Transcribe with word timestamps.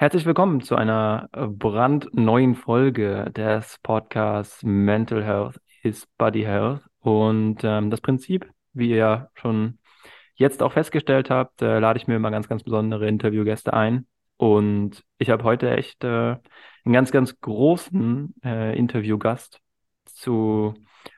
Herzlich 0.00 0.26
willkommen 0.26 0.60
zu 0.60 0.76
einer 0.76 1.28
äh, 1.32 1.48
brandneuen 1.48 2.54
Folge 2.54 3.32
des 3.34 3.80
Podcasts 3.82 4.62
Mental 4.62 5.24
Health 5.24 5.60
is 5.82 6.06
Body 6.16 6.42
Health. 6.42 6.82
Und 7.00 7.62
ähm, 7.64 7.90
das 7.90 8.00
Prinzip, 8.00 8.48
wie 8.72 8.90
ihr 8.90 9.28
schon 9.34 9.80
jetzt 10.36 10.62
auch 10.62 10.74
festgestellt 10.74 11.30
habt, 11.30 11.62
äh, 11.62 11.80
lade 11.80 11.98
ich 11.98 12.06
mir 12.06 12.14
immer 12.14 12.30
ganz, 12.30 12.46
ganz 12.46 12.62
besondere 12.62 13.08
Interviewgäste 13.08 13.72
ein. 13.74 14.06
Und 14.36 15.02
ich 15.18 15.30
habe 15.30 15.42
heute 15.42 15.76
echt 15.76 16.04
äh, 16.04 16.36
einen 16.84 16.92
ganz, 16.92 17.10
ganz 17.10 17.40
großen 17.40 18.36
äh, 18.44 18.78
Interviewgast 18.78 19.58
zu 20.04 20.74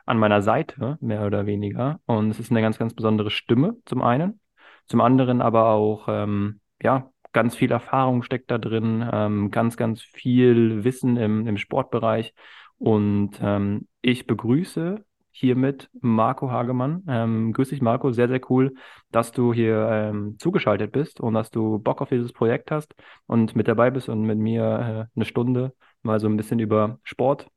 an 0.06 0.16
meiner 0.16 0.41
Seite, 0.41 0.97
mehr 1.02 1.27
oder 1.27 1.44
weniger. 1.44 2.00
Und 2.06 2.30
es 2.30 2.41
ist 2.41 2.50
eine 2.50 2.62
ganz, 2.62 2.78
ganz 2.78 2.94
besondere 2.94 3.30
Stimme 3.30 3.77
zum 3.84 4.00
einen, 4.00 4.41
zum 4.86 5.02
anderen 5.02 5.42
aber 5.42 5.66
auch 5.66 6.06
ähm, 6.08 6.60
ja 6.83 7.10
ganz 7.33 7.57
viel 7.57 7.70
Erfahrung 7.70 8.23
steckt 8.23 8.51
da 8.51 8.59
drin, 8.59 9.09
ähm, 9.12 9.51
ganz, 9.51 9.77
ganz 9.77 10.02
viel 10.02 10.84
Wissen 10.84 11.16
im, 11.16 11.47
im 11.47 11.56
Sportbereich. 11.56 12.34
Und 12.79 13.39
ähm, 13.43 13.87
ich 14.03 14.27
begrüße 14.27 15.05
hiermit 15.30 15.89
Marco 16.01 16.51
Hagemann. 16.51 17.05
Ähm, 17.09 17.53
grüß 17.53 17.70
dich, 17.70 17.80
Marco. 17.83 18.12
Sehr, 18.12 18.29
sehr 18.29 18.41
cool, 18.51 18.75
dass 19.11 19.33
du 19.33 19.53
hier 19.53 19.89
ähm, 19.91 20.37
zugeschaltet 20.39 20.93
bist 20.93 21.20
und 21.20 21.34
dass 21.34 21.51
du 21.51 21.79
Bock 21.79 22.03
auf 22.03 22.09
dieses 22.09 22.33
Projekt 22.33 22.70
hast 22.70 22.95
und 23.27 23.56
mit 23.56 23.69
dabei 23.69 23.91
bist 23.91 24.09
und 24.09 24.23
mit 24.23 24.39
mir 24.39 24.62
äh, 24.62 25.17
eine 25.17 25.25
Stunde 25.25 25.75
mal 26.03 26.20
so 26.20 26.28
ein 26.28 26.37
bisschen 26.37 26.59
über 26.59 26.98
Sport 27.05 27.48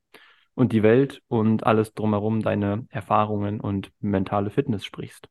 und 0.54 0.72
die 0.72 0.82
Welt 0.82 1.22
und 1.28 1.64
alles 1.66 1.94
drumherum, 1.94 2.40
deine 2.40 2.86
Erfahrungen 2.90 3.60
und 3.60 3.92
mentale 4.00 4.50
Fitness 4.50 4.84
sprichst. 4.84 5.28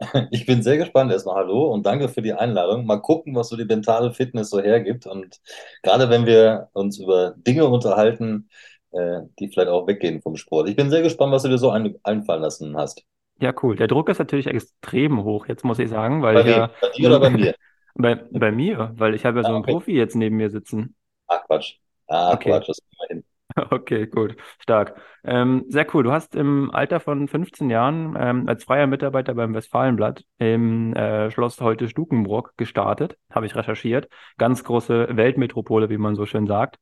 Ich 0.30 0.46
bin 0.46 0.62
sehr 0.62 0.78
gespannt. 0.78 1.12
Erstmal 1.12 1.36
hallo 1.36 1.72
und 1.72 1.84
danke 1.86 2.08
für 2.08 2.22
die 2.22 2.32
Einladung. 2.34 2.86
Mal 2.86 2.98
gucken, 3.00 3.34
was 3.34 3.48
so 3.48 3.56
die 3.56 3.64
mentale 3.64 4.12
Fitness 4.12 4.50
so 4.50 4.60
hergibt. 4.60 5.06
Und 5.06 5.40
gerade 5.82 6.10
wenn 6.10 6.26
wir 6.26 6.68
uns 6.72 6.98
über 6.98 7.34
Dinge 7.36 7.66
unterhalten, 7.66 8.48
äh, 8.92 9.20
die 9.38 9.48
vielleicht 9.48 9.68
auch 9.68 9.86
weggehen 9.86 10.20
vom 10.22 10.36
Sport. 10.36 10.68
Ich 10.68 10.76
bin 10.76 10.90
sehr 10.90 11.02
gespannt, 11.02 11.32
was 11.32 11.42
du 11.42 11.48
dir 11.48 11.58
so 11.58 11.70
ein, 11.70 11.96
einfallen 12.04 12.42
lassen 12.42 12.76
hast. 12.76 13.04
Ja, 13.38 13.52
cool. 13.62 13.76
Der 13.76 13.86
Druck 13.86 14.08
ist 14.08 14.18
natürlich 14.18 14.46
extrem 14.46 15.22
hoch, 15.22 15.46
jetzt 15.46 15.64
muss 15.64 15.78
ich 15.78 15.90
sagen, 15.90 16.22
weil 16.22 16.36
Bei 16.36 16.42
ich 16.42 16.46
ja 16.46 16.72
Bei 16.80 16.88
dir 16.90 17.08
oder 17.08 17.20
bei 17.20 17.30
mir? 17.30 17.54
bei, 17.94 18.14
bei 18.14 18.50
mir, 18.52 18.92
weil 18.96 19.14
ich 19.14 19.24
habe 19.26 19.38
ja 19.40 19.44
so 19.44 19.52
Ah, 19.52 19.56
einen 19.56 19.62
okay. 19.62 19.64
Profi 19.64 19.92
jetzt 19.92 20.14
neben 20.16 20.36
mir 20.36 20.50
sitzen. 20.50 20.96
Ah, 21.28 21.38
Quatsch. 21.46 21.78
Ah, 22.08 22.36
Okay. 22.36 22.44
Quatsch, 22.44 22.68
das 22.68 22.78
kriegen 22.80 22.96
wir 23.00 23.08
hin. 23.08 23.24
Okay, 23.70 24.06
gut, 24.06 24.36
stark. 24.58 25.00
Ähm, 25.24 25.64
sehr 25.68 25.86
cool. 25.94 26.02
Du 26.02 26.12
hast 26.12 26.34
im 26.34 26.70
Alter 26.70 27.00
von 27.00 27.26
15 27.28 27.70
Jahren 27.70 28.16
ähm, 28.18 28.48
als 28.48 28.64
freier 28.64 28.86
Mitarbeiter 28.86 29.34
beim 29.34 29.54
Westfalenblatt 29.54 30.24
im 30.38 30.94
äh, 30.94 31.30
Schloss 31.30 31.60
heute 31.60 31.88
Stukenbrock 31.88 32.56
gestartet, 32.56 33.16
habe 33.30 33.46
ich 33.46 33.56
recherchiert. 33.56 34.08
Ganz 34.38 34.62
große 34.64 35.08
Weltmetropole, 35.16 35.88
wie 35.88 35.98
man 35.98 36.16
so 36.16 36.26
schön 36.26 36.46
sagt. 36.46 36.76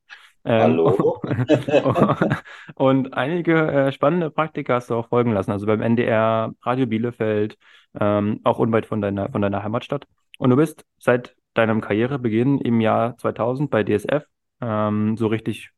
Ähm, 0.45 0.63
Hallo? 0.63 1.23
und 2.75 3.15
einige 3.15 3.55
äh, 3.55 3.93
spannende 3.93 4.31
Praktika 4.31 4.75
hast 4.75 4.91
du 4.91 4.95
auch 4.95 5.09
folgen 5.09 5.33
lassen, 5.33 5.53
also 5.53 5.67
beim 5.67 5.81
NDR, 5.81 6.53
Radio 6.63 6.87
Bielefeld, 6.87 7.57
ähm, 7.99 8.41
auch 8.45 8.59
unweit 8.59 8.85
von 8.85 9.01
deiner, 9.01 9.31
von 9.31 9.41
deiner 9.41 9.63
Heimatstadt. 9.63 10.07
Und 10.39 10.51
du 10.51 10.57
bist 10.57 10.85
seit 10.99 11.37
deinem 11.55 11.81
Karrierebeginn 11.81 12.59
im 12.59 12.81
Jahr 12.81 13.17
2000 13.17 13.71
bei 13.71 13.85
DSF 13.85 14.25
ähm, 14.61 15.17
so 15.17 15.29
richtig 15.29 15.71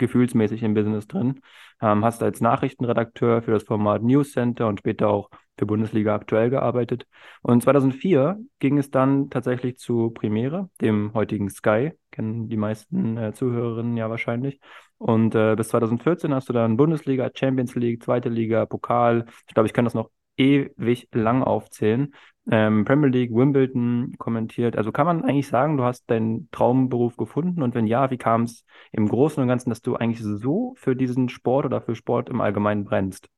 gefühlsmäßig 0.00 0.64
im 0.64 0.74
Business 0.74 1.06
drin. 1.06 1.40
Ähm, 1.80 2.04
hast 2.04 2.22
als 2.22 2.40
Nachrichtenredakteur 2.40 3.42
für 3.42 3.52
das 3.52 3.62
Format 3.62 4.02
News 4.02 4.32
Center 4.32 4.66
und 4.66 4.80
später 4.80 5.08
auch 5.08 5.30
für 5.56 5.66
Bundesliga 5.66 6.14
aktuell 6.14 6.50
gearbeitet. 6.50 7.06
Und 7.42 7.62
2004 7.62 8.38
ging 8.58 8.78
es 8.78 8.90
dann 8.90 9.30
tatsächlich 9.30 9.76
zu 9.76 10.10
Premiere, 10.10 10.70
dem 10.80 11.12
heutigen 11.14 11.50
Sky, 11.50 11.92
kennen 12.10 12.48
die 12.48 12.56
meisten 12.56 13.16
äh, 13.16 13.32
Zuhörerinnen 13.32 13.96
ja 13.96 14.10
wahrscheinlich. 14.10 14.58
Und 14.98 15.34
äh, 15.34 15.54
bis 15.56 15.68
2014 15.68 16.34
hast 16.34 16.48
du 16.48 16.52
dann 16.52 16.76
Bundesliga, 16.76 17.30
Champions 17.32 17.74
League, 17.74 18.02
zweite 18.02 18.28
Liga, 18.28 18.66
Pokal. 18.66 19.26
Ich 19.46 19.54
glaube, 19.54 19.66
ich 19.66 19.72
kann 19.72 19.84
das 19.84 19.94
noch 19.94 20.10
ewig 20.36 21.08
lang 21.12 21.42
aufzählen. 21.42 22.14
Ähm, 22.50 22.84
Premier 22.84 23.08
League, 23.08 23.32
Wimbledon 23.34 24.14
kommentiert. 24.18 24.76
Also 24.76 24.92
kann 24.92 25.06
man 25.06 25.24
eigentlich 25.24 25.48
sagen, 25.48 25.76
du 25.76 25.84
hast 25.84 26.10
deinen 26.10 26.50
Traumberuf 26.50 27.16
gefunden? 27.16 27.62
Und 27.62 27.74
wenn 27.74 27.86
ja, 27.86 28.10
wie 28.10 28.18
kam 28.18 28.42
es 28.44 28.64
im 28.92 29.08
Großen 29.08 29.40
und 29.42 29.48
Ganzen, 29.48 29.70
dass 29.70 29.82
du 29.82 29.96
eigentlich 29.96 30.22
so 30.22 30.74
für 30.76 30.96
diesen 30.96 31.28
Sport 31.28 31.66
oder 31.66 31.80
für 31.80 31.94
Sport 31.94 32.28
im 32.28 32.40
Allgemeinen 32.40 32.84
brennst? 32.84 33.28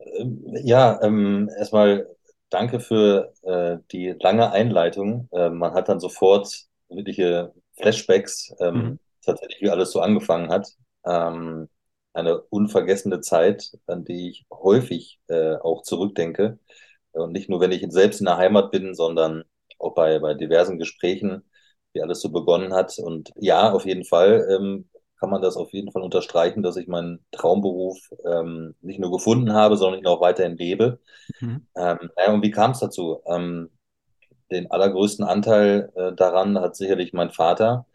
Ähm, 0.00 0.42
Ja, 0.64 1.00
ähm, 1.02 1.48
erstmal 1.58 2.08
danke 2.50 2.80
für 2.80 3.32
äh, 3.42 3.78
die 3.92 4.10
lange 4.20 4.50
Einleitung. 4.52 5.28
Äh, 5.32 5.50
man 5.50 5.74
hat 5.74 5.88
dann 5.88 6.00
sofort 6.00 6.66
wirkliche 6.88 7.52
Flashbacks, 7.76 8.54
Mhm. 8.74 8.92
ähm, 8.92 8.98
tatsächlich, 9.24 9.62
wie 9.62 9.70
alles 9.70 9.92
so 9.92 10.00
angefangen 10.00 10.50
hat. 10.50 10.68
Ähm, 11.06 11.68
eine 12.14 12.40
unvergessene 12.42 13.20
Zeit, 13.20 13.72
an 13.86 14.04
die 14.04 14.30
ich 14.30 14.46
häufig 14.50 15.18
äh, 15.28 15.54
auch 15.56 15.82
zurückdenke. 15.82 16.58
Und 17.12 17.32
nicht 17.32 17.48
nur, 17.48 17.60
wenn 17.60 17.72
ich 17.72 17.84
selbst 17.90 18.20
in 18.20 18.26
der 18.26 18.36
Heimat 18.38 18.70
bin, 18.70 18.94
sondern 18.94 19.44
auch 19.78 19.94
bei, 19.94 20.18
bei 20.18 20.34
diversen 20.34 20.78
Gesprächen, 20.78 21.42
wie 21.92 22.02
alles 22.02 22.20
so 22.20 22.30
begonnen 22.30 22.72
hat. 22.72 22.98
Und 22.98 23.30
ja, 23.36 23.72
auf 23.72 23.84
jeden 23.84 24.04
Fall 24.04 24.46
ähm, 24.50 24.88
kann 25.18 25.30
man 25.30 25.42
das 25.42 25.56
auf 25.56 25.72
jeden 25.72 25.92
Fall 25.92 26.02
unterstreichen, 26.02 26.62
dass 26.62 26.76
ich 26.76 26.88
meinen 26.88 27.24
Traumberuf 27.30 27.98
ähm, 28.24 28.74
nicht 28.80 28.98
nur 28.98 29.12
gefunden 29.12 29.52
habe, 29.52 29.76
sondern 29.76 30.00
ihn 30.00 30.06
auch 30.06 30.20
weiterhin 30.20 30.56
lebe. 30.56 31.00
Mhm. 31.40 31.66
Ähm, 31.76 32.10
naja, 32.16 32.32
und 32.32 32.42
wie 32.42 32.50
kam 32.50 32.72
es 32.72 32.80
dazu? 32.80 33.20
Ähm, 33.26 33.70
den 34.50 34.70
allergrößten 34.70 35.24
Anteil 35.24 35.90
äh, 35.94 36.12
daran 36.12 36.58
hat 36.58 36.76
sicherlich 36.76 37.12
mein 37.12 37.30
Vater, 37.30 37.86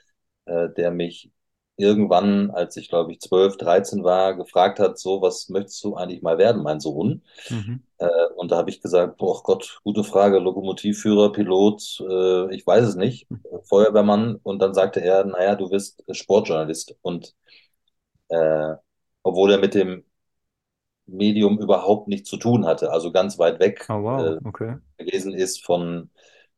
äh, 0.45 0.69
der 0.69 0.91
mich 0.91 1.31
irgendwann, 1.77 2.51
als 2.51 2.77
ich 2.77 2.89
glaube 2.89 3.11
ich 3.13 3.21
12, 3.21 3.57
13 3.57 4.03
war, 4.03 4.35
gefragt 4.35 4.79
hat, 4.79 4.99
so, 4.99 5.21
was 5.21 5.49
möchtest 5.49 5.83
du 5.83 5.95
eigentlich 5.95 6.21
mal 6.21 6.37
werden, 6.37 6.63
mein 6.63 6.79
Sohn? 6.79 7.23
Mhm. 7.49 7.83
Äh, 7.99 8.07
und 8.35 8.51
da 8.51 8.57
habe 8.57 8.69
ich 8.69 8.81
gesagt, 8.81 9.17
boah 9.17 9.41
Gott, 9.43 9.79
gute 9.83 10.03
Frage, 10.03 10.39
Lokomotivführer, 10.39 11.31
Pilot, 11.31 12.03
äh, 12.09 12.55
ich 12.55 12.65
weiß 12.67 12.85
es 12.87 12.95
nicht, 12.95 13.27
Feuerwehrmann. 13.65 14.35
Und 14.43 14.59
dann 14.61 14.73
sagte 14.73 15.01
er, 15.01 15.25
naja, 15.25 15.55
du 15.55 15.71
wirst 15.71 16.03
Sportjournalist. 16.11 16.95
Und 17.01 17.33
äh, 18.29 18.75
obwohl 19.23 19.51
er 19.51 19.59
mit 19.59 19.73
dem 19.75 20.03
Medium 21.05 21.59
überhaupt 21.59 22.07
nichts 22.07 22.29
zu 22.29 22.37
tun 22.37 22.65
hatte, 22.65 22.91
also 22.91 23.11
ganz 23.11 23.39
weit 23.39 23.59
weg 23.59 23.87
Oh, 23.89 24.03
wow, 24.03 24.35
äh, 24.37 24.39
okay. 24.45 24.75
gewesen 24.97 25.33
ist 25.33 25.63
von, 25.65 26.09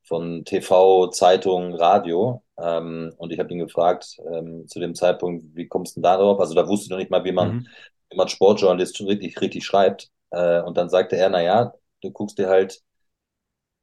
von 0.04 0.44
TV, 0.46 1.08
Zeitung, 1.10 1.76
Radio. 1.76 2.44
Ähm, 2.62 3.14
und 3.18 3.32
ich 3.32 3.40
habe 3.40 3.52
ihn 3.54 3.60
gefragt 3.60 4.18
ähm, 4.34 4.68
zu 4.68 4.80
dem 4.80 4.96
Zeitpunkt, 4.96 5.46
wie 5.56 5.68
kommst 5.68 5.96
du 5.96 6.02
denn 6.02 6.04
da 6.04 6.18
drauf? 6.18 6.40
Also 6.40 6.54
da 6.56 6.68
wusste 6.68 6.86
ich 6.86 6.90
noch 6.92 6.98
nicht 6.98 7.12
mal, 7.12 7.24
wie 7.26 7.32
man, 7.32 7.58
Mhm. 7.58 7.72
wie 8.10 8.18
man 8.18 8.28
Sportjournalist 8.28 8.98
schon 8.98 9.08
richtig, 9.08 9.40
richtig 9.42 9.66
schreibt. 9.66 10.10
Äh, 10.32 10.62
und 10.62 10.78
dann 10.78 10.90
sagte 10.90 11.18
er, 11.18 11.30
na 11.30 11.42
ja, 11.42 11.74
du 12.02 12.12
guckst 12.12 12.38
dir 12.38 12.50
halt 12.50 12.82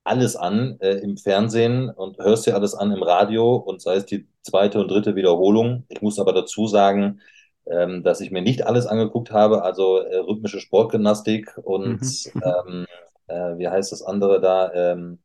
alles 0.05 0.37
an 0.37 0.79
äh, 0.81 0.99
im 0.99 1.17
Fernsehen 1.17 1.91
und 1.91 2.19
hörst 2.19 2.47
dir 2.47 2.55
alles 2.55 2.75
an 2.75 2.93
im 2.93 3.03
Radio 3.03 3.57
und 3.57 3.83
sei 3.83 3.97
es 3.97 4.07
die 4.07 4.29
zweite 4.43 4.81
und 4.81 4.89
dritte 4.91 5.17
Wiederholung. 5.17 5.85
Ich 5.89 6.01
muss 6.03 6.19
aber 6.19 6.33
dazu 6.33 6.67
sagen, 6.69 7.21
ähm, 7.67 8.03
dass 8.05 8.21
ich 8.21 8.31
mir 8.31 8.43
nicht 8.43 8.65
alles 8.67 8.87
angeguckt 8.87 9.33
habe, 9.33 9.63
also 9.63 9.99
äh, 9.99 10.17
rhythmische 10.19 10.61
Sportgymnastik 10.61 11.59
und 11.59 12.03
Mhm. 12.03 12.19
ähm, 12.41 12.87
äh, 13.27 13.59
wie 13.59 13.69
heißt 13.69 13.91
das 13.93 14.03
andere 14.03 14.41
da 14.41 14.73
ähm, 14.73 15.19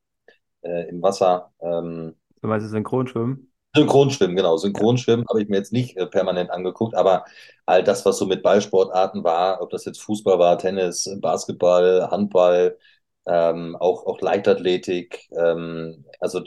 äh, 0.63 0.90
im 0.90 1.01
Wasser? 1.03 1.53
Ähm, 1.61 2.16
Du 2.41 2.47
meinst 2.47 2.70
Synchronschwimmen? 2.70 3.50
Synchronschwimmen, 3.76 4.35
genau. 4.35 4.58
Synchronschwimmen 4.58 5.26
habe 5.29 5.41
ich 5.41 5.47
mir 5.47 5.58
jetzt 5.58 5.72
nicht 5.72 5.96
äh, 5.97 6.06
permanent 6.06 6.52
angeguckt, 6.52 6.94
aber 6.96 7.23
all 7.66 7.84
das, 7.84 8.06
was 8.06 8.18
so 8.18 8.26
mit 8.26 8.44
Ballsportarten 8.44 9.23
war, 9.23 9.62
ob 9.62 9.70
das 9.70 9.85
jetzt 9.85 10.02
Fußball 10.02 10.40
war, 10.40 10.58
Tennis, 10.58 11.09
Basketball, 11.22 12.09
Handball, 12.12 12.78
ähm, 13.26 13.78
auch, 13.78 14.06
auch 14.06 14.20
Leichtathletik, 14.20 15.29
ähm, 15.38 16.03
also 16.20 16.41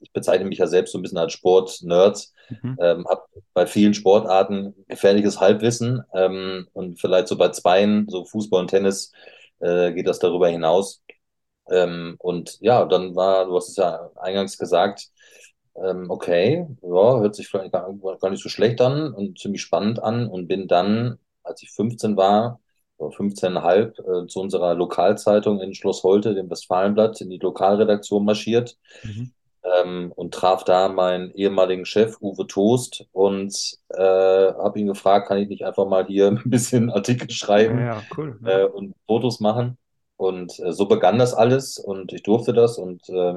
ich 0.00 0.12
bezeichne 0.12 0.46
mich 0.48 0.58
ja 0.58 0.66
selbst 0.66 0.92
so 0.92 0.98
ein 0.98 1.02
bisschen 1.02 1.18
als 1.18 1.32
Sport-Nerd, 1.34 2.28
Mhm. 2.50 2.78
ähm, 2.80 3.06
habe 3.08 3.22
bei 3.54 3.66
vielen 3.66 3.94
Sportarten 3.94 4.74
gefährliches 4.88 5.40
Halbwissen 5.40 6.02
ähm, 6.14 6.68
und 6.72 7.00
vielleicht 7.00 7.28
so 7.28 7.36
bei 7.36 7.48
Zweien, 7.50 8.08
so 8.08 8.24
Fußball 8.24 8.60
und 8.62 8.68
Tennis, 8.70 9.12
äh, 9.60 9.92
geht 9.92 10.06
das 10.08 10.18
darüber 10.20 10.48
hinaus. 10.48 11.02
Ähm, 11.70 12.16
und 12.18 12.58
ja, 12.60 12.84
dann 12.86 13.14
war, 13.14 13.44
du 13.46 13.56
hast 13.56 13.68
es 13.70 13.76
ja 13.76 14.10
eingangs 14.16 14.56
gesagt, 14.58 15.08
ähm, 15.84 16.10
okay, 16.10 16.66
ja, 16.82 17.20
hört 17.20 17.34
sich 17.34 17.48
vielleicht 17.48 17.72
gar, 17.72 17.92
gar 18.20 18.30
nicht 18.30 18.42
so 18.42 18.48
schlecht 18.48 18.80
an 18.80 19.12
und 19.12 19.38
ziemlich 19.38 19.62
spannend 19.62 20.02
an 20.02 20.28
und 20.28 20.48
bin 20.48 20.68
dann, 20.68 21.18
als 21.42 21.62
ich 21.62 21.70
15 21.72 22.16
war, 22.16 22.60
oder 22.98 23.12
15,5, 23.16 23.98
äh, 24.00 24.26
zu 24.26 24.40
unserer 24.40 24.74
Lokalzeitung 24.74 25.60
in 25.60 25.74
Schloss 25.74 26.02
Holte, 26.02 26.34
dem 26.34 26.50
Westfalenblatt, 26.50 27.20
in 27.20 27.30
die 27.30 27.38
Lokalredaktion 27.38 28.24
marschiert 28.24 28.76
Mhm. 29.04 29.30
ähm, 29.64 30.12
und 30.16 30.34
traf 30.34 30.64
da 30.64 30.88
meinen 30.88 31.30
ehemaligen 31.32 31.84
Chef 31.84 32.16
Uwe 32.20 32.46
Toast 32.46 33.06
und 33.12 33.54
äh, 33.90 33.98
habe 34.02 34.78
ihn 34.80 34.86
gefragt, 34.86 35.28
kann 35.28 35.38
ich 35.38 35.48
nicht 35.48 35.64
einfach 35.64 35.86
mal 35.86 36.06
hier 36.06 36.28
ein 36.44 36.50
bisschen 36.50 36.90
Artikel 36.90 37.30
Ja, 37.64 37.70
schreiben 37.70 37.80
ja, 37.80 38.06
cool. 38.16 38.38
Ja. 38.42 38.60
äh, 38.60 38.64
und 38.64 38.94
Fotos 39.06 39.40
machen. 39.40 39.78
Und 40.16 40.58
äh, 40.60 40.72
so 40.72 40.86
begann 40.86 41.18
das 41.18 41.34
alles 41.34 41.78
und 41.78 42.12
ich 42.12 42.22
durfte 42.24 42.52
das 42.52 42.78
und 42.78 43.08
äh, 43.08 43.34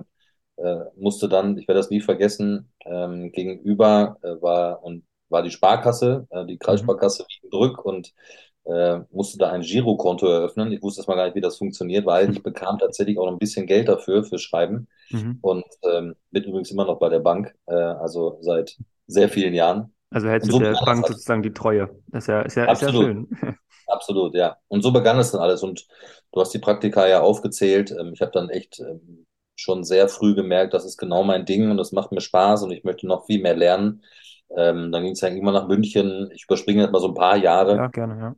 äh, 0.63 0.85
musste 0.95 1.29
dann, 1.29 1.57
ich 1.57 1.67
werde 1.67 1.79
das 1.79 1.89
nie 1.89 2.01
vergessen, 2.01 2.71
ähm, 2.85 3.31
gegenüber 3.31 4.17
äh, 4.23 4.41
war 4.41 4.83
und 4.83 5.03
war 5.29 5.43
die 5.43 5.51
Sparkasse, 5.51 6.27
äh, 6.31 6.45
die 6.45 6.57
Mhm. 6.67 6.95
Kreissparkasse 6.97 7.25
Wiedenbrück 7.29 7.83
und 7.85 8.13
äh, 8.65 8.99
musste 9.11 9.37
da 9.37 9.51
ein 9.51 9.61
Girokonto 9.61 10.27
eröffnen. 10.27 10.71
Ich 10.71 10.81
wusste 10.83 10.99
erstmal 11.01 11.17
gar 11.17 11.25
nicht, 11.25 11.35
wie 11.35 11.41
das 11.41 11.57
funktioniert, 11.57 12.05
weil 12.05 12.29
ich 12.31 12.43
bekam 12.43 12.77
tatsächlich 12.79 13.17
auch 13.17 13.25
noch 13.25 13.33
ein 13.33 13.39
bisschen 13.39 13.65
Geld 13.67 13.87
dafür, 13.89 14.23
für 14.23 14.37
Schreiben 14.39 14.87
Mhm. 15.11 15.41
und 15.41 15.65
ähm, 15.83 16.15
bin 16.31 16.43
übrigens 16.43 16.71
immer 16.71 16.85
noch 16.85 16.99
bei 16.99 17.09
der 17.09 17.19
Bank, 17.19 17.55
äh, 17.67 17.73
also 17.75 18.37
seit 18.41 18.79
sehr 19.07 19.29
vielen 19.29 19.53
Jahren. 19.53 19.93
Also 20.09 20.27
hältst 20.29 20.47
Und 20.47 20.49
du 20.49 20.53
so 20.53 20.59
der 20.59 20.75
das 20.79 20.81
Bank 20.83 21.05
alles. 21.05 21.07
sozusagen 21.07 21.41
die 21.43 21.53
Treue. 21.53 21.89
Das 22.07 22.25
ist 22.25 22.27
ja, 22.27 22.41
ist 22.41 22.55
ja, 22.55 22.65
ist 22.65 22.81
ja 22.81 22.93
schön. 22.93 23.29
Absolut, 23.87 24.35
ja. 24.35 24.57
Und 24.67 24.81
so 24.83 24.91
begann 24.91 25.19
es 25.19 25.31
dann 25.31 25.41
alles. 25.41 25.63
Und 25.63 25.87
du 26.31 26.39
hast 26.41 26.53
die 26.53 26.59
Praktika 26.59 27.07
ja 27.07 27.21
aufgezählt. 27.21 27.91
Ähm, 27.91 28.13
Ich 28.13 28.21
habe 28.21 28.31
dann 28.31 28.49
echt 28.49 28.79
ähm, 28.79 29.25
schon 29.61 29.83
sehr 29.83 30.09
früh 30.09 30.35
gemerkt, 30.35 30.73
das 30.73 30.85
ist 30.85 30.97
genau 30.97 31.23
mein 31.23 31.45
Ding 31.45 31.71
und 31.71 31.77
das 31.77 31.91
macht 31.93 32.11
mir 32.11 32.21
Spaß 32.21 32.63
und 32.63 32.71
ich 32.71 32.83
möchte 32.83 33.07
noch 33.07 33.25
viel 33.27 33.41
mehr 33.41 33.55
lernen. 33.55 34.03
Ähm, 34.57 34.91
Dann 34.91 35.03
ging 35.03 35.13
es 35.13 35.21
ja 35.21 35.29
irgendwann 35.29 35.53
nach 35.55 35.67
München. 35.67 36.29
Ich 36.33 36.43
überspringe 36.45 36.81
jetzt 36.83 36.91
mal 36.91 36.99
so 37.01 37.07
ein 37.09 37.13
paar 37.15 37.37
Jahre 37.37 37.77
Ja, 37.77 37.87
gerne, 37.87 38.17
ja. 38.19 38.35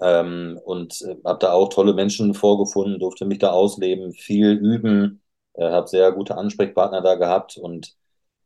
ähm, 0.00 0.58
und 0.64 1.00
äh, 1.02 1.16
habe 1.24 1.38
da 1.40 1.52
auch 1.52 1.68
tolle 1.70 1.94
Menschen 1.94 2.34
vorgefunden, 2.34 2.98
durfte 3.00 3.24
mich 3.24 3.38
da 3.38 3.50
ausleben, 3.50 4.12
viel 4.12 4.52
üben, 4.52 5.22
äh, 5.54 5.70
habe 5.70 5.88
sehr 5.88 6.12
gute 6.12 6.36
Ansprechpartner 6.36 7.00
da 7.02 7.14
gehabt 7.14 7.56
und 7.56 7.94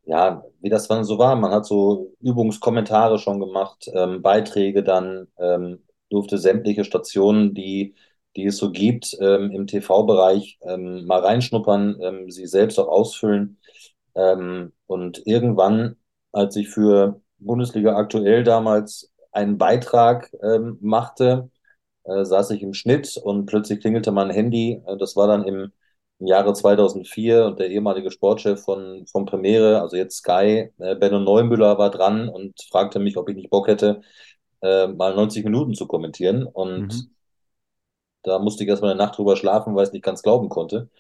ja, 0.04 0.44
wie 0.60 0.70
das 0.70 0.88
dann 0.88 1.04
so 1.04 1.18
war. 1.18 1.36
Man 1.36 1.52
hat 1.52 1.66
so 1.66 2.14
Übungskommentare 2.20 3.18
schon 3.18 3.40
gemacht, 3.40 3.88
ähm, 3.94 4.22
Beiträge 4.22 4.82
dann, 4.84 5.28
ähm, 5.38 5.84
durfte 6.10 6.38
sämtliche 6.38 6.84
Stationen, 6.84 7.54
die, 7.54 7.94
die 8.36 8.46
es 8.46 8.56
so 8.58 8.70
gibt, 8.72 9.16
ähm, 9.20 9.50
im 9.50 9.66
TV-Bereich 9.66 10.58
ähm, 10.62 11.06
mal 11.06 11.20
reinschnuppern, 11.20 11.98
ähm, 12.02 12.30
sie 12.30 12.46
selbst 12.46 12.78
auch 12.78 12.88
ausfüllen. 12.88 13.58
Ähm, 14.14 14.72
und 14.86 15.26
irgendwann, 15.26 15.96
als 16.32 16.56
ich 16.56 16.68
für 16.68 17.20
Bundesliga 17.38 17.96
aktuell 17.96 18.44
damals 18.44 19.12
einen 19.32 19.58
Beitrag 19.58 20.30
ähm, 20.42 20.78
machte, 20.80 21.50
äh, 22.04 22.24
saß 22.24 22.50
ich 22.50 22.62
im 22.62 22.74
Schnitt 22.74 23.16
und 23.16 23.46
plötzlich 23.46 23.80
klingelte 23.80 24.12
mein 24.12 24.30
Handy. 24.30 24.82
Äh, 24.86 24.96
das 24.98 25.16
war 25.16 25.26
dann 25.28 25.44
im, 25.44 25.72
im 26.18 26.26
Jahre 26.26 26.52
2004 26.54 27.46
und 27.46 27.58
der 27.60 27.70
ehemalige 27.70 28.10
Sportchef 28.10 28.62
von, 28.62 29.06
von 29.06 29.26
Premiere, 29.26 29.80
also 29.80 29.96
jetzt 29.96 30.18
Sky, 30.18 30.70
äh, 30.78 30.96
Benno 30.96 31.20
Neumüller 31.20 31.78
war 31.78 31.90
dran 31.90 32.28
und 32.28 32.60
fragte 32.70 32.98
mich, 32.98 33.16
ob 33.16 33.28
ich 33.28 33.36
nicht 33.36 33.50
Bock 33.50 33.68
hätte, 33.68 34.02
äh, 34.62 34.88
mal 34.88 35.14
90 35.14 35.44
Minuten 35.44 35.74
zu 35.74 35.86
kommentieren. 35.86 36.44
Und 36.46 36.94
Mhm. 36.94 37.10
Da 38.22 38.38
musste 38.38 38.64
ich 38.64 38.70
erstmal 38.70 38.92
eine 38.92 38.98
Nacht 38.98 39.18
drüber 39.18 39.36
schlafen, 39.36 39.74
weil 39.74 39.84
ich 39.84 39.88
es 39.88 39.92
nicht 39.92 40.04
ganz 40.04 40.22
glauben 40.22 40.48
konnte. 40.48 40.90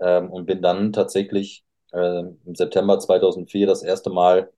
Ähm, 0.00 0.30
und 0.30 0.46
bin 0.46 0.62
dann 0.62 0.92
tatsächlich 0.92 1.64
äh, 1.92 2.20
im 2.20 2.54
September 2.54 2.98
2004 2.98 3.66
das 3.66 3.82
erste 3.82 4.10
Mal 4.10 4.52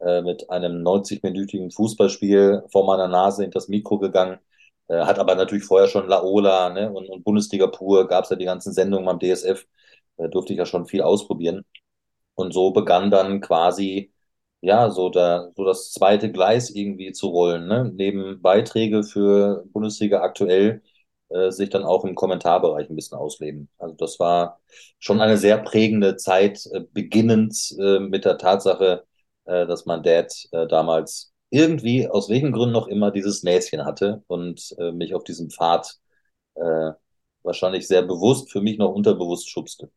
äh, 0.00 0.22
mit 0.22 0.50
einem 0.50 0.82
90-minütigen 0.82 1.70
Fußballspiel 1.72 2.64
vor 2.70 2.86
meiner 2.86 3.08
Nase 3.08 3.44
in 3.44 3.50
das 3.50 3.68
Mikro 3.68 3.98
gegangen. 3.98 4.38
Äh, 4.88 5.00
hat 5.04 5.18
aber 5.18 5.34
natürlich 5.34 5.64
vorher 5.64 5.88
schon 5.88 6.08
Laola 6.08 6.70
ne, 6.70 6.92
und, 6.92 7.08
und 7.08 7.24
Bundesliga 7.24 7.66
pur, 7.68 8.06
gab 8.08 8.24
es 8.24 8.30
ja 8.30 8.36
die 8.36 8.44
ganzen 8.44 8.72
Sendungen 8.72 9.06
beim 9.06 9.18
DSF, 9.18 9.66
äh, 10.18 10.28
durfte 10.28 10.52
ich 10.52 10.58
ja 10.58 10.66
schon 10.66 10.86
viel 10.86 11.02
ausprobieren. 11.02 11.64
Und 12.34 12.52
so 12.52 12.70
begann 12.72 13.10
dann 13.10 13.40
quasi, 13.40 14.12
ja, 14.60 14.90
so, 14.90 15.08
da, 15.10 15.50
so 15.56 15.64
das 15.64 15.92
zweite 15.92 16.30
Gleis 16.32 16.70
irgendwie 16.70 17.12
zu 17.12 17.28
rollen, 17.28 17.66
ne? 17.68 17.90
Neben 17.94 18.42
Beiträge 18.42 19.04
für 19.04 19.64
Bundesliga 19.72 20.20
aktuell 20.22 20.82
äh, 21.28 21.50
sich 21.50 21.70
dann 21.70 21.84
auch 21.84 22.04
im 22.04 22.14
Kommentarbereich 22.14 22.88
ein 22.90 22.96
bisschen 22.96 23.18
ausleben. 23.18 23.68
Also 23.78 23.94
das 23.96 24.18
war 24.20 24.60
schon 24.98 25.20
eine 25.20 25.36
sehr 25.38 25.58
prägende 25.58 26.16
Zeit, 26.16 26.66
äh, 26.72 26.80
beginnend 26.92 27.74
äh, 27.78 27.98
mit 28.00 28.24
der 28.24 28.38
Tatsache, 28.38 29.04
äh, 29.44 29.66
dass 29.66 29.86
mein 29.86 30.02
Dad 30.02 30.32
äh, 30.52 30.66
damals 30.66 31.32
irgendwie, 31.50 32.08
aus 32.08 32.28
welchen 32.28 32.52
Gründen 32.52 32.72
noch 32.72 32.88
immer, 32.88 33.10
dieses 33.10 33.42
Näschen 33.44 33.84
hatte 33.84 34.22
und 34.26 34.74
mich 34.94 35.14
auf 35.14 35.22
diesem 35.22 35.48
Pfad 35.48 35.96
wahrscheinlich 37.44 37.86
sehr 37.86 38.02
bewusst, 38.02 38.50
für 38.50 38.60
mich 38.60 38.78
noch 38.78 38.92
unterbewusst 38.92 39.48
schubste. 39.48 39.90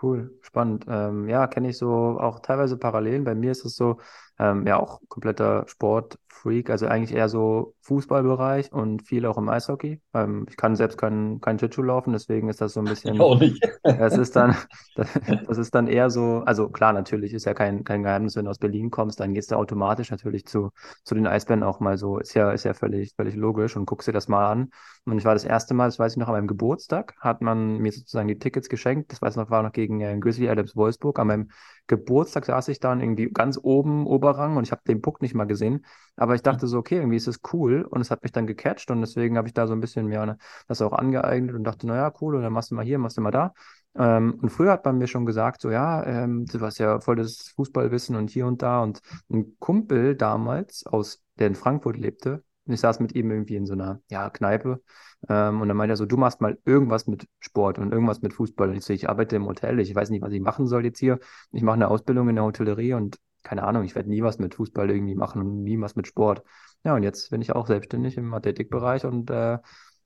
Cool, 0.00 0.38
spannend. 0.42 0.86
Ähm, 0.88 1.28
ja, 1.28 1.46
kenne 1.46 1.70
ich 1.70 1.78
so 1.78 1.90
auch 1.90 2.40
teilweise 2.40 2.76
Parallelen. 2.76 3.24
Bei 3.24 3.34
mir 3.34 3.50
ist 3.52 3.64
es 3.64 3.76
so, 3.76 3.98
ähm, 4.40 4.66
ja, 4.66 4.80
auch 4.80 5.02
kompletter 5.08 5.64
Sportfreak, 5.68 6.70
also 6.70 6.86
eigentlich 6.86 7.14
eher 7.14 7.28
so 7.28 7.74
Fußballbereich 7.82 8.72
und 8.72 9.02
viel 9.06 9.26
auch 9.26 9.36
im 9.36 9.50
Eishockey. 9.50 10.00
Ähm, 10.14 10.46
ich 10.48 10.56
kann 10.56 10.76
selbst 10.76 10.96
keinen 10.96 11.42
kein 11.42 11.58
Schlittschuh 11.58 11.82
laufen, 11.82 12.14
deswegen 12.14 12.48
ist 12.48 12.62
das 12.62 12.72
so 12.72 12.80
ein 12.80 12.86
Ich 12.92 13.02
bisschen 13.02 13.20
auch 13.20 13.38
nicht. 13.38 13.62
Es 13.82 14.16
ist 14.16 14.36
dann, 14.36 14.56
das 14.94 15.58
ist 15.58 15.74
dann 15.74 15.88
eher 15.88 16.08
so, 16.08 16.42
also 16.46 16.70
klar, 16.70 16.94
natürlich 16.94 17.34
ist 17.34 17.44
ja 17.44 17.52
kein, 17.52 17.84
kein 17.84 18.02
Geheimnis, 18.02 18.34
wenn 18.34 18.46
du 18.46 18.50
aus 18.50 18.58
Berlin 18.58 18.90
kommst, 18.90 19.20
dann 19.20 19.34
gehst 19.34 19.50
du 19.50 19.56
automatisch 19.56 20.10
natürlich 20.10 20.46
zu, 20.46 20.70
zu 21.04 21.14
den 21.14 21.26
Eisbären 21.26 21.62
auch 21.62 21.80
mal 21.80 21.98
so. 21.98 22.18
Ist 22.18 22.32
ja, 22.32 22.50
ist 22.50 22.64
ja 22.64 22.72
völlig, 22.72 23.12
völlig 23.16 23.34
logisch 23.34 23.76
und 23.76 23.84
guckst 23.84 24.08
dir 24.08 24.12
das 24.12 24.28
mal 24.28 24.50
an. 24.50 24.70
Und 25.04 25.18
ich 25.18 25.24
war 25.26 25.34
das 25.34 25.44
erste 25.44 25.74
Mal, 25.74 25.86
das 25.86 25.98
weiß 25.98 26.12
ich 26.12 26.18
noch, 26.18 26.28
an 26.28 26.34
meinem 26.34 26.46
Geburtstag, 26.46 27.14
hat 27.20 27.42
man 27.42 27.78
mir 27.78 27.92
sozusagen 27.92 28.28
die 28.28 28.38
Tickets 28.38 28.68
geschenkt. 28.70 29.12
Das 29.12 29.20
weiß 29.20 29.34
ich 29.34 29.36
noch, 29.36 29.50
war 29.50 29.62
noch 29.62 29.72
gegen 29.72 30.00
äh, 30.00 30.18
Grizzly 30.18 30.48
Adams 30.48 30.76
Wolfsburg. 30.76 31.18
An 31.18 31.26
meinem 31.26 31.50
Geburtstag 31.90 32.46
saß 32.46 32.68
ich 32.68 32.78
dann 32.78 33.00
irgendwie 33.00 33.30
ganz 33.30 33.58
oben, 33.60 34.06
Oberrang 34.06 34.56
und 34.56 34.62
ich 34.62 34.70
habe 34.70 34.82
den 34.86 35.02
Puck 35.02 35.20
nicht 35.20 35.34
mal 35.34 35.46
gesehen. 35.46 35.84
Aber 36.14 36.36
ich 36.36 36.42
dachte 36.42 36.68
so, 36.68 36.78
okay, 36.78 36.96
irgendwie 36.98 37.16
ist 37.16 37.26
es 37.26 37.40
cool 37.52 37.82
und 37.82 38.00
es 38.00 38.12
hat 38.12 38.22
mich 38.22 38.30
dann 38.30 38.46
gecatcht 38.46 38.92
und 38.92 39.00
deswegen 39.00 39.36
habe 39.36 39.48
ich 39.48 39.54
da 39.54 39.66
so 39.66 39.72
ein 39.72 39.80
bisschen 39.80 40.06
mehr 40.06 40.24
ne, 40.24 40.38
das 40.68 40.82
auch 40.82 40.92
angeeignet 40.92 41.56
und 41.56 41.64
dachte, 41.64 41.88
naja, 41.88 42.12
cool, 42.20 42.36
und 42.36 42.42
dann 42.42 42.52
machst 42.52 42.70
du 42.70 42.76
mal 42.76 42.84
hier, 42.84 42.98
machst 42.98 43.16
du 43.16 43.22
mal 43.22 43.32
da. 43.32 43.52
Ähm, 43.96 44.38
und 44.40 44.50
früher 44.50 44.70
hat 44.70 44.84
man 44.84 44.98
mir 44.98 45.08
schon 45.08 45.26
gesagt, 45.26 45.60
so 45.60 45.70
ja, 45.72 46.04
ähm, 46.06 46.46
du 46.46 46.60
hast 46.60 46.78
ja 46.78 47.00
voll 47.00 47.16
das 47.16 47.52
Fußballwissen 47.56 48.14
und 48.14 48.30
hier 48.30 48.46
und 48.46 48.62
da. 48.62 48.82
Und 48.82 49.00
ein 49.28 49.56
Kumpel 49.58 50.14
damals, 50.14 50.86
aus, 50.86 51.20
der 51.40 51.48
in 51.48 51.56
Frankfurt 51.56 51.96
lebte, 51.96 52.44
und 52.70 52.74
ich 52.74 52.80
saß 52.80 53.00
mit 53.00 53.16
ihm 53.16 53.32
irgendwie 53.32 53.56
in 53.56 53.66
so 53.66 53.72
einer 53.72 54.00
ja, 54.10 54.30
Kneipe. 54.30 54.80
Ähm, 55.28 55.60
und 55.60 55.66
dann 55.66 55.76
meinte 55.76 55.94
er 55.94 55.96
so, 55.96 56.06
du 56.06 56.16
machst 56.16 56.40
mal 56.40 56.56
irgendwas 56.64 57.08
mit 57.08 57.26
Sport 57.40 57.80
und 57.80 57.92
irgendwas 57.92 58.22
mit 58.22 58.32
Fußball. 58.32 58.68
Und 58.68 58.76
ich 58.76 58.84
so, 58.84 58.92
ich 58.92 59.08
arbeite 59.08 59.34
im 59.34 59.46
Hotel, 59.46 59.80
ich 59.80 59.92
weiß 59.92 60.10
nicht, 60.10 60.22
was 60.22 60.32
ich 60.32 60.40
machen 60.40 60.68
soll 60.68 60.84
jetzt 60.84 61.00
hier. 61.00 61.18
Ich 61.50 61.62
mache 61.62 61.74
eine 61.74 61.88
Ausbildung 61.88 62.28
in 62.28 62.36
der 62.36 62.44
Hotellerie 62.44 62.94
und 62.94 63.18
keine 63.42 63.64
Ahnung, 63.64 63.82
ich 63.82 63.96
werde 63.96 64.08
nie 64.08 64.22
was 64.22 64.38
mit 64.38 64.54
Fußball 64.54 64.88
irgendwie 64.88 65.16
machen 65.16 65.42
und 65.42 65.64
nie 65.64 65.80
was 65.80 65.96
mit 65.96 66.06
Sport. 66.06 66.44
Ja, 66.84 66.94
und 66.94 67.02
jetzt 67.02 67.30
bin 67.30 67.42
ich 67.42 67.52
auch 67.52 67.66
selbstständig 67.66 68.16
im 68.16 68.32
Athletikbereich 68.32 69.04
und 69.04 69.30
äh, 69.30 69.58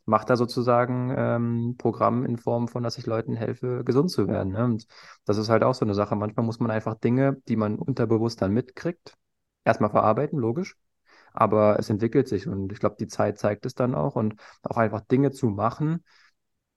mache 0.07 0.25
da 0.27 0.37
sozusagen 0.37 1.15
ähm, 1.15 1.75
Programm 1.77 2.25
in 2.25 2.39
Form 2.39 2.69
von, 2.69 2.83
dass 2.83 2.97
ich 2.97 3.05
Leuten 3.05 3.35
helfe, 3.37 3.85
gesund 3.85 4.11
zu 4.11 4.27
werden. 4.27 4.55
Ne? 4.55 4.65
Und 4.65 4.87
das 5.27 5.37
ist 5.37 5.51
halt 5.51 5.65
auch 5.65 5.75
so 5.75 5.85
eine 5.85 5.95
Sache. 5.95 6.17
Manchmal 6.17 6.47
muss 6.47 6.61
man 6.61 6.71
einfach 6.71 6.95
Dinge, 6.95 7.43
die 7.47 7.57
man 7.57 7.79
unterbewusst 7.79 8.41
dann 8.41 8.53
mitkriegt, 8.53 9.17
erstmal 9.65 9.91
verarbeiten, 9.91 10.39
logisch. 10.39 10.77
Aber 11.35 11.79
es 11.79 11.91
entwickelt 11.91 12.29
sich 12.29 12.47
und 12.47 12.73
ich 12.73 12.79
glaube, 12.79 12.97
die 12.99 13.09
Zeit 13.09 13.39
zeigt 13.39 13.67
es 13.67 13.75
dann 13.75 13.95
auch 13.95 14.17
und 14.17 14.37
auch 14.63 14.77
einfach 14.77 15.01
Dinge 15.03 15.33
zu 15.33 15.49
machen, 15.49 16.05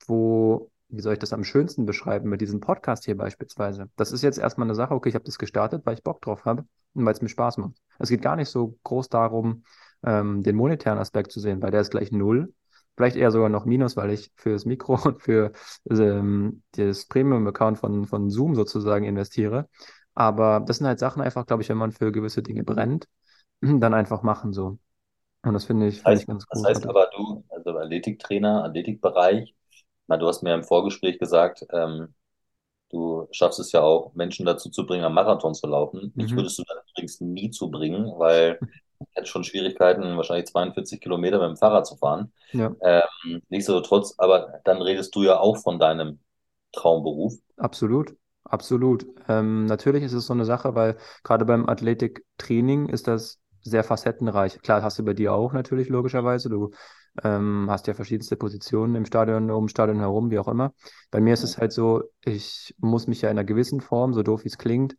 wo, 0.07 0.71
wie 0.89 1.01
soll 1.01 1.13
ich 1.13 1.19
das 1.19 1.31
am 1.31 1.43
schönsten 1.43 1.85
beschreiben, 1.85 2.29
mit 2.29 2.41
diesem 2.41 2.59
Podcast 2.59 3.05
hier 3.05 3.15
beispielsweise. 3.15 3.89
Das 3.95 4.11
ist 4.11 4.23
jetzt 4.23 4.39
erstmal 4.39 4.67
eine 4.67 4.75
Sache, 4.75 4.95
okay, 4.95 5.09
ich 5.09 5.15
habe 5.15 5.25
das 5.25 5.37
gestartet, 5.37 5.85
weil 5.85 5.93
ich 5.93 6.03
Bock 6.03 6.21
drauf 6.21 6.45
habe 6.45 6.65
und 6.93 7.05
weil 7.05 7.13
es 7.13 7.21
mir 7.21 7.29
Spaß 7.29 7.57
macht. 7.57 7.75
Es 7.99 8.09
geht 8.09 8.21
gar 8.21 8.35
nicht 8.35 8.49
so 8.49 8.77
groß 8.83 9.09
darum, 9.09 9.63
ähm, 10.03 10.41
den 10.43 10.55
monetären 10.55 10.97
Aspekt 10.97 11.31
zu 11.31 11.39
sehen, 11.39 11.61
weil 11.61 11.71
der 11.71 11.81
ist 11.81 11.91
gleich 11.91 12.11
null. 12.11 12.53
Vielleicht 12.95 13.15
eher 13.15 13.29
sogar 13.29 13.49
noch 13.49 13.65
Minus, 13.65 13.95
weil 13.95 14.09
ich 14.09 14.31
fürs 14.35 14.65
Mikro 14.65 14.95
und 15.03 15.21
für 15.21 15.51
ähm, 15.89 16.63
das 16.71 17.05
Premium-Account 17.05 17.77
von, 17.77 18.05
von 18.07 18.31
Zoom 18.31 18.55
sozusagen 18.55 19.05
investiere. 19.05 19.69
Aber 20.15 20.61
das 20.65 20.77
sind 20.77 20.87
halt 20.87 20.97
Sachen 20.97 21.21
einfach, 21.21 21.45
glaube 21.45 21.61
ich, 21.61 21.69
wenn 21.69 21.77
man 21.77 21.91
für 21.91 22.11
gewisse 22.11 22.41
Dinge 22.41 22.63
brennt, 22.63 23.07
dann 23.61 23.93
einfach 23.93 24.23
machen 24.23 24.53
so. 24.53 24.79
Und 25.43 25.53
das 25.53 25.65
finde 25.65 25.87
ich, 25.87 26.01
Das 26.03 26.03
finde 26.03 26.19
ich 26.21 26.25
heißt, 26.25 26.27
ganz 26.27 26.47
das 26.49 26.63
heißt 26.63 26.87
aber 26.89 27.09
du, 27.15 27.43
also 27.49 27.71
Athletiktrainer, 27.77 28.63
Athletikbereich, 28.63 29.55
na, 30.07 30.17
du 30.17 30.27
hast 30.27 30.43
mir 30.43 30.53
im 30.53 30.63
Vorgespräch 30.63 31.19
gesagt, 31.19 31.65
ähm, 31.71 32.13
du 32.91 33.27
schaffst 33.31 33.59
es 33.59 33.71
ja 33.73 33.81
auch, 33.83 34.13
Menschen 34.15 34.45
dazu 34.45 34.69
zu 34.71 34.85
bringen, 34.85 35.05
einen 35.05 35.15
Marathon 35.15 35.55
zu 35.55 35.67
laufen. 35.67 36.13
Mich 36.17 36.35
Mhm. 36.35 36.37
würdest 36.37 36.59
du 36.59 36.63
dann 36.67 36.79
übrigens 36.91 37.21
nie 37.21 37.51
zu 37.51 37.71
bringen, 37.71 38.07
weil 38.19 38.61
ich 39.09 39.17
hätte 39.17 39.27
schon 39.27 39.43
Schwierigkeiten, 39.45 40.17
wahrscheinlich 40.17 40.47
42 40.47 41.01
Kilometer 41.01 41.39
mit 41.39 41.49
dem 41.49 41.57
Fahrrad 41.57 41.87
zu 41.87 41.97
fahren. 41.97 42.33
Ja. 42.53 42.75
Ähm, 42.81 43.43
nichtsdestotrotz, 43.49 44.15
aber 44.19 44.61
dann 44.65 44.81
redest 44.81 45.15
du 45.15 45.23
ja 45.23 45.39
auch 45.39 45.57
von 45.57 45.79
deinem 45.79 46.21
Traumberuf. 46.73 47.35
Absolut, 47.57 48.15
absolut. 48.43 49.05
Ähm, 49.27 49.65
natürlich 49.65 50.03
ist 50.03 50.13
es 50.13 50.27
so 50.27 50.33
eine 50.33 50.45
Sache, 50.45 50.75
weil 50.75 50.97
gerade 51.23 51.45
beim 51.45 51.67
Athletiktraining 51.67 52.87
ist 52.89 53.07
das 53.07 53.39
sehr 53.69 53.83
facettenreich. 53.83 54.61
Klar, 54.61 54.81
hast 54.81 54.99
du 54.99 55.03
bei 55.03 55.13
dir 55.13 55.33
auch 55.33 55.53
natürlich 55.53 55.89
logischerweise. 55.89 56.49
Du 56.49 56.71
ähm, 57.23 57.67
hast 57.69 57.87
ja 57.87 57.93
verschiedenste 57.93 58.35
Positionen 58.35 58.95
im 58.95 59.05
Stadion, 59.05 59.49
um 59.51 59.67
Stadion 59.67 59.99
herum, 59.99 60.31
wie 60.31 60.39
auch 60.39 60.47
immer. 60.47 60.73
Bei 61.11 61.19
mir 61.21 61.33
ist 61.33 61.43
es 61.43 61.57
halt 61.57 61.71
so, 61.71 62.03
ich 62.23 62.75
muss 62.79 63.07
mich 63.07 63.21
ja 63.21 63.29
in 63.29 63.37
einer 63.37 63.45
gewissen 63.45 63.81
Form, 63.81 64.13
so 64.13 64.23
doof 64.23 64.43
wie 64.43 64.49
es 64.49 64.57
klingt, 64.57 64.95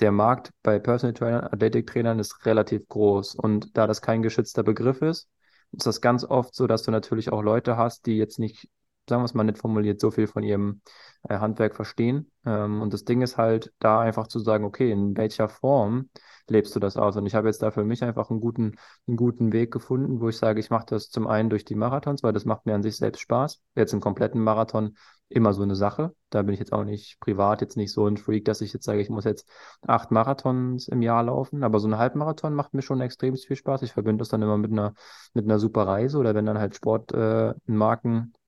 der 0.00 0.12
Markt 0.12 0.50
bei 0.62 0.78
Personal 0.78 1.14
Trainern, 1.14 1.44
Athletiktrainern 1.44 2.18
ist 2.18 2.44
relativ 2.46 2.88
groß. 2.88 3.34
Und 3.34 3.76
da 3.76 3.86
das 3.86 4.02
kein 4.02 4.22
geschützter 4.22 4.62
Begriff 4.62 5.02
ist, 5.02 5.28
ist 5.72 5.86
das 5.86 6.00
ganz 6.00 6.24
oft 6.24 6.54
so, 6.54 6.66
dass 6.66 6.82
du 6.82 6.90
natürlich 6.90 7.32
auch 7.32 7.42
Leute 7.42 7.76
hast, 7.76 8.06
die 8.06 8.16
jetzt 8.16 8.38
nicht 8.38 8.68
sagen 9.10 9.22
wir 9.22 9.26
es 9.26 9.34
mal 9.34 9.44
nicht 9.44 9.58
formuliert, 9.58 10.00
so 10.00 10.10
viel 10.10 10.26
von 10.26 10.42
ihrem 10.42 10.80
äh, 11.28 11.38
Handwerk 11.38 11.76
verstehen. 11.76 12.30
Ähm, 12.46 12.80
und 12.80 12.94
das 12.94 13.04
Ding 13.04 13.20
ist 13.22 13.36
halt, 13.36 13.72
da 13.78 14.00
einfach 14.00 14.26
zu 14.26 14.38
sagen, 14.40 14.64
okay, 14.64 14.90
in 14.90 15.16
welcher 15.16 15.48
Form 15.48 16.08
lebst 16.48 16.74
du 16.74 16.80
das 16.80 16.96
aus? 16.96 17.16
Und 17.16 17.26
ich 17.26 17.34
habe 17.34 17.48
jetzt 17.48 17.62
da 17.62 17.70
für 17.70 17.84
mich 17.84 18.02
einfach 18.02 18.30
einen 18.30 18.40
guten, 18.40 18.76
einen 19.06 19.16
guten 19.16 19.52
Weg 19.52 19.70
gefunden, 19.72 20.20
wo 20.20 20.28
ich 20.28 20.38
sage, 20.38 20.60
ich 20.60 20.70
mache 20.70 20.86
das 20.86 21.10
zum 21.10 21.26
einen 21.26 21.50
durch 21.50 21.64
die 21.64 21.74
Marathons, 21.74 22.22
weil 22.22 22.32
das 22.32 22.44
macht 22.44 22.66
mir 22.66 22.74
an 22.74 22.82
sich 22.82 22.96
selbst 22.96 23.20
Spaß. 23.20 23.60
Jetzt 23.76 23.92
einen 23.92 24.00
kompletten 24.00 24.40
Marathon 24.42 24.96
immer 25.28 25.52
so 25.52 25.62
eine 25.62 25.76
Sache. 25.76 26.14
Da 26.28 26.42
bin 26.42 26.52
ich 26.52 26.58
jetzt 26.58 26.72
auch 26.72 26.84
nicht 26.84 27.20
privat 27.20 27.60
jetzt 27.60 27.76
nicht 27.76 27.92
so 27.92 28.06
ein 28.06 28.16
Freak, 28.16 28.44
dass 28.44 28.60
ich 28.60 28.72
jetzt 28.72 28.84
sage, 28.84 29.00
ich 29.00 29.10
muss 29.10 29.24
jetzt 29.24 29.48
acht 29.86 30.10
Marathons 30.10 30.88
im 30.88 31.02
Jahr 31.02 31.22
laufen. 31.22 31.62
Aber 31.62 31.78
so 31.78 31.88
ein 31.88 31.98
Halbmarathon 31.98 32.54
macht 32.54 32.74
mir 32.74 32.82
schon 32.82 33.00
extrem 33.00 33.36
viel 33.36 33.56
Spaß. 33.56 33.82
Ich 33.82 33.92
verbinde 33.92 34.22
das 34.22 34.28
dann 34.28 34.42
immer 34.42 34.58
mit 34.58 34.72
einer, 34.72 34.94
mit 35.32 35.44
einer 35.44 35.58
super 35.58 35.86
Reise 35.86 36.18
oder 36.18 36.34
wenn 36.34 36.46
dann 36.46 36.58
halt 36.58 36.74
Sportmarken 36.74 38.32
äh, 38.34 38.39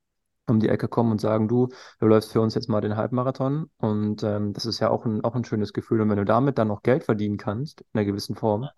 um 0.46 0.60
die 0.60 0.68
Ecke 0.68 0.88
kommen 0.88 1.12
und 1.12 1.20
sagen, 1.20 1.48
du, 1.48 1.68
du 2.00 2.06
läufst 2.06 2.32
für 2.32 2.40
uns 2.40 2.54
jetzt 2.54 2.68
mal 2.68 2.80
den 2.80 2.96
Halbmarathon. 2.96 3.70
Und 3.78 4.22
ähm, 4.22 4.52
das 4.52 4.66
ist 4.66 4.80
ja 4.80 4.90
auch 4.90 5.04
ein, 5.06 5.22
auch 5.22 5.34
ein 5.34 5.44
schönes 5.44 5.72
Gefühl. 5.72 6.00
Und 6.00 6.10
wenn 6.10 6.16
du 6.18 6.24
damit 6.24 6.58
dann 6.58 6.68
noch 6.68 6.82
Geld 6.82 7.04
verdienen 7.04 7.36
kannst, 7.36 7.80
in 7.82 7.86
einer 7.94 8.04
gewissen 8.04 8.36
Form, 8.36 8.68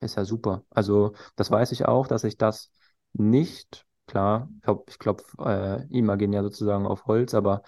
ist 0.00 0.16
ja 0.16 0.24
super. 0.24 0.64
Also 0.70 1.14
das 1.36 1.50
weiß 1.50 1.72
ich 1.72 1.86
auch, 1.86 2.06
dass 2.06 2.24
ich 2.24 2.36
das 2.36 2.70
nicht, 3.12 3.84
klar, 4.06 4.48
ich 4.56 4.62
glaube, 4.62 4.84
ich 4.88 4.98
glaub, 4.98 5.22
äh, 5.40 5.86
imaginär 5.88 6.42
sozusagen 6.42 6.86
auf 6.86 7.06
Holz, 7.06 7.34
aber 7.34 7.62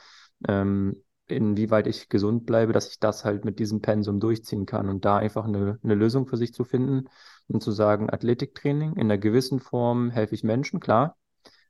ähm, 0.47 1.02
inwieweit 1.26 1.87
ich 1.87 2.09
gesund 2.09 2.47
bleibe, 2.47 2.73
dass 2.73 2.88
ich 2.90 2.99
das 2.99 3.25
halt 3.25 3.45
mit 3.45 3.59
diesem 3.59 3.80
Pensum 3.80 4.21
durchziehen 4.21 4.66
kann 4.66 4.88
und 4.88 5.04
da 5.04 5.16
einfach 5.16 5.45
eine, 5.45 5.78
eine 5.83 5.95
Lösung 5.95 6.26
für 6.26 6.37
sich 6.37 6.52
zu 6.52 6.64
finden 6.64 7.09
und 7.49 7.62
zu 7.62 7.73
sagen, 7.73 8.11
Athletiktraining 8.11 8.95
in 8.95 9.02
einer 9.02 9.19
gewissen 9.19 9.61
Form 9.61 10.11
helfe 10.11 10.35
ich 10.35 10.45
Menschen, 10.45 10.80
klar, 10.80 11.16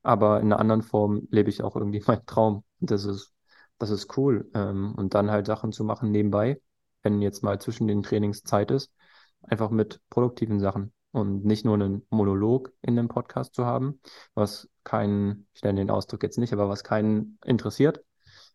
aber 0.02 0.40
in 0.40 0.46
einer 0.46 0.60
anderen 0.60 0.82
Form 0.82 1.28
lebe 1.30 1.50
ich 1.50 1.62
auch 1.62 1.76
irgendwie 1.76 2.02
meinen 2.06 2.26
Traum. 2.26 2.64
Das 2.80 3.04
ist, 3.04 3.32
das 3.78 3.90
ist 3.90 4.16
cool. 4.16 4.50
Ähm, 4.54 4.94
und 4.96 5.14
dann 5.14 5.30
halt 5.30 5.46
Sachen 5.46 5.72
zu 5.72 5.84
machen 5.84 6.10
nebenbei, 6.10 6.60
wenn 7.02 7.22
jetzt 7.22 7.42
mal 7.42 7.60
zwischen 7.60 7.86
den 7.88 8.02
Trainings 8.02 8.42
Zeit 8.42 8.70
ist, 8.70 8.92
einfach 9.42 9.70
mit 9.70 10.00
produktiven 10.10 10.60
Sachen 10.60 10.92
und 11.12 11.44
nicht 11.44 11.64
nur 11.64 11.74
einen 11.74 12.06
Monolog 12.10 12.72
in 12.82 12.96
dem 12.96 13.08
Podcast 13.08 13.54
zu 13.54 13.66
haben, 13.66 14.00
was 14.34 14.68
keinen, 14.84 15.46
ich 15.54 15.62
nenne 15.62 15.80
den 15.80 15.90
Ausdruck 15.90 16.22
jetzt 16.22 16.38
nicht, 16.38 16.52
aber 16.52 16.68
was 16.68 16.84
keinen 16.84 17.38
interessiert, 17.44 18.04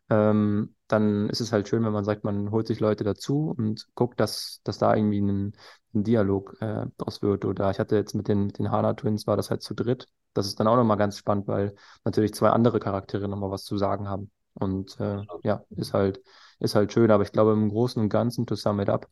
ähm, 0.10 0.76
dann 0.88 1.30
ist 1.30 1.42
es 1.42 1.52
halt 1.52 1.68
schön, 1.68 1.84
wenn 1.84 1.92
man 1.94 2.06
sagt, 2.06 2.24
man 2.24 2.52
holt 2.52 2.68
sich 2.68 2.80
Leute 2.80 3.04
dazu 3.04 3.54
und 3.58 3.88
guckt, 3.96 4.20
dass, 4.20 4.62
dass 4.64 4.78
da 4.78 4.96
irgendwie 4.96 5.20
ein, 5.22 5.54
ein 5.94 6.04
Dialog 6.04 6.56
äh, 6.62 6.86
draus 6.98 7.22
wird. 7.22 7.46
Oder 7.46 7.72
ich 7.72 7.80
hatte 7.80 7.96
jetzt 7.96 8.14
mit 8.14 8.28
den, 8.28 8.48
mit 8.48 8.60
den 8.60 8.72
Hana 8.72 8.94
Twins, 8.94 9.26
war 9.28 9.38
das 9.38 9.50
halt 9.50 9.64
zu 9.64 9.74
dritt. 9.74 10.08
Das 10.36 10.48
ist 10.48 10.60
dann 10.60 10.68
auch 10.68 10.76
nochmal 10.76 10.98
ganz 10.98 11.18
spannend, 11.18 11.48
weil 11.48 11.76
natürlich 12.04 12.34
zwei 12.34 12.50
andere 12.50 12.80
Charaktere 12.80 13.28
nochmal 13.28 13.52
was 13.52 13.64
zu 13.64 13.78
sagen 13.78 14.08
haben. 14.08 14.32
Und 14.54 15.00
äh, 15.00 15.24
ja, 15.44 15.64
ist 15.72 15.94
halt, 15.94 16.22
ist 16.60 16.76
halt 16.76 16.94
schön. 16.94 17.12
Aber 17.12 17.24
ich 17.24 17.32
glaube, 17.32 17.54
im 17.54 17.70
Großen 17.70 18.02
und 18.02 18.10
Ganzen, 18.10 18.46
to 18.46 18.56
sum 18.56 18.80
it 18.80 18.90
up, 18.90 19.08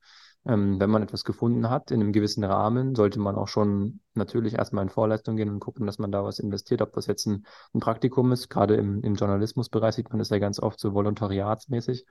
ähm, 0.45 0.79
wenn 0.79 0.89
man 0.89 1.03
etwas 1.03 1.23
gefunden 1.23 1.69
hat 1.69 1.91
in 1.91 2.01
einem 2.01 2.11
gewissen 2.11 2.43
Rahmen, 2.43 2.95
sollte 2.95 3.19
man 3.19 3.35
auch 3.35 3.47
schon 3.47 4.01
natürlich 4.13 4.55
erstmal 4.55 4.83
in 4.83 4.89
Vorleistung 4.89 5.35
gehen 5.37 5.49
und 5.49 5.59
gucken, 5.59 5.85
dass 5.85 5.99
man 5.99 6.11
da 6.11 6.23
was 6.23 6.39
investiert, 6.39 6.81
ob 6.81 6.93
das 6.93 7.07
jetzt 7.07 7.25
ein, 7.27 7.45
ein 7.73 7.79
Praktikum 7.79 8.31
ist. 8.31 8.49
Gerade 8.49 8.75
im, 8.75 9.01
im 9.03 9.15
Journalismusbereich 9.15 9.95
sieht 9.95 10.09
man 10.09 10.19
das 10.19 10.29
ja 10.29 10.39
ganz 10.39 10.59
oft 10.59 10.79
so 10.79 10.93
volontariatsmäßig. 10.93 12.05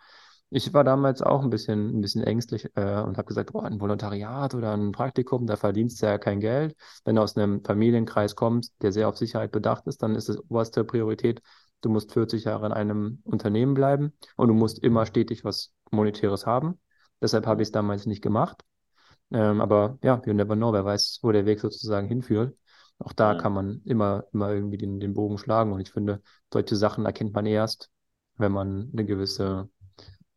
Ich 0.54 0.74
war 0.74 0.84
damals 0.84 1.22
auch 1.22 1.42
ein 1.42 1.48
bisschen, 1.48 1.96
ein 1.96 2.02
bisschen 2.02 2.22
ängstlich 2.24 2.68
äh, 2.74 3.00
und 3.00 3.16
habe 3.16 3.24
gesagt, 3.24 3.52
boah, 3.52 3.64
ein 3.64 3.80
Volontariat 3.80 4.54
oder 4.54 4.74
ein 4.74 4.92
Praktikum, 4.92 5.46
da 5.46 5.56
verdienst 5.56 6.02
du 6.02 6.06
ja 6.06 6.18
kein 6.18 6.40
Geld. 6.40 6.76
Wenn 7.06 7.16
du 7.16 7.22
aus 7.22 7.38
einem 7.38 7.64
Familienkreis 7.64 8.36
kommst, 8.36 8.74
der 8.82 8.92
sehr 8.92 9.08
auf 9.08 9.16
Sicherheit 9.16 9.50
bedacht 9.50 9.86
ist, 9.86 10.02
dann 10.02 10.14
ist 10.14 10.28
es 10.28 10.38
oberste 10.50 10.84
Priorität, 10.84 11.40
du 11.80 11.88
musst 11.88 12.12
40 12.12 12.44
Jahre 12.44 12.66
in 12.66 12.72
einem 12.72 13.22
Unternehmen 13.24 13.72
bleiben 13.72 14.12
und 14.36 14.48
du 14.48 14.54
musst 14.54 14.78
immer 14.80 15.06
stetig 15.06 15.42
was 15.42 15.72
Monetäres 15.90 16.44
haben. 16.44 16.78
Deshalb 17.22 17.46
habe 17.46 17.62
ich 17.62 17.68
es 17.68 17.72
damals 17.72 18.04
nicht 18.04 18.22
gemacht. 18.22 18.62
Ähm, 19.30 19.62
aber 19.62 19.96
ja, 20.02 20.20
you 20.26 20.34
never 20.34 20.54
know, 20.54 20.74
wer 20.74 20.84
weiß, 20.84 21.20
wo 21.22 21.32
der 21.32 21.46
Weg 21.46 21.60
sozusagen 21.60 22.08
hinführt. 22.08 22.54
Auch 22.98 23.14
da 23.14 23.32
mhm. 23.32 23.38
kann 23.38 23.52
man 23.54 23.80
immer, 23.86 24.24
immer 24.34 24.52
irgendwie 24.52 24.76
den, 24.76 25.00
den 25.00 25.14
Bogen 25.14 25.38
schlagen. 25.38 25.72
Und 25.72 25.80
ich 25.80 25.92
finde, 25.92 26.20
solche 26.52 26.76
Sachen 26.76 27.06
erkennt 27.06 27.32
man 27.32 27.46
erst, 27.46 27.88
wenn 28.36 28.52
man 28.52 28.90
eine 28.92 29.06
gewisse 29.06 29.70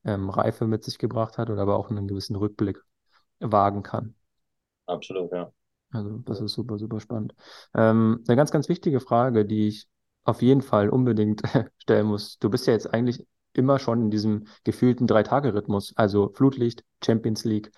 ähm, 0.05 0.29
Reife 0.29 0.67
mit 0.67 0.83
sich 0.83 0.97
gebracht 0.97 1.37
hat 1.37 1.49
oder 1.49 1.61
aber 1.61 1.77
auch 1.77 1.89
einen 1.89 2.07
gewissen 2.07 2.35
Rückblick 2.35 2.79
wagen 3.39 3.83
kann. 3.83 4.15
Absolut, 4.85 5.31
ja. 5.31 5.51
Also 5.91 6.17
das 6.19 6.41
ist 6.41 6.53
super, 6.53 6.77
super 6.77 6.99
spannend. 6.99 7.33
Ähm, 7.73 8.23
eine 8.27 8.35
ganz, 8.35 8.51
ganz 8.51 8.69
wichtige 8.69 8.99
Frage, 8.99 9.45
die 9.45 9.67
ich 9.67 9.87
auf 10.23 10.41
jeden 10.41 10.61
Fall 10.61 10.89
unbedingt 10.89 11.41
stellen 11.77 12.07
muss. 12.07 12.37
Du 12.39 12.49
bist 12.49 12.67
ja 12.67 12.73
jetzt 12.73 12.93
eigentlich 12.93 13.25
immer 13.53 13.79
schon 13.79 14.01
in 14.01 14.11
diesem 14.11 14.47
gefühlten 14.63 15.07
Drei-Tage-Rhythmus. 15.07 15.93
Also 15.95 16.29
Flutlicht, 16.33 16.83
Champions 17.03 17.45
League, 17.45 17.71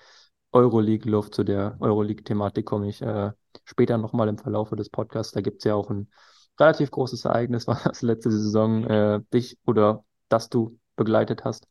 Euroleague-Luft. 0.51 1.35
Zu 1.35 1.43
der 1.43 1.77
Euroleague-Thematik 1.79 2.65
komme 2.65 2.89
ich 2.89 3.01
äh, 3.01 3.31
später 3.63 3.97
nochmal 3.97 4.27
im 4.27 4.37
Verlauf 4.37 4.69
des 4.71 4.89
Podcasts. 4.89 5.33
Da 5.33 5.41
gibt 5.41 5.59
es 5.59 5.65
ja 5.65 5.75
auch 5.75 5.89
ein 5.89 6.09
relativ 6.59 6.91
großes 6.91 7.25
Ereignis, 7.25 7.67
was 7.67 7.83
das 7.83 8.01
letzte 8.01 8.31
Saison 8.31 8.83
äh, 8.85 9.21
dich 9.33 9.57
oder 9.65 10.03
das 10.29 10.49
du 10.49 10.79
begleitet 10.95 11.43
hast. 11.45 11.67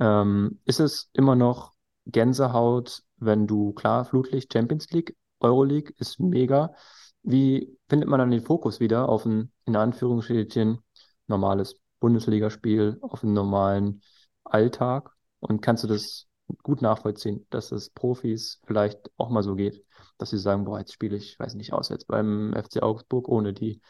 Ähm, 0.00 0.60
ist 0.64 0.80
es 0.80 1.10
immer 1.12 1.34
noch 1.34 1.72
Gänsehaut, 2.06 3.02
wenn 3.16 3.46
du, 3.46 3.72
klar, 3.72 4.04
Flutlicht, 4.04 4.52
Champions 4.52 4.90
League, 4.90 5.16
Euroleague 5.40 5.92
ist 5.98 6.20
mega. 6.20 6.74
Wie 7.22 7.76
findet 7.88 8.08
man 8.08 8.18
dann 8.20 8.30
den 8.30 8.42
Fokus 8.42 8.80
wieder 8.80 9.08
auf 9.08 9.24
ein, 9.24 9.52
in 9.66 9.76
Anführungsstrichen, 9.76 10.78
normales 11.26 11.76
Bundesligaspiel 12.00 12.98
auf 13.02 13.22
einem 13.22 13.34
normalen 13.34 14.02
Alltag 14.44 15.10
und 15.40 15.60
kannst 15.60 15.84
du 15.84 15.88
das 15.88 16.26
gut 16.62 16.80
nachvollziehen, 16.80 17.46
dass 17.50 17.72
es 17.72 17.90
Profis 17.90 18.60
vielleicht 18.66 19.10
auch 19.16 19.28
mal 19.28 19.42
so 19.42 19.54
geht, 19.54 19.84
dass 20.16 20.30
sie 20.30 20.38
sagen, 20.38 20.64
boah, 20.64 20.78
jetzt 20.78 20.92
spiele 20.92 21.16
ich, 21.16 21.38
weiß 21.38 21.54
nicht, 21.54 21.72
auswärts 21.72 22.04
beim 22.04 22.54
FC 22.54 22.82
Augsburg, 22.82 23.28
ohne 23.28 23.52
die 23.52 23.80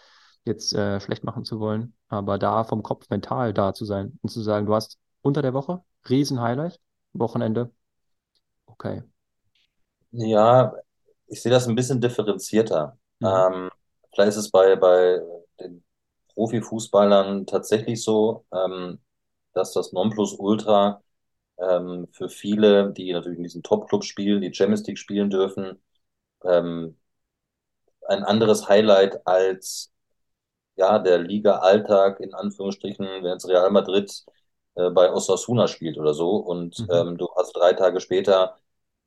jetzt 0.45 0.75
äh, 0.75 1.01
schlecht 1.01 1.25
machen 1.25 1.45
zu 1.45 1.61
wollen, 1.61 1.95
aber 2.09 2.39
da 2.39 2.65
vom 2.65 2.83
Kopf 2.83 3.09
mental 3.11 3.53
da 3.53 3.75
zu 3.75 3.85
sein 3.85 4.19
und 4.23 4.31
zu 4.31 4.43
sagen, 4.43 4.67
du 4.67 4.75
hast 4.75 4.99
unter 5.23 5.43
der 5.43 5.55
Woche 5.55 5.83
riesen 6.09 6.41
Highlight, 6.41 6.81
Wochenende, 7.13 7.73
okay. 8.67 9.03
Ja, 10.11 10.73
ich 11.27 11.43
sehe 11.43 11.53
das 11.53 11.67
ein 11.69 11.75
bisschen 11.75 12.01
differenzierter. 12.01 12.99
Mhm. 13.21 13.27
Ähm, 13.27 13.71
vielleicht 14.15 14.31
ist 14.31 14.37
es 14.37 14.51
bei, 14.51 14.77
bei 14.77 15.21
den 15.61 15.85
Profifußballern 16.35 17.47
tatsächlich 17.47 18.03
so, 18.03 18.47
ähm, 18.53 19.01
dass 19.55 19.73
das 19.73 19.93
Nonplusultra 19.93 21.03
ähm, 21.59 22.09
für 22.13 22.29
viele, 22.29 22.93
die 22.93 23.13
natürlich 23.13 23.39
in 23.39 23.45
diesen 23.45 23.63
Top-Clubs 23.63 24.07
spielen, 24.07 24.41
die 24.43 24.55
Champions 24.55 24.87
League 24.87 24.99
spielen 24.99 25.31
dürfen, 25.31 25.83
ähm, 26.45 26.99
ein 28.09 28.25
anderes 28.25 28.69
Highlight 28.69 29.27
als 29.27 29.93
ja 30.77 30.99
der 30.99 31.19
Liga-Alltag 31.19 32.21
in 32.21 32.35
Anführungsstrichen, 32.35 33.07
wenn 33.07 33.25
jetzt 33.33 33.49
Real 33.49 33.71
Madrid 33.71 34.11
äh, 34.79 34.91
bei 34.91 35.13
Osasuna 35.13 35.67
spielt 35.67 35.99
oder 35.99 36.15
so 36.15 36.37
und 36.37 36.79
mhm. 36.79 36.89
ähm, 36.91 37.19
du 37.19 37.29
hast 37.37 37.53
drei 37.57 37.73
Tage 37.73 38.01
später 38.01 38.57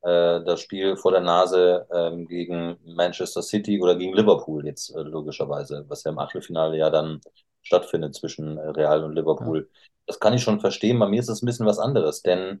äh, 0.02 0.42
das 0.44 0.60
Spiel 0.60 0.96
vor 0.96 1.12
der 1.12 1.22
Nase 1.22 1.86
ähm, 1.92 2.26
gegen 2.26 2.76
Manchester 2.84 3.42
City 3.42 3.80
oder 3.80 3.96
gegen 3.96 4.14
Liverpool 4.14 4.66
jetzt 4.66 4.94
äh, 4.94 5.00
logischerweise, 5.00 5.84
was 5.88 6.04
ja 6.04 6.10
im 6.10 6.18
Achtelfinale 6.18 6.76
ja 6.76 6.90
dann 6.90 7.20
stattfindet 7.62 8.14
zwischen 8.14 8.58
äh, 8.58 8.68
Real 8.68 9.02
und 9.04 9.14
Liverpool. 9.14 9.68
Ja. 9.70 9.78
Das 10.06 10.20
kann 10.20 10.34
ich 10.34 10.42
schon 10.42 10.60
verstehen. 10.60 10.98
Bei 10.98 11.08
mir 11.08 11.20
ist 11.20 11.28
es 11.28 11.42
ein 11.42 11.46
bisschen 11.46 11.66
was 11.66 11.78
anderes, 11.78 12.22
denn 12.22 12.60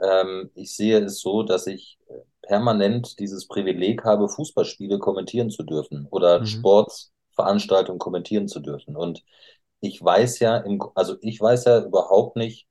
ähm, 0.00 0.50
ich 0.54 0.74
sehe 0.74 0.98
es 1.04 1.20
so, 1.20 1.42
dass 1.42 1.66
ich 1.66 1.98
permanent 2.42 3.18
dieses 3.18 3.46
Privileg 3.46 4.04
habe, 4.04 4.28
Fußballspiele 4.28 4.98
kommentieren 4.98 5.50
zu 5.50 5.62
dürfen 5.62 6.08
oder 6.10 6.40
mhm. 6.40 6.46
Sportveranstaltungen 6.46 7.98
kommentieren 7.98 8.48
zu 8.48 8.60
dürfen. 8.60 8.96
Und 8.96 9.22
ich 9.80 10.02
weiß 10.02 10.40
ja, 10.40 10.58
im, 10.58 10.82
also 10.94 11.16
ich 11.20 11.40
weiß 11.40 11.64
ja 11.66 11.84
überhaupt 11.84 12.36
nicht, 12.36 12.66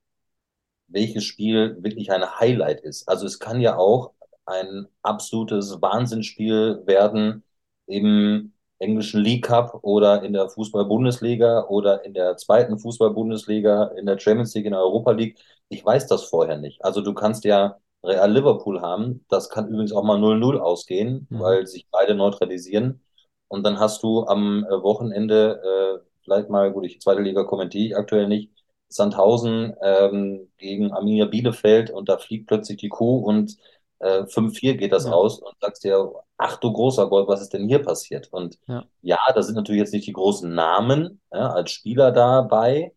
welches 0.87 1.23
Spiel 1.25 1.77
wirklich 1.81 2.11
ein 2.11 2.39
Highlight 2.39 2.81
ist. 2.81 3.07
Also 3.07 3.25
es 3.25 3.39
kann 3.39 3.61
ja 3.61 3.77
auch 3.77 4.13
ein 4.45 4.87
absolutes 5.01 5.81
Wahnsinnsspiel 5.81 6.81
werden 6.85 7.43
im 7.87 8.53
englischen 8.79 9.21
League 9.21 9.45
Cup 9.45 9.79
oder 9.83 10.23
in 10.23 10.33
der 10.33 10.49
Fußball-Bundesliga 10.49 11.65
oder 11.67 12.05
in 12.05 12.13
der 12.13 12.37
zweiten 12.37 12.77
Fußball-Bundesliga, 12.79 13.85
in 13.97 14.05
der 14.05 14.19
Champions 14.19 14.53
League, 14.55 14.65
in 14.65 14.73
der 14.73 14.81
Europa 14.81 15.11
League. 15.11 15.37
Ich 15.69 15.83
weiß 15.85 16.07
das 16.07 16.25
vorher 16.25 16.57
nicht. 16.57 16.83
Also 16.85 17.01
du 17.01 17.13
kannst 17.13 17.43
ja 17.43 17.77
Real 18.03 18.31
Liverpool 18.31 18.81
haben. 18.81 19.25
Das 19.29 19.49
kann 19.49 19.67
übrigens 19.67 19.91
auch 19.91 20.03
mal 20.03 20.17
0-0 20.19 20.59
ausgehen, 20.59 21.27
mhm. 21.29 21.39
weil 21.39 21.67
sich 21.67 21.87
beide 21.91 22.15
neutralisieren. 22.15 23.01
Und 23.47 23.63
dann 23.65 23.79
hast 23.79 24.03
du 24.03 24.25
am 24.27 24.63
Wochenende 24.63 26.03
äh, 26.03 26.07
vielleicht 26.27 26.49
mal, 26.49 26.71
gut, 26.71 26.85
ich 26.85 26.99
zweite 27.01 27.21
Liga 27.21 27.43
kommentiere 27.43 27.85
ich 27.85 27.97
aktuell 27.97 28.27
nicht, 28.27 28.51
Sandhausen 28.89 29.75
ähm, 29.81 30.49
gegen 30.57 30.91
Arminia 30.93 31.25
Bielefeld 31.25 31.89
und 31.89 32.09
da 32.09 32.17
fliegt 32.17 32.47
plötzlich 32.47 32.77
die 32.77 32.89
Kuh 32.89 33.19
und 33.19 33.57
äh, 33.99 34.25
5-4 34.25 34.75
geht 34.75 34.93
das 34.93 35.05
ja. 35.05 35.11
aus 35.11 35.39
und 35.39 35.53
sagst 35.61 35.83
dir, 35.83 36.11
ach 36.37 36.57
du 36.57 36.71
großer 36.71 37.07
Gott, 37.09 37.27
was 37.27 37.41
ist 37.41 37.53
denn 37.53 37.67
hier 37.67 37.79
passiert? 37.79 38.29
Und 38.31 38.59
ja, 38.67 38.85
ja 39.01 39.19
da 39.33 39.41
sind 39.41 39.55
natürlich 39.55 39.79
jetzt 39.79 39.93
nicht 39.93 40.07
die 40.07 40.13
großen 40.13 40.53
Namen 40.53 41.21
ja, 41.31 41.49
als 41.51 41.71
Spieler 41.71 42.11
dabei, 42.11 42.93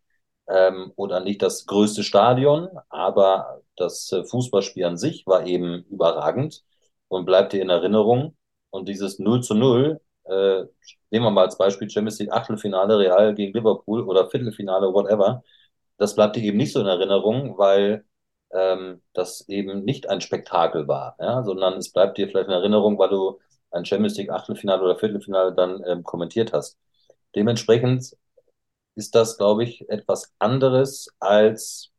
ähm, 0.51 0.91
oder 0.95 1.19
nicht 1.21 1.41
das 1.41 1.65
größte 1.65 2.03
Stadion, 2.03 2.69
aber 2.89 3.61
das 3.75 4.11
äh, 4.11 4.23
Fußballspiel 4.25 4.85
an 4.85 4.97
sich 4.97 5.25
war 5.25 5.45
eben 5.45 5.83
überragend 5.89 6.63
und 7.07 7.25
bleibt 7.25 7.53
dir 7.53 7.61
in 7.61 7.69
Erinnerung. 7.69 8.35
Und 8.69 8.87
dieses 8.89 9.19
0 9.19 9.41
zu 9.43 9.53
0, 9.55 10.01
äh, 10.25 10.63
nehmen 11.11 11.25
wir 11.25 11.31
mal 11.31 11.45
als 11.45 11.57
Beispiel 11.57 11.89
Champions 11.89 12.19
League 12.19 12.31
Achtelfinale 12.31 12.97
Real 12.99 13.35
gegen 13.35 13.53
Liverpool 13.53 14.01
oder 14.03 14.29
Viertelfinale, 14.29 14.93
whatever, 14.93 15.43
das 15.97 16.15
bleibt 16.15 16.35
dir 16.35 16.43
eben 16.43 16.57
nicht 16.57 16.73
so 16.73 16.81
in 16.81 16.87
Erinnerung, 16.87 17.57
weil 17.57 18.05
ähm, 18.53 19.01
das 19.13 19.47
eben 19.49 19.83
nicht 19.83 20.09
ein 20.09 20.21
Spektakel 20.21 20.87
war, 20.87 21.15
ja, 21.19 21.43
sondern 21.43 21.75
es 21.75 21.91
bleibt 21.91 22.17
dir 22.17 22.27
vielleicht 22.27 22.47
in 22.47 22.53
Erinnerung, 22.53 22.97
weil 22.99 23.09
du 23.09 23.39
ein 23.71 23.85
Champions 23.85 24.17
League 24.17 24.31
Achtelfinale 24.31 24.83
oder 24.83 24.97
Viertelfinale 24.97 25.53
dann 25.53 25.83
ähm, 25.87 26.03
kommentiert 26.03 26.53
hast. 26.53 26.77
Dementsprechend 27.35 28.15
ist 28.95 29.15
das, 29.15 29.37
glaube 29.37 29.63
ich, 29.63 29.89
etwas 29.89 30.33
anderes 30.39 31.09
als 31.19 31.91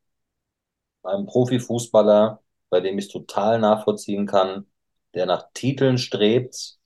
einem 1.02 1.26
Profifußballer, 1.26 2.42
bei 2.70 2.80
dem 2.80 2.98
ich 2.98 3.06
es 3.06 3.10
total 3.12 3.58
nachvollziehen 3.58 4.26
kann, 4.26 4.66
der 5.14 5.26
nach 5.26 5.48
Titeln 5.54 5.98
strebt, 5.98 6.78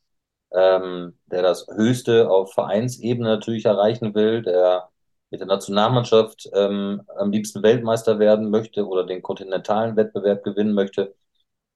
ähm, 0.57 1.19
der 1.27 1.43
das 1.43 1.67
Höchste 1.69 2.31
auf 2.31 2.53
Vereinsebene 2.55 3.29
natürlich 3.29 3.67
erreichen 3.67 4.15
will, 4.15 4.43
der 4.43 4.89
mit 5.31 5.41
der 5.41 5.47
Nationalmannschaft 5.49 6.49
ähm, 6.55 7.03
am 7.17 7.31
liebsten 7.33 7.63
Weltmeister 7.63 8.19
werden 8.19 8.51
möchte 8.51 8.87
oder 8.87 9.05
den 9.05 9.23
kontinentalen 9.23 9.97
Wettbewerb 9.97 10.45
gewinnen 10.45 10.73
möchte. 10.75 11.15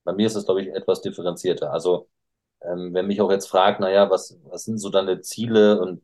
Bei 0.05 0.13
mir 0.13 0.27
ist 0.27 0.37
es, 0.37 0.47
glaube 0.47 0.63
ich, 0.63 0.69
etwas 0.69 1.03
differenzierter. 1.03 1.73
Also 1.73 2.09
ähm, 2.63 2.95
wenn 2.95 3.07
mich 3.07 3.21
auch 3.21 3.31
jetzt 3.31 3.49
fragt, 3.49 3.81
naja, 3.81 4.11
was, 4.11 4.39
was 4.45 4.65
sind 4.65 4.79
so 4.79 4.91
deine 4.91 5.21
Ziele 5.23 5.81
und 5.81 6.03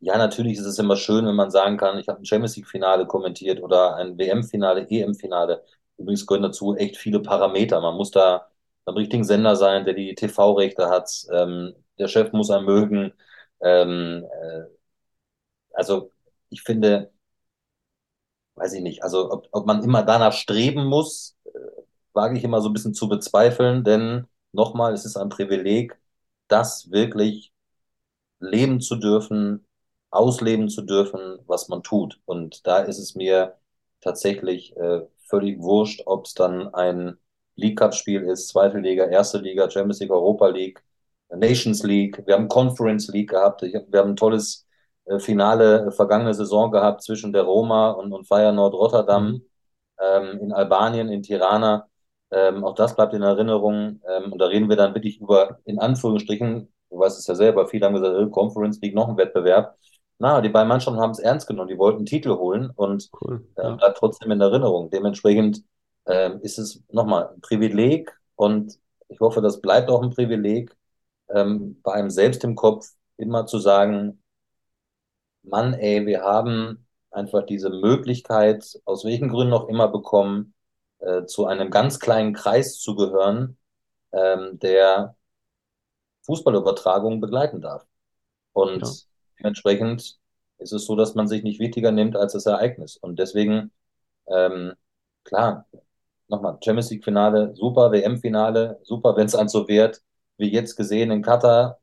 ja, 0.00 0.18
natürlich 0.18 0.58
ist 0.58 0.66
es 0.66 0.78
immer 0.78 0.96
schön, 0.96 1.26
wenn 1.26 1.34
man 1.34 1.50
sagen 1.50 1.76
kann, 1.78 1.98
ich 1.98 2.08
habe 2.08 2.20
ein 2.20 2.26
Champions 2.26 2.56
League-Finale 2.56 3.06
kommentiert 3.06 3.62
oder 3.62 3.96
ein 3.96 4.18
WM-Finale, 4.18 4.86
EM-Finale. 4.90 5.64
Übrigens 5.96 6.26
gehören 6.26 6.42
dazu 6.42 6.76
echt 6.76 6.96
viele 6.98 7.20
Parameter. 7.20 7.80
Man 7.80 7.96
muss 7.96 8.10
da 8.10 8.48
beim 8.84 8.96
richtigen 8.96 9.24
Sender 9.24 9.56
sein, 9.56 9.84
der 9.86 9.94
die 9.94 10.14
TV-Rechte 10.14 10.90
hat. 10.90 11.10
Ähm, 11.32 11.74
der 11.98 12.08
Chef 12.08 12.32
muss 12.32 12.50
einen 12.50 12.66
mögen. 12.66 13.12
Ähm, 13.62 14.24
äh, 14.42 14.64
also 15.74 16.10
ich 16.50 16.62
finde, 16.62 17.12
weiß 18.56 18.72
ich 18.74 18.82
nicht, 18.82 19.02
also 19.02 19.30
ob, 19.32 19.48
ob 19.52 19.66
man 19.66 19.82
immer 19.82 20.02
danach 20.02 20.32
streben 20.32 20.84
muss, 20.86 21.36
äh, 21.46 21.50
wage 22.12 22.38
ich 22.38 22.44
immer 22.44 22.60
so 22.60 22.68
ein 22.68 22.72
bisschen 22.72 22.94
zu 22.94 23.08
bezweifeln, 23.08 23.84
denn 23.84 24.26
nochmal, 24.52 24.92
es 24.94 25.04
ist 25.04 25.16
ein 25.16 25.28
Privileg, 25.28 25.98
das 26.48 26.90
wirklich 26.90 27.52
leben 28.40 28.80
zu 28.80 28.96
dürfen, 28.96 29.66
ausleben 30.10 30.68
zu 30.68 30.82
dürfen, 30.82 31.38
was 31.46 31.68
man 31.68 31.82
tut. 31.82 32.20
Und 32.26 32.66
da 32.66 32.80
ist 32.80 32.98
es 32.98 33.14
mir 33.14 33.56
tatsächlich 34.00 34.76
äh, 34.76 35.02
völlig 35.28 35.60
wurscht, 35.60 36.02
ob 36.06 36.26
es 36.26 36.34
dann 36.34 36.74
ein 36.74 37.18
League 37.56 37.78
Cup-Spiel 37.78 38.22
ist, 38.24 38.48
zweite 38.48 38.78
Liga, 38.78 39.06
erste 39.06 39.38
Liga, 39.38 39.70
Champions 39.70 40.00
League, 40.00 40.10
Europa 40.12 40.48
League, 40.48 40.82
Nations 41.36 41.82
League. 41.82 42.22
Wir 42.26 42.34
haben 42.34 42.48
Conference 42.48 43.08
League 43.08 43.30
gehabt. 43.30 43.62
Wir 43.62 44.00
haben 44.00 44.10
ein 44.10 44.16
tolles 44.16 44.66
äh, 45.06 45.18
Finale 45.18 45.86
äh, 45.86 45.90
vergangene 45.90 46.34
Saison 46.34 46.70
gehabt 46.70 47.02
zwischen 47.02 47.32
der 47.32 47.42
Roma 47.42 47.90
und, 47.90 48.12
und 48.12 48.26
Feyenoord 48.26 48.74
Rotterdam 48.74 49.32
mhm. 49.32 49.42
ähm, 50.00 50.38
in 50.40 50.52
Albanien, 50.52 51.08
in 51.08 51.22
Tirana. 51.22 51.88
Ähm, 52.30 52.64
auch 52.64 52.74
das 52.74 52.96
bleibt 52.96 53.14
in 53.14 53.22
Erinnerung. 53.22 54.00
Ähm, 54.08 54.32
und 54.32 54.38
da 54.38 54.46
reden 54.46 54.68
wir 54.68 54.76
dann 54.76 54.94
wirklich 54.94 55.20
über, 55.20 55.58
in 55.64 55.78
Anführungsstrichen, 55.78 56.72
du 56.90 56.98
weißt 56.98 57.18
es 57.18 57.26
ja 57.26 57.34
selber, 57.34 57.68
viele 57.68 57.86
haben 57.86 57.94
gesagt, 57.94 58.16
äh, 58.16 58.30
Conference 58.30 58.80
League, 58.80 58.94
noch 58.94 59.08
ein 59.08 59.16
Wettbewerb. 59.16 59.76
Na, 60.18 60.40
die 60.40 60.48
beiden 60.48 60.68
Mannschaften 60.68 61.00
haben 61.00 61.10
es 61.10 61.18
ernst 61.18 61.46
genommen, 61.48 61.68
die 61.68 61.78
wollten 61.78 62.06
Titel 62.06 62.36
holen 62.36 62.70
und 62.76 63.10
cool, 63.20 63.46
äh, 63.56 63.62
ja. 63.62 63.74
bleibt 63.74 63.98
trotzdem 63.98 64.30
in 64.30 64.40
Erinnerung. 64.40 64.90
Dementsprechend 64.90 65.62
äh, 66.06 66.30
ist 66.40 66.58
es 66.58 66.82
nochmal 66.90 67.30
ein 67.34 67.40
Privileg 67.40 68.12
und 68.36 68.78
ich 69.08 69.20
hoffe, 69.20 69.40
das 69.42 69.60
bleibt 69.60 69.90
auch 69.90 70.02
ein 70.02 70.10
Privileg, 70.10 70.74
ähm, 71.28 71.80
bei 71.82 71.92
einem 71.92 72.10
selbst 72.10 72.44
im 72.44 72.54
Kopf 72.54 72.88
immer 73.16 73.46
zu 73.46 73.58
sagen, 73.58 74.22
Mann, 75.42 75.74
ey, 75.74 76.06
wir 76.06 76.22
haben 76.22 76.86
einfach 77.10 77.44
diese 77.46 77.70
Möglichkeit, 77.70 78.80
aus 78.84 79.04
welchen 79.04 79.28
Gründen 79.28 79.52
auch 79.52 79.68
immer 79.68 79.88
bekommen, 79.88 80.54
äh, 80.98 81.26
zu 81.26 81.46
einem 81.46 81.70
ganz 81.70 82.00
kleinen 82.00 82.32
Kreis 82.32 82.78
zu 82.78 82.96
gehören, 82.96 83.56
ähm, 84.12 84.58
der 84.58 85.16
Fußballübertragungen 86.22 87.20
begleiten 87.20 87.60
darf. 87.60 87.86
Und 88.52 88.82
ja. 88.82 88.92
dementsprechend 89.38 90.18
ist 90.58 90.72
es 90.72 90.86
so, 90.86 90.96
dass 90.96 91.14
man 91.14 91.28
sich 91.28 91.42
nicht 91.42 91.60
wichtiger 91.60 91.92
nimmt 91.92 92.16
als 92.16 92.32
das 92.32 92.46
Ereignis. 92.46 92.96
Und 92.96 93.18
deswegen, 93.18 93.72
ähm, 94.26 94.72
klar, 95.24 95.66
nochmal, 96.28 96.58
Champions 96.64 96.90
League-Finale, 96.90 97.54
super, 97.54 97.92
WM-Finale, 97.92 98.80
super, 98.82 99.16
wenn 99.16 99.26
es 99.26 99.34
an 99.34 99.48
so 99.48 99.68
wird, 99.68 100.00
wie 100.36 100.52
jetzt 100.52 100.76
gesehen 100.76 101.10
in 101.10 101.22
Katar, 101.22 101.78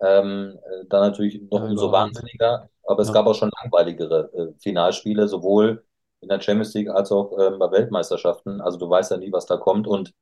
ähm, 0.00 0.58
äh, 0.64 0.86
dann 0.88 1.10
natürlich 1.10 1.40
noch 1.50 1.60
ja, 1.60 1.66
umso 1.66 1.92
wahnsinniger. 1.92 2.68
Aber 2.84 3.02
es 3.02 3.08
ja. 3.08 3.14
gab 3.14 3.26
auch 3.26 3.34
schon 3.34 3.50
langweiligere 3.62 4.30
äh, 4.34 4.52
Finalspiele, 4.58 5.28
sowohl 5.28 5.84
in 6.20 6.28
der 6.28 6.40
Champions 6.40 6.74
League 6.74 6.88
als 6.88 7.12
auch 7.12 7.36
äh, 7.38 7.50
bei 7.50 7.70
Weltmeisterschaften. 7.70 8.60
Also 8.60 8.78
du 8.78 8.88
weißt 8.88 9.10
ja 9.10 9.16
nie, 9.16 9.32
was 9.32 9.46
da 9.46 9.56
kommt. 9.56 9.86
Und 9.86 10.14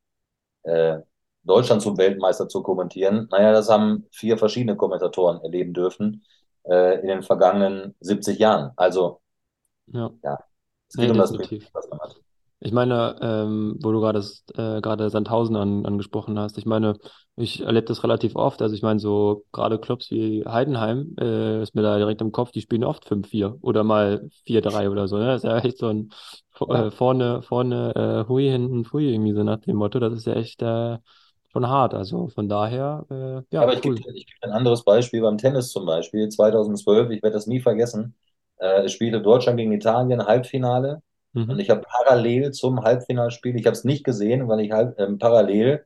äh, 0.65 0.99
Deutschland 1.45 1.81
zum 1.81 1.97
Weltmeister 1.97 2.49
zu 2.49 2.63
kommentieren, 2.63 3.29
naja, 3.31 3.53
das 3.53 3.69
haben 3.69 4.07
vier 4.11 4.37
verschiedene 4.37 4.77
Kommentatoren 4.77 5.41
erleben 5.43 5.73
dürfen 5.73 6.25
äh, 6.65 7.01
in 7.01 7.07
den 7.07 7.23
vergangenen 7.23 7.95
70 8.01 8.39
Jahren. 8.39 8.73
Also 8.77 9.21
ja, 9.87 10.11
ja 10.25 10.39
es 10.89 10.97
geht 10.97 11.07
nee, 11.07 11.13
um 11.13 11.19
das 11.19 11.33
Prinzip, 11.33 11.69
was 11.73 11.89
man 11.89 12.01
hat. 12.01 12.17
Ich 12.67 12.73
meine, 12.73 13.15
ähm, 13.21 13.77
wo 13.81 13.93
du 13.93 14.01
gerade 14.01 14.19
äh, 14.55 14.81
gerade 14.81 15.09
Sandhausen 15.09 15.55
an, 15.55 15.87
angesprochen 15.87 16.37
hast, 16.37 16.59
ich 16.59 16.67
meine, 16.67 16.95
ich 17.37 17.61
erlebe 17.61 17.87
das 17.87 18.03
relativ 18.03 18.35
oft. 18.35 18.61
Also 18.61 18.75
ich 18.75 18.83
meine, 18.83 18.99
so 18.99 19.45
gerade 19.53 19.79
Clubs 19.79 20.11
wie 20.11 20.45
Heidenheim 20.45 21.15
äh, 21.21 21.63
ist 21.63 21.77
mir 21.77 21.83
da 21.83 21.97
direkt 21.97 22.21
im 22.23 22.33
Kopf, 22.33 22.51
die 22.51 22.61
spielen 22.61 22.83
oft 22.83 23.05
5-4 23.05 23.57
oder 23.61 23.85
mal 23.85 24.29
4-3 24.47 24.91
oder 24.91 25.07
so. 25.07 25.17
Ne? 25.17 25.27
Das 25.27 25.45
ist 25.45 25.49
ja 25.49 25.59
echt 25.59 25.79
so 25.79 25.87
ein 25.87 26.11
äh, 26.69 26.91
vorne, 26.91 27.43
vorne 27.43 27.95
äh, 28.27 28.29
Hui, 28.29 28.51
hinten 28.51 28.85
Hui, 28.93 29.13
irgendwie 29.13 29.33
so 29.33 29.45
nach 29.45 29.61
dem 29.61 29.77
Motto. 29.77 30.01
Das 30.01 30.15
ist 30.15 30.27
ja 30.27 30.33
echt 30.35 30.61
äh, 30.61 30.99
schon 31.53 31.69
hart. 31.69 31.95
Also 31.95 32.27
von 32.27 32.49
daher, 32.49 33.07
äh, 33.11 33.55
ja, 33.55 33.63
Aber 33.63 33.75
ich 33.75 33.85
cool. 33.85 33.95
gebe 33.95 34.13
geb 34.13 34.27
ein 34.41 34.51
anderes 34.51 34.83
Beispiel 34.83 35.21
beim 35.21 35.39
Tennis 35.39 35.71
zum 35.71 35.87
Beispiel. 35.87 36.29
2012, 36.31 37.11
ich 37.11 37.23
werde 37.23 37.35
das 37.35 37.47
nie 37.47 37.61
vergessen. 37.61 38.17
Äh, 38.59 38.87
es 38.87 38.93
spielte 38.93 39.23
Deutschland 39.23 39.57
gegen 39.57 39.71
Italien 39.71 40.27
Halbfinale. 40.27 41.03
Mhm. 41.37 41.51
Und 41.51 41.59
ich 41.59 41.69
habe 41.71 41.83
parallel 41.83 42.53
zum 42.53 42.83
Halbfinalspiel, 42.83 43.57
ich 43.57 43.67
habe 43.67 43.77
es 43.77 43.85
nicht 43.85 44.05
gesehen, 44.05 44.49
weil 44.49 44.61
ich 44.61 44.73
halb, 44.73 44.99
ähm, 44.99 45.19
parallel 45.19 45.85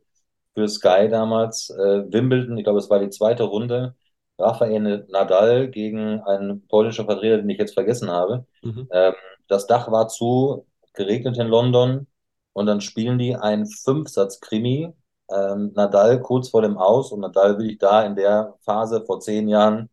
für 0.55 0.69
Sky 0.69 1.09
damals 1.11 1.71
äh, 1.71 2.05
Wimbledon, 2.13 2.57
ich 2.57 2.65
glaube, 2.65 2.79
es 2.79 2.89
war 2.89 3.01
die 3.01 3.11
zweite 3.11 3.43
Runde, 3.45 3.97
Rafael 4.39 5.07
Nadal 5.11 5.69
gegen 5.69 6.21
einen 6.21 6.67
polnischen 6.69 7.05
Vertreter, 7.05 7.39
den 7.39 7.51
ich 7.51 7.59
jetzt 7.59 7.75
vergessen 7.75 8.11
habe. 8.11 8.47
Mhm. 8.63 8.89
Ähm, 8.93 9.15
das 9.49 9.67
Dach 9.67 9.91
war 9.91 10.09
zu, 10.09 10.67
geregnet 10.95 11.37
in 11.39 11.49
London 11.49 12.07
und 12.53 12.67
dann 12.67 12.81
spielen 12.81 13.19
die 13.19 13.35
ein 13.37 13.67
Fünfsatz-Krimi. 13.67 14.93
Ähm, 15.33 15.73
Nadal 15.75 16.21
kurz 16.23 16.51
vor 16.51 16.63
dem 16.63 16.79
Aus 16.79 17.13
und 17.13 17.21
Nadal 17.21 17.59
will 17.59 17.71
ich 17.71 17.79
da 17.79 18.05
in 18.05 18.15
der 18.15 18.55
Phase 18.65 19.05
vor 19.05 19.21
zehn 19.21 19.49
Jahren, 19.49 19.91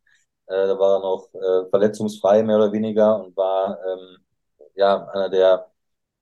äh, 0.47 0.67
da 0.67 0.79
war 0.79 0.97
er 0.97 1.01
noch 1.01 1.29
äh, 1.33 1.69
verletzungsfrei 1.69 2.43
mehr 2.43 2.57
oder 2.57 2.71
weniger 2.71 3.23
und 3.23 3.35
war 3.35 3.77
ähm, 3.85 4.17
ja, 4.77 5.07
einer 5.09 5.29
der, 5.29 5.71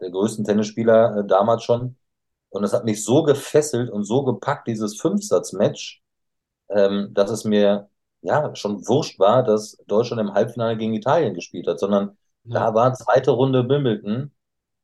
der 0.02 0.12
größten 0.12 0.46
Tennisspieler 0.46 1.18
äh, 1.20 1.28
damals 1.28 1.64
schon. 1.64 1.98
Und 2.50 2.62
das 2.64 2.74
hat 2.74 2.86
mich 2.86 3.04
so 3.04 3.24
gefesselt 3.24 3.90
und 3.92 4.06
so 4.06 4.24
gepackt, 4.24 4.68
dieses 4.68 5.00
Fünfsatz-Match, 5.02 6.02
ähm, 6.70 7.10
dass 7.14 7.30
es 7.32 7.44
mir 7.46 7.90
ja 8.22 8.56
schon 8.56 8.88
wurscht 8.88 9.20
war, 9.20 9.44
dass 9.44 9.78
Deutschland 9.88 10.22
im 10.22 10.34
Halbfinale 10.34 10.78
gegen 10.78 10.94
Italien 10.94 11.34
gespielt 11.36 11.68
hat, 11.68 11.80
sondern 11.80 12.18
ja. 12.46 12.60
da 12.60 12.74
war 12.74 12.94
zweite 12.94 13.32
Runde 13.32 13.68
Wimbledon 13.70 14.32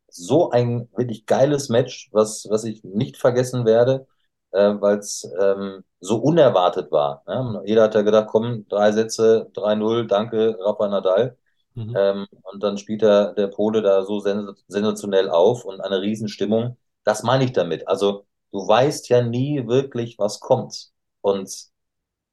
so 0.10 0.51
ein 0.51 0.89
wirklich 0.95 1.25
geiles 1.25 1.69
Match, 1.69 2.10
was, 2.12 2.47
was 2.49 2.63
ich 2.65 2.84
nicht 2.84 3.17
vergessen 3.17 3.65
werde, 3.65 4.07
äh, 4.51 4.75
weil 4.79 4.97
es 4.99 5.29
ähm, 5.39 5.84
so 5.99 6.17
unerwartet 6.17 6.91
war. 6.91 7.23
Ne? 7.27 7.62
Jeder 7.65 7.84
hat 7.84 7.95
ja 7.95 8.01
gedacht, 8.01 8.27
komm, 8.29 8.67
drei 8.67 8.91
Sätze, 8.91 9.49
3-0, 9.53 10.07
danke, 10.07 10.57
Rafa 10.60 10.88
Nadal. 10.88 11.38
Mhm. 11.75 11.95
Ähm, 11.97 12.27
und 12.43 12.62
dann 12.63 12.77
spielt 12.77 13.01
der, 13.01 13.34
der 13.34 13.47
Pole 13.47 13.81
da 13.81 14.03
so 14.03 14.19
sensationell 14.19 15.29
auf 15.29 15.65
und 15.65 15.81
eine 15.81 16.01
Riesenstimmung. 16.01 16.77
Das 17.03 17.23
meine 17.23 17.45
ich 17.45 17.53
damit. 17.53 17.88
Also 17.88 18.25
du 18.51 18.67
weißt 18.67 19.10
ja 19.10 19.21
nie 19.21 19.67
wirklich, 19.67 20.19
was 20.19 20.39
kommt. 20.39 20.91
Und 21.21 21.51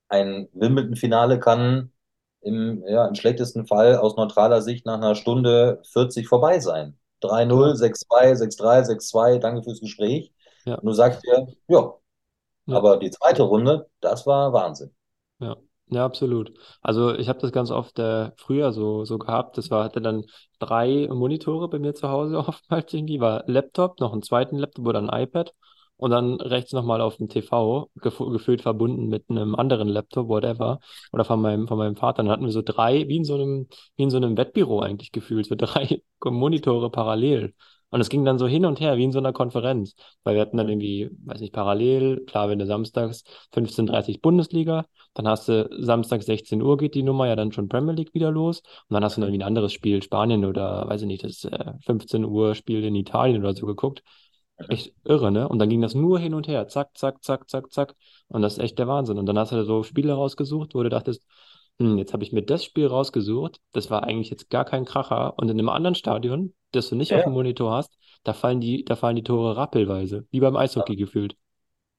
ein 0.09 0.49
Wimbledon-Finale 0.53 1.39
kann 1.39 1.93
im, 2.41 2.85
ja, 2.87 3.07
im 3.07 3.15
schlechtesten 3.15 3.67
Fall 3.67 3.97
aus 3.97 4.17
neutraler 4.17 4.63
Sicht 4.63 4.87
nach 4.87 4.95
einer 4.95 5.15
Stunde 5.15 5.83
40 5.93 6.29
vorbei 6.29 6.61
sein. 6.61 6.99
3-0, 7.21 7.75
6-2, 7.75 8.35
6-3, 8.35 8.85
6-2, 8.85 9.39
danke 9.39 9.63
fürs 9.63 9.81
Gespräch. 9.81 10.33
Ja. 10.65 10.77
Und 10.77 10.87
du 10.87 10.93
sagst 10.93 11.25
dir, 11.25 11.49
ja, 11.69 11.95
ja. 12.67 12.77
aber 12.77 12.99
die 12.99 13.11
zweite 13.11 13.43
Runde, 13.43 13.89
das 14.01 14.27
war 14.27 14.53
Wahnsinn. 14.53 14.95
Ja. 15.91 16.05
Absolut. 16.05 16.53
Also 16.83 17.15
ich 17.15 17.29
habe 17.29 17.39
das 17.41 17.51
ganz 17.53 17.71
oft 17.71 17.99
äh, 17.99 18.31
früher 18.37 18.73
so, 18.73 19.05
so 19.05 19.19
gehabt. 19.19 19.57
Das 19.57 19.71
war, 19.71 19.85
hatte 19.85 20.01
dann 20.03 20.25
drei 20.59 21.09
Monitore 21.11 21.69
bei 21.69 21.79
mir 21.79 21.95
zu 21.95 22.09
Hause 22.11 22.39
oftmals 22.47 22.93
irgendwie. 22.93 23.21
War 23.21 23.45
Laptop, 23.47 23.99
noch 24.01 24.13
einen 24.13 24.23
zweiten 24.23 24.57
Laptop 24.57 24.87
oder 24.87 25.01
ein 25.01 25.09
iPad 25.23 25.55
und 25.97 26.11
dann 26.11 26.35
rechts 26.41 26.73
nochmal 26.73 27.01
auf 27.01 27.17
dem 27.17 27.29
TV, 27.29 27.91
gef 27.97 28.19
gefühlt 28.19 28.61
verbunden 28.63 29.09
mit 29.09 29.29
einem 29.31 29.55
anderen 29.55 29.89
Laptop, 29.89 30.29
whatever. 30.29 30.79
Oder 31.13 31.25
von 31.25 31.41
meinem, 31.41 31.67
von 31.69 31.79
meinem 31.79 31.97
Vater. 31.97 32.23
Dann 32.23 32.31
hatten 32.31 32.45
wir 32.45 32.53
so 32.53 32.63
drei, 32.63 33.09
wie 33.09 33.17
in 33.17 33.25
so 33.25 33.35
einem, 33.35 33.69
wie 33.97 34.03
in 34.03 34.11
so 34.11 34.19
einem 34.19 34.37
Wettbüro 34.37 34.81
eigentlich 34.81 35.11
gefühlt, 35.13 35.47
so 35.47 35.55
drei 35.59 36.03
Monitore 36.25 36.91
parallel. 36.91 37.55
Und 37.91 38.01
es 38.01 38.09
ging 38.09 38.25
dann 38.25 38.39
so 38.39 38.47
hin 38.47 38.65
und 38.67 38.81
her, 38.81 38.97
wie 38.97 39.05
in 39.05 39.13
so 39.13 39.19
einer 39.19 39.33
Konferenz. 39.33 39.95
Weil 40.23 40.35
wir 40.35 40.43
hatten 40.43 40.57
dann 40.57 40.69
irgendwie, 40.69 41.11
weiß 41.25 41.41
nicht, 41.41 41.53
parallel, 41.55 42.25
klar, 42.27 42.49
wenn 42.49 42.59
du 42.59 42.67
samstags 42.67 43.25
15.30 43.53 44.21
Bundesliga, 44.21 44.85
dann 45.15 45.27
hast 45.27 45.49
du 45.49 45.69
Samstag 45.81 46.23
16 46.23 46.61
Uhr 46.63 46.77
geht 46.77 46.95
die 46.95 47.03
Nummer 47.03 47.27
ja 47.27 47.37
dann 47.37 47.53
schon 47.53 47.69
Premier 47.69 47.95
League 47.95 48.15
wieder 48.15 48.31
los. 48.31 48.61
Und 48.89 48.95
dann 48.95 49.05
hast 49.05 49.17
du 49.17 49.21
dann 49.21 49.29
irgendwie 49.31 49.43
ein 49.45 49.49
anderes 49.49 49.73
Spiel, 49.73 50.03
Spanien 50.03 50.45
oder, 50.45 50.87
weiß 50.89 51.03
ich 51.03 51.07
nicht, 51.07 51.25
das 51.25 51.45
äh, 51.45 51.73
15 51.85 52.25
Uhr 52.25 52.55
Spiel 52.55 52.85
in 52.85 52.95
Italien 52.95 53.41
oder 53.43 53.55
so 53.55 53.67
geguckt. 53.67 54.03
Echt 54.69 54.93
irre, 55.05 55.31
ne? 55.31 55.49
Und 55.49 55.61
dann 55.61 55.69
ging 55.69 55.81
das 55.81 55.95
nur 55.95 56.19
hin 56.19 56.35
und 56.35 56.49
her. 56.49 56.67
Zack, 56.69 56.97
zack, 56.99 57.23
zack, 57.25 57.49
zack, 57.49 57.71
zack. 57.73 57.95
Und 58.27 58.43
das 58.43 58.55
ist 58.55 58.59
echt 58.59 58.79
der 58.79 58.89
Wahnsinn. 58.89 59.17
Und 59.19 59.27
dann 59.27 59.39
hast 59.39 59.53
du 59.53 59.65
so 59.65 59.85
Spiele 59.85 60.13
rausgesucht, 60.15 60.75
wo 60.75 60.83
du 60.83 60.89
dachtest, 60.89 61.25
hm, 61.79 61.99
jetzt 61.99 62.13
habe 62.13 62.25
ich 62.25 62.33
mir 62.33 62.43
das 62.43 62.65
Spiel 62.65 62.87
rausgesucht. 62.87 63.61
Das 63.73 63.91
war 63.91 64.03
eigentlich 64.03 64.31
jetzt 64.31 64.51
gar 64.51 64.65
kein 64.65 64.85
Kracher. 64.85 65.39
Und 65.39 65.49
in 65.49 65.59
einem 65.59 65.69
anderen 65.69 65.95
Stadion, 65.95 66.55
das 66.73 66.89
du 66.89 66.97
nicht 66.97 67.15
auf 67.15 67.23
dem 67.23 67.31
Ja, 67.31 67.35
Monitor 67.35 67.73
hast, 67.73 67.97
da 68.25 68.33
fallen 68.33 68.61
die, 68.61 68.85
da 68.85 68.97
fallen 68.97 69.17
die 69.17 69.23
Tore 69.23 69.57
rappelweise, 69.57 70.27
wie 70.31 70.41
beim 70.41 70.57
Eishockey 70.57 70.97
gefühlt. 70.97 71.37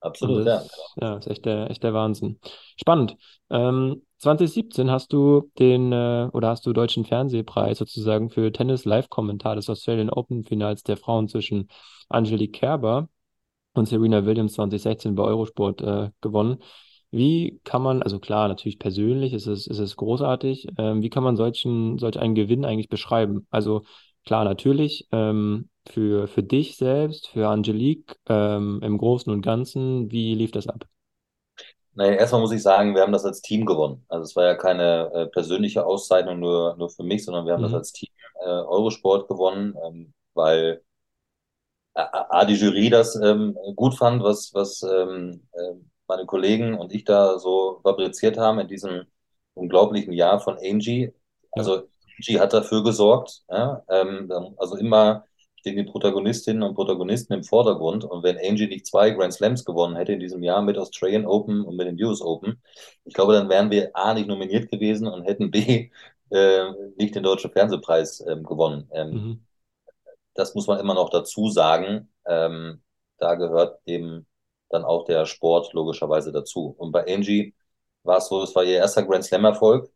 Und 0.01 0.07
absolut, 0.07 0.45
ja. 0.45 0.55
das, 0.57 0.95
ja, 1.01 1.17
ist 1.17 1.27
echt 1.27 1.45
der, 1.45 1.69
echt 1.69 1.83
der 1.83 1.93
Wahnsinn. 1.93 2.39
Spannend. 2.77 3.17
Ähm, 3.49 4.01
2017 4.17 4.91
hast 4.91 5.13
du 5.13 5.49
den, 5.59 5.93
äh, 5.93 6.29
oder 6.33 6.49
hast 6.49 6.65
du 6.65 6.73
Deutschen 6.73 7.05
Fernsehpreis 7.05 7.77
sozusagen 7.77 8.29
für 8.29 8.51
Tennis 8.51 8.83
Live-Kommentar 8.83 9.55
des 9.55 9.69
Australian 9.69 10.09
Open 10.09 10.43
Finals 10.43 10.83
der 10.83 10.97
Frauen 10.97 11.29
zwischen 11.29 11.69
Angelique 12.09 12.53
Kerber 12.53 13.07
und 13.73 13.87
Serena 13.87 14.25
Williams 14.25 14.53
2016 14.53 15.15
bei 15.15 15.23
Eurosport 15.23 15.81
äh, 15.81 16.09
gewonnen. 16.21 16.61
Wie 17.11 17.59
kann 17.63 17.81
man, 17.81 18.03
also 18.03 18.19
klar, 18.19 18.47
natürlich 18.47 18.79
persönlich 18.79 19.33
ist 19.33 19.47
es, 19.47 19.67
ist 19.67 19.79
es 19.79 19.95
großartig. 19.95 20.67
Ähm, 20.77 21.01
wie 21.01 21.09
kann 21.09 21.23
man 21.23 21.35
solchen, 21.37 21.97
solch 21.97 22.19
einen 22.19 22.35
Gewinn 22.35 22.65
eigentlich 22.65 22.89
beschreiben? 22.89 23.47
Also 23.49 23.83
klar, 24.25 24.43
natürlich 24.45 25.07
ähm, 25.11 25.69
für, 25.89 26.27
für 26.27 26.43
dich 26.43 26.77
selbst, 26.77 27.27
für 27.29 27.47
Angelique 27.49 28.15
ähm, 28.27 28.79
im 28.83 28.97
Großen 28.97 29.31
und 29.33 29.41
Ganzen, 29.41 30.11
wie 30.11 30.35
lief 30.35 30.51
das 30.51 30.67
ab? 30.67 30.85
Naja, 31.93 32.13
erstmal 32.13 32.41
muss 32.41 32.51
ich 32.51 32.61
sagen, 32.61 32.95
wir 32.95 33.01
haben 33.01 33.11
das 33.11 33.25
als 33.25 33.41
Team 33.41 33.65
gewonnen. 33.65 34.05
Also 34.09 34.23
es 34.23 34.35
war 34.35 34.45
ja 34.45 34.55
keine 34.55 35.11
äh, 35.13 35.25
persönliche 35.27 35.85
Auszeichnung 35.85 36.39
nur, 36.39 36.75
nur 36.77 36.89
für 36.89 37.03
mich, 37.03 37.25
sondern 37.25 37.45
wir 37.45 37.53
haben 37.53 37.61
das 37.63 37.73
Mhm. 37.73 37.73
als 37.73 37.91
Team 37.91 38.09
äh, 38.41 38.45
Eurosport 38.47 39.27
gewonnen, 39.27 39.75
ähm, 39.85 40.13
weil 40.33 40.81
A, 41.95 42.45
die 42.45 42.53
Jury 42.55 42.89
das 42.89 43.15
ähm, 43.15 43.55
gut 43.75 43.95
fand, 43.97 44.23
was, 44.23 44.53
was 44.53 44.81
ähm, 44.83 45.47
äh, 45.53 45.73
meine 46.09 46.25
Kollegen 46.25 46.73
und 46.73 46.93
ich 46.93 47.05
da 47.05 47.39
so 47.39 47.79
fabriziert 47.83 48.37
haben 48.37 48.59
in 48.59 48.67
diesem 48.67 49.05
unglaublichen 49.53 50.11
Jahr 50.11 50.39
von 50.39 50.57
Angie. 50.57 51.13
Also 51.51 51.83
Angie 52.17 52.39
hat 52.39 52.53
dafür 52.53 52.83
gesorgt, 52.83 53.43
ja, 53.49 53.83
ähm, 53.89 54.31
also 54.57 54.75
immer 54.75 55.23
stehen 55.55 55.75
die 55.75 55.83
Protagonistinnen 55.83 56.63
und 56.63 56.75
Protagonisten 56.75 57.33
im 57.33 57.43
Vordergrund 57.43 58.05
und 58.05 58.23
wenn 58.23 58.37
Angie 58.37 58.67
nicht 58.67 58.87
zwei 58.87 59.11
Grand 59.11 59.33
Slams 59.33 59.65
gewonnen 59.65 59.97
hätte 59.97 60.13
in 60.13 60.19
diesem 60.19 60.41
Jahr 60.41 60.61
mit 60.61 60.77
Australian 60.77 61.25
Open 61.25 61.63
und 61.63 61.75
mit 61.75 61.87
dem 61.87 61.97
US 62.07 62.21
Open, 62.21 62.61
ich 63.05 63.13
glaube, 63.13 63.33
dann 63.33 63.49
wären 63.49 63.69
wir 63.69 63.91
A 63.93 64.13
nicht 64.13 64.27
nominiert 64.27 64.71
gewesen 64.71 65.07
und 65.07 65.23
hätten 65.23 65.51
B 65.51 65.91
äh, 66.31 66.71
nicht 66.97 67.15
den 67.15 67.23
Deutschen 67.23 67.51
Fernsehpreis 67.51 68.21
ähm, 68.27 68.43
gewonnen. 68.43 68.89
Ähm, 68.93 69.11
mhm. 69.11 69.45
das 70.33 70.55
muss 70.55 70.67
man 70.67 70.79
immer 70.79 70.93
noch 70.93 71.09
dazu 71.09 71.49
sagen. 71.49 72.09
Ähm, 72.25 72.81
da 73.17 73.35
gehört 73.35 73.79
eben 73.85 74.25
dann 74.69 74.85
auch 74.85 75.05
der 75.05 75.25
Sport 75.25 75.73
logischerweise 75.73 76.31
dazu. 76.31 76.75
Und 76.77 76.91
bei 76.91 77.05
Angie 77.07 77.55
war 78.03 78.17
es 78.19 78.27
so, 78.27 78.43
es 78.43 78.55
war 78.55 78.63
ihr 78.63 78.77
erster 78.77 79.03
Grand 79.03 79.25
Slam-Erfolg 79.25 79.91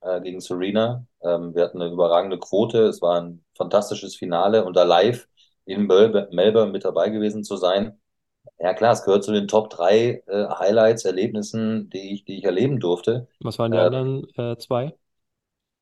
äh, 0.00 0.20
gegen 0.20 0.40
Serena. 0.40 1.06
Ähm, 1.22 1.54
wir 1.54 1.64
hatten 1.64 1.80
eine 1.82 1.92
überragende 1.92 2.38
Quote. 2.38 2.84
Es 2.86 3.02
war 3.02 3.20
ein 3.20 3.44
fantastisches 3.56 4.16
Finale 4.16 4.64
und 4.64 4.76
da 4.76 4.84
live 4.84 5.28
in 5.64 5.86
Mel 5.86 6.28
Melbourne 6.32 6.72
mit 6.72 6.84
dabei 6.84 7.10
gewesen 7.10 7.44
zu 7.44 7.56
sein. 7.56 8.00
Ja 8.58 8.74
klar, 8.74 8.92
es 8.94 9.04
gehört 9.04 9.24
zu 9.24 9.32
den 9.32 9.48
Top 9.48 9.70
drei 9.70 10.22
äh, 10.28 10.48
Highlights, 10.48 11.04
Erlebnissen, 11.04 11.90
die 11.90 12.14
ich, 12.14 12.24
die 12.24 12.38
ich 12.38 12.44
erleben 12.44 12.80
durfte. 12.80 13.28
Was 13.40 13.58
waren 13.58 13.72
die 13.72 13.78
Äh, 13.78 13.78
anderen 13.78 14.26
äh, 14.36 14.56
zwei? 14.58 14.94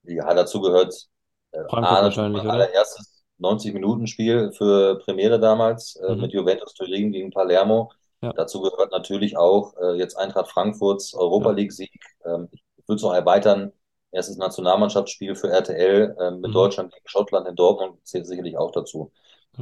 Ja, 0.02 0.32
dazu 0.34 0.60
gehört 0.60 1.08
äh, 1.52 1.58
Frankfurt 1.70 2.02
A, 2.02 2.02
wahrscheinlich, 2.02 2.44
mein 2.44 2.44
oder? 2.44 2.68
allererstes 2.68 3.24
90-Minuten-Spiel 3.38 4.52
für 4.52 4.98
Premiere 5.00 5.38
damals 5.40 5.96
äh, 5.96 6.14
Mhm. 6.14 6.16
mit 6.16 6.32
Juventus 6.32 6.74
Turin 6.74 7.12
gegen 7.12 7.30
Palermo. 7.30 7.92
Ja, 8.22 8.34
Dazu 8.34 8.60
gehört 8.62 8.92
natürlich 8.92 9.36
auch 9.36 9.74
äh, 9.78 9.94
jetzt 9.98 10.16
Eintracht 10.16 10.50
Frankfurts 10.50 11.14
Europa. 11.14 11.50
League-Sieg. 11.52 11.92
Ähm, 12.24 12.48
ich 12.52 12.88
würde 12.88 12.96
es 12.96 13.02
noch 13.02 13.14
erweitern. 13.14 13.72
Erstes 14.12 14.36
Nationalmannschaftsspiel 14.38 15.34
für 15.36 15.50
RTL 15.50 16.16
äh, 16.18 16.30
mit 16.32 16.54
Mhm. 16.54 16.54
Deutschland 16.54 16.92
gegen 16.92 17.08
Schottland 17.08 17.46
in 17.48 17.56
Dortmund 17.56 18.06
zählt 18.06 18.26
sicherlich 18.26 18.56
auch 18.56 18.72
dazu. 18.72 19.12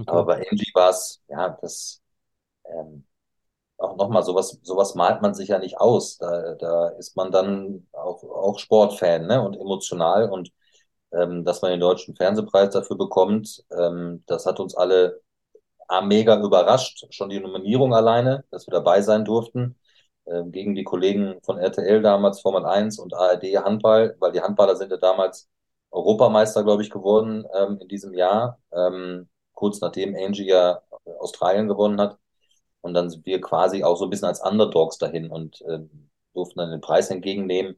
Aber 0.06 0.24
Okay. 0.24 0.26
bei 0.26 0.36
Angie 0.50 0.70
war 0.74 0.90
es, 0.90 1.22
ja, 1.28 1.50
das 1.62 2.02
ähm, 2.66 3.04
auch 3.78 3.96
nochmal, 3.96 4.22
sowas, 4.24 4.58
sowas 4.62 4.94
malt 4.94 5.22
man 5.22 5.34
sich 5.34 5.48
ja 5.50 5.58
nicht 5.58 5.78
aus. 5.80 6.18
Da, 6.18 6.54
da 6.56 6.88
ist 6.90 7.16
man 7.16 7.30
dann 7.32 7.86
auch, 7.92 8.22
auch 8.24 8.58
Sportfan, 8.58 9.26
ne? 9.26 9.42
Und 9.42 9.56
emotional 9.56 10.30
und 10.30 10.50
ähm, 11.12 11.44
dass 11.44 11.62
man 11.62 11.70
den 11.72 11.80
deutschen 11.80 12.16
Fernsehpreis 12.16 12.70
dafür 12.72 12.96
bekommt. 12.96 13.64
Ähm, 13.78 14.24
das 14.26 14.46
hat 14.46 14.60
uns 14.60 14.74
alle 14.76 15.20
mega 16.02 16.40
überrascht. 16.40 17.06
Schon 17.10 17.30
die 17.30 17.40
Nominierung 17.40 17.94
alleine, 17.94 18.44
dass 18.50 18.66
wir 18.66 18.72
dabei 18.72 19.02
sein 19.02 19.24
durften. 19.24 19.76
Ähm, 20.26 20.52
gegen 20.52 20.74
die 20.74 20.84
Kollegen 20.84 21.40
von 21.42 21.58
RTL 21.58 22.02
damals, 22.02 22.40
Formel 22.40 22.66
1 22.66 22.98
und 22.98 23.14
ARD 23.14 23.44
Handball, 23.64 24.16
weil 24.20 24.32
die 24.32 24.40
Handballer 24.42 24.76
sind 24.76 24.90
ja 24.90 24.98
damals 24.98 25.48
Europameister, 25.90 26.64
glaube 26.64 26.82
ich, 26.82 26.90
geworden 26.90 27.46
ähm, 27.54 27.78
in 27.80 27.88
diesem 27.88 28.14
Jahr. 28.14 28.58
Ähm, 28.72 29.28
kurz 29.54 29.80
nachdem 29.80 30.14
Angie 30.14 30.46
ja 30.46 30.80
Australien 31.18 31.68
gewonnen 31.68 32.00
hat. 32.00 32.18
Und 32.80 32.94
dann 32.94 33.10
sind 33.10 33.26
wir 33.26 33.40
quasi 33.40 33.82
auch 33.84 33.96
so 33.96 34.04
ein 34.04 34.10
bisschen 34.10 34.28
als 34.28 34.40
Underdogs 34.40 34.98
dahin 34.98 35.30
und 35.30 35.62
ähm, 35.68 36.10
durften 36.34 36.58
dann 36.60 36.70
den 36.70 36.80
Preis 36.80 37.10
entgegennehmen. 37.10 37.76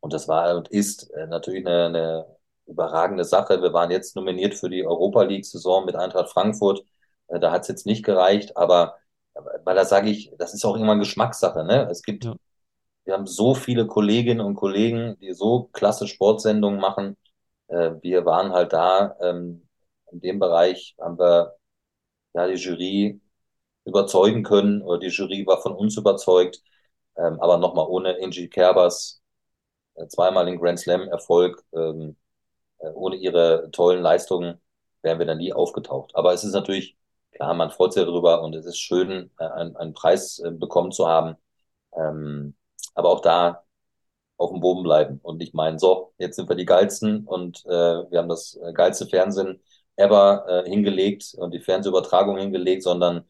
Und 0.00 0.12
das 0.12 0.28
war 0.28 0.56
und 0.56 0.68
ist 0.68 1.10
äh, 1.14 1.26
natürlich 1.26 1.66
eine, 1.66 1.86
eine 1.86 2.36
überragende 2.66 3.24
Sache. 3.24 3.62
Wir 3.62 3.72
waren 3.72 3.90
jetzt 3.90 4.16
nominiert 4.16 4.54
für 4.54 4.70
die 4.70 4.86
Europa 4.86 5.22
League-Saison 5.22 5.84
mit 5.84 5.96
Eintracht 5.96 6.30
Frankfurt. 6.30 6.84
Äh, 7.28 7.40
da 7.40 7.52
hat 7.52 7.62
es 7.62 7.68
jetzt 7.68 7.86
nicht 7.86 8.04
gereicht, 8.04 8.56
aber 8.56 8.96
weil 9.64 9.76
da 9.76 9.84
sage 9.84 10.10
ich, 10.10 10.32
das 10.38 10.54
ist 10.54 10.64
auch 10.64 10.74
irgendwann 10.76 10.98
Geschmackssache. 11.00 11.64
Ne? 11.64 11.88
Es 11.90 12.02
gibt, 12.02 12.24
Ja, 12.24 12.36
wir 13.04 13.14
haben 13.14 13.26
so 13.26 13.54
viele 13.54 13.86
Kolleginnen 13.86 14.40
und 14.40 14.56
Kollegen, 14.56 15.18
die 15.20 15.32
so 15.34 15.64
klasse 15.72 16.08
Sportsendungen 16.08 16.80
machen. 16.80 17.16
Äh, 17.68 17.92
wir 18.02 18.24
waren 18.26 18.52
halt 18.52 18.72
da. 18.72 19.16
Ähm, 19.22 19.68
in 20.12 20.20
dem 20.20 20.38
Bereich 20.40 20.96
haben 21.00 21.18
wir 21.18 21.56
ja 22.34 22.46
die 22.48 22.54
Jury 22.54 23.20
überzeugen 23.84 24.42
können 24.44 24.82
oder 24.82 24.98
die 25.00 25.08
Jury 25.08 25.46
war 25.46 25.62
von 25.62 25.74
uns 25.74 25.96
überzeugt. 25.96 26.62
Ähm, 27.16 27.40
aber 27.40 27.58
nochmal 27.58 27.86
ohne 27.88 28.16
Angie 28.22 28.48
Kerbers 28.48 29.22
äh, 29.94 30.06
zweimal 30.08 30.46
den 30.46 30.58
Grand 30.58 30.78
Slam 30.80 31.02
Erfolg, 31.08 31.64
ähm, 31.74 32.16
äh, 32.78 32.88
ohne 32.90 33.16
ihre 33.16 33.70
tollen 33.72 34.02
Leistungen 34.02 34.60
wären 35.02 35.18
wir 35.18 35.26
da 35.26 35.34
nie 35.34 35.52
aufgetaucht. 35.52 36.14
Aber 36.16 36.32
es 36.34 36.44
ist 36.44 36.52
natürlich, 36.54 36.96
klar, 37.36 37.54
man 37.54 37.70
freut 37.70 37.92
sich 37.92 38.04
darüber 38.04 38.42
und 38.42 38.54
es 38.54 38.66
ist 38.66 38.78
schön, 38.78 39.30
äh, 39.38 39.44
einen, 39.44 39.76
einen 39.76 39.94
Preis 39.94 40.38
äh, 40.40 40.50
bekommen 40.50 40.92
zu 40.92 41.08
haben. 41.08 41.36
Ähm, 41.96 42.56
aber 42.94 43.10
auch 43.10 43.20
da 43.22 43.64
auf 44.38 44.50
dem 44.50 44.60
Boden 44.60 44.82
bleiben 44.82 45.20
und 45.22 45.38
nicht 45.38 45.54
meinen, 45.54 45.78
so, 45.78 46.14
jetzt 46.18 46.36
sind 46.36 46.48
wir 46.48 46.56
die 46.56 46.66
Geilsten 46.66 47.26
und 47.26 47.64
äh, 47.66 47.70
wir 47.70 48.18
haben 48.18 48.28
das 48.28 48.58
äh, 48.62 48.72
geilste 48.72 49.06
Fernsehen 49.06 49.62
ever 49.96 50.46
äh, 50.48 50.70
hingelegt 50.70 51.34
und 51.38 51.52
die 51.54 51.60
Fernsehübertragung 51.60 52.38
hingelegt, 52.38 52.82
sondern 52.82 53.24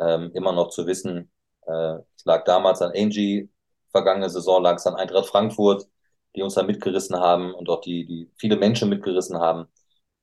ähm, 0.00 0.32
immer 0.34 0.52
noch 0.52 0.70
zu 0.70 0.86
wissen, 0.86 1.30
äh, 1.66 1.96
es 2.16 2.24
lag 2.24 2.44
damals 2.44 2.82
an 2.82 2.92
Angie, 2.96 3.50
vergangene 3.92 4.30
Saison 4.30 4.62
lag 4.62 4.76
es 4.76 4.86
an 4.86 4.96
Eintracht 4.96 5.26
Frankfurt, 5.28 5.88
die 6.36 6.42
uns 6.42 6.54
da 6.54 6.62
mitgerissen 6.62 7.18
haben 7.18 7.54
und 7.54 7.68
auch 7.68 7.80
die, 7.80 8.06
die 8.06 8.30
viele 8.36 8.56
Menschen 8.56 8.88
mitgerissen 8.88 9.38
haben. 9.38 9.66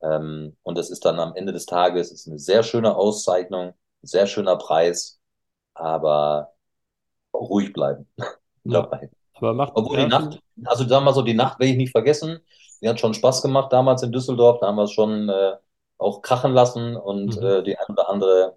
Ähm, 0.02 0.56
und 0.62 0.78
das 0.78 0.90
ist 0.90 1.04
dann 1.04 1.18
am 1.18 1.34
Ende 1.34 1.52
des 1.52 1.66
Tages 1.66 2.12
ist 2.12 2.28
eine 2.28 2.38
sehr 2.38 2.62
schöne 2.62 2.96
Auszeichnung, 2.96 3.74
sehr 4.02 4.26
schöner 4.26 4.56
Preis, 4.56 5.20
aber 5.74 6.52
ruhig 7.34 7.72
bleiben 7.72 8.06
ja. 8.18 8.82
dabei. 8.82 9.10
Aber 9.34 9.54
macht, 9.54 9.72
Obwohl 9.74 9.98
die 9.98 10.06
Nacht, 10.06 10.40
also 10.64 10.86
sagen 10.86 11.04
wir 11.04 11.12
so, 11.12 11.22
die 11.22 11.34
Nacht 11.34 11.58
werde 11.60 11.72
ich 11.72 11.76
nicht 11.76 11.92
vergessen. 11.92 12.40
Die 12.80 12.88
hat 12.88 12.98
schon 12.98 13.14
Spaß 13.14 13.42
gemacht 13.42 13.72
damals 13.72 14.02
in 14.02 14.12
Düsseldorf. 14.12 14.58
Da 14.60 14.68
haben 14.68 14.76
wir 14.76 14.84
es 14.84 14.92
schon 14.92 15.28
äh, 15.28 15.54
auch 15.96 16.22
krachen 16.22 16.52
lassen 16.52 16.96
und 16.96 17.36
mhm. 17.36 17.46
äh, 17.46 17.62
die 17.62 17.76
ein 17.78 17.86
oder 17.88 18.08
andere 18.08 18.56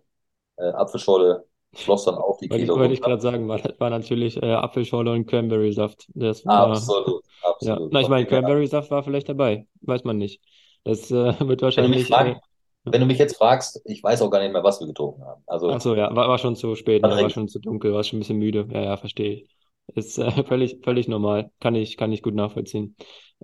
äh, 0.57 0.69
Apfelschorle 0.69 1.45
floss 1.73 2.05
dann 2.05 2.15
auch 2.15 2.37
die 2.37 2.49
Wollte 2.49 2.63
ich, 2.63 2.69
Kehle 2.69 2.79
wollte 2.79 2.93
ich 2.93 3.01
gerade 3.01 3.21
sagen, 3.21 3.47
war, 3.47 3.59
war 3.79 3.89
natürlich 3.89 4.41
äh, 4.41 4.53
Apfelschorle 4.53 5.11
und 5.11 5.25
Cranberry-Saft. 5.25 6.09
Das 6.13 6.45
war, 6.45 6.71
Absolut, 6.71 7.23
ja. 7.43 7.49
absolut. 7.49 7.93
Na, 7.93 8.01
ich 8.01 8.09
meine, 8.09 8.25
Cranberry-Saft 8.25 8.91
war 8.91 9.03
vielleicht 9.03 9.29
dabei. 9.29 9.67
Weiß 9.81 10.03
man 10.03 10.17
nicht. 10.17 10.41
Das 10.83 11.11
äh, 11.11 11.13
wird 11.39 11.61
wenn 11.61 11.71
du 11.71 11.89
mich 11.89 12.09
wahrscheinlich, 12.09 12.37
äh, 12.37 12.39
wenn 12.85 13.01
du 13.01 13.07
mich 13.07 13.19
jetzt 13.19 13.37
fragst, 13.37 13.81
ich 13.85 14.03
weiß 14.03 14.21
auch 14.21 14.29
gar 14.29 14.41
nicht 14.41 14.53
mehr, 14.53 14.63
was 14.63 14.79
wir 14.79 14.87
getrunken 14.87 15.23
haben. 15.23 15.43
Also 15.47 15.77
so, 15.79 15.95
ja, 15.95 16.15
war, 16.15 16.27
war 16.27 16.37
schon 16.37 16.55
zu 16.55 16.75
spät, 16.75 17.03
ne? 17.03 17.09
War 17.09 17.29
schon 17.29 17.47
zu 17.47 17.59
dunkel, 17.59 17.93
war 17.93 18.03
schon 18.03 18.17
ein 18.17 18.21
bisschen 18.21 18.39
müde. 18.39 18.67
Ja, 18.71 18.81
ja, 18.81 18.97
verstehe 18.97 19.33
ich. 19.33 19.49
Ist 19.95 20.17
äh, 20.17 20.31
völlig, 20.45 20.79
völlig 20.83 21.07
normal. 21.07 21.51
Kann 21.59 21.75
ich, 21.75 21.97
kann 21.97 22.11
ich 22.11 22.21
gut 22.21 22.33
nachvollziehen. 22.33 22.95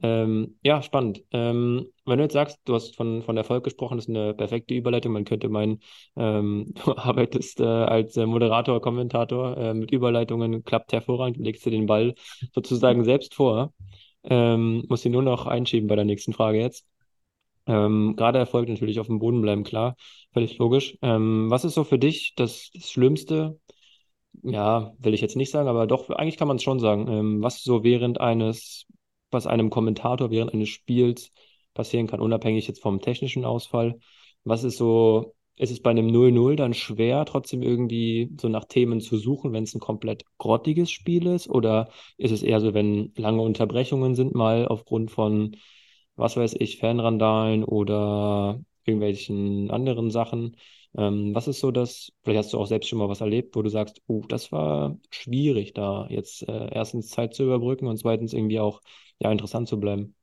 Ähm, 0.01 0.57
ja, 0.63 0.81
spannend. 0.81 1.23
Ähm, 1.31 1.87
wenn 2.05 2.17
du 2.17 2.23
jetzt 2.23 2.33
sagst, 2.33 2.59
du 2.65 2.75
hast 2.75 2.95
von, 2.95 3.23
von 3.23 3.35
Erfolg 3.35 3.63
gesprochen, 3.63 3.97
das 3.97 4.05
ist 4.05 4.15
eine 4.15 4.33
perfekte 4.33 4.73
Überleitung. 4.73 5.11
Man 5.13 5.25
könnte 5.25 5.49
meinen, 5.49 5.79
ähm, 6.15 6.73
du 6.85 6.95
arbeitest 6.95 7.59
äh, 7.59 7.65
als 7.65 8.15
äh, 8.17 8.25
Moderator, 8.25 8.81
Kommentator 8.81 9.57
äh, 9.57 9.73
mit 9.73 9.91
Überleitungen, 9.91 10.63
klappt 10.63 10.93
hervorragend, 10.93 11.37
legst 11.37 11.65
dir 11.65 11.71
den 11.71 11.87
Ball 11.87 12.13
sozusagen 12.53 13.03
selbst 13.03 13.33
vor. 13.35 13.73
Ähm, 14.23 14.83
muss 14.89 15.05
ihn 15.05 15.13
nur 15.13 15.23
noch 15.23 15.47
einschieben 15.47 15.87
bei 15.87 15.95
der 15.95 16.05
nächsten 16.05 16.33
Frage 16.33 16.59
jetzt. 16.59 16.85
Ähm, 17.67 18.15
gerade 18.15 18.39
Erfolg 18.39 18.69
natürlich 18.69 18.99
auf 18.99 19.07
dem 19.07 19.19
Boden 19.19 19.41
bleiben, 19.41 19.63
klar, 19.63 19.95
völlig 20.33 20.57
logisch. 20.57 20.97
Ähm, 21.01 21.49
was 21.49 21.65
ist 21.65 21.73
so 21.73 21.83
für 21.83 21.99
dich 21.99 22.33
das, 22.35 22.69
das 22.73 22.89
Schlimmste? 22.91 23.59
Ja, 24.43 24.93
will 24.99 25.13
ich 25.13 25.21
jetzt 25.21 25.35
nicht 25.35 25.51
sagen, 25.51 25.67
aber 25.67 25.87
doch, 25.87 26.09
eigentlich 26.09 26.37
kann 26.37 26.47
man 26.47 26.57
es 26.57 26.63
schon 26.63 26.79
sagen. 26.79 27.07
Ähm, 27.07 27.43
was 27.43 27.63
so 27.63 27.83
während 27.83 28.21
eines, 28.21 28.85
was 29.31 29.47
einem 29.47 29.69
Kommentator 29.69 30.31
während 30.31 30.53
eines 30.53 30.69
Spiels 30.69 31.31
passieren 31.73 32.07
kann, 32.07 32.21
unabhängig 32.21 32.67
jetzt 32.67 32.81
vom 32.81 33.01
technischen 33.01 33.45
Ausfall. 33.45 33.99
Was 34.43 34.63
ist 34.63 34.77
so, 34.77 35.35
ist 35.57 35.71
es 35.71 35.81
bei 35.81 35.89
einem 35.89 36.07
0-0 36.07 36.55
dann 36.55 36.73
schwer, 36.73 37.25
trotzdem 37.25 37.61
irgendwie 37.63 38.29
so 38.39 38.47
nach 38.47 38.65
Themen 38.65 39.01
zu 39.01 39.17
suchen, 39.17 39.53
wenn 39.53 39.63
es 39.63 39.75
ein 39.75 39.79
komplett 39.81 40.23
grottiges 40.37 40.91
Spiel 40.91 41.27
ist? 41.27 41.49
Oder 41.49 41.89
ist 42.17 42.31
es 42.31 42.43
eher 42.43 42.61
so, 42.61 42.73
wenn 42.73 43.11
lange 43.17 43.41
Unterbrechungen 43.41 44.15
sind, 44.15 44.33
mal 44.35 44.67
aufgrund 44.67 45.11
von, 45.11 45.57
was 46.17 46.37
weiß 46.37 46.55
ich, 46.59 46.79
Fanrandalen 46.79 47.63
oder 47.65 48.59
irgendwelchen 48.85 49.71
anderen 49.71 50.11
Sachen? 50.11 50.57
Ähm, 50.97 51.35
was 51.35 51.47
ist 51.47 51.59
so 51.61 51.71
das, 51.71 52.11
vielleicht 52.23 52.39
hast 52.45 52.53
du 52.53 52.59
auch 52.59 52.67
selbst 52.67 52.89
schon 52.89 52.99
mal 52.99 53.09
was 53.09 53.21
erlebt, 53.21 53.55
wo 53.55 53.61
du 53.63 53.69
sagst, 53.69 54.01
oh, 54.07 54.23
das 54.27 54.51
war 54.51 54.97
schwierig, 55.11 55.73
da 55.73 56.07
jetzt 56.09 56.43
äh, 56.49 56.69
erstens 56.73 57.09
Zeit 57.09 57.35
zu 57.35 57.43
überbrücken 57.43 57.87
und 57.87 57.97
zweitens 57.97 58.33
irgendwie 58.33 58.59
auch 58.59 58.81
ja 59.19 59.31
interessant 59.31 59.69
zu 59.69 59.79
bleiben. 59.79 60.15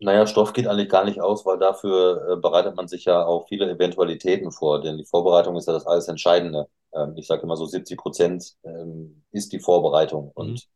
Naja, 0.00 0.26
Stoff 0.26 0.52
geht 0.52 0.66
eigentlich 0.66 0.88
gar 0.90 1.04
nicht 1.04 1.20
aus, 1.20 1.46
weil 1.46 1.58
dafür 1.58 2.32
äh, 2.32 2.36
bereitet 2.36 2.76
man 2.76 2.88
sich 2.88 3.04
ja 3.06 3.24
auf 3.24 3.48
viele 3.48 3.70
Eventualitäten 3.70 4.50
vor, 4.52 4.80
denn 4.82 4.98
die 4.98 5.04
Vorbereitung 5.04 5.56
ist 5.56 5.66
ja 5.66 5.72
das 5.72 5.86
alles 5.86 6.08
Entscheidende. 6.08 6.68
Ähm, 6.92 7.14
ich 7.16 7.26
sage 7.26 7.42
immer 7.42 7.56
so 7.56 7.64
70 7.66 7.96
Prozent 7.98 8.56
ähm, 8.64 9.24
ist 9.30 9.52
die 9.52 9.60
Vorbereitung 9.60 10.30
Mhm. 10.38 10.58
und 10.58 10.66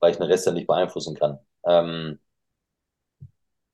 weil 0.00 0.12
ich 0.12 0.18
den 0.18 0.26
Rest 0.26 0.46
ja 0.46 0.52
nicht 0.52 0.66
beeinflussen 0.68 1.16
kann. 1.16 1.38
Ähm, 1.66 2.20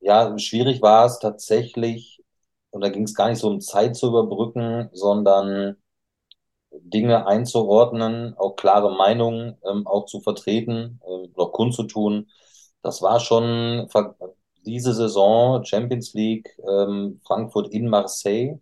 ja, 0.07 0.37
schwierig 0.39 0.81
war 0.81 1.05
es 1.05 1.19
tatsächlich, 1.19 2.23
und 2.71 2.81
da 2.83 2.89
ging 2.89 3.03
es 3.03 3.15
gar 3.15 3.29
nicht 3.29 3.39
so 3.39 3.49
um 3.49 3.61
Zeit 3.61 3.95
zu 3.97 4.07
überbrücken, 4.09 4.89
sondern 4.93 5.77
Dinge 6.71 7.25
einzuordnen, 7.27 8.35
auch 8.37 8.55
klare 8.55 8.95
Meinungen 8.95 9.57
ähm, 9.69 9.87
auch 9.87 10.05
zu 10.05 10.21
vertreten, 10.21 11.01
ähm, 11.07 11.31
oder 11.35 11.51
kundzutun. 11.51 12.29
Das 12.83 13.01
war 13.01 13.19
schon 13.19 13.87
diese 14.65 14.93
Saison 14.93 15.63
Champions 15.65 16.13
League, 16.13 16.57
ähm, 16.69 17.21
Frankfurt 17.25 17.69
in 17.73 17.89
Marseille, 17.89 18.59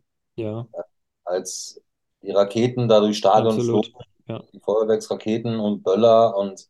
Ja, 0.74 0.84
als 1.26 1.82
die 2.22 2.32
Raketen 2.32 2.88
da 2.88 3.00
durchs 3.00 3.18
Stadion 3.20 3.62
flogen, 3.62 3.90
Ja, 4.28 4.44
die 4.54 4.60
Feuerwerksraketen 4.62 5.60
und 5.60 5.84
Böller 5.84 6.38
und 6.38 6.68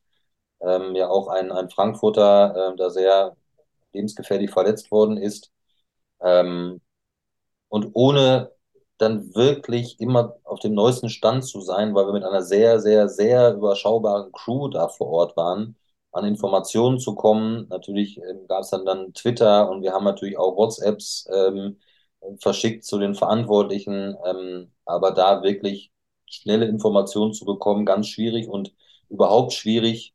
ähm, 0.62 0.96
ja 0.96 1.10
auch 1.10 1.28
ein, 1.30 1.52
ein 1.52 1.70
Frankfurter, 1.70 2.74
äh, 2.74 2.78
da 2.78 2.90
sehr 2.90 3.38
lebensgefährlich 3.96 4.52
verletzt 4.52 4.92
worden 4.92 5.18
ist. 5.18 5.52
Ähm, 6.22 6.82
und 7.70 7.92
ohne 7.94 8.52
dann 8.98 9.36
wirklich 9.36 10.00
immer 10.00 10.38
auf 10.44 10.60
dem 10.60 10.74
neuesten 10.74 11.10
Stand 11.10 11.46
zu 11.46 11.62
sein, 11.62 11.94
weil 11.96 12.08
wir 12.08 12.14
mit 12.14 12.24
einer 12.24 12.44
sehr, 12.44 12.80
sehr, 12.80 13.10
sehr 13.10 13.54
überschaubaren 13.56 14.32
Crew 14.32 14.70
da 14.70 14.88
vor 14.88 15.08
Ort 15.10 15.38
waren, 15.38 15.76
an 16.12 16.26
Informationen 16.26 17.00
zu 17.00 17.16
kommen. 17.16 17.68
Natürlich 17.70 18.18
ähm, 18.20 18.48
gab 18.48 18.62
es 18.62 18.70
dann, 18.72 18.86
dann 18.86 19.14
Twitter 19.14 19.70
und 19.70 19.82
wir 19.84 19.94
haben 19.94 20.06
natürlich 20.06 20.38
auch 20.38 20.56
WhatsApps 20.58 21.28
ähm, 21.34 21.80
verschickt 22.40 22.86
zu 22.86 23.00
den 23.00 23.16
Verantwortlichen, 23.16 24.16
ähm, 24.26 24.72
aber 24.86 25.12
da 25.12 25.44
wirklich 25.44 25.92
schnelle 26.26 26.66
Informationen 26.68 27.34
zu 27.34 27.46
bekommen, 27.46 27.86
ganz 27.86 28.08
schwierig 28.08 28.48
und 28.50 28.74
überhaupt 29.10 29.54
schwierig, 29.54 30.15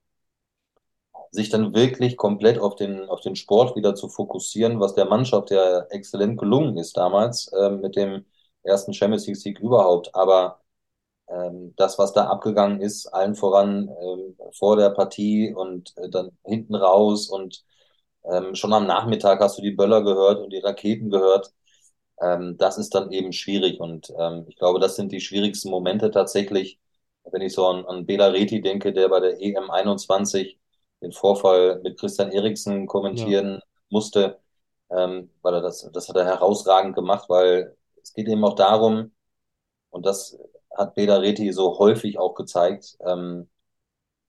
sich 1.31 1.49
dann 1.49 1.75
wirklich 1.75 2.17
komplett 2.17 2.59
auf 2.59 2.77
den, 2.77 3.09
auf 3.09 3.21
den 3.21 3.37
Sport 3.37 3.77
wieder 3.77 3.95
zu 3.95 4.09
fokussieren, 4.09 4.81
was 4.81 4.95
der 4.95 5.07
Mannschaft 5.07 5.51
ja 5.51 5.83
exzellent 5.91 6.39
gelungen 6.39 6.77
ist 6.77 6.97
damals 6.97 7.51
ähm, 7.59 7.81
mit 7.81 7.97
dem 7.97 8.25
ersten 8.63 8.93
Champions 8.95 9.27
League 9.27 9.37
Sieg 9.37 9.61
überhaupt. 9.61 10.15
Aber 10.15 10.61
ähm, 11.29 11.75
das, 11.77 11.99
was 11.99 12.13
da 12.13 12.27
abgegangen 12.29 12.81
ist, 12.81 13.07
allen 13.09 13.35
voran 13.35 13.89
ähm, 14.03 14.37
vor 14.53 14.77
der 14.77 14.91
Partie 14.91 15.55
und 15.55 15.95
äh, 15.99 16.11
dann 16.11 16.33
hinten 16.45 16.75
raus 16.77 17.29
und 17.29 17.65
ähm, 18.25 18.55
schon 18.55 18.73
am 18.73 18.87
Nachmittag 18.87 19.41
hast 19.41 19.59
du 19.59 19.63
die 19.63 19.73
Böller 19.73 20.03
gehört 20.05 20.41
und 20.41 20.51
die 20.53 20.59
Raketen 20.59 21.11
gehört. 21.11 21.53
Ähm, 22.21 22.57
das 22.59 22.79
ist 22.79 22.95
dann 22.95 23.13
eben 23.13 23.33
schwierig 23.33 23.81
und 23.81 24.13
ähm, 24.19 24.47
ich 24.49 24.57
glaube, 24.57 24.81
das 24.81 24.97
sind 24.97 25.13
die 25.13 25.21
schwierigsten 25.21 25.71
Momente 25.71 26.11
tatsächlich, 26.13 26.79
wenn 27.33 27.43
ich 27.43 27.55
so 27.55 27.67
an, 27.67 27.87
an 27.87 28.07
Bela 28.07 28.29
Reti 28.29 28.63
denke, 28.63 28.93
der 28.93 29.09
bei 29.09 29.21
der 29.21 29.41
EM 29.41 29.71
21 29.71 30.60
den 31.03 31.13
Vorfall 31.13 31.81
mit 31.83 31.99
Christian 31.99 32.33
Eriksen 32.33 32.81
ja, 32.81 32.87
kommentieren 32.87 33.61
musste, 33.89 34.39
ähm, 34.91 35.31
weil 35.43 35.55
er 35.55 35.61
das, 35.63 35.89
das 35.93 36.09
hat 36.09 36.17
er 36.17 36.25
herausragend 36.25 36.95
gemacht, 36.95 37.29
weil 37.29 37.77
es 38.03 38.13
geht 38.15 38.29
eben 38.29 38.45
auch 38.45 38.55
darum, 38.55 39.13
und 39.91 40.07
das 40.07 40.39
hat 40.77 40.95
Bela 40.95 41.17
Reti 41.17 41.53
so 41.53 41.79
häufig 41.79 42.19
auch 42.19 42.35
gezeigt, 42.35 42.97
ähm, 43.07 43.49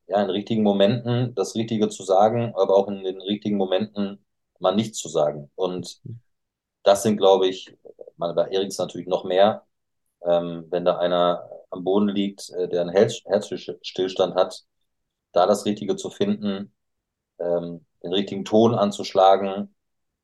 ja, 0.07 0.21
in 0.21 0.29
richtigen 0.29 0.63
Momenten 0.63 1.35
das 1.35 1.55
Richtige 1.55 1.89
zu 1.89 2.03
sagen, 2.03 2.53
aber 2.55 2.75
auch 2.75 2.87
in 2.87 3.03
den 3.03 3.21
richtigen 3.21 3.57
Momenten 3.57 4.25
mal 4.59 4.75
nichts 4.75 4.99
zu 4.99 5.09
sagen. 5.09 5.49
Und 5.55 6.01
das 6.83 7.03
sind, 7.03 7.17
glaube 7.17 7.47
ich, 7.47 7.75
mal 8.17 8.33
bei 8.33 8.47
Eriksen 8.49 8.83
natürlich 8.83 9.07
noch 9.07 9.23
mehr, 9.23 9.65
ähm, 10.25 10.67
wenn 10.69 10.85
da 10.85 10.97
einer 10.97 11.49
am 11.69 11.83
Boden 11.83 12.09
liegt, 12.09 12.49
äh, 12.51 12.67
der 12.67 12.81
einen 12.81 12.91
Herz 12.91 13.21
Herzstillstand 13.25 14.35
hat, 14.35 14.65
da 15.33 15.45
das 15.45 15.65
Richtige 15.65 15.95
zu 15.95 16.09
finden, 16.09 16.73
ähm, 17.39 17.85
den 18.03 18.13
richtigen 18.13 18.45
Ton 18.45 18.75
anzuschlagen, 18.75 19.75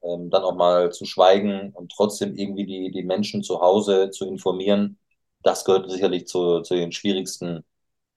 ähm, 0.04 0.30
dann 0.30 0.44
auch 0.44 0.56
mal 0.56 0.92
zu 0.92 1.06
schweigen 1.06 1.72
und 1.74 1.92
trotzdem 1.92 2.36
irgendwie 2.36 2.66
die, 2.66 2.92
die 2.92 3.04
Menschen 3.04 3.44
zu 3.44 3.62
Hause 3.62 4.12
zu 4.12 4.26
informieren, 4.28 5.00
das 5.44 5.66
gehört 5.66 5.90
sicherlich 5.92 6.28
zu, 6.28 6.62
zu 6.62 6.76
den 6.76 6.92
schwierigsten 6.92 7.64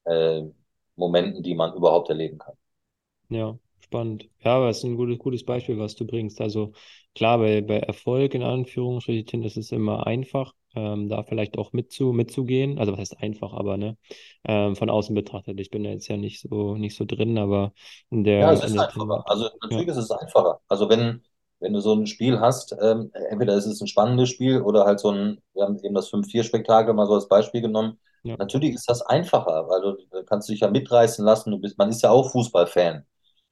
äh, 0.07 0.43
Momenten, 0.97 1.43
die 1.43 1.55
man 1.55 1.75
überhaupt 1.75 2.11
erleben 2.11 2.39
kann. 2.39 2.55
ja, 3.29 3.59
spannend. 3.81 4.29
Ja, 4.41 4.57
aber 4.57 4.69
es 4.71 4.79
ist 4.79 4.85
ein 4.85 4.97
gutes, 4.97 5.19
gutes 5.19 5.45
Beispiel, 5.45 5.79
was 5.79 5.95
du 5.97 6.07
bringst. 6.07 6.41
Also 6.41 6.73
klar, 7.15 7.39
bei, 7.39 7.61
bei 7.63 7.79
Erfolg 7.79 8.35
in 8.35 8.43
Anführungsstrichen 8.43 9.43
ist 9.45 9.57
es 9.57 9.73
immer 9.73 10.07
einfach, 10.07 10.55
ähm, 10.75 11.09
da 11.09 11.23
vielleicht 11.25 11.59
auch 11.59 11.73
mitzu, 11.73 12.13
mitzugehen. 12.13 12.79
Also 12.79 12.93
was 12.93 13.01
heißt 13.01 13.19
einfach, 13.23 13.53
aber 13.53 13.77
ne, 13.77 13.97
ähm, 14.45 14.77
von 14.77 14.91
außen 14.91 15.15
betrachtet. 15.15 15.61
Ich 15.61 15.71
bin 15.71 15.85
da 15.85 15.91
jetzt 15.91 16.09
ja 16.09 16.17
nicht 16.17 16.41
so, 16.41 16.77
nicht 16.77 16.97
so 16.97 17.05
drin, 17.05 17.39
aber 17.39 17.73
in 18.11 18.25
Ja, 18.37 18.53
es 18.53 18.61
der, 18.61 18.67
ist 18.67 18.77
der 18.77 18.81
einfacher. 18.81 19.29
Also 19.29 19.49
Ja, 19.71 19.85
natürlich 19.85 19.89
ist 19.89 19.97
es 19.97 20.11
einfacher. 20.11 20.61
Also 20.69 20.89
wenn, 20.89 21.23
wenn 21.59 21.73
du 21.75 21.81
so 21.81 21.93
ein 21.95 22.07
Spiel 22.07 22.41
hast, 22.41 22.73
ähm, 22.81 23.11
entweder 23.31 23.55
ist 23.55 23.67
es 23.67 23.81
ein 23.81 23.87
spannendes 23.87 24.31
Spiel 24.31 24.63
oder 24.63 24.85
halt 24.87 25.01
so 25.01 25.11
ein, 25.11 25.43
wir 25.55 25.65
haben 25.65 25.79
eben 25.85 25.95
das 25.95 26.09
5-4-Spektakel 26.09 26.95
mal 26.95 27.07
so 27.07 27.15
als 27.15 27.29
Beispiel 27.29 27.61
genommen. 27.61 27.99
ja, 28.23 28.39
Natürlich 28.39 28.75
ist 28.75 28.89
das 28.89 29.03
einfacher, 29.03 29.69
weil 29.69 29.83
du, 29.83 29.97
du 30.11 30.25
kannst 30.25 30.49
dich 30.49 30.61
ja 30.61 30.71
mitreißen 30.71 31.25
lassen. 31.25 31.51
Du 31.51 31.59
bist, 31.59 31.77
man 31.77 31.91
ist 31.91 32.03
ja 32.03 32.11
auch 32.11 32.31
Fußballfan 32.31 33.05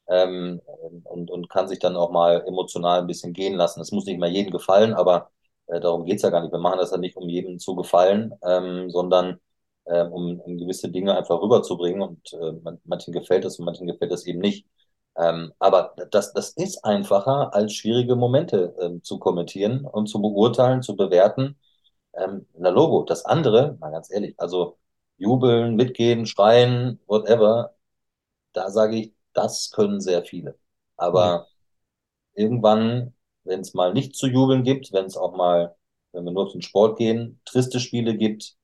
ähm, 0.09 0.61
und, 1.05 1.31
und 1.31 1.51
kann 1.51 1.69
sich 1.69 1.79
dann 1.81 1.97
auch 1.97 2.11
mal 2.13 2.45
emotional 2.47 3.01
ein 3.01 3.07
bisschen 3.09 3.33
gehen 3.35 3.55
lassen. 3.55 3.81
Es 3.81 3.93
muss 3.93 4.07
nicht 4.07 4.21
mal 4.21 4.31
jedem 4.31 4.53
gefallen, 4.53 4.95
aber 4.95 5.31
äh, 5.69 5.81
darum 5.81 6.05
geht's 6.05 6.23
ja 6.23 6.31
gar 6.31 6.43
nicht. 6.43 6.53
Wir 6.53 6.59
machen 6.59 6.79
das 6.79 6.91
ja 6.93 6.99
nicht, 6.99 7.17
um 7.17 7.29
jedem 7.29 7.59
zu 7.59 7.77
gefallen, 7.77 8.35
ähm, 8.43 8.91
sondern 8.91 9.41
ähm, 9.87 10.13
um, 10.13 10.41
um 10.41 10.59
gewisse 10.59 10.91
Dinge 10.91 11.17
einfach 11.17 11.41
rüberzubringen. 11.41 12.03
Und 12.03 12.33
äh, 12.35 12.53
man, 12.63 12.81
manchen 12.85 13.13
gefällt 13.13 13.45
das 13.45 13.59
und 13.59 13.65
manchen 13.67 13.87
gefällt 13.87 14.13
das 14.13 14.27
eben 14.27 14.41
nicht. 14.41 14.67
Ähm, 15.17 15.53
aber 15.59 15.95
das, 16.11 16.33
das 16.33 16.51
ist 16.51 16.85
einfacher, 16.85 17.53
als 17.55 17.75
schwierige 17.75 18.17
Momente 18.17 18.75
ähm, 18.81 19.03
zu 19.03 19.19
kommentieren 19.19 19.85
und 19.85 20.07
zu 20.09 20.21
beurteilen, 20.23 20.83
zu 20.83 20.97
bewerten. 20.97 21.57
Ähm, 22.15 22.47
na 22.55 22.71
Logo, 22.71 23.05
das 23.05 23.25
andere, 23.25 23.77
mal 23.81 23.91
ganz 23.93 24.11
ehrlich, 24.11 24.35
also 24.39 24.79
jubeln, 25.19 25.77
mitgehen, 25.77 26.27
schreien, 26.27 27.01
whatever, 27.07 27.75
da 28.53 28.71
sage 28.71 28.97
ich, 28.97 29.15
das 29.35 29.71
können 29.71 30.01
sehr 30.01 30.25
viele. 30.25 30.59
ja, 31.11 31.35
Aber 31.37 31.49
irgendwann, 32.35 33.15
wenn 33.49 33.61
es 33.61 33.75
mal 33.75 33.93
nicht 33.95 34.15
zu 34.17 34.27
jubeln 34.29 34.63
gibt, 34.65 34.93
wenn 34.93 35.07
es 35.07 35.17
auch 35.17 35.37
mal, 35.37 35.77
wenn 36.13 36.25
wir 36.25 36.33
nur 36.33 36.51
den 36.53 36.63
Sport 36.63 36.99
gehen, 36.99 37.41
triste 37.45 37.81
Spiele 37.81 38.17
gibt, 38.17 38.57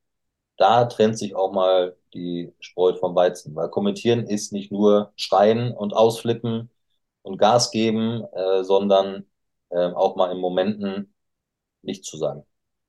da 0.57 0.85
trennt 0.87 1.19
sich 1.19 1.35
auch 1.35 1.53
mal 1.53 1.97
die 2.15 2.53
Spreu 2.61 2.95
vom 2.95 3.15
Weizen, 3.17 3.55
weil 3.57 3.71
kommentieren 3.71 4.27
ist 4.27 4.53
nicht 4.53 4.71
nur 4.73 5.13
schreien 5.17 5.73
und 5.73 5.95
ausflippen 5.95 6.71
und 7.23 7.39
Gas 7.39 7.71
geben, 7.71 8.25
äh, 8.33 8.65
sondern 8.65 9.27
äh, 9.71 9.93
auch 9.93 10.17
mal 10.17 10.33
in 10.33 10.39
Momenten 10.39 11.15
nichts 11.83 12.09
zu 12.09 12.17
sagen. 12.19 12.45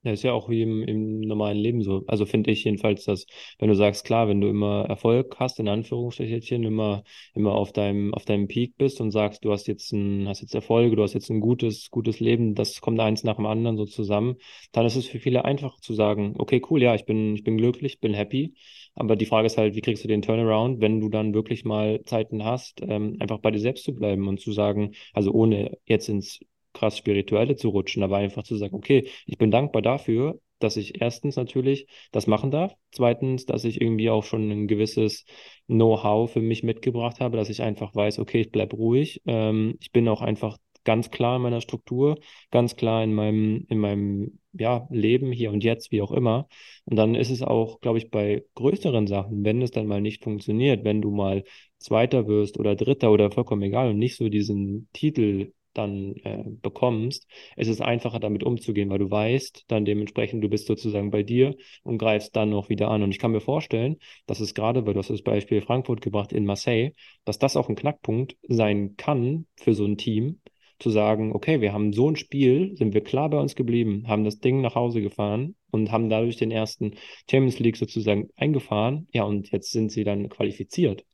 Ja, 0.06 0.12
ist 0.12 0.24
ja 0.24 0.34
auch 0.34 0.50
wie 0.50 0.62
im, 0.62 0.84
im 0.84 1.20
normalen 1.22 1.58
Leben 1.58 1.82
so. 1.82 2.04
Also 2.08 2.26
finde 2.28 2.52
ich 2.52 2.64
jedenfalls, 2.64 3.06
dass, 3.06 3.26
wenn 3.60 3.70
du 3.70 3.76
sagst, 3.76 4.06
klar, 4.06 4.28
wenn 4.28 4.40
du 4.40 4.48
immer 4.48 4.86
Erfolg 4.88 5.36
hast, 5.40 5.60
in 5.60 5.68
Anführungsstrichen, 5.68 6.64
immer, 6.64 7.04
immer 7.34 7.54
auf 7.56 7.74
deinem, 7.74 8.14
auf 8.14 8.24
deinem 8.24 8.48
Peak 8.48 8.78
bist 8.78 9.02
und 9.02 9.10
sagst, 9.12 9.44
du 9.44 9.52
hast 9.52 9.68
jetzt 9.68 9.92
ein, 9.94 10.28
hast 10.30 10.42
jetzt 10.42 10.54
Erfolge, 10.56 10.96
du 10.96 11.02
hast 11.04 11.14
jetzt 11.14 11.30
ein 11.32 11.40
gutes, 11.42 11.90
gutes 11.90 12.20
Leben, 12.20 12.54
das 12.56 12.82
kommt 12.82 13.00
eins 13.00 13.24
nach 13.24 13.38
dem 13.38 13.48
anderen 13.48 13.78
so 13.78 13.86
zusammen, 13.86 14.36
dann 14.72 14.86
ist 14.86 14.96
es 14.96 15.08
für 15.08 15.20
viele 15.20 15.44
einfach 15.44 15.80
zu 15.80 15.94
sagen, 15.96 16.36
okay, 16.38 16.62
cool, 16.70 16.82
ja, 16.84 16.96
ich 16.96 17.06
bin, 17.06 17.36
ich 17.36 17.44
bin 17.44 17.58
glücklich, 17.58 18.00
bin 18.00 18.14
happy. 18.14 18.54
Aber 18.94 19.16
die 19.18 19.26
Frage 19.26 19.48
ist 19.48 19.58
halt, 19.58 19.76
wie 19.76 19.82
kriegst 19.82 20.04
du 20.04 20.08
den 20.08 20.22
Turnaround, 20.22 20.82
wenn 20.82 21.02
du 21.02 21.10
dann 21.10 21.34
wirklich 21.34 21.66
mal 21.66 22.02
Zeiten 22.06 22.44
hast, 22.46 22.82
ähm, 22.82 23.18
einfach 23.20 23.40
bei 23.40 23.52
dir 23.52 23.60
selbst 23.60 23.84
zu 23.84 23.94
bleiben 23.94 24.28
und 24.28 24.40
zu 24.40 24.52
sagen, 24.54 24.94
also 25.14 25.32
ohne 25.34 25.78
jetzt 25.86 26.08
ins 26.10 26.40
krass 26.76 26.98
Spirituelle 26.98 27.56
zu 27.56 27.70
rutschen, 27.70 28.04
aber 28.04 28.18
einfach 28.18 28.44
zu 28.44 28.56
sagen, 28.58 28.76
okay, 28.76 29.10
ich 29.26 29.38
bin 29.38 29.50
dankbar 29.52 29.82
dafür, 29.82 30.40
dass 30.60 30.78
ich 30.78 31.02
erstens 31.02 31.36
natürlich 31.36 31.88
das 32.12 32.28
machen 32.28 32.52
darf, 32.52 32.76
zweitens, 32.92 33.46
dass 33.46 33.66
ich 33.66 33.82
irgendwie 33.82 34.10
auch 34.10 34.24
schon 34.24 34.50
ein 34.52 34.68
gewisses 34.68 35.26
Know-how 35.68 36.32
für 36.32 36.42
mich 36.42 36.64
mitgebracht 36.64 37.20
habe, 37.20 37.38
dass 37.38 37.50
ich 37.50 37.62
einfach 37.62 37.94
weiß, 37.96 38.20
okay, 38.20 38.42
ich 38.42 38.52
bleibe 38.52 38.76
ruhig, 38.76 39.22
ähm, 39.26 39.76
ich 39.80 39.92
bin 39.92 40.08
auch 40.08 40.22
einfach 40.22 40.58
ganz 40.86 41.12
klar 41.12 41.38
in 41.38 41.42
meiner 41.42 41.62
Struktur, 41.62 42.20
ganz 42.52 42.76
klar 42.76 43.04
in 43.04 43.14
meinem, 43.14 43.66
in 43.70 43.80
meinem 43.80 44.40
ja, 44.54 44.88
Leben 44.90 45.32
hier 45.32 45.52
und 45.52 45.64
jetzt, 45.64 45.92
wie 45.92 46.02
auch 46.02 46.12
immer. 46.12 46.48
Und 46.86 46.96
dann 46.96 47.16
ist 47.16 47.32
es 47.32 47.42
auch, 47.42 47.82
glaube 47.82 47.98
ich, 47.98 48.12
bei 48.12 48.46
größeren 48.56 49.08
Sachen, 49.08 49.44
wenn 49.44 49.62
es 49.62 49.72
dann 49.72 49.88
mal 49.88 50.00
nicht 50.02 50.24
funktioniert, 50.24 50.86
wenn 50.86 51.02
du 51.02 51.12
mal 51.12 51.44
Zweiter 51.80 52.28
wirst 52.28 52.58
oder 52.60 52.76
Dritter 52.76 53.12
oder 53.12 53.32
vollkommen 53.32 53.64
egal 53.64 53.90
und 53.90 53.98
nicht 53.98 54.16
so 54.16 54.30
diesen 54.30 54.88
Titel 54.94 55.52
dann 55.78 56.16
äh, 56.24 56.44
bekommst, 56.62 57.28
ist 57.56 57.68
es 57.68 57.82
einfacher 57.82 58.20
damit 58.20 58.44
umzugehen, 58.44 58.90
weil 58.90 59.00
du 59.00 59.10
weißt, 59.12 59.66
dann 59.68 59.86
dementsprechend, 59.86 60.44
du 60.44 60.50
bist 60.50 60.68
sozusagen 60.68 61.12
bei 61.12 61.24
dir 61.24 61.56
und 61.84 61.98
greifst 61.98 62.36
dann 62.36 62.50
noch 62.50 62.70
wieder 62.70 62.90
an. 62.90 63.04
Und 63.04 63.12
ich 63.12 63.20
kann 63.20 63.32
mir 63.32 63.42
vorstellen, 63.42 63.98
dass 64.26 64.40
es 64.40 64.54
gerade, 64.54 64.86
weil 64.86 64.94
du 64.94 65.00
hast 65.00 65.10
das 65.10 65.22
Beispiel 65.22 65.62
Frankfurt 65.62 66.02
gebracht 66.02 66.34
in 66.34 66.46
Marseille, 66.46 66.92
dass 67.26 67.40
das 67.40 67.56
auch 67.56 67.70
ein 67.70 67.76
Knackpunkt 67.76 68.38
sein 68.48 68.96
kann 68.98 69.46
für 69.56 69.74
so 69.74 69.86
ein 69.86 69.98
Team, 69.98 70.42
zu 70.80 70.90
sagen, 70.90 71.34
okay, 71.34 71.62
wir 71.62 71.74
haben 71.74 71.94
so 71.94 72.10
ein 72.10 72.16
Spiel, 72.18 72.76
sind 72.76 72.94
wir 72.94 73.02
klar 73.02 73.30
bei 73.30 73.40
uns 73.40 73.56
geblieben, 73.56 74.04
haben 74.08 74.26
das 74.26 74.40
Ding 74.40 74.62
nach 74.62 74.76
Hause 74.76 75.02
gefahren 75.02 75.56
und 75.72 75.92
haben 75.92 76.10
dadurch 76.10 76.36
den 76.38 76.52
ersten 76.52 76.96
Champions 77.30 77.60
League 77.60 77.78
sozusagen 77.78 78.30
eingefahren. 78.36 79.08
Ja, 79.14 79.24
und 79.24 79.52
jetzt 79.52 79.72
sind 79.72 79.92
sie 79.92 80.04
dann 80.04 80.30
qualifiziert 80.30 81.06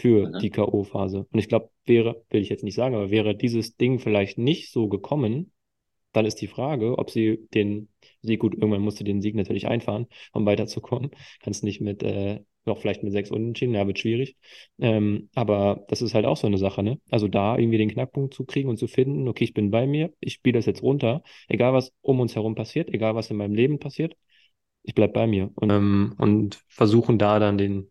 für 0.00 0.28
mhm. 0.28 0.38
die 0.40 0.50
K.O.-Phase. 0.50 1.26
Und 1.30 1.38
ich 1.38 1.48
glaube, 1.48 1.70
wäre, 1.84 2.22
will 2.30 2.40
ich 2.40 2.48
jetzt 2.48 2.64
nicht 2.64 2.74
sagen, 2.74 2.94
aber 2.94 3.10
wäre 3.10 3.34
dieses 3.34 3.76
Ding 3.76 3.98
vielleicht 3.98 4.38
nicht 4.38 4.72
so 4.72 4.88
gekommen, 4.88 5.52
dann 6.12 6.26
ist 6.26 6.40
die 6.40 6.48
Frage, 6.48 6.98
ob 6.98 7.10
sie 7.10 7.46
den 7.54 7.88
Sieg, 8.22 8.40
gut, 8.40 8.54
irgendwann 8.54 8.82
musste 8.82 9.04
den 9.04 9.20
Sieg 9.20 9.34
natürlich 9.34 9.68
einfahren, 9.68 10.06
um 10.32 10.44
weiterzukommen. 10.44 11.10
Kannst 11.40 11.62
nicht 11.62 11.80
mit, 11.80 12.02
äh, 12.02 12.40
noch 12.64 12.78
vielleicht 12.78 13.02
mit 13.02 13.12
sechs 13.12 13.30
Unentschieden, 13.30 13.74
ja, 13.74 13.86
wird 13.86 13.98
schwierig. 13.98 14.36
Ähm, 14.78 15.28
aber 15.34 15.84
das 15.88 16.02
ist 16.02 16.14
halt 16.14 16.26
auch 16.26 16.36
so 16.36 16.46
eine 16.46 16.58
Sache, 16.58 16.82
ne? 16.82 16.98
Also 17.10 17.28
da 17.28 17.56
irgendwie 17.56 17.78
den 17.78 17.90
Knackpunkt 17.90 18.34
zu 18.34 18.44
kriegen 18.44 18.68
und 18.68 18.76
zu 18.76 18.86
finden, 18.88 19.28
okay, 19.28 19.44
ich 19.44 19.54
bin 19.54 19.70
bei 19.70 19.86
mir, 19.86 20.12
ich 20.20 20.34
spiele 20.34 20.58
das 20.58 20.66
jetzt 20.66 20.82
runter, 20.82 21.22
egal 21.48 21.72
was 21.72 21.92
um 22.02 22.20
uns 22.20 22.34
herum 22.34 22.54
passiert, 22.54 22.92
egal 22.92 23.14
was 23.14 23.30
in 23.30 23.36
meinem 23.36 23.54
Leben 23.54 23.78
passiert, 23.78 24.16
ich 24.82 24.94
bleib 24.94 25.12
bei 25.12 25.26
mir 25.26 25.50
und, 25.54 25.70
ähm, 25.70 26.14
und 26.18 26.60
versuchen 26.68 27.18
da 27.18 27.38
dann 27.38 27.58
den, 27.58 27.88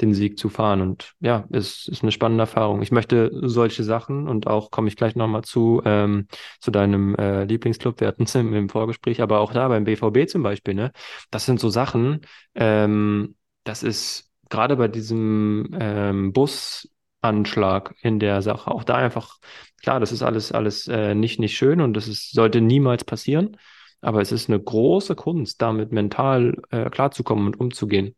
den 0.00 0.14
Sieg 0.14 0.38
zu 0.38 0.48
fahren. 0.48 0.80
Und 0.80 1.14
ja, 1.20 1.46
es 1.50 1.86
ist 1.88 2.02
eine 2.02 2.12
spannende 2.12 2.42
Erfahrung. 2.42 2.82
Ich 2.82 2.92
möchte 2.92 3.30
solche 3.32 3.84
Sachen 3.84 4.28
und 4.28 4.46
auch 4.46 4.70
komme 4.70 4.88
ich 4.88 4.96
gleich 4.96 5.16
nochmal 5.16 5.42
zu, 5.42 5.82
ähm, 5.84 6.26
zu 6.60 6.70
deinem 6.70 7.14
äh, 7.16 7.44
Lieblingsclub, 7.44 8.00
wir 8.00 8.08
hatten 8.08 8.24
es 8.24 8.34
im, 8.34 8.54
im, 8.54 8.68
Vorgespräch, 8.68 9.20
aber 9.20 9.40
auch 9.40 9.52
da 9.52 9.68
beim 9.68 9.84
BVB 9.84 10.28
zum 10.28 10.42
Beispiel, 10.42 10.74
ne? 10.74 10.92
Das 11.30 11.46
sind 11.46 11.60
so 11.60 11.68
Sachen, 11.68 12.22
ähm, 12.54 13.36
das 13.64 13.82
ist 13.82 14.30
gerade 14.48 14.76
bei 14.76 14.88
diesem 14.88 15.70
ähm, 15.78 16.32
Busanschlag 16.32 17.94
in 18.02 18.18
der 18.18 18.42
Sache, 18.42 18.70
auch 18.70 18.84
da 18.84 18.96
einfach, 18.96 19.38
klar, 19.82 20.00
das 20.00 20.12
ist 20.12 20.22
alles, 20.22 20.52
alles 20.52 20.88
äh, 20.88 21.14
nicht, 21.14 21.38
nicht 21.38 21.56
schön 21.56 21.80
und 21.80 21.94
das 21.94 22.08
ist, 22.08 22.32
sollte 22.32 22.60
niemals 22.60 23.04
passieren. 23.04 23.56
Aber 24.00 24.20
es 24.20 24.32
ist 24.32 24.48
eine 24.48 24.60
große 24.60 25.14
Kunst, 25.14 25.60
damit 25.60 25.92
mental 25.92 26.62
äh, 26.70 26.88
klarzukommen 26.90 27.46
und 27.46 27.60
umzugehen 27.60 28.14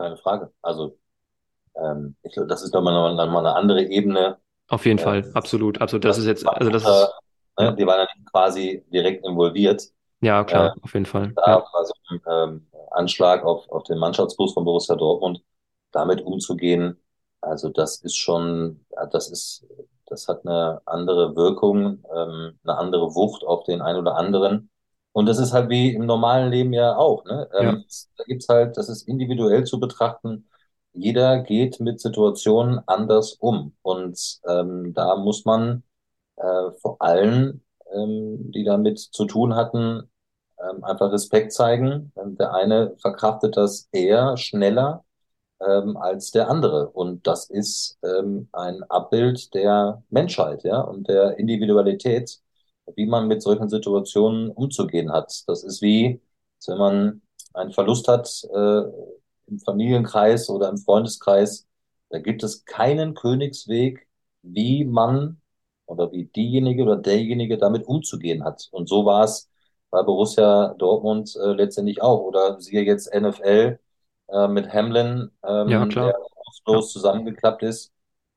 keine 0.00 0.16
Frage. 0.16 0.50
Also 0.62 0.98
ähm, 1.76 2.16
ich 2.22 2.32
glaube, 2.32 2.48
das 2.48 2.62
ist 2.62 2.72
nochmal 2.72 2.94
noch, 2.94 3.14
noch 3.14 3.32
mal 3.32 3.40
eine 3.40 3.54
andere 3.54 3.82
Ebene. 3.82 4.38
Auf 4.68 4.86
jeden 4.86 4.98
äh, 4.98 5.02
Fall, 5.02 5.30
absolut, 5.34 5.80
absolut. 5.80 6.04
Das 6.04 6.18
ist 6.18 6.26
jetzt, 6.26 6.46
also 6.48 6.70
das 6.70 6.82
ist, 6.82 7.10
ne, 7.58 7.66
ja. 7.66 7.72
die 7.72 7.86
waren 7.86 8.00
ja 8.00 8.06
quasi 8.30 8.84
direkt 8.92 9.24
involviert. 9.26 9.82
Ja, 10.22 10.44
klar, 10.44 10.74
äh, 10.76 10.80
auf 10.82 10.94
jeden 10.94 11.06
Fall. 11.06 11.32
Da 11.36 11.46
ja. 11.46 11.64
also 11.72 11.92
ein 12.08 12.20
ähm, 12.28 12.66
Anschlag 12.90 13.44
auf, 13.44 13.68
auf 13.68 13.84
den 13.84 13.98
Mannschaftsbus 13.98 14.54
von 14.54 14.64
Borussia 14.64 14.96
Dortmund, 14.96 15.42
damit 15.92 16.22
umzugehen, 16.22 16.98
also 17.42 17.68
das 17.68 18.00
ist 18.02 18.16
schon, 18.16 18.84
das 19.12 19.30
ist, 19.30 19.66
das 20.10 20.28
hat 20.28 20.46
eine 20.46 20.82
andere 20.86 21.36
Wirkung, 21.36 22.04
ähm, 22.14 22.58
eine 22.64 22.78
andere 22.78 23.14
Wucht 23.14 23.44
auf 23.44 23.64
den 23.64 23.80
einen 23.82 23.98
oder 23.98 24.16
anderen. 24.16 24.70
Und 25.12 25.26
das 25.26 25.38
ist 25.38 25.52
halt 25.52 25.70
wie 25.70 25.94
im 25.94 26.06
normalen 26.06 26.50
Leben 26.50 26.72
ja 26.72 26.96
auch. 26.96 27.24
Ne? 27.24 27.48
Ähm, 27.58 27.66
ja. 27.66 28.04
Da 28.16 28.24
gibt's 28.24 28.48
halt, 28.48 28.76
das 28.76 28.88
ist 28.88 29.08
individuell 29.08 29.64
zu 29.64 29.80
betrachten. 29.80 30.48
Jeder 30.92 31.40
geht 31.40 31.80
mit 31.80 32.00
Situationen 32.00 32.80
anders 32.86 33.34
um. 33.34 33.74
Und 33.82 34.40
ähm, 34.48 34.92
da 34.94 35.16
muss 35.16 35.44
man 35.44 35.82
äh, 36.36 36.70
vor 36.80 36.96
allen, 37.00 37.64
ähm, 37.92 38.52
die 38.52 38.64
damit 38.64 38.98
zu 38.98 39.24
tun 39.26 39.54
hatten, 39.56 40.10
ähm, 40.60 40.84
einfach 40.84 41.12
Respekt 41.12 41.52
zeigen. 41.52 42.12
Ähm, 42.16 42.36
der 42.36 42.54
eine 42.54 42.96
verkraftet 42.98 43.56
das 43.56 43.88
eher 43.92 44.36
schneller 44.36 45.04
ähm, 45.66 45.96
als 45.96 46.30
der 46.30 46.48
andere. 46.48 46.88
Und 46.90 47.26
das 47.26 47.50
ist 47.50 47.98
ähm, 48.02 48.48
ein 48.52 48.82
Abbild 48.84 49.54
der 49.54 50.02
Menschheit, 50.10 50.64
ja, 50.64 50.80
und 50.80 51.08
der 51.08 51.38
Individualität 51.38 52.40
wie 52.96 53.06
man 53.06 53.28
mit 53.28 53.42
solchen 53.42 53.68
Situationen 53.68 54.50
umzugehen 54.50 55.12
hat. 55.12 55.44
Das 55.46 55.62
ist 55.64 55.82
wie, 55.82 56.20
wenn 56.66 56.78
man 56.78 57.22
einen 57.54 57.72
Verlust 57.72 58.08
hat 58.08 58.28
äh, 58.52 58.82
im 59.46 59.58
Familienkreis 59.64 60.48
oder 60.50 60.68
im 60.68 60.78
Freundeskreis, 60.78 61.66
da 62.10 62.18
gibt 62.18 62.42
es 62.42 62.64
keinen 62.64 63.14
Königsweg, 63.14 64.06
wie 64.42 64.84
man 64.84 65.40
oder 65.86 66.12
wie 66.12 66.24
diejenige 66.26 66.82
oder 66.84 66.96
derjenige 66.96 67.58
damit 67.58 67.86
umzugehen 67.86 68.44
hat. 68.44 68.68
Und 68.72 68.88
so 68.88 69.04
war 69.04 69.24
es 69.24 69.48
bei 69.90 70.02
Borussia 70.02 70.74
Dortmund 70.78 71.36
äh, 71.36 71.52
letztendlich 71.52 72.02
auch. 72.02 72.20
Oder 72.22 72.60
siehe 72.60 72.82
jetzt 72.82 73.12
NFL 73.14 73.78
äh, 74.32 74.48
mit 74.48 74.72
Hamlin, 74.72 75.30
ähm, 75.46 75.68
ja, 75.68 75.84
der 75.84 76.14
auslos 76.46 76.94
ja. 76.94 77.00
zusammengeklappt 77.00 77.62
ist. 77.62 77.92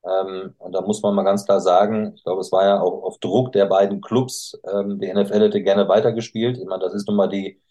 Ähm, 0.05 0.53
und 0.57 0.73
da 0.73 0.81
muss 0.81 1.01
man 1.01 1.15
mal 1.15 1.23
ganz 1.23 1.45
klar 1.45 1.61
sagen, 1.61 2.13
ich 2.15 2.23
glaube, 2.23 2.41
es 2.41 2.51
war 2.51 2.65
ja 2.65 2.81
auch 2.81 3.03
auf 3.03 3.19
Druck 3.19 3.53
der 3.53 3.65
beiden 3.67 4.01
Clubs. 4.01 4.59
Ähm, 4.71 4.99
die 4.99 5.11
NFL 5.13 5.41
hätte 5.41 5.63
gerne 5.63 5.87
weitergespielt. 5.87 6.57
Ich 6.57 6.65
meine, 6.65 6.83
das 6.83 6.93
ist 6.93 7.07
nun 7.07 7.15
mal 7.15 7.27
die, 7.27 7.61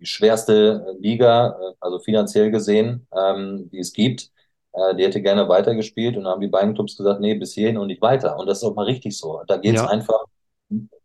die 0.00 0.06
schwerste 0.06 0.96
Liga, 1.00 1.58
äh, 1.60 1.74
also 1.80 1.98
finanziell 1.98 2.50
gesehen, 2.50 3.06
ähm, 3.14 3.68
die 3.70 3.78
es 3.78 3.92
gibt. 3.92 4.30
Äh, 4.72 4.94
die 4.96 5.04
hätte 5.04 5.22
gerne 5.22 5.48
weitergespielt 5.48 6.16
und 6.16 6.24
dann 6.24 6.32
haben 6.32 6.40
die 6.40 6.48
beiden 6.48 6.74
Clubs 6.74 6.96
gesagt, 6.96 7.20
nee, 7.20 7.34
bis 7.34 7.52
hierhin 7.54 7.78
und 7.78 7.88
nicht 7.88 8.02
weiter. 8.02 8.38
Und 8.38 8.46
das 8.46 8.58
ist 8.58 8.64
auch 8.64 8.74
mal 8.74 8.84
richtig 8.84 9.16
so. 9.16 9.42
Da 9.46 9.56
geht 9.58 9.76
es 9.76 9.82
ja. 9.82 9.88
einfach 9.88 10.24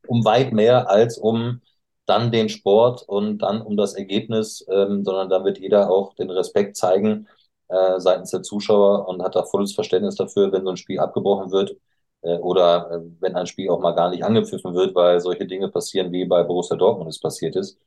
um 0.08 0.26
weit 0.26 0.54
mehr 0.54 0.90
als 0.90 1.18
um 1.18 1.62
dann 2.06 2.32
den 2.32 2.50
Sport 2.50 3.04
und 3.08 3.40
dann 3.40 3.62
um 3.62 3.78
das 3.78 3.94
Ergebnis, 3.96 4.66
ähm, 4.70 5.04
sondern 5.06 5.30
da 5.30 5.44
wird 5.46 5.60
jeder 5.60 5.90
auch 5.90 6.14
den 6.16 6.30
Respekt 6.30 6.76
zeigen, 6.76 7.28
äh, 7.70 8.00
seitens 8.00 8.32
der 8.32 8.44
Zuschauer 8.44 9.08
und 9.08 9.22
hat 9.24 9.36
da 9.36 9.44
volles 9.44 9.74
Verständnis 9.74 10.16
dafür, 10.16 10.52
wenn 10.52 10.64
so 10.66 10.72
ein 10.72 10.78
Spiel 10.78 11.00
abgebrochen 11.00 11.52
wird 11.52 11.76
äh, 12.22 12.38
oder 12.38 12.92
äh, 12.92 13.00
wenn 13.20 13.36
ein 13.36 13.48
Spiel 13.48 13.70
auch 13.70 13.80
mal 13.80 13.94
gar 13.94 14.10
nicht 14.10 14.24
angepfiffen 14.24 14.74
wird, 14.76 14.96
weil 14.96 15.20
solche 15.22 15.46
Dinge 15.48 15.70
passieren, 15.70 16.12
wie 16.12 16.26
bei 16.26 16.44
Borussia 16.44 16.76
Dortmund 16.78 17.10
es 17.10 17.20
passiert 17.20 17.56
ist. 17.56 17.78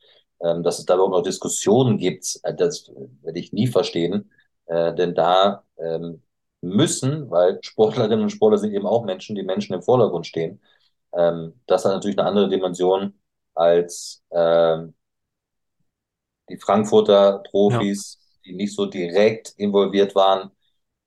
Ähm, 0.41 0.63
dass 0.63 0.79
es 0.79 0.85
da 0.85 0.95
überhaupt 0.95 1.13
noch 1.13 1.21
Diskussionen 1.23 1.97
gibt, 1.97 2.39
äh, 2.43 2.53
das 2.53 2.91
werde 3.21 3.39
ich 3.39 3.53
nie 3.53 3.67
verstehen, 3.67 4.31
äh, 4.65 4.93
denn 4.93 5.15
da 5.15 5.63
ähm, 5.77 6.21
müssen, 6.61 7.29
weil 7.31 7.59
Sportlerinnen 7.61 8.23
und 8.23 8.29
Sportler 8.31 8.57
sind 8.57 8.73
eben 8.73 8.85
auch 8.87 9.05
Menschen, 9.05 9.35
die 9.35 9.43
Menschen 9.43 9.73
im 9.73 9.81
Vordergrund 9.81 10.27
stehen. 10.27 10.61
Ähm, 11.13 11.53
das 11.67 11.85
hat 11.85 11.93
natürlich 11.93 12.17
eine 12.19 12.27
andere 12.27 12.49
Dimension 12.49 13.13
als 13.55 14.23
ähm, 14.31 14.95
die 16.49 16.57
Frankfurter 16.57 17.39
Profis, 17.49 18.19
die 18.45 18.53
nicht 18.55 18.75
so 18.75 18.85
direkt 18.85 19.53
involviert 19.57 20.15
waren, 20.15 20.51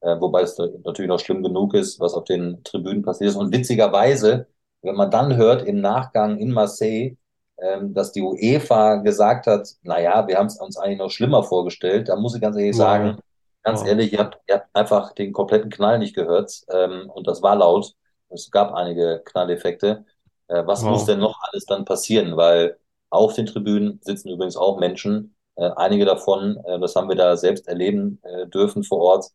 äh, 0.00 0.20
wobei 0.20 0.42
es 0.42 0.58
natürlich 0.58 1.08
noch 1.08 1.20
schlimm 1.20 1.42
genug 1.42 1.74
ist, 1.74 2.00
was 2.00 2.14
auf 2.14 2.24
den 2.24 2.62
Tribünen 2.64 3.02
passiert 3.02 3.30
ist. 3.30 3.36
Und 3.36 3.52
witzigerweise, 3.52 4.48
wenn 4.82 4.96
man 4.96 5.10
dann 5.10 5.36
hört 5.36 5.66
im 5.66 5.80
Nachgang 5.80 6.38
in 6.38 6.52
Marseille, 6.52 7.16
ähm, 7.58 7.94
dass 7.94 8.12
die 8.12 8.22
UEFA 8.22 8.96
gesagt 8.96 9.46
hat, 9.46 9.68
naja, 9.82 10.26
wir 10.28 10.38
haben 10.38 10.46
es 10.46 10.60
uns 10.60 10.76
eigentlich 10.76 10.98
noch 10.98 11.10
schlimmer 11.10 11.42
vorgestellt. 11.42 12.08
Da 12.08 12.16
muss 12.16 12.34
ich 12.34 12.40
ganz 12.40 12.56
ehrlich 12.56 12.76
Wow. 12.76 12.76
sagen, 12.76 13.18
ganz 13.62 13.80
Wow. 13.80 13.88
ehrlich, 13.88 14.12
ihr 14.12 14.20
habt, 14.20 14.38
ihr 14.48 14.56
habt 14.56 14.68
einfach 14.74 15.12
den 15.12 15.32
kompletten 15.32 15.70
Knall 15.70 15.98
nicht 15.98 16.14
gehört 16.14 16.52
ähm, 16.72 17.10
und 17.10 17.26
das 17.26 17.42
war 17.42 17.56
laut. 17.56 17.94
Es 18.30 18.50
gab 18.50 18.74
einige 18.74 19.22
Knalleffekte. 19.24 20.04
Äh, 20.48 20.66
was 20.66 20.88
muss 20.88 21.04
Wow. 21.04 21.06
denn 21.06 21.20
noch 21.20 21.38
alles 21.42 21.66
dann 21.66 21.84
passieren? 21.84 22.36
Weil 22.36 22.78
auf 23.10 23.34
den 23.34 23.46
Tribünen 23.46 24.00
sitzen 24.02 24.30
übrigens 24.30 24.56
auch 24.56 24.78
Menschen, 24.78 25.36
äh, 25.56 25.70
einige 25.76 26.04
davon, 26.04 26.58
äh, 26.66 26.78
das 26.80 26.96
haben 26.96 27.08
wir 27.08 27.16
da 27.16 27.36
selbst 27.36 27.68
erleben 27.68 28.20
äh, 28.24 28.46
dürfen 28.48 28.84
vor 28.84 28.98
Ort, 29.00 29.26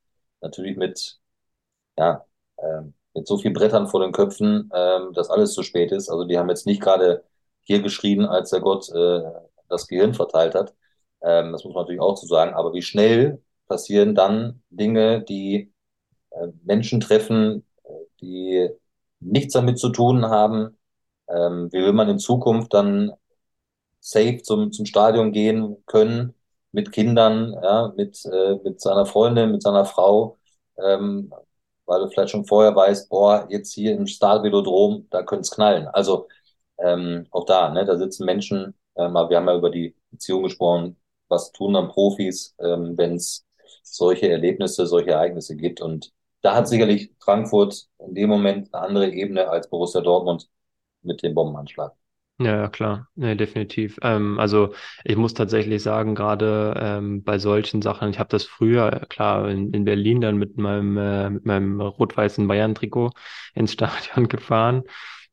natürlich 0.42 0.78
mit 0.78 1.20
ja, 1.98 2.26
ähm, 2.62 2.94
mit 3.14 3.28
so 3.28 3.38
vielen 3.38 3.54
Brettern 3.54 3.88
vor 3.88 4.02
den 4.02 4.12
Köpfen, 4.12 4.70
ähm, 4.74 5.14
dass 5.14 5.30
alles 5.30 5.54
zu 5.54 5.64
spät 5.64 5.92
ist. 5.92 6.10
Also 6.10 6.26
die 6.26 6.38
haben 6.38 6.50
jetzt 6.50 6.66
nicht 6.66 6.82
gerade 6.82 7.24
hier 7.64 7.82
geschrien, 7.82 8.26
als 8.26 8.50
der 8.52 8.62
Gott 8.62 8.90
äh, 8.90 9.22
das 9.70 9.88
Gehirn 9.88 10.14
verteilt 10.14 10.56
hat. 10.56 10.74
Ähm, 11.22 11.52
das 11.52 11.64
muss 11.64 11.74
man 11.74 11.84
natürlich 11.84 12.02
auch 12.02 12.16
zu 12.16 12.26
sagen. 12.28 12.54
Aber 12.54 12.74
wie 12.74 12.82
schnell 12.82 13.42
passieren 13.68 14.16
dann 14.16 14.64
Dinge, 14.70 15.22
die 15.24 15.72
äh, 16.32 16.48
Menschen 16.64 17.00
treffen, 17.02 17.66
die 18.22 18.70
nichts 19.20 19.54
damit 19.54 19.80
zu 19.80 19.90
tun 19.90 20.26
haben? 20.28 20.78
Ähm, 21.30 21.70
wie 21.72 21.80
will 21.80 21.94
man 21.94 22.10
in 22.10 22.20
Zukunft 22.20 22.74
dann 22.74 23.14
safe 24.00 24.42
zum, 24.44 24.72
zum 24.72 24.86
Stadion 24.86 25.32
gehen 25.32 25.78
können 25.86 26.34
mit 26.72 26.92
Kindern, 26.92 27.54
ja, 27.64 27.94
mit, 27.96 28.24
äh, 28.26 28.56
mit 28.64 28.82
seiner 28.82 29.06
Freundin, 29.06 29.52
mit 29.52 29.64
seiner 29.64 29.86
Frau, 29.86 30.38
ähm, 30.78 31.34
weil 31.86 32.02
du 32.02 32.10
vielleicht 32.10 32.32
schon 32.32 32.46
vorher 32.46 32.76
weißt, 32.76 33.10
boah, 33.10 33.48
jetzt 33.50 33.74
hier 33.74 33.94
im 33.96 34.08
Startvelodrom, 34.08 35.08
da 35.10 35.24
könnte 35.24 35.42
es 35.42 35.52
knallen. 35.52 35.88
Also 35.88 36.28
ähm, 36.80 37.28
auch 37.32 37.46
da, 37.46 37.70
ne, 37.70 37.86
da 37.86 37.98
sitzen 37.98 38.26
Menschen, 38.26 38.76
ähm, 38.96 39.14
wir 39.14 39.38
haben 39.38 39.48
ja 39.48 39.56
über 39.58 39.70
die 39.70 39.96
Beziehung 40.12 40.44
gesprochen, 40.44 40.98
was 41.28 41.52
tun 41.52 41.74
dann 41.74 41.90
Profis, 41.90 42.56
ähm, 42.60 42.98
wenn 42.98 43.16
es 43.16 43.46
solche 43.84 44.30
Erlebnisse, 44.30 44.88
solche 44.88 45.12
Ereignisse 45.12 45.56
gibt. 45.56 45.82
Und 45.82 46.12
da 46.42 46.56
hat 46.56 46.68
sicherlich 46.68 47.12
Frankfurt 47.20 47.88
in 48.00 48.16
dem 48.16 48.30
Moment 48.30 48.74
eine 48.74 48.84
andere 48.84 49.10
Ebene 49.12 49.50
als 49.50 49.70
Borussia 49.70 50.02
Dortmund 50.02 50.50
mit 51.04 51.24
dem 51.24 51.34
Bombenanschlag. 51.36 51.94
Ja, 52.40 52.68
klar, 52.68 53.08
nee, 53.16 53.36
definitiv. 53.36 54.00
Ähm, 54.02 54.40
also 54.40 54.74
ich 55.06 55.16
muss 55.16 55.34
tatsächlich 55.36 55.84
sagen, 55.84 56.16
gerade 56.16 56.74
ähm, 56.78 57.24
bei 57.24 57.38
solchen 57.38 57.82
Sachen, 57.82 58.10
ich 58.10 58.18
habe 58.20 58.30
das 58.30 58.44
früher, 58.44 59.06
klar, 59.08 59.48
in, 59.50 59.72
in 59.72 59.86
Berlin 59.86 60.20
dann 60.20 60.38
mit 60.38 60.58
meinem, 60.58 60.98
äh, 60.98 61.30
mit 61.30 61.46
meinem 61.46 61.80
rot-weißen 61.80 62.48
Bayern-Trikot 62.48 63.12
ins 63.54 63.74
Stadion 63.74 64.28
gefahren. 64.28 64.84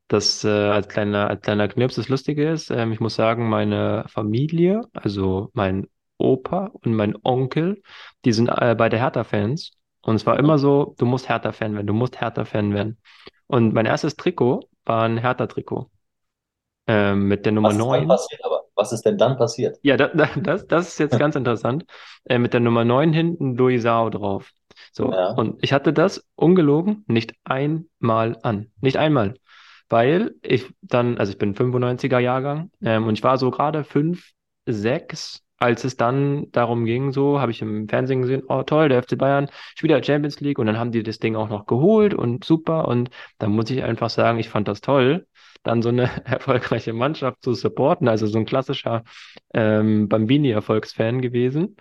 Das 0.09 0.45
äh, 0.45 0.49
als 0.51 0.89
kleiner, 0.89 1.29
als 1.31 1.43
kleiner 1.43 1.69
Knirps 1.69 1.97
das 1.97 2.09
Lustige 2.09 2.49
ist, 2.51 2.71
ähm, 2.71 2.93
ich 2.93 3.01
muss 3.01 3.15
sagen, 3.15 3.49
meine 3.49 4.05
Familie, 4.09 4.83
also 4.93 5.51
mein 5.55 5.89
Opa 6.19 6.67
und 6.73 6.95
mein 6.95 7.17
Onkel, 7.25 7.83
die 8.25 8.33
sind 8.33 8.49
äh, 8.51 8.75
beide 8.77 8.99
Hertha-Fans. 8.99 9.73
Und 10.03 10.17
es 10.17 10.27
war 10.27 10.39
immer 10.39 10.59
so, 10.59 10.95
du 10.99 11.07
musst 11.07 11.29
Hertha-Fan 11.29 11.75
werden, 11.75 11.87
du 11.87 11.95
musst 11.95 12.21
Hertha-Fan 12.21 12.75
werden. 12.75 12.99
Und 13.47 13.75
mein 13.75 13.87
erstes 13.87 14.17
Trikot 14.17 14.69
war 14.85 15.05
ein 15.05 15.19
Hertha-Trikot 15.19 15.91
ähm, 16.87 17.29
mit 17.29 17.45
der 17.45 17.53
Nummer 17.53 17.69
Was 17.69 17.75
ist 17.75 17.81
dann 17.81 17.89
9. 17.89 18.09
passiert 18.09 18.45
aber? 18.45 18.65
Was 18.75 18.93
ist 18.93 19.03
denn 19.05 19.19
dann 19.19 19.37
passiert? 19.37 19.79
Ja, 19.83 19.97
da, 19.97 20.09
da, 20.09 20.29
das, 20.37 20.67
das 20.67 20.89
ist 20.89 20.99
jetzt 20.99 21.19
ganz 21.19 21.37
interessant. 21.37 21.85
Äh, 22.25 22.39
mit 22.39 22.53
der 22.53 22.61
Nummer 22.61 22.85
9 22.85 23.13
hinten 23.13 23.57
Luisao 23.57 24.11
drauf. 24.11 24.51
So, 24.93 25.13
Ja. 25.13 25.33
und 25.33 25.63
ich 25.63 25.73
hatte 25.73 25.93
das 25.93 26.25
ungelogen 26.35 27.05
nicht 27.07 27.35
einmal 27.45 28.39
an. 28.43 28.71
Nicht 28.81 28.97
einmal. 28.97 29.35
Weil 29.89 30.35
ich 30.43 30.67
dann, 30.83 31.19
also 31.19 31.33
ich 31.33 31.39
bin 31.39 31.55
95er 31.55 32.19
Jahrgang, 32.19 32.71
ähm, 32.81 33.07
und 33.07 33.15
ich 33.15 33.23
war 33.25 33.39
so 33.39 33.51
gerade 33.51 33.85
5, 33.85 34.31
6, 34.67 35.43
als 35.61 35.85
es 35.85 35.97
dann 35.97 36.51
darum 36.53 36.85
ging, 36.85 37.13
so, 37.13 37.41
habe 37.41 37.53
ich 37.53 37.63
im 37.63 37.89
Fernsehen 37.89 38.23
gesehen, 38.23 38.43
oh 38.49 38.63
toll, 38.65 38.89
der 38.89 39.03
FC 39.03 39.17
Bayern 39.17 39.49
spielt 39.77 39.93
ja 39.93 40.03
Champions 40.03 40.41
League 40.41 40.59
und 40.59 40.67
dann 40.67 40.79
haben 40.79 40.93
die 40.93 41.03
das 41.03 41.19
Ding 41.19 41.37
auch 41.37 41.49
noch 41.49 41.67
geholt 41.67 42.15
und 42.15 42.45
super. 42.45 42.89
Und 42.89 43.11
da 43.39 43.49
muss 43.49 43.71
ich 43.71 43.83
einfach 43.85 44.11
sagen, 44.11 44.39
ich 44.39 44.49
fand 44.49 44.69
das 44.69 44.81
toll 44.81 45.27
dann 45.63 45.83
so 45.83 45.91
eine 45.91 46.05
erfolgreiche 46.25 46.93
Mannschaft 46.93 47.43
zu 47.43 47.55
supporten, 47.55 48.09
also 48.09 48.27
so 48.27 48.39
ein 48.39 48.47
klassischer 48.47 49.05
ähm, 49.55 50.09
Bambini-Erfolgsfan 50.09 51.21
gewesen. 51.21 51.77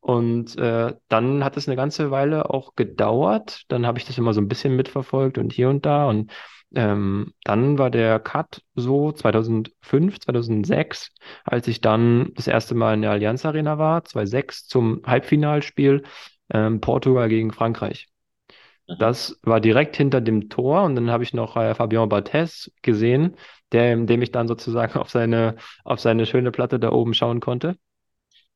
Und 0.00 0.56
äh, 0.56 0.94
dann 1.08 1.44
hat 1.44 1.56
es 1.56 1.68
eine 1.68 1.76
ganze 1.76 2.10
Weile 2.10 2.50
auch 2.50 2.74
gedauert. 2.74 3.64
Dann 3.68 3.86
habe 3.86 3.98
ich 3.98 4.06
das 4.06 4.16
immer 4.16 4.32
so 4.32 4.40
ein 4.40 4.48
bisschen 4.48 4.74
mitverfolgt 4.74 5.36
und 5.36 5.52
hier 5.52 5.68
und 5.68 5.84
da. 5.84 6.08
Und 6.08 6.32
ähm, 6.74 7.34
dann 7.44 7.78
war 7.78 7.90
der 7.90 8.20
Cut 8.20 8.62
so 8.74 9.12
2005, 9.12 10.20
2006, 10.20 11.12
als 11.44 11.66
ich 11.68 11.80
dann 11.80 12.32
das 12.34 12.46
erste 12.46 12.74
Mal 12.74 12.94
in 12.94 13.02
der 13.02 13.10
Allianz 13.10 13.44
Arena 13.44 13.78
war, 13.78 14.04
2006 14.04 14.66
zum 14.66 15.02
Halbfinalspiel 15.04 16.02
ähm, 16.52 16.80
Portugal 16.80 17.28
gegen 17.28 17.52
Frankreich. 17.52 18.08
Mhm. 18.88 18.96
Das 18.98 19.38
war 19.42 19.60
direkt 19.60 19.96
hinter 19.96 20.20
dem 20.20 20.48
Tor 20.48 20.82
und 20.84 20.94
dann 20.94 21.10
habe 21.10 21.24
ich 21.24 21.34
noch 21.34 21.56
äh, 21.56 21.74
Fabien 21.74 22.08
Barthez 22.08 22.70
gesehen, 22.82 23.36
der, 23.72 23.96
dem 23.96 24.22
ich 24.22 24.30
dann 24.32 24.48
sozusagen 24.48 24.94
auf 24.98 25.10
seine, 25.10 25.56
auf 25.84 26.00
seine 26.00 26.26
schöne 26.26 26.52
Platte 26.52 26.78
da 26.78 26.92
oben 26.92 27.14
schauen 27.14 27.40
konnte, 27.40 27.76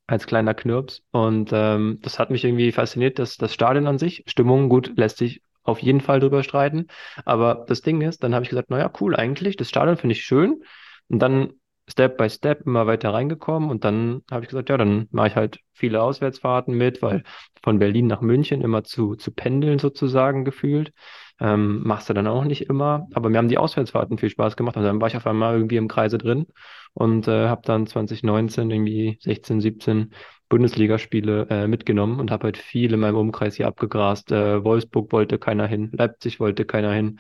als 0.07 0.27
kleiner 0.27 0.55
Knirps. 0.55 1.03
Und 1.11 1.51
ähm, 1.53 1.99
das 2.03 2.19
hat 2.19 2.31
mich 2.31 2.45
irgendwie 2.45 2.73
fasziniert, 2.73 3.19
dass 3.19 3.37
das 3.37 3.55
Stadion 3.55 3.87
an 3.87 3.99
sich, 3.99 4.25
Stimmung, 4.27 4.69
gut, 4.69 4.93
lässt 4.97 5.19
sich 5.19 5.43
auf 5.65 5.81
jeden 5.81 6.01
Fall 6.01 6.21
drüber 6.21 6.43
streiten. 6.43 6.87
Aber 7.25 7.65
das 7.67 7.83
Ding 7.83 8.01
ist, 8.03 8.23
dann 8.23 8.35
habe 8.35 8.45
ich 8.45 8.51
gesagt, 8.51 8.71
naja, 8.71 8.91
cool, 9.01 9.17
eigentlich, 9.17 9.57
das 9.57 9.69
Stadion 9.69 9.97
finde 9.97 10.13
ich 10.15 10.25
schön. 10.25 10.63
Und 11.09 11.19
dann 11.21 11.55
Step 11.89 12.17
by 12.17 12.31
Step 12.31 12.63
immer 12.67 12.87
weiter 12.87 13.13
reingekommen 13.13 13.69
und 13.71 13.85
dann 13.85 14.23
habe 14.31 14.43
ich 14.45 14.49
gesagt, 14.49 14.71
ja, 14.71 14.79
dann 14.79 15.07
mache 15.11 15.29
ich 15.29 15.37
halt 15.37 15.61
viele 15.75 16.03
Auswärtsfahrten 16.03 16.75
mit, 16.75 17.03
weil 17.03 17.25
von 17.63 17.79
Berlin 17.79 18.07
nach 18.07 18.23
München 18.23 18.63
immer 18.63 18.85
zu, 18.85 19.17
zu 19.17 19.33
pendeln 19.33 19.79
sozusagen 19.79 20.45
gefühlt. 20.45 20.93
Ähm, 21.41 21.83
machst 21.83 22.09
du 22.09 22.15
dann 22.15 22.27
auch 22.27 22.45
nicht 22.45 22.63
immer, 22.71 23.09
aber 23.13 23.29
mir 23.29 23.39
haben 23.39 23.49
die 23.49 23.59
Auswärtsfahrten 23.59 24.19
viel 24.19 24.31
Spaß 24.31 24.57
gemacht 24.57 24.77
und 24.77 24.85
dann 24.85 25.01
war 25.01 25.09
ich 25.09 25.17
auf 25.17 25.27
einmal 25.27 25.55
irgendwie 25.55 25.77
im 25.77 25.89
Kreise 25.89 26.17
drin 26.17 26.47
und 26.95 27.29
äh, 27.29 27.49
habe 27.49 27.63
dann 27.65 27.87
2019 27.87 28.71
irgendwie 28.71 29.19
16, 29.21 29.61
17 29.61 30.15
Bundesligaspiele 30.55 31.49
äh, 31.51 31.67
mitgenommen 31.67 32.21
und 32.21 32.31
habe 32.31 32.45
halt 32.45 32.59
viel 32.59 32.93
in 32.95 33.01
meinem 33.01 33.17
Umkreis 33.17 33.57
hier 33.57 33.67
abgegrast. 33.67 34.31
Äh, 34.31 34.63
Wolfsburg 34.63 35.11
wollte 35.11 35.37
keiner 35.37 35.67
hin, 35.67 35.91
Leipzig 35.93 36.39
wollte 36.39 36.65
keiner 36.65 36.93
hin. 36.93 37.19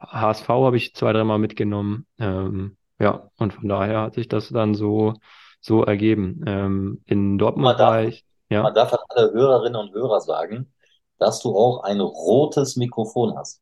HSV 0.00 0.48
habe 0.48 0.78
ich 0.78 0.94
zwei, 0.94 1.12
dreimal 1.12 1.38
mitgenommen. 1.38 2.06
Ähm, 2.18 2.78
ja, 2.98 3.28
und 3.36 3.52
von 3.52 3.68
daher 3.68 4.00
hat 4.00 4.14
sich 4.14 4.28
das 4.28 4.48
dann 4.48 4.74
so, 4.74 5.12
so 5.60 5.84
ergeben. 5.84 6.42
Ähm, 6.46 7.02
in 7.04 7.32
Man 7.32 7.38
Dortmund 7.38 7.78
war 7.78 8.00
darf, 8.00 8.08
ich, 8.08 8.24
ja. 8.48 8.62
man 8.62 8.72
darf 8.72 8.94
an 8.94 9.00
alle 9.10 9.30
Hörerinnen 9.30 9.78
und 9.78 9.92
Hörer 9.92 10.22
sagen, 10.22 10.72
dass 11.18 11.42
du 11.42 11.54
auch 11.54 11.82
ein 11.84 12.00
rotes 12.00 12.76
Mikrofon 12.76 13.36
hast. 13.36 13.60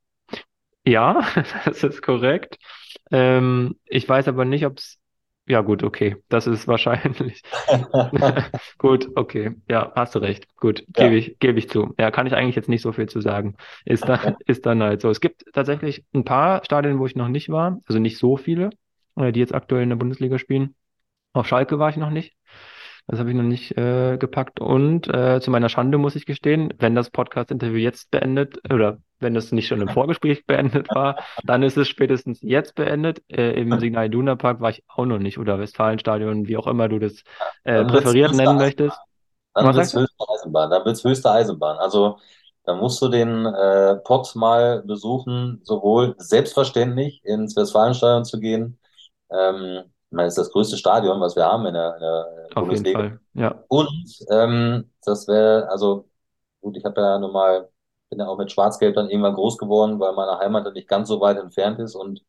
Ja, 0.84 1.26
das 1.64 1.82
ist 1.82 2.02
korrekt. 2.02 2.56
Ähm, 3.10 3.80
ich 3.84 4.08
weiß 4.08 4.28
aber 4.28 4.44
nicht, 4.44 4.64
ob 4.64 4.78
es. 4.78 4.96
Ja, 5.49 5.62
gut, 5.62 5.82
okay. 5.82 6.16
Das 6.28 6.46
ist 6.46 6.68
wahrscheinlich. 6.68 7.42
Gut, 8.78 9.09
okay. 9.16 9.53
Ja, 9.68 9.92
hast 9.96 10.14
du 10.14 10.18
recht. 10.18 10.46
Gut, 10.57 10.84
gebe 10.92 11.14
Ja. 11.14 11.18
ich, 11.18 11.38
gebe 11.38 11.59
ich 11.59 11.70
zu. 11.70 11.94
Ja, 11.99 12.11
kann 12.11 12.26
ich 12.26 12.34
eigentlich 12.34 12.57
jetzt 12.57 12.68
nicht 12.68 12.82
so 12.82 12.92
viel 12.92 13.09
zu 13.09 13.20
sagen. 13.22 13.57
Ist 13.86 14.09
da, 14.09 14.36
ist 14.46 14.66
dann 14.66 14.82
halt 14.82 15.01
so. 15.01 15.09
Es 15.09 15.20
gibt 15.20 15.44
tatsächlich 15.55 16.05
ein 16.14 16.24
paar 16.24 16.62
Stadien, 16.64 16.99
wo 16.99 17.07
ich 17.07 17.16
noch 17.16 17.28
nicht 17.28 17.49
war. 17.49 17.80
Also 17.86 17.99
nicht 17.99 18.18
so 18.18 18.36
viele, 18.36 18.70
äh, 19.16 19.32
die 19.32 19.40
jetzt 19.40 19.55
aktuell 19.55 19.82
in 19.82 19.88
der 19.88 19.96
Bundesliga 19.96 20.38
spielen. 20.38 20.74
Auf 21.32 21.49
Schalke 21.49 21.78
war 21.78 21.90
ich 21.90 21.96
noch 21.99 22.11
nicht. 22.11 22.34
Das 23.09 23.18
habe 23.18 23.30
ich 23.30 23.36
noch 23.36 23.42
nicht 23.42 23.76
äh, 23.78 24.18
gepackt. 24.18 24.61
Und 24.61 25.09
äh, 25.09 25.40
zu 25.40 25.50
meiner 25.50 25.70
Schande 25.70 25.96
muss 25.96 26.14
ich 26.14 26.26
gestehen, 26.26 26.74
wenn 26.78 26.94
das 26.94 27.09
Podcast-Interview 27.09 27.78
jetzt 27.78 28.11
beendet 28.11 28.59
oder 28.70 28.98
wenn 29.18 29.32
das 29.32 29.50
nicht 29.50 29.66
schon 29.66 29.80
im 29.80 29.88
Vorgespräch 29.88 30.44
beendet 30.46 30.88
war, 30.94 31.16
dann 31.42 31.62
ist 31.62 31.78
es 31.78 31.88
spätestens 31.88 32.40
jetzt 32.42 32.74
beendet. 32.74 33.22
Äh, 33.28 33.59
Im 33.61 33.80
Signal 33.80 34.06
Iduna 34.06 34.36
Park 34.36 34.61
war 34.61 34.68
ich 34.68 34.84
auch 34.88 35.06
noch 35.06 35.18
nicht 35.18 35.38
oder 35.38 35.59
Westfalenstadion, 35.59 36.48
wie 36.48 36.59
auch 36.59 36.66
immer 36.66 36.90
du 36.90 36.98
das 36.98 37.22
äh, 37.64 37.82
präferiert 37.86 38.32
nennen 38.32 38.40
Eisenbahn. 38.40 38.56
möchtest. 38.59 38.98
Dann 39.54 39.72
sagst 39.72 39.94
du? 39.94 40.00
höchste 40.00 40.24
Eisenbahn. 40.28 40.70
Dann 40.70 40.84
wird's 40.84 41.02
höchste 41.02 41.30
Eisenbahn. 41.30 41.78
Also, 41.78 42.18
dann 42.64 42.78
musst 42.78 43.00
du 43.00 43.09
den 43.09 43.46
äh, 43.46 43.96
Pott 44.04 44.36
mal 44.36 44.82
besuchen, 44.82 45.61
sowohl 45.62 46.14
selbstverständlich 46.18 47.22
ins 47.24 47.56
Westfalenstadion 47.56 48.26
zu 48.26 48.38
gehen. 48.38 48.78
Ähm, 49.30 49.84
ich 50.11 50.16
meine, 50.16 50.28
ist 50.28 50.38
das 50.38 50.50
größte 50.50 50.76
Stadion, 50.76 51.20
was 51.20 51.36
wir 51.36 51.44
haben 51.44 51.66
in 51.66 51.74
der, 51.74 51.94
in 51.94 52.00
der 52.00 52.26
Auf 52.54 52.70
jeden 52.70 52.84
Bundesliga. 52.84 52.98
Fall. 52.98 53.20
Ja, 53.34 53.64
Und 53.68 54.18
ähm, 54.30 54.90
das 55.04 55.28
wäre, 55.28 55.68
also 55.70 56.09
gut, 56.61 56.76
ich 56.76 56.84
habe 56.84 57.00
ja 57.00 57.18
nun 57.18 57.32
mal, 57.32 57.68
bin 58.11 58.20
ja 58.20 58.28
auch 58.28 58.38
mit 58.38 58.50
Schwarz-Gelb 58.52 58.94
dann 58.94 59.11
irgendwann 59.11 59.34
groß 59.34 59.59
geworden, 59.59 60.00
weil 60.00 60.12
meine 60.14 60.38
Heimat 60.38 60.66
dann 60.66 60.72
nicht 60.74 60.88
ganz 60.88 61.09
so 61.09 61.20
weit 61.20 61.38
entfernt 61.38 61.78
ist 61.80 61.94
und 61.94 62.22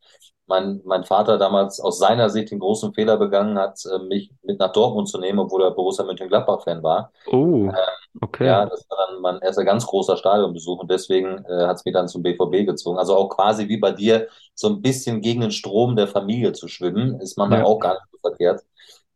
mein, 0.47 0.81
mein 0.85 1.03
Vater 1.03 1.37
damals 1.37 1.79
aus 1.79 1.99
seiner 1.99 2.29
Sicht 2.29 2.51
den 2.51 2.59
großen 2.59 2.93
Fehler 2.93 3.17
begangen 3.17 3.57
hat, 3.59 3.79
äh, 3.85 3.99
mich 3.99 4.31
mit 4.43 4.59
nach 4.59 4.71
Dortmund 4.71 5.07
zu 5.09 5.19
nehmen, 5.19 5.39
obwohl 5.39 5.63
er 5.63 5.71
Borussia 5.71 6.03
Mönchengladbach-Fan 6.05 6.83
war. 6.83 7.11
Oh, 7.27 7.79
okay. 8.21 8.41
Ja, 8.41 8.65
das 8.65 8.85
war 8.89 8.97
dann 9.07 9.21
mein 9.21 9.41
erster 9.41 9.65
ganz 9.65 9.85
großer 9.85 10.15
Stadionbesuch 10.15 10.79
und 10.79 10.89
deswegen 10.89 11.43
äh, 11.45 11.67
hat 11.67 11.75
es 11.77 11.83
mich 11.85 11.93
dann 11.93 12.07
zum 12.07 12.23
BVB 12.23 12.65
gezogen. 12.65 12.97
Also 12.97 13.15
auch 13.17 13.27
quasi 13.29 13.67
wie 13.67 13.77
bei 13.77 13.91
dir, 13.91 14.29
so 14.55 14.67
ein 14.69 14.81
bisschen 14.81 15.19
gegen 15.21 15.41
den 15.41 15.51
Strom 15.51 15.95
der 15.97 16.07
Familie 16.07 16.53
zu 16.53 16.67
schwimmen, 16.69 17.19
ist 17.19 17.37
manchmal 17.37 17.59
Ja, 17.59 17.63
auch 17.63 17.79
gar 17.79 17.95
nicht 17.95 18.05
so 18.11 18.17
verkehrt. 18.19 18.61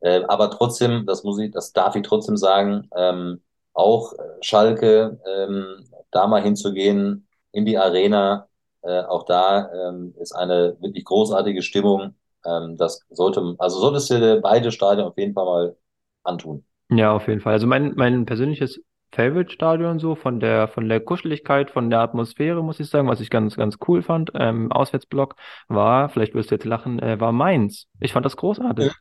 Äh, 0.02 0.24
aber 0.28 0.52
trotzdem, 0.52 1.06
das 1.06 1.24
muss 1.24 1.40
ich, 1.40 1.52
das 1.52 1.72
darf 1.72 1.96
ich 1.96 2.04
trotzdem 2.04 2.36
sagen, 2.38 2.90
ähm, 2.98 3.42
auch 3.74 4.14
Schalke, 4.42 5.20
ähm, 5.26 5.86
da 6.14 6.28
mal 6.28 6.42
hinzugehen 6.42 7.28
in 7.52 7.66
die 7.66 7.78
Arena, 7.78 8.48
äh, 8.82 9.02
auch 9.04 9.24
da 9.24 9.70
ähm, 9.90 10.14
ist 10.20 10.34
eine 10.34 10.78
wirklich 10.82 11.06
großartige 11.06 11.62
Stimmung. 11.62 12.16
Ähm, 12.46 12.78
das 12.78 13.02
sollte, 13.10 13.56
also 13.60 13.80
solltest 13.80 14.10
du 14.10 14.42
beide 14.42 14.72
Stadien 14.72 15.06
auf 15.08 15.18
jeden 15.18 15.34
Fall 15.34 15.46
mal 15.46 15.78
antun. 16.24 16.66
Ja, 16.90 17.14
auf 17.14 17.28
jeden 17.28 17.42
Fall. 17.42 17.54
Also 17.54 17.68
mein, 17.68 17.94
mein 17.96 18.26
persönliches 18.26 18.82
Favorite-Stadion 19.14 20.00
so 20.00 20.16
von 20.16 20.40
der 20.40 20.68
von 20.68 20.90
der 20.90 21.00
Kuscheligkeit, 21.00 21.70
von 21.70 21.90
der 21.90 22.00
Atmosphäre, 22.00 22.64
muss 22.64 22.80
ich 22.80 22.90
sagen, 22.90 23.08
was 23.08 23.20
ich 23.22 23.30
ganz 23.30 23.56
ganz 23.56 23.78
cool 23.88 24.02
fand, 24.02 24.32
ähm, 24.36 24.72
Auswärtsblock 24.72 25.36
war, 25.68 26.10
vielleicht 26.10 26.34
wirst 26.34 26.50
du 26.50 26.56
jetzt 26.56 26.66
lachen, 26.66 27.00
äh, 27.00 27.20
war 27.20 27.32
Mainz. 27.32 27.88
Ich 28.00 28.12
fand 28.12 28.26
das 28.26 28.38
großartig. 28.38 28.92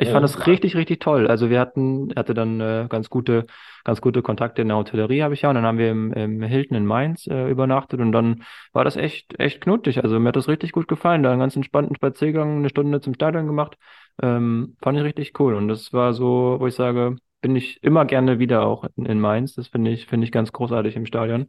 Ich 0.00 0.10
fand 0.10 0.22
Ja, 0.22 0.24
das 0.24 0.46
richtig, 0.46 0.76
richtig 0.76 1.00
toll. 1.00 1.26
Also 1.28 1.50
wir 1.50 1.60
hatten, 1.60 2.10
hatte 2.16 2.34
dann 2.34 2.60
äh, 2.60 2.86
ganz 2.88 3.10
gute, 3.10 3.46
ganz 3.84 4.00
gute 4.00 4.22
Kontakte 4.22 4.62
in 4.62 4.68
der 4.68 4.76
Hotellerie, 4.76 5.22
habe 5.22 5.34
ich 5.34 5.42
ja. 5.42 5.48
Und 5.50 5.56
dann 5.56 5.64
haben 5.64 5.78
wir 5.78 5.90
im, 5.90 6.12
im 6.12 6.42
Hilton 6.42 6.76
in 6.76 6.86
Mainz 6.86 7.26
äh, 7.26 7.50
übernachtet 7.50 8.00
und 8.00 8.12
dann 8.12 8.44
war 8.72 8.84
das 8.84 8.96
echt, 8.96 9.38
echt 9.40 9.60
knuddrig. 9.60 10.02
Also 10.04 10.20
mir 10.20 10.28
hat 10.28 10.36
das 10.36 10.48
richtig 10.48 10.72
gut 10.72 10.88
gefallen. 10.88 11.22
Da 11.22 11.30
einen 11.32 11.40
ganz 11.40 11.56
entspannten 11.56 11.96
Spaziergang, 11.96 12.58
eine 12.58 12.68
Stunde 12.70 13.00
zum 13.00 13.14
Stadion 13.14 13.46
gemacht. 13.46 13.76
Ähm, 14.22 14.76
fand 14.82 14.98
ich 14.98 15.04
richtig 15.04 15.38
cool. 15.40 15.54
Und 15.54 15.68
das 15.68 15.92
war 15.92 16.14
so, 16.14 16.56
wo 16.60 16.66
ich 16.68 16.74
sage, 16.74 17.16
bin 17.40 17.56
ich 17.56 17.82
immer 17.82 18.04
gerne 18.04 18.38
wieder 18.38 18.62
auch 18.66 18.84
in, 18.96 19.06
in 19.06 19.20
Mainz. 19.20 19.54
Das 19.54 19.68
finde 19.68 19.90
ich, 19.90 20.06
finde 20.06 20.24
ich 20.26 20.32
ganz 20.32 20.52
großartig 20.52 20.96
im 20.96 21.06
Stadion. 21.06 21.48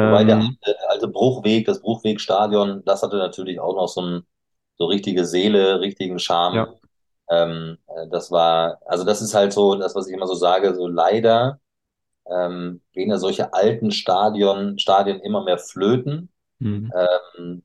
Wobei 0.00 0.24
der 0.24 0.38
Ähm, 0.40 0.58
alte, 0.62 0.76
alte 0.90 1.08
Bruchweg, 1.08 1.66
das 1.66 1.80
Bruchwegstadion, 1.80 2.84
das 2.84 3.02
hatte 3.02 3.16
natürlich 3.16 3.60
auch 3.60 3.74
noch 3.76 3.88
so 3.88 4.00
ein, 4.02 4.26
so 4.76 4.86
richtige 4.86 5.24
Seele, 5.24 5.80
richtigen 5.80 6.18
Charme. 6.18 6.68
ja. 6.68 6.78
Ähm, 7.30 7.78
äh, 7.88 8.08
das 8.10 8.30
war, 8.30 8.80
also 8.86 9.04
das 9.04 9.22
ist 9.22 9.34
halt 9.34 9.52
so, 9.52 9.74
das, 9.76 9.94
was 9.94 10.08
ich 10.08 10.14
immer 10.14 10.26
so 10.26 10.34
sage, 10.34 10.74
so 10.74 10.86
leider 10.88 11.60
ähm, 12.30 12.82
gehen 12.92 13.10
ja 13.10 13.18
solche 13.18 13.54
alten 13.54 13.90
Stadion, 13.92 14.78
Stadien 14.78 15.20
immer 15.20 15.44
mehr 15.44 15.58
flöten. 15.58 16.30
Hm. 16.60 16.88
Ähm, 16.94 17.62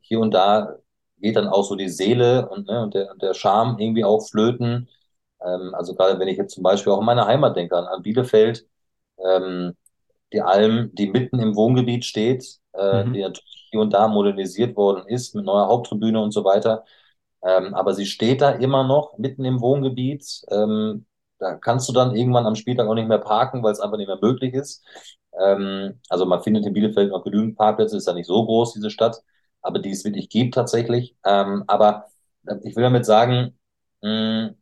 hier 0.00 0.20
und 0.20 0.32
da 0.32 0.76
geht 1.18 1.36
dann 1.36 1.48
auch 1.48 1.64
so 1.64 1.76
die 1.76 1.88
Seele 1.88 2.48
und, 2.48 2.66
ne, 2.66 2.82
und, 2.82 2.94
der, 2.94 3.10
und 3.12 3.22
der 3.22 3.34
Charme 3.34 3.78
irgendwie 3.78 4.04
auch 4.04 4.20
flöten. 4.28 4.88
Ähm, 5.44 5.74
also 5.74 5.94
gerade 5.94 6.18
wenn 6.18 6.28
ich 6.28 6.38
jetzt 6.38 6.54
zum 6.54 6.62
Beispiel 6.62 6.92
auch 6.92 7.00
an 7.00 7.06
meine 7.06 7.26
Heimat 7.26 7.56
denke, 7.56 7.76
an, 7.76 7.86
an 7.86 8.02
Bielefeld, 8.02 8.66
ähm, 9.24 9.76
die 10.32 10.42
Alm, 10.42 10.94
die 10.94 11.08
mitten 11.10 11.40
im 11.40 11.56
Wohngebiet 11.56 12.04
steht, 12.04 12.58
äh, 12.72 13.04
die 13.12 13.20
Mhm. 13.20 13.22
natürlich 13.22 13.68
hier 13.70 13.80
und 13.80 13.92
da 13.92 14.08
modernisiert 14.08 14.76
worden 14.76 15.06
ist 15.08 15.34
mit 15.34 15.44
neuer 15.44 15.68
Haupttribüne 15.68 16.20
und 16.22 16.32
so 16.32 16.44
weiter. 16.44 16.84
Ähm, 17.44 17.74
aber 17.74 17.94
sie 17.94 18.06
steht 18.06 18.40
da 18.40 18.50
immer 18.52 18.84
noch 18.84 19.18
mitten 19.18 19.44
im 19.44 19.60
Wohngebiet. 19.60 20.42
Ähm, 20.50 21.06
da 21.38 21.56
kannst 21.56 21.88
du 21.88 21.92
dann 21.92 22.14
irgendwann 22.14 22.46
am 22.46 22.54
Spieltag 22.54 22.86
auch 22.88 22.94
nicht 22.94 23.08
mehr 23.08 23.18
parken, 23.18 23.62
weil 23.62 23.72
es 23.72 23.80
einfach 23.80 23.96
nicht 23.98 24.06
mehr 24.06 24.18
möglich 24.22 24.54
ist. 24.54 24.84
Ähm, 25.38 26.00
also 26.08 26.26
man 26.26 26.42
findet 26.42 26.66
in 26.66 26.72
Bielefeld 26.72 27.10
noch 27.10 27.24
genügend 27.24 27.56
Parkplätze, 27.56 27.96
ist 27.96 28.06
ja 28.06 28.14
nicht 28.14 28.26
so 28.26 28.44
groß, 28.44 28.74
diese 28.74 28.90
Stadt, 28.90 29.22
aber 29.62 29.78
die 29.78 29.90
es 29.90 30.04
wirklich 30.04 30.28
gibt 30.28 30.54
tatsächlich. 30.54 31.16
Ähm, 31.24 31.64
aber 31.66 32.06
äh, 32.46 32.56
ich 32.62 32.76
will 32.76 32.82
damit 32.84 33.06
sagen, 33.06 33.58
mh, 34.02 34.54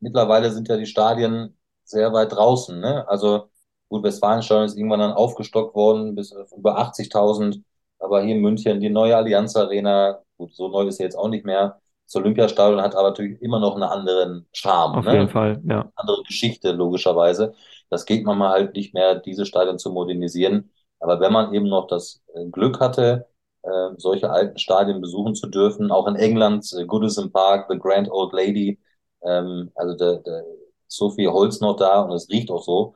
mittlerweile 0.00 0.50
sind 0.52 0.68
ja 0.68 0.76
die 0.76 0.86
Stadien 0.86 1.56
sehr 1.84 2.12
weit 2.12 2.32
draußen. 2.32 2.78
Ne? 2.80 3.06
Also 3.08 3.50
gut, 3.88 4.02
Westfalenstadion 4.04 4.66
ist 4.66 4.76
irgendwann 4.76 5.00
dann 5.00 5.12
aufgestockt 5.12 5.74
worden 5.74 6.14
bis 6.14 6.32
über 6.56 6.78
80.000. 6.78 7.62
Aber 7.98 8.22
hier 8.22 8.34
in 8.36 8.40
München 8.42 8.80
die 8.80 8.90
neue 8.90 9.16
Allianz 9.16 9.56
Arena, 9.56 10.22
gut, 10.38 10.54
so 10.54 10.68
neu 10.68 10.86
ist 10.88 10.96
sie 10.98 11.02
jetzt 11.04 11.16
auch 11.16 11.28
nicht 11.28 11.44
mehr. 11.44 11.80
Das 12.10 12.16
Olympiastadion 12.16 12.82
hat 12.82 12.96
aber 12.96 13.10
natürlich 13.10 13.40
immer 13.40 13.60
noch 13.60 13.74
einen 13.74 13.84
anderen 13.84 14.48
Charme, 14.52 14.98
Auf 14.98 15.06
jeden 15.06 15.28
ne? 15.28 15.32
Fall, 15.32 15.62
ja. 15.64 15.92
andere 15.94 16.22
Geschichte, 16.24 16.72
logischerweise. 16.72 17.54
Das 17.88 18.04
geht 18.04 18.24
man 18.24 18.36
mal 18.38 18.50
halt 18.50 18.74
nicht 18.74 18.94
mehr, 18.94 19.14
diese 19.16 19.46
Stadien 19.46 19.78
zu 19.78 19.92
modernisieren. 19.92 20.70
Aber 20.98 21.20
wenn 21.20 21.32
man 21.32 21.54
eben 21.54 21.68
noch 21.68 21.86
das 21.86 22.20
äh, 22.34 22.46
Glück 22.46 22.80
hatte, 22.80 23.28
äh, 23.62 23.90
solche 23.96 24.30
alten 24.30 24.58
Stadien 24.58 25.00
besuchen 25.00 25.34
zu 25.36 25.46
dürfen, 25.46 25.92
auch 25.92 26.08
in 26.08 26.16
England, 26.16 26.68
äh, 26.76 26.84
Goodison 26.84 27.30
Park, 27.30 27.66
The 27.70 27.78
Grand 27.78 28.10
Old 28.10 28.32
Lady, 28.32 28.80
ähm, 29.22 29.70
also 29.76 29.94
der, 29.96 30.16
der 30.18 30.44
so 30.88 31.10
viel 31.10 31.28
Holz 31.30 31.60
noch 31.60 31.76
da 31.76 32.00
und 32.02 32.12
es 32.12 32.28
riecht 32.28 32.50
auch 32.50 32.64
so, 32.64 32.94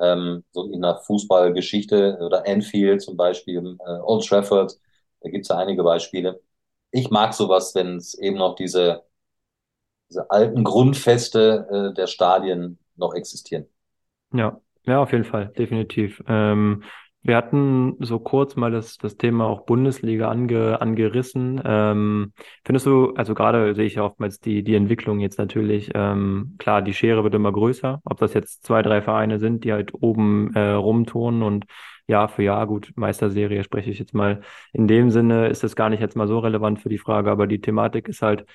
ähm, 0.00 0.44
so 0.52 0.64
in 0.72 0.82
der 0.82 0.96
Fußballgeschichte 0.98 2.18
oder 2.20 2.44
Anfield 2.46 3.00
zum 3.02 3.16
Beispiel, 3.16 3.76
äh, 3.86 3.90
Old 4.02 4.26
Trafford, 4.26 4.76
da 5.20 5.30
gibt's 5.30 5.48
ja 5.48 5.56
einige 5.56 5.82
Beispiele. 5.84 6.40
Ich 6.96 7.10
mag 7.10 7.34
sowas, 7.34 7.74
wenn 7.74 7.96
es 7.96 8.14
eben 8.14 8.38
noch 8.38 8.54
diese 8.54 9.02
diese 10.08 10.30
alten 10.30 10.64
Grundfeste 10.64 11.90
äh, 11.90 11.94
der 11.94 12.06
Stadien 12.06 12.78
noch 12.96 13.14
existieren. 13.14 13.66
Ja, 14.32 14.60
ja, 14.84 15.02
auf 15.02 15.12
jeden 15.12 15.24
Fall, 15.24 15.52
definitiv. 15.58 16.22
Ähm, 16.26 16.84
wir 17.22 17.36
hatten 17.36 17.96
so 17.98 18.20
kurz 18.20 18.54
mal 18.54 18.70
das, 18.70 18.98
das 18.98 19.16
Thema 19.16 19.46
auch 19.46 19.66
Bundesliga 19.66 20.30
ange, 20.30 20.80
angerissen. 20.80 21.60
Ähm, 21.64 22.32
findest 22.64 22.86
du, 22.86 23.12
also 23.14 23.34
gerade 23.34 23.74
sehe 23.74 23.86
ich 23.86 23.96
ja 23.96 24.04
oftmals 24.04 24.38
die, 24.38 24.62
die 24.62 24.76
Entwicklung 24.76 25.18
jetzt 25.18 25.38
natürlich, 25.38 25.90
ähm, 25.94 26.54
klar, 26.58 26.82
die 26.82 26.94
Schere 26.94 27.24
wird 27.24 27.34
immer 27.34 27.52
größer, 27.52 28.00
ob 28.04 28.18
das 28.18 28.32
jetzt 28.32 28.64
zwei, 28.64 28.80
drei 28.82 29.02
Vereine 29.02 29.40
sind, 29.40 29.64
die 29.64 29.72
halt 29.72 29.92
oben 29.92 30.54
äh, 30.54 30.70
rumturnen 30.70 31.42
und 31.42 31.66
Jahr 32.08 32.28
für 32.28 32.42
Jahr, 32.42 32.66
gut, 32.66 32.92
Meisterserie 32.96 33.64
spreche 33.64 33.90
ich 33.90 33.98
jetzt 33.98 34.14
mal. 34.14 34.40
In 34.72 34.88
dem 34.88 35.10
Sinne 35.10 35.48
ist 35.48 35.64
das 35.64 35.76
gar 35.76 35.90
nicht 35.90 36.00
jetzt 36.00 36.16
mal 36.16 36.28
so 36.28 36.38
relevant 36.38 36.80
für 36.80 36.88
die 36.88 36.98
Frage, 36.98 37.30
aber 37.30 37.46
die 37.46 37.60
Thematik 37.60 38.08
ist 38.08 38.22
halt, 38.22 38.46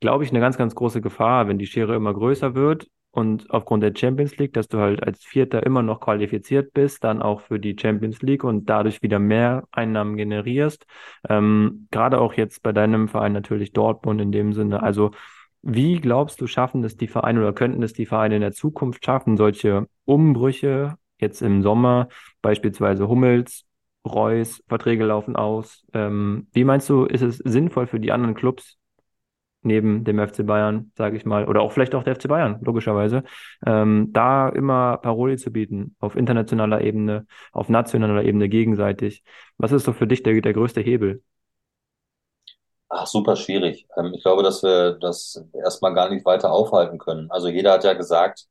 glaube 0.00 0.24
ich, 0.24 0.30
eine 0.30 0.40
ganz, 0.40 0.56
ganz 0.58 0.74
große 0.74 1.00
Gefahr, 1.00 1.48
wenn 1.48 1.58
die 1.58 1.66
Schere 1.66 1.94
immer 1.94 2.14
größer 2.14 2.54
wird 2.54 2.88
und 3.12 3.50
aufgrund 3.50 3.82
der 3.82 3.92
Champions 3.96 4.36
League, 4.36 4.52
dass 4.52 4.68
du 4.68 4.78
halt 4.78 5.02
als 5.02 5.24
Vierter 5.24 5.64
immer 5.64 5.82
noch 5.82 6.00
qualifiziert 6.00 6.72
bist, 6.72 7.02
dann 7.04 7.22
auch 7.22 7.40
für 7.40 7.58
die 7.58 7.76
Champions 7.78 8.22
League 8.22 8.44
und 8.44 8.70
dadurch 8.70 9.02
wieder 9.02 9.18
mehr 9.18 9.64
Einnahmen 9.72 10.16
generierst. 10.16 10.86
Ähm, 11.28 11.88
gerade 11.90 12.20
auch 12.20 12.34
jetzt 12.34 12.62
bei 12.62 12.72
deinem 12.72 13.08
Verein 13.08 13.32
natürlich 13.32 13.72
Dortmund 13.72 14.20
in 14.20 14.32
dem 14.32 14.52
Sinne. 14.52 14.82
Also 14.82 15.10
wie 15.62 16.00
glaubst 16.00 16.40
du, 16.40 16.46
schaffen 16.46 16.84
es 16.84 16.96
die 16.96 17.08
Vereine 17.08 17.40
oder 17.40 17.52
könnten 17.52 17.82
es 17.82 17.92
die 17.92 18.06
Vereine 18.06 18.36
in 18.36 18.40
der 18.42 18.52
Zukunft 18.52 19.04
schaffen, 19.04 19.36
solche 19.36 19.88
Umbrüche 20.04 20.96
jetzt 21.20 21.42
im 21.42 21.62
Sommer, 21.62 22.08
beispielsweise 22.42 23.08
Hummels, 23.08 23.64
Reus, 24.06 24.62
Verträge 24.68 25.04
laufen 25.04 25.36
aus. 25.36 25.84
Ähm, 25.92 26.48
wie 26.52 26.64
meinst 26.64 26.88
du, 26.88 27.04
ist 27.04 27.22
es 27.22 27.38
sinnvoll 27.38 27.86
für 27.86 28.00
die 28.00 28.12
anderen 28.12 28.34
Clubs, 28.34 28.78
neben 29.62 30.04
dem 30.04 30.18
FC 30.18 30.44
Bayern, 30.46 30.92
sage 30.96 31.16
ich 31.16 31.26
mal, 31.26 31.46
oder 31.46 31.60
auch 31.62 31.72
vielleicht 31.72 31.94
auch 31.94 32.02
der 32.02 32.14
FC 32.16 32.28
Bayern, 32.28 32.58
logischerweise, 32.62 33.24
ähm, 33.66 34.08
da 34.12 34.48
immer 34.48 34.96
Paroli 34.98 35.36
zu 35.36 35.50
bieten, 35.52 35.96
auf 36.00 36.16
internationaler 36.16 36.80
Ebene, 36.80 37.26
auf 37.52 37.68
nationaler 37.68 38.24
Ebene 38.24 38.48
gegenseitig. 38.48 39.22
Was 39.58 39.72
ist 39.72 39.84
so 39.84 39.92
für 39.92 40.06
dich 40.06 40.22
der, 40.22 40.40
der 40.40 40.54
größte 40.54 40.80
Hebel? 40.80 41.22
Ach, 42.88 43.06
super 43.06 43.36
schwierig. 43.36 43.86
Ähm, 43.96 44.12
ich 44.14 44.22
glaube, 44.22 44.42
dass 44.42 44.62
wir 44.62 44.92
das 45.00 45.44
erstmal 45.54 45.94
gar 45.94 46.08
nicht 46.10 46.24
weiter 46.24 46.50
aufhalten 46.52 46.98
können. 46.98 47.30
Also 47.30 47.48
jeder 47.48 47.72
hat 47.72 47.84
ja 47.84 47.92
gesagt, 47.94 48.46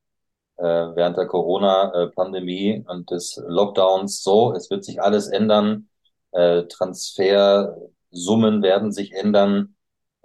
während 0.62 1.18
der 1.18 1.28
Corona-Pandemie 1.28 2.84
und 2.88 3.10
des 3.12 3.42
Lockdowns, 3.48 4.22
so, 4.24 4.54
es 4.54 4.70
wird 4.70 4.84
sich 4.84 5.02
alles 5.02 5.28
ändern. 5.28 5.90
Äh, 6.32 6.64
Transfersummen 6.64 8.62
werden 8.62 8.92
sich 8.92 9.14
ändern. 9.14 9.76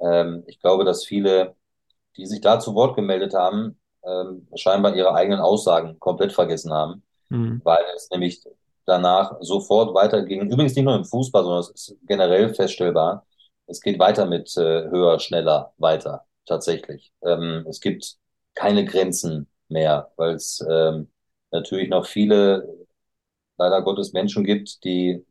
Ähm, 0.01 0.45
ich 0.47 0.61
glaube, 0.61 0.85
dass 0.85 1.05
viele, 1.05 1.55
die 2.17 2.27
sich 2.27 2.41
da 2.41 2.59
zu 2.61 2.75
Wort 2.75 2.97
gemeldet 2.97 3.35
haben, 3.35 3.79
ähm, 4.05 4.49
scheinbar 4.55 4.95
ihre 4.95 5.15
eigenen 5.15 5.41
Aussagen 5.41 5.99
komplett 6.01 6.33
vergessen 6.33 6.73
haben. 6.73 7.03
Hm, 7.31 7.61
weil 7.65 7.85
es 7.95 8.11
nämlich 8.11 8.43
danach 8.87 9.37
sofort 9.41 9.95
weiterging. 9.95 10.51
Übrigens 10.51 10.75
nicht 10.75 10.85
nur 10.85 10.97
im 10.97 11.05
Fußball, 11.05 11.43
sondern 11.43 11.61
es 11.61 11.71
ist 11.71 11.97
generell 12.07 12.53
feststellbar. 12.55 13.27
Es 13.67 13.81
geht 13.81 13.99
weiter 13.99 14.27
mit 14.27 14.55
äh, 14.57 14.91
höher, 14.91 15.19
schneller 15.21 15.73
weiter, 15.79 16.27
tatsächlich. 16.47 17.13
Ähm, 17.23 17.65
es 17.69 17.81
gibt 17.81 18.17
keine 18.55 18.85
Grenzen 18.85 19.49
mehr, 19.69 20.11
weil 20.17 20.35
es 20.35 20.65
ähm, 20.69 21.11
natürlich 21.51 21.89
noch 21.89 22.07
viele, 22.07 22.87
leider 23.59 23.83
Gottes, 23.83 24.13
Menschen 24.13 24.45
gibt, 24.45 24.85
die 24.85 25.25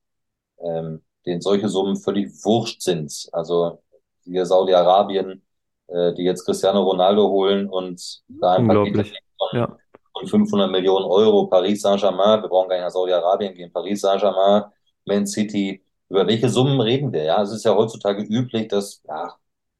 ähm, 0.59 1.01
denen 1.25 1.41
solche 1.41 1.69
Summen 1.69 1.95
völlig 1.95 2.31
wurscht 2.43 2.81
sind. 2.81 3.27
Also 3.31 3.81
hier 4.23 4.45
Saudi-Arabien, 4.45 5.41
äh, 5.87 6.13
die 6.13 6.23
jetzt 6.23 6.45
Cristiano 6.45 6.83
Ronaldo 6.83 7.29
holen 7.29 7.69
und 7.69 8.21
da 8.27 8.53
ein 8.53 8.67
Paket 8.67 9.13
von, 9.37 9.59
Ja, 9.59 9.77
von 10.13 10.27
500 10.27 10.71
Millionen 10.71 11.05
Euro, 11.05 11.47
Paris 11.47 11.81
Saint-Germain, 11.81 12.41
wir 12.41 12.49
brauchen 12.49 12.69
gar 12.69 12.75
nicht 12.75 12.85
nach 12.85 12.91
Saudi-Arabien 12.91 13.53
gehen, 13.53 13.71
Paris 13.71 14.01
Saint-Germain, 14.01 14.63
Man 15.05 15.25
City, 15.25 15.83
über 16.09 16.27
welche 16.27 16.49
Summen 16.49 16.79
reden 16.79 17.11
wir? 17.11 17.23
Ja, 17.23 17.41
es 17.41 17.51
ist 17.51 17.65
ja 17.65 17.75
heutzutage 17.75 18.21
üblich, 18.23 18.67
dass, 18.67 19.01
ja, 19.07 19.35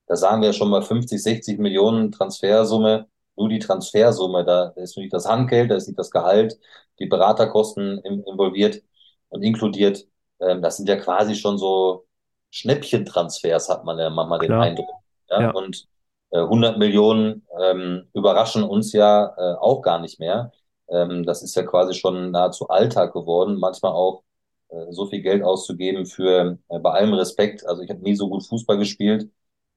da 0.08 0.16
sagen 0.16 0.42
wir 0.42 0.54
schon 0.54 0.70
mal 0.70 0.82
50, 0.82 1.22
60 1.22 1.60
Millionen 1.60 2.12
Transfersumme, 2.12 3.08
nur 3.36 3.50
die 3.50 3.60
Transfersumme, 3.60 4.44
da 4.46 4.74
ist 4.76 4.98
nicht 4.98 5.14
das 5.14 5.28
Handgeld, 5.28 5.72
da 5.72 5.76
ist 5.76 5.88
nicht 5.88 6.00
das 6.00 6.12
Gehalt, 6.12 6.58
die 7.00 7.08
Beraterkosten 7.08 8.00
in, 8.00 8.24
involviert 8.24 8.82
und 9.30 9.44
inkludiert. 9.44 10.06
Ähm, 10.40 10.62
das 10.62 10.78
sind 10.78 10.90
ja 10.90 10.98
quasi 10.98 11.36
schon 11.36 11.58
so 11.58 12.06
Schnäppchentransfers, 12.52 13.70
hat 13.70 13.86
man 13.86 13.98
ja 13.98 14.10
manchmal 14.10 14.40
den 14.40 14.48
klar. 14.48 14.64
Eindruck. 14.64 14.90
Ja, 15.30 15.42
Ja, 15.42 15.52
und 15.52 15.88
100 16.32 16.80
Millionen 16.80 17.46
ähm, 17.62 18.08
überraschen 18.14 18.64
uns 18.64 18.92
ja 18.94 19.34
äh, 19.38 19.56
auch 19.60 19.82
gar 19.82 20.00
nicht 20.00 20.20
mehr. 20.20 20.52
Ähm, 20.90 21.24
das 21.26 21.44
ist 21.44 21.56
ja 21.56 21.64
quasi 21.64 21.94
schon 21.94 22.32
nahezu 22.32 22.70
Alltag 22.70 23.14
geworden, 23.14 23.60
manchmal 23.60 23.92
auch 23.94 24.24
äh, 24.70 24.92
so 24.92 25.06
viel 25.06 25.22
Geld 25.22 25.44
auszugeben 25.44 26.06
für, 26.06 26.58
äh, 26.70 26.80
bei 26.80 26.92
allem 26.92 27.14
Respekt, 27.14 27.66
also 27.66 27.84
ich 27.84 27.90
habe 27.90 28.02
nie 28.02 28.16
so 28.16 28.30
gut 28.30 28.46
Fußball 28.48 28.78
gespielt 28.78 29.30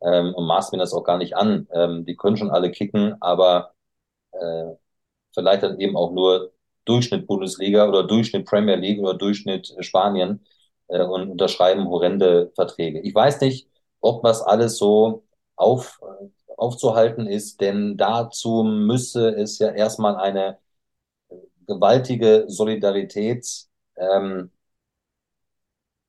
ähm, 0.03 0.35
und 0.35 0.47
maß 0.47 0.73
mir 0.73 0.79
das 0.79 0.93
auch 0.95 1.05
gar 1.05 1.19
nicht 1.19 1.37
an. 1.37 1.69
Ähm, 1.73 2.05
die 2.05 2.17
können 2.17 2.37
schon 2.37 2.51
alle 2.51 2.71
kicken, 2.71 3.17
aber 3.21 3.73
äh, 4.33 4.75
vielleicht 5.35 5.63
dann 5.63 5.79
eben 5.81 5.97
auch 5.97 6.13
nur 6.13 6.53
Durchschnitt 6.85 7.27
Bundesliga 7.27 7.89
oder 7.89 8.05
Durchschnitt 8.05 8.47
Premier 8.47 8.77
League 8.77 9.01
oder 9.01 9.15
Durchschnitt 9.15 9.75
Spanien 9.81 10.47
äh, 10.89 11.03
und 11.03 11.31
unterschreiben 11.31 11.89
horrende 11.89 12.53
Verträge. 12.55 13.01
Ich 13.01 13.15
weiß 13.15 13.41
nicht, 13.43 13.69
ob 14.01 14.23
das 14.25 14.43
alles 14.43 14.79
so 14.79 15.25
auf, 15.57 16.01
aufzuhalten 16.57 17.27
ist, 17.27 17.61
denn 17.61 17.97
dazu 17.97 18.63
müsse 18.65 19.29
es 19.31 19.59
ja 19.59 19.71
erstmal 19.71 20.17
eine 20.17 20.59
gewaltige 21.67 22.45
Solidarität 22.49 23.47
ähm, 23.97 24.51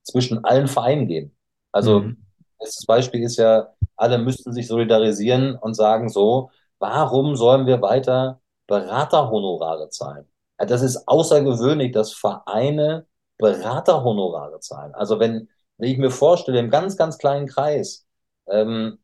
zwischen 0.03 0.43
allen 0.45 0.67
Vereinen 0.67 1.07
geben. 1.07 1.37
Also 1.71 2.11
Mhm. 2.11 2.17
das 2.59 2.85
Beispiel 2.87 3.23
ist 3.23 3.37
ja, 3.37 3.73
alle 3.97 4.17
müssten 4.17 4.53
sich 4.53 4.67
solidarisieren 4.67 5.55
und 5.55 5.73
sagen 5.75 6.09
so, 6.09 6.51
warum 6.79 7.35
sollen 7.35 7.65
wir 7.67 7.81
weiter 7.81 8.41
Beraterhonorare 8.67 9.89
zahlen? 9.89 10.25
Das 10.57 10.81
ist 10.81 11.07
außergewöhnlich, 11.07 11.91
dass 11.91 12.13
Vereine 12.13 13.05
Beraterhonorare 13.37 14.59
zahlen. 14.59 14.93
Also 14.95 15.19
wenn, 15.19 15.49
wenn 15.77 15.89
ich 15.91 15.97
mir 15.97 16.09
vorstelle, 16.11 16.59
im 16.59 16.69
ganz, 16.71 16.97
ganz 16.97 17.17
kleinen 17.17 17.47
Kreis, 17.47 18.07
ähm, 18.47 18.99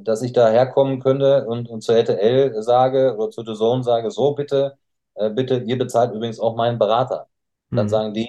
dass 0.00 0.22
ich 0.22 0.32
da 0.32 0.48
herkommen 0.50 1.00
könnte 1.00 1.46
und, 1.46 1.68
und 1.68 1.82
zur 1.82 1.96
RTL 1.96 2.62
sage 2.62 3.16
oder 3.16 3.30
zu 3.30 3.44
The 3.44 3.54
Zone 3.54 3.82
sage, 3.84 4.10
so 4.10 4.34
bitte, 4.34 4.78
äh, 5.14 5.30
bitte, 5.30 5.58
ihr 5.58 5.78
bezahlt 5.78 6.12
übrigens 6.14 6.40
auch 6.40 6.56
meinen 6.56 6.78
Berater. 6.78 7.28
Dann 7.74 7.86
Mhm. 7.86 7.90
sagen 7.90 8.14
die, 8.14 8.28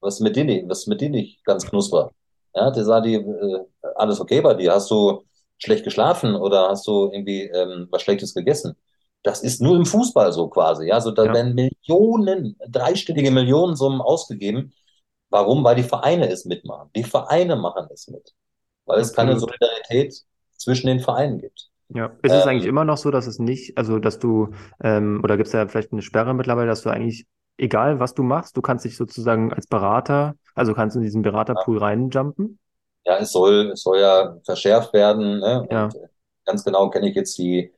was 0.00 0.14
ist 0.16 0.20
mit 0.20 0.36
dir 0.36 0.44
nicht, 0.44 0.68
was 0.68 0.80
ist 0.80 0.86
mit 0.88 1.00
dir 1.00 1.10
nicht 1.10 1.44
ganz 1.44 1.66
knusper? 1.66 2.12
Ja, 2.56 2.70
die 2.72 2.84
sagen 2.84 3.04
die, 3.06 3.14
äh, 3.16 3.66
alles 3.96 4.20
okay 4.20 4.42
bei 4.42 4.54
dir? 4.54 4.72
Hast 4.74 4.90
du 4.90 5.24
schlecht 5.58 5.84
geschlafen 5.84 6.36
oder 6.36 6.70
hast 6.70 6.86
du 6.88 7.10
irgendwie 7.12 7.42
ähm, 7.44 7.88
was 7.92 8.02
Schlechtes 8.02 8.34
gegessen? 8.34 8.76
Das 9.24 9.42
ist 9.42 9.62
nur 9.62 9.76
im 9.76 9.86
Fußball 9.86 10.32
so 10.32 10.48
quasi. 10.48 10.86
Ja, 10.88 11.00
so 11.02 11.12
da 11.12 11.32
Ja, 11.32 11.32
werden 11.32 11.54
Millionen, 11.54 12.56
dreistellige 12.68 13.30
Millionensummen 13.32 14.02
ausgegeben. 14.02 14.74
Warum? 15.30 15.64
Weil 15.64 15.76
die 15.76 15.84
Vereine 15.84 16.30
es 16.30 16.44
mitmachen. 16.46 16.90
Die 16.96 17.04
Vereine 17.04 17.56
machen 17.56 17.88
es 17.92 18.08
mit, 18.08 18.34
weil 18.86 19.00
es 19.00 19.12
keine. 19.14 19.38
Solidarität 19.38 20.14
zwischen 20.56 20.88
den 20.88 21.00
Vereinen 21.00 21.40
gibt. 21.40 21.70
Ja. 21.88 22.16
Ist 22.22 22.34
es 22.34 22.46
eigentlich 22.46 22.66
Ähm, 22.66 22.68
immer 22.68 22.84
noch 22.84 22.96
so, 22.96 23.10
dass 23.10 23.26
es 23.26 23.38
nicht, 23.38 23.78
also 23.78 23.98
dass 23.98 24.18
du, 24.18 24.50
ähm, 24.82 25.20
oder 25.22 25.36
gibt 25.36 25.46
es 25.46 25.52
da 25.52 25.66
vielleicht 25.68 25.92
eine 25.92 26.02
Sperre 26.02 26.34
mittlerweile, 26.34 26.66
dass 26.68 26.82
du 26.82 26.90
eigentlich, 26.90 27.26
egal 27.58 28.00
was 28.00 28.14
du 28.14 28.22
machst, 28.24 28.56
du 28.56 28.62
kannst 28.62 28.84
dich 28.84 28.96
sozusagen 28.96 29.52
als 29.52 29.66
Berater, 29.68 30.34
also 30.56 30.74
kannst 30.74 30.96
in 30.96 31.02
diesen 31.02 31.22
Beraterpool 31.22 31.78
reinjumpen? 31.78 32.58
ja, 33.04 33.18
es 33.18 33.32
soll, 33.32 33.70
es 33.72 33.82
soll 33.82 34.00
ja 34.00 34.36
verschärft 34.44 34.92
werden, 34.92 35.38
ne? 35.40 35.68
Ja. 35.70 35.88
äh, 35.94 36.08
ganz 36.44 36.64
genau 36.64 36.90
kenne 36.90 37.08
ich 37.10 37.16
jetzt 37.16 37.38
die, 37.38 37.72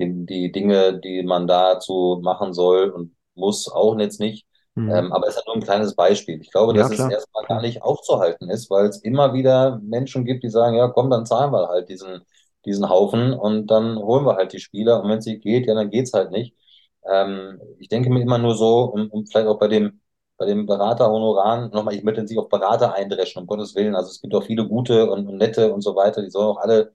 die, 0.00 0.26
die 0.26 0.52
Dinge, 0.52 0.98
die 1.00 1.22
man 1.22 1.46
dazu 1.46 2.20
machen 2.22 2.52
soll 2.54 2.90
und 2.90 3.14
muss, 3.34 3.68
auch 3.70 3.98
jetzt 3.98 4.20
nicht. 4.20 4.46
Mhm. 4.74 4.90
Ähm, 4.92 5.12
aber 5.12 5.28
es 5.28 5.34
ist 5.36 5.40
ja 5.40 5.42
nur 5.46 5.56
ein 5.56 5.62
kleines 5.62 5.94
Beispiel. 5.94 6.40
Ich 6.40 6.50
glaube, 6.50 6.74
Ja, 6.74 6.82
dass 6.82 6.90
es 6.90 7.06
klar, 7.06 7.08
erstmal 7.08 7.44
gar 7.46 7.62
nicht 7.62 7.82
aufzuhalten 7.82 8.50
ist, 8.50 8.70
weil 8.70 8.86
es 8.86 8.98
immer 9.02 9.32
wieder 9.32 9.80
Menschen 9.82 10.24
gibt, 10.24 10.42
die 10.44 10.50
sagen, 10.50 10.76
ja, 10.76 10.88
komm, 10.88 11.10
dann 11.10 11.26
zahlen 11.26 11.52
wir 11.52 11.68
halt 11.68 11.88
diesen, 11.88 12.22
diesen 12.66 12.88
Haufen 12.90 13.32
und 13.32 13.68
dann 13.68 13.96
holen 13.98 14.26
wir 14.26 14.36
halt 14.36 14.52
die 14.52 14.60
Spieler. 14.60 15.02
Und 15.02 15.08
wenn 15.10 15.18
es 15.18 15.26
nicht 15.26 15.42
geht, 15.42 15.66
ja, 15.66 15.74
dann 15.74 15.90
geht's 15.90 16.12
halt 16.12 16.30
nicht. 16.32 16.54
Ähm, 17.10 17.60
ich 17.78 17.88
denke 17.88 18.10
mir 18.10 18.20
immer 18.22 18.38
nur 18.38 18.54
so, 18.56 18.84
um, 18.84 19.10
um 19.10 19.26
vielleicht 19.26 19.46
auch 19.48 19.58
bei 19.58 19.68
dem, 19.68 20.00
bei 20.36 20.46
dem 20.46 20.66
Beraterhonoraren, 20.66 21.70
nochmal, 21.70 21.94
ich 21.94 22.02
möchte 22.04 22.22
nicht 22.22 22.38
auf 22.38 22.48
Berater 22.48 22.94
eindreschen, 22.94 23.40
um 23.42 23.46
Gottes 23.46 23.74
Willen. 23.74 23.94
Also 23.94 24.10
es 24.10 24.20
gibt 24.20 24.34
auch 24.34 24.44
viele 24.44 24.66
gute 24.68 25.10
und, 25.10 25.28
und 25.28 25.36
nette 25.38 25.72
und 25.72 25.82
so 25.82 25.94
weiter, 25.96 26.22
die 26.22 26.30
sollen 26.30 26.48
auch 26.48 26.58
alle 26.60 26.92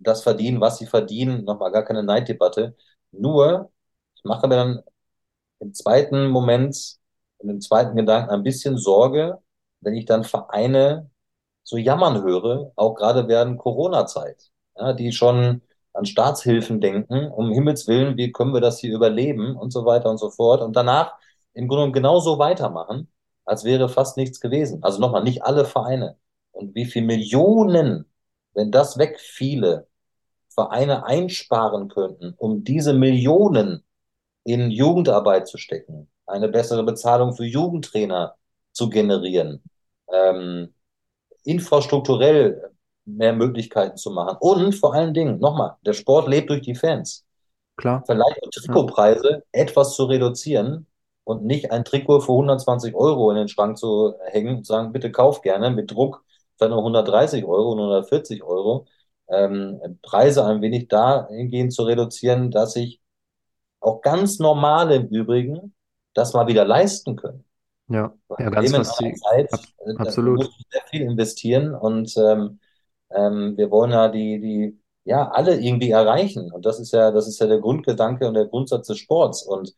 das 0.00 0.22
verdienen, 0.22 0.60
was 0.60 0.78
sie 0.78 0.86
verdienen. 0.86 1.44
Nochmal 1.44 1.72
gar 1.72 1.84
keine 1.84 2.02
Neiddebatte. 2.02 2.76
Nur, 3.12 3.70
ich 4.16 4.24
mache 4.24 4.48
mir 4.48 4.56
dann 4.56 4.82
im 5.60 5.72
zweiten 5.74 6.28
Moment, 6.28 6.98
und 7.38 7.50
im 7.50 7.60
zweiten 7.60 7.96
Gedanken 7.96 8.30
ein 8.30 8.42
bisschen 8.42 8.76
Sorge, 8.78 9.38
wenn 9.80 9.94
ich 9.94 10.06
dann 10.06 10.24
Vereine 10.24 11.10
so 11.62 11.76
jammern 11.76 12.22
höre, 12.22 12.72
auch 12.76 12.94
gerade 12.94 13.28
während 13.28 13.58
Corona-Zeit, 13.58 14.50
ja, 14.76 14.92
die 14.92 15.12
schon 15.12 15.62
an 15.92 16.06
Staatshilfen 16.06 16.80
denken, 16.80 17.28
um 17.30 17.52
Himmels 17.52 17.86
Willen, 17.88 18.16
wie 18.16 18.32
können 18.32 18.52
wir 18.54 18.60
das 18.60 18.78
hier 18.80 18.94
überleben 18.94 19.56
und 19.56 19.72
so 19.72 19.84
weiter 19.86 20.10
und 20.10 20.18
so 20.18 20.30
fort. 20.30 20.62
Und 20.62 20.74
danach 20.76 21.14
im 21.54 21.68
Grunde 21.68 21.82
genommen 21.82 21.92
genauso 21.92 22.38
weitermachen, 22.38 23.08
als 23.44 23.64
wäre 23.64 23.88
fast 23.88 24.16
nichts 24.16 24.40
gewesen. 24.40 24.82
Also 24.82 25.00
nochmal, 25.00 25.22
nicht 25.24 25.44
alle 25.44 25.64
Vereine. 25.64 26.16
Und 26.52 26.74
wie 26.74 26.84
viel 26.86 27.02
Millionen, 27.02 28.06
wenn 28.54 28.70
das 28.72 28.98
wegfiele, 28.98 29.88
Vereine 30.48 31.04
einsparen 31.06 31.88
könnten, 31.88 32.34
um 32.38 32.64
diese 32.64 32.92
Millionen 32.94 33.84
in 34.44 34.70
Jugendarbeit 34.70 35.48
zu 35.48 35.58
stecken, 35.58 36.08
eine 36.26 36.48
bessere 36.48 36.84
Bezahlung 36.84 37.34
für 37.34 37.44
Jugendtrainer 37.44 38.36
zu 38.72 38.88
generieren, 38.90 39.62
ähm, 40.12 40.74
infrastrukturell 41.44 42.70
mehr 43.04 43.32
Möglichkeiten 43.34 43.96
zu 43.96 44.10
machen 44.10 44.36
und 44.40 44.74
vor 44.74 44.94
allen 44.94 45.14
Dingen, 45.14 45.38
nochmal, 45.40 45.76
der 45.84 45.92
Sport 45.92 46.28
lebt 46.28 46.50
durch 46.50 46.62
die 46.62 46.74
Fans. 46.74 47.24
Klar. 47.76 48.02
Vielleicht 48.06 48.36
die 48.44 48.50
Ja. 48.54 48.62
Trikotpreise 48.62 49.44
etwas 49.52 49.94
zu 49.96 50.04
reduzieren 50.04 50.86
und 51.24 51.44
nicht 51.44 51.72
ein 51.72 51.84
Trikot 51.84 52.20
für 52.20 52.32
120 52.32 52.94
Euro 52.94 53.30
in 53.30 53.36
den 53.36 53.48
Schrank 53.48 53.78
zu 53.78 54.14
hängen 54.26 54.58
und 54.58 54.66
sagen, 54.66 54.92
bitte 54.92 55.10
kauf 55.10 55.40
gerne 55.42 55.70
mit 55.70 55.90
Druck 55.90 56.24
für 56.58 56.68
nur 56.68 56.78
130 56.78 57.44
Euro 57.44 57.72
und 57.72 57.78
140 57.78 58.42
Euro. 58.42 58.86
Ähm, 59.28 59.98
Preise 60.02 60.44
ein 60.44 60.60
wenig 60.60 60.88
dahingehend 60.88 61.72
zu 61.72 61.84
reduzieren, 61.84 62.50
dass 62.50 62.74
sich 62.74 63.00
auch 63.80 64.02
ganz 64.02 64.38
normale 64.38 64.96
im 64.96 65.08
Übrigen 65.08 65.74
das 66.12 66.34
mal 66.34 66.46
wieder 66.46 66.64
leisten 66.64 67.16
können. 67.16 67.44
Ja. 67.88 68.14
Weil 68.28 68.44
Ja, 68.44 68.50
ganz 68.50 68.72
was 68.72 68.96
sie, 68.96 69.12
Zeit, 69.14 69.52
ab, 69.52 69.60
äh, 69.78 69.94
da 69.94 70.04
absolut. 70.04 70.44
du 70.44 70.48
sehr 70.70 70.82
viel 70.90 71.02
investieren 71.02 71.74
und 71.74 72.14
ähm, 72.16 72.60
ähm, 73.10 73.56
wir 73.56 73.70
wollen 73.70 73.92
ja 73.92 74.08
die, 74.08 74.40
die, 74.40 74.80
ja, 75.04 75.28
alle 75.30 75.60
irgendwie 75.60 75.90
erreichen. 75.90 76.50
Und 76.52 76.64
das 76.66 76.80
ist 76.80 76.92
ja, 76.92 77.10
das 77.10 77.28
ist 77.28 77.40
ja 77.40 77.46
der 77.46 77.60
Grundgedanke 77.60 78.26
und 78.26 78.34
der 78.34 78.46
Grundsatz 78.46 78.86
des 78.88 78.98
Sports. 78.98 79.42
Und 79.42 79.74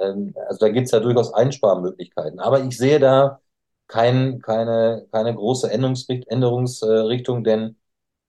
also 0.00 0.58
da 0.60 0.68
gibt's 0.70 0.92
ja 0.92 1.00
durchaus 1.00 1.32
Einsparmöglichkeiten. 1.34 2.40
Aber 2.40 2.62
ich 2.64 2.76
sehe 2.76 3.00
da 3.00 3.40
kein, 3.86 4.40
keine, 4.42 5.06
keine 5.12 5.34
große 5.34 5.70
Änderungsricht 5.70 6.28
Änderungsrichtung, 6.28 7.44
denn 7.44 7.76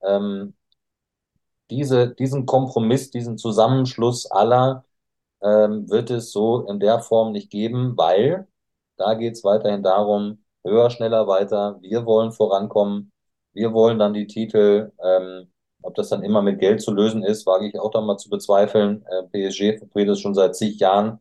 ähm, 0.03 0.55
diese, 1.69 2.09
diesen 2.15 2.45
Kompromiss, 2.45 3.11
diesen 3.11 3.37
Zusammenschluss 3.37 4.29
aller 4.31 4.85
ähm, 5.43 5.89
wird 5.89 6.09
es 6.11 6.31
so 6.31 6.67
in 6.67 6.79
der 6.79 6.99
Form 7.01 7.31
nicht 7.33 7.49
geben, 7.51 7.97
weil 7.97 8.47
da 8.97 9.13
geht 9.15 9.35
es 9.35 9.43
weiterhin 9.43 9.83
darum, 9.83 10.43
höher, 10.63 10.89
schneller, 10.89 11.27
weiter. 11.27 11.79
Wir 11.81 12.05
wollen 12.05 12.31
vorankommen. 12.31 13.11
Wir 13.53 13.73
wollen 13.73 13.99
dann 13.99 14.13
die 14.13 14.27
Titel. 14.27 14.91
Ähm, 15.03 15.51
ob 15.81 15.95
das 15.95 16.09
dann 16.09 16.23
immer 16.23 16.41
mit 16.41 16.59
Geld 16.59 16.81
zu 16.81 16.91
lösen 16.93 17.23
ist, 17.23 17.45
wage 17.45 17.67
ich 17.69 17.79
auch 17.79 17.91
dann 17.91 18.05
mal 18.05 18.17
zu 18.17 18.29
bezweifeln. 18.29 19.05
Äh, 19.07 19.23
PSG 19.49 19.79
probiert 19.79 20.09
es 20.09 20.19
schon 20.19 20.35
seit 20.35 20.55
zig 20.55 20.79
Jahren. 20.79 21.19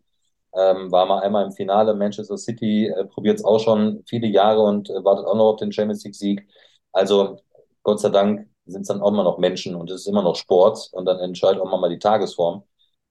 Ähm, 0.58 0.90
war 0.92 1.06
mal 1.06 1.20
einmal 1.22 1.44
im 1.46 1.52
Finale. 1.52 1.94
Manchester 1.94 2.36
City 2.38 2.88
äh, 2.88 3.04
probiert 3.06 3.38
es 3.38 3.44
auch 3.44 3.60
schon 3.60 4.02
viele 4.08 4.26
Jahre 4.26 4.60
und 4.62 4.90
äh, 4.90 5.04
wartet 5.04 5.26
auch 5.26 5.36
noch 5.36 5.50
auf 5.54 5.56
den 5.58 5.72
Champions 5.72 6.04
League 6.04 6.16
Sieg. 6.16 6.48
Also 6.92 7.38
Gott 7.82 8.00
sei 8.00 8.08
Dank 8.10 8.48
sind 8.66 8.82
es 8.82 8.88
dann 8.88 9.00
auch 9.02 9.08
immer 9.10 9.24
noch 9.24 9.38
Menschen 9.38 9.74
und 9.76 9.90
es 9.90 10.02
ist 10.02 10.06
immer 10.08 10.22
noch 10.22 10.36
Sport 10.36 10.88
und 10.92 11.06
dann 11.06 11.18
entscheidet 11.20 11.60
auch 11.62 11.78
mal 11.80 11.88
die 11.90 11.98
Tagesform. 11.98 12.64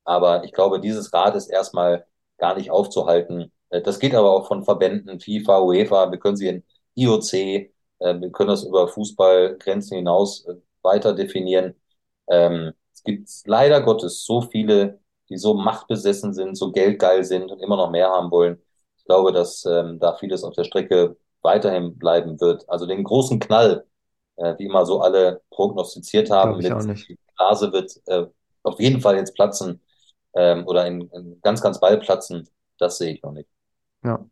Aber 0.03 0.43
ich 0.43 0.51
glaube, 0.53 0.79
dieses 0.79 1.13
Rad 1.13 1.35
ist 1.35 1.47
erstmal 1.47 2.05
gar 2.37 2.55
nicht 2.55 2.71
aufzuhalten. 2.71 3.51
Äh, 3.69 3.81
Das 3.81 3.99
geht 3.99 4.13
aber 4.15 4.31
auch 4.31 4.47
von 4.47 4.63
Verbänden, 4.63 5.19
FIFA, 5.19 5.59
UEFA, 5.61 6.11
wir 6.11 6.19
können 6.19 6.37
sie 6.37 6.47
in 6.47 6.63
IOC, 6.95 7.33
äh, 7.33 8.19
wir 8.19 8.31
können 8.31 8.49
das 8.49 8.63
über 8.63 8.87
Fußballgrenzen 8.87 9.97
hinaus 9.97 10.45
äh, 10.47 10.55
weiter 10.83 11.13
definieren. 11.13 11.75
Ähm, 12.29 12.73
Es 12.93 13.03
gibt 13.03 13.29
leider 13.45 13.81
Gottes 13.81 14.25
so 14.25 14.41
viele, 14.41 14.99
die 15.29 15.37
so 15.37 15.53
machtbesessen 15.53 16.33
sind, 16.33 16.55
so 16.55 16.71
geldgeil 16.71 17.23
sind 17.23 17.51
und 17.51 17.59
immer 17.61 17.77
noch 17.77 17.91
mehr 17.91 18.09
haben 18.09 18.31
wollen. 18.31 18.61
Ich 18.97 19.05
glaube, 19.05 19.31
dass 19.31 19.65
ähm, 19.65 19.99
da 19.99 20.15
vieles 20.15 20.43
auf 20.43 20.53
der 20.55 20.63
Strecke 20.63 21.17
weiterhin 21.41 21.97
bleiben 21.97 22.39
wird. 22.39 22.69
Also 22.69 22.85
den 22.85 23.03
großen 23.03 23.39
Knall, 23.39 23.85
äh, 24.37 24.55
wie 24.57 24.65
immer 24.65 24.85
so 24.85 25.01
alle 25.01 25.41
prognostiziert 25.49 26.29
haben, 26.29 26.57
mit 26.57 26.65
die 26.65 27.17
Blase 27.37 27.71
wird 27.71 27.99
äh, 28.07 28.25
auf 28.63 28.79
jeden 28.79 29.01
Fall 29.01 29.15
jetzt 29.15 29.33
platzen 29.35 29.81
ähm, 30.35 30.65
oder 30.67 30.85
in, 30.87 31.09
in 31.09 31.39
ganz, 31.41 31.61
ganz 31.61 31.79
bald 31.79 32.03
platzen, 32.03 32.49
das 32.77 32.97
sehe 32.97 33.13
ich 33.13 33.23
noch 33.23 33.31
nicht. 33.31 33.49
Ja. 34.03 34.25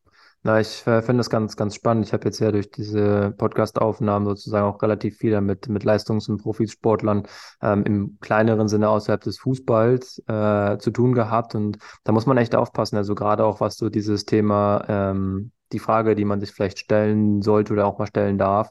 Na, 0.45 0.59
ich 0.59 0.85
äh, 0.85 1.01
finde 1.01 1.21
das 1.21 1.31
ganz, 1.31 1.57
ganz 1.57 1.73
spannend. 1.73 2.05
Ich 2.05 2.13
habe 2.13 2.25
jetzt 2.25 2.37
ja 2.37 2.51
durch 2.51 2.69
diese 2.69 3.33
Podcast-Aufnahmen 3.35 4.27
sozusagen 4.27 4.67
auch 4.67 4.79
relativ 4.79 5.17
viel 5.17 5.41
mit, 5.41 5.69
mit 5.69 5.83
Leistungs- 5.83 6.29
und 6.29 6.37
Profisportlern 6.37 7.23
ähm, 7.63 7.83
im 7.83 8.17
kleineren 8.21 8.67
Sinne 8.67 8.89
außerhalb 8.89 9.23
des 9.23 9.39
Fußballs 9.39 10.21
äh, 10.27 10.77
zu 10.77 10.91
tun 10.91 11.13
gehabt. 11.13 11.55
Und 11.55 11.79
da 12.03 12.11
muss 12.11 12.27
man 12.27 12.37
echt 12.37 12.53
aufpassen. 12.53 12.95
Also 12.95 13.15
gerade 13.15 13.43
auch, 13.43 13.59
was 13.59 13.75
so 13.77 13.89
dieses 13.89 14.25
Thema, 14.25 14.85
ähm, 14.87 15.51
die 15.71 15.79
Frage, 15.79 16.13
die 16.13 16.25
man 16.25 16.39
sich 16.39 16.51
vielleicht 16.51 16.77
stellen 16.77 17.41
sollte 17.41 17.73
oder 17.73 17.87
auch 17.87 17.97
mal 17.97 18.05
stellen 18.05 18.37
darf, 18.37 18.69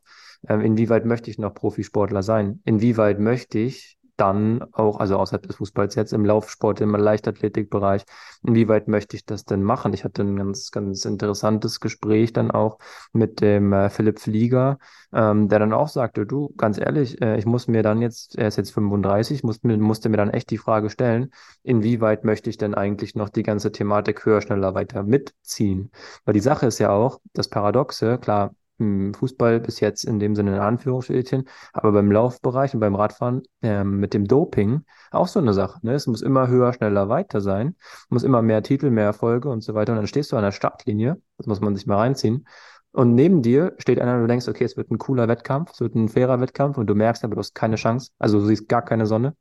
ähm, 0.48 0.60
inwieweit 0.60 1.06
möchte 1.06 1.28
ich 1.28 1.38
noch 1.38 1.54
Profisportler 1.54 2.22
sein? 2.22 2.60
Inwieweit 2.64 3.18
möchte 3.18 3.58
ich 3.58 3.98
dann 4.16 4.62
auch, 4.72 5.00
also 5.00 5.16
außerhalb 5.18 5.46
des 5.46 5.56
Fußballs 5.56 5.94
jetzt 5.94 6.12
im 6.12 6.24
Laufsport, 6.24 6.80
im 6.80 6.94
Leichtathletikbereich, 6.94 8.04
inwieweit 8.42 8.88
möchte 8.88 9.16
ich 9.16 9.24
das 9.24 9.44
denn 9.44 9.62
machen? 9.62 9.92
Ich 9.92 10.04
hatte 10.04 10.22
ein 10.22 10.36
ganz, 10.36 10.70
ganz 10.70 11.04
interessantes 11.04 11.80
Gespräch 11.80 12.32
dann 12.32 12.50
auch 12.50 12.78
mit 13.12 13.40
dem 13.40 13.72
äh, 13.72 13.90
Philipp 13.90 14.20
Flieger, 14.20 14.78
ähm, 15.12 15.48
der 15.48 15.58
dann 15.58 15.72
auch 15.72 15.88
sagte, 15.88 16.26
du, 16.26 16.54
ganz 16.56 16.78
ehrlich, 16.78 17.20
äh, 17.20 17.36
ich 17.38 17.46
muss 17.46 17.68
mir 17.68 17.82
dann 17.82 18.00
jetzt, 18.02 18.36
er 18.36 18.48
ist 18.48 18.56
jetzt 18.56 18.72
35, 18.72 19.42
muss, 19.42 19.62
musste 19.62 20.08
mir 20.08 20.16
dann 20.16 20.30
echt 20.30 20.50
die 20.50 20.58
Frage 20.58 20.90
stellen, 20.90 21.30
inwieweit 21.62 22.24
möchte 22.24 22.50
ich 22.50 22.56
denn 22.58 22.74
eigentlich 22.74 23.14
noch 23.14 23.28
die 23.28 23.42
ganze 23.42 23.72
Thematik 23.72 24.24
höher, 24.26 24.40
schneller, 24.42 24.74
weiter 24.74 25.02
mitziehen? 25.02 25.90
Weil 26.24 26.34
die 26.34 26.40
Sache 26.40 26.66
ist 26.66 26.78
ja 26.78 26.90
auch, 26.90 27.20
das 27.32 27.48
Paradoxe, 27.48 28.18
klar, 28.18 28.54
Fußball 28.78 29.60
bis 29.60 29.80
jetzt 29.80 30.04
in 30.04 30.18
dem 30.18 30.34
Sinne 30.34 30.56
in 30.56 30.60
Anführungsstrichen, 30.60 31.48
aber 31.72 31.92
beim 31.92 32.10
Laufbereich 32.10 32.74
und 32.74 32.80
beim 32.80 32.94
Radfahren 32.94 33.42
ähm, 33.62 34.00
mit 34.00 34.14
dem 34.14 34.26
Doping 34.26 34.84
auch 35.10 35.28
so 35.28 35.38
eine 35.38 35.54
Sache. 35.54 35.78
Ne? 35.82 35.94
Es 35.94 36.06
muss 36.06 36.22
immer 36.22 36.48
höher, 36.48 36.72
schneller, 36.72 37.08
weiter 37.08 37.40
sein, 37.40 37.76
muss 38.08 38.24
immer 38.24 38.42
mehr 38.42 38.62
Titel, 38.62 38.90
mehr 38.90 39.04
Erfolge 39.04 39.48
und 39.48 39.62
so 39.62 39.74
weiter. 39.74 39.92
Und 39.92 39.98
dann 39.98 40.06
stehst 40.06 40.32
du 40.32 40.36
an 40.36 40.42
der 40.42 40.52
Startlinie, 40.52 41.20
das 41.38 41.46
muss 41.46 41.60
man 41.60 41.76
sich 41.76 41.86
mal 41.86 41.96
reinziehen. 41.96 42.46
Und 42.92 43.14
neben 43.14 43.42
dir 43.42 43.74
steht 43.78 44.00
einer 44.00 44.20
du 44.20 44.26
denkst, 44.28 44.46
okay, 44.46 44.64
es 44.64 44.76
wird 44.76 44.90
ein 44.90 44.98
cooler 44.98 45.26
Wettkampf, 45.26 45.72
es 45.72 45.80
wird 45.80 45.96
ein 45.96 46.08
fairer 46.08 46.40
Wettkampf 46.40 46.78
und 46.78 46.86
du 46.86 46.94
merkst 46.94 47.24
aber, 47.24 47.34
du 47.34 47.40
hast 47.40 47.54
keine 47.54 47.76
Chance, 47.76 48.12
also 48.18 48.38
du 48.38 48.46
siehst 48.46 48.68
gar 48.68 48.82
keine 48.82 49.06
Sonne. 49.06 49.36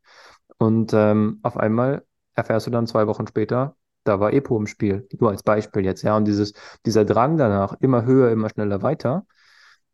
Und 0.57 0.91
ähm, 0.93 1.39
auf 1.43 1.57
einmal 1.57 2.03
erfährst 2.33 2.67
du 2.67 2.71
dann 2.71 2.87
zwei 2.87 3.05
Wochen 3.07 3.27
später, 3.27 3.75
da 4.03 4.19
war 4.19 4.33
Epo 4.33 4.57
im 4.57 4.67
Spiel, 4.67 5.07
nur 5.19 5.31
als 5.31 5.43
Beispiel 5.43 5.85
jetzt, 5.85 6.03
ja. 6.03 6.15
Und 6.17 6.25
dieses, 6.25 6.53
dieser 6.85 7.05
Drang 7.05 7.37
danach, 7.37 7.75
immer 7.79 8.05
höher, 8.05 8.31
immer 8.31 8.49
schneller 8.49 8.81
weiter, 8.81 9.25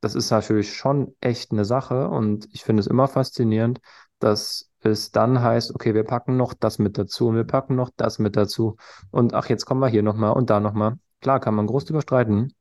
das 0.02 0.16
ist 0.16 0.32
natürlich 0.32 0.74
schon 0.76 1.16
echt 1.22 1.52
eine 1.52 1.66
Sache. 1.66 2.10
Und 2.10 2.48
ich 2.52 2.64
finde 2.64 2.82
es 2.82 2.88
immer 2.88 3.08
faszinierend, 3.08 3.80
dass 4.20 4.70
es 4.82 5.12
dann 5.12 5.42
heißt, 5.42 5.76
okay, 5.76 5.94
wir 5.94 6.04
packen 6.04 6.38
noch 6.38 6.54
das 6.54 6.80
mit 6.80 6.98
dazu 6.98 7.28
und 7.28 7.36
wir 7.36 7.44
packen 7.44 7.76
noch 7.76 7.90
das 7.96 8.20
mit 8.20 8.36
dazu. 8.36 8.78
Und 9.12 9.34
ach, 9.34 9.48
jetzt 9.50 9.66
kommen 9.66 9.82
wir 9.82 9.88
hier 9.88 10.04
nochmal 10.04 10.34
und 10.34 10.50
da 10.50 10.60
nochmal. 10.60 10.98
Klar, 11.22 11.40
kann 11.40 11.56
man 11.56 11.68
groß 11.68 11.86
drüber 11.86 12.02
streiten. 12.02 12.54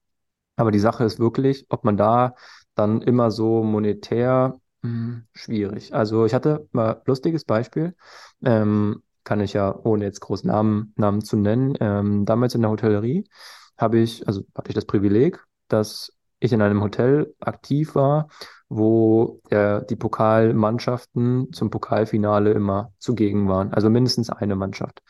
Aber 0.56 0.72
die 0.72 0.80
Sache 0.80 1.04
ist 1.04 1.20
wirklich, 1.20 1.66
ob 1.68 1.84
man 1.84 1.96
da 1.96 2.34
dann 2.74 3.02
immer 3.02 3.30
so 3.30 3.62
monetär 3.62 4.58
mh, 4.82 4.88
hm, 4.90 5.26
schwierig. 5.32 5.94
Also 5.94 6.26
ich 6.26 6.34
hatte 6.34 6.68
mal 6.72 7.02
lustiges 7.06 7.44
Beispiel. 7.44 7.94
Ähm, 8.44 9.02
kann 9.28 9.40
ich 9.40 9.52
ja, 9.52 9.78
ohne 9.84 10.06
jetzt 10.06 10.20
groß 10.20 10.44
Namen, 10.44 10.94
Namen 10.96 11.20
zu 11.20 11.36
nennen, 11.36 11.74
ähm, 11.80 12.24
damals 12.24 12.54
in 12.54 12.62
der 12.62 12.70
Hotellerie 12.70 13.28
habe 13.76 13.98
ich, 13.98 14.26
also 14.26 14.42
hatte 14.54 14.70
ich 14.70 14.74
das 14.74 14.86
Privileg, 14.86 15.44
dass 15.68 16.14
ich 16.40 16.54
in 16.54 16.62
einem 16.62 16.80
Hotel 16.80 17.34
aktiv 17.38 17.94
war, 17.94 18.28
wo 18.70 19.42
der, 19.50 19.82
die 19.82 19.96
Pokalmannschaften 19.96 21.52
zum 21.52 21.68
Pokalfinale 21.68 22.52
immer 22.52 22.94
zugegen 22.98 23.48
waren, 23.48 23.74
also 23.74 23.90
mindestens 23.90 24.30
eine 24.30 24.56
Mannschaft. 24.56 25.02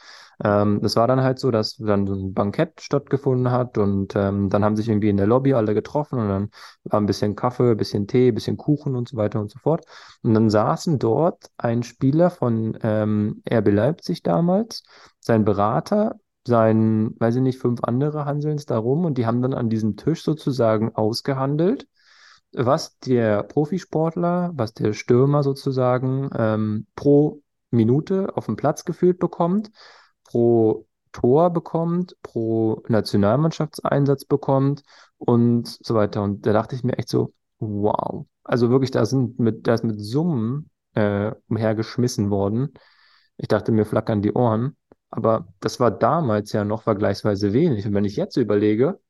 Ähm, 0.44 0.80
das 0.82 0.94
war 0.96 1.08
dann 1.08 1.22
halt 1.22 1.38
so, 1.38 1.50
dass 1.50 1.76
dann 1.76 2.06
so 2.06 2.14
ein 2.14 2.32
Bankett 2.32 2.80
stattgefunden 2.80 3.50
hat 3.50 3.76
und 3.76 4.14
ähm, 4.14 4.48
dann 4.50 4.64
haben 4.64 4.76
sich 4.76 4.88
irgendwie 4.88 5.08
in 5.08 5.16
der 5.16 5.26
Lobby 5.26 5.54
alle 5.54 5.74
getroffen 5.74 6.20
und 6.20 6.28
dann 6.28 6.50
war 6.84 7.00
ein 7.00 7.06
bisschen 7.06 7.34
Kaffee, 7.34 7.72
ein 7.72 7.76
bisschen 7.76 8.06
Tee, 8.06 8.28
ein 8.28 8.34
bisschen 8.34 8.56
Kuchen 8.56 8.94
und 8.94 9.08
so 9.08 9.16
weiter 9.16 9.40
und 9.40 9.50
so 9.50 9.58
fort. 9.58 9.84
Und 10.22 10.34
dann 10.34 10.48
saßen 10.48 10.98
dort 10.98 11.50
ein 11.56 11.82
Spieler 11.82 12.30
von 12.30 12.78
ähm, 12.82 13.42
RB 13.50 13.68
Leipzig 13.68 14.22
damals, 14.22 14.84
sein 15.20 15.44
Berater, 15.44 16.16
sein, 16.46 17.14
weiß 17.18 17.36
ich 17.36 17.42
nicht, 17.42 17.58
fünf 17.58 17.80
andere 17.82 18.24
Hanselns 18.24 18.64
da 18.64 18.78
rum 18.78 19.04
und 19.04 19.18
die 19.18 19.26
haben 19.26 19.42
dann 19.42 19.54
an 19.54 19.68
diesem 19.68 19.96
Tisch 19.96 20.22
sozusagen 20.22 20.94
ausgehandelt, 20.94 21.88
was 22.52 22.98
der 23.00 23.42
Profisportler, 23.42 24.52
was 24.54 24.72
der 24.72 24.92
Stürmer 24.92 25.42
sozusagen 25.42 26.30
ähm, 26.34 26.86
pro 26.94 27.42
Minute 27.70 28.34
auf 28.36 28.46
dem 28.46 28.56
Platz 28.56 28.84
gefühlt 28.84 29.18
bekommt 29.18 29.70
pro 30.28 30.86
Tor 31.12 31.50
bekommt, 31.50 32.16
pro 32.22 32.82
Nationalmannschaftseinsatz 32.88 34.24
bekommt 34.26 34.82
und 35.16 35.66
so 35.66 35.94
weiter. 35.94 36.22
Und 36.22 36.46
da 36.46 36.52
dachte 36.52 36.76
ich 36.76 36.84
mir 36.84 36.98
echt 36.98 37.08
so, 37.08 37.32
wow. 37.58 38.26
Also 38.44 38.70
wirklich, 38.70 38.90
da 38.90 39.04
sind 39.06 39.38
mit, 39.38 39.66
da 39.66 39.74
ist 39.74 39.84
mit 39.84 40.00
Summen 40.00 40.70
äh, 40.94 41.32
umhergeschmissen 41.48 42.30
worden. 42.30 42.74
Ich 43.36 43.48
dachte 43.48 43.72
mir 43.72 43.86
flackern 43.86 44.22
die 44.22 44.32
Ohren. 44.32 44.76
Aber 45.10 45.48
das 45.60 45.80
war 45.80 45.90
damals 45.90 46.52
ja 46.52 46.64
noch 46.64 46.82
vergleichsweise 46.82 47.52
wenig. 47.54 47.86
Und 47.86 47.94
wenn 47.94 48.04
ich 48.04 48.16
jetzt 48.16 48.36
überlege, 48.36 49.00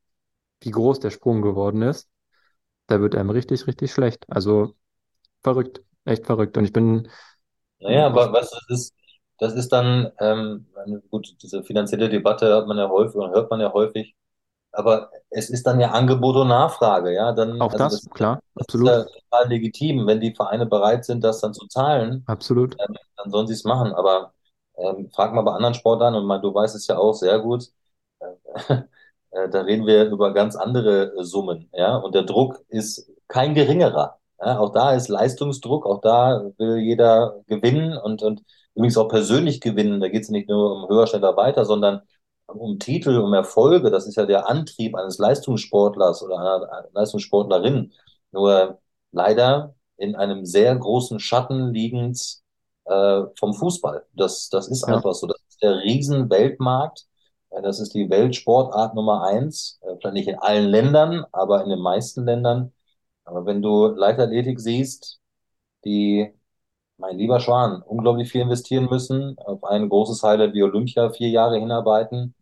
wie 0.60 0.70
groß 0.70 1.00
der 1.00 1.10
Sprung 1.10 1.42
geworden 1.42 1.82
ist, 1.82 2.08
da 2.86 3.00
wird 3.00 3.16
einem 3.16 3.30
richtig, 3.30 3.66
richtig 3.66 3.92
schlecht. 3.92 4.24
Also 4.28 4.74
verrückt, 5.42 5.82
echt 6.04 6.26
verrückt. 6.26 6.56
Und 6.56 6.64
ich 6.64 6.72
bin. 6.72 7.08
Naja, 7.80 8.06
aber 8.06 8.32
was 8.32 8.50
das 8.50 8.64
ist, 8.68 8.94
das 9.38 9.54
ist 9.54 9.70
dann, 9.70 10.10
ähm, 10.20 10.66
gut, 11.10 11.36
diese 11.42 11.62
finanzielle 11.62 12.08
Debatte 12.08 12.54
hat 12.54 12.66
man 12.66 12.78
ja 12.78 12.88
häufig 12.88 13.16
und 13.16 13.30
hört 13.30 13.50
man 13.50 13.60
ja 13.60 13.72
häufig, 13.72 14.14
aber 14.72 15.10
es 15.30 15.48
ist 15.50 15.66
dann 15.66 15.80
ja 15.80 15.92
Angebot 15.92 16.36
und 16.36 16.48
Nachfrage, 16.48 17.14
ja, 17.14 17.32
dann, 17.32 17.60
Auch 17.60 17.72
also 17.72 17.78
das, 17.78 18.00
das, 18.02 18.10
klar, 18.10 18.40
das 18.54 18.62
ist 18.62 18.74
absolut, 18.74 18.88
ja 18.88 19.04
total 19.04 19.48
legitim, 19.48 20.06
wenn 20.06 20.20
die 20.20 20.34
Vereine 20.34 20.66
bereit 20.66 21.04
sind, 21.04 21.22
das 21.24 21.40
dann 21.40 21.54
zu 21.54 21.66
zahlen, 21.68 22.24
absolut. 22.26 22.76
ähm, 22.80 22.96
dann 23.16 23.30
sollen 23.30 23.46
sie 23.46 23.54
es 23.54 23.64
machen, 23.64 23.92
aber 23.92 24.32
ähm, 24.76 25.10
frag 25.14 25.32
mal 25.32 25.42
bei 25.42 25.52
anderen 25.52 25.74
Sportlern 25.74 26.14
und 26.14 26.26
mal, 26.26 26.40
du 26.40 26.52
weißt 26.52 26.74
es 26.76 26.86
ja 26.86 26.98
auch 26.98 27.14
sehr 27.14 27.38
gut, 27.38 27.64
äh, 28.20 28.26
äh, 29.30 29.48
da 29.48 29.60
reden 29.62 29.86
wir 29.86 30.06
über 30.10 30.34
ganz 30.34 30.56
andere 30.56 31.14
äh, 31.16 31.24
Summen, 31.24 31.70
ja, 31.72 31.96
und 31.96 32.14
der 32.14 32.24
Druck 32.24 32.60
ist 32.68 33.10
kein 33.28 33.54
geringerer. 33.54 34.18
Ja, 34.40 34.60
auch 34.60 34.70
da 34.72 34.92
ist 34.92 35.08
Leistungsdruck, 35.08 35.84
auch 35.84 36.00
da 36.00 36.52
will 36.58 36.78
jeder 36.78 37.40
gewinnen 37.48 37.96
und, 37.98 38.22
und 38.22 38.42
übrigens 38.78 38.96
auch 38.98 39.08
persönlich 39.08 39.60
gewinnen. 39.60 40.00
Da 40.00 40.08
geht 40.08 40.22
es 40.24 40.30
nicht 40.30 40.48
nur 40.48 40.72
um 40.74 40.88
höher, 40.88 41.06
schneller, 41.06 41.36
weiter, 41.36 41.64
sondern 41.66 42.02
um 42.46 42.78
Titel, 42.78 43.18
um 43.18 43.34
Erfolge. 43.34 43.90
Das 43.90 44.06
ist 44.06 44.16
ja 44.16 44.26
der 44.26 44.48
Antrieb 44.48 44.96
eines 44.96 45.18
Leistungssportlers 45.18 46.22
oder 46.22 46.38
einer 46.38 46.88
Leistungssportlerin. 46.94 47.92
Nur 48.32 48.80
leider 49.12 49.74
in 49.96 50.16
einem 50.16 50.44
sehr 50.46 50.76
großen 50.76 51.20
Schatten 51.20 51.72
liegend 51.74 52.40
äh, 52.86 53.22
vom 53.38 53.54
Fußball. 53.54 54.06
Das, 54.14 54.48
das 54.50 54.68
ist 54.68 54.84
Ja, 54.86 54.94
einfach 54.94 55.14
so. 55.14 55.26
Das 55.26 55.40
ist 55.48 55.62
der 55.62 55.78
Riesenweltmarkt. 55.82 57.06
Das 57.62 57.80
ist 57.80 57.94
die 57.94 58.10
Weltsportart 58.10 58.94
Nummer 58.94 59.24
eins. 59.24 59.78
Äh, 59.82 59.96
vielleicht 60.00 60.14
nicht 60.14 60.28
in 60.28 60.38
allen 60.38 60.68
Ländern, 60.68 61.24
aber 61.32 61.62
in 61.64 61.70
den 61.70 61.80
meisten 61.80 62.24
Ländern. 62.24 62.72
Aber 63.24 63.46
wenn 63.46 63.62
du 63.62 63.88
Leichtathletik 63.88 64.60
siehst, 64.60 65.20
die 65.84 66.32
mein 66.98 67.16
lieber 67.18 67.40
Schwan, 67.40 67.82
unglaublich 67.82 68.30
viel 68.30 68.42
investieren 68.42 68.86
müssen, 68.90 69.38
auf 69.38 69.64
ein 69.64 69.88
großes 69.88 70.22
Highlight 70.22 70.54
wie 70.54 70.62
Olympia 70.62 71.10
vier 71.10 71.28
Jahre 71.30 71.58
hinarbeiten, 71.58 72.34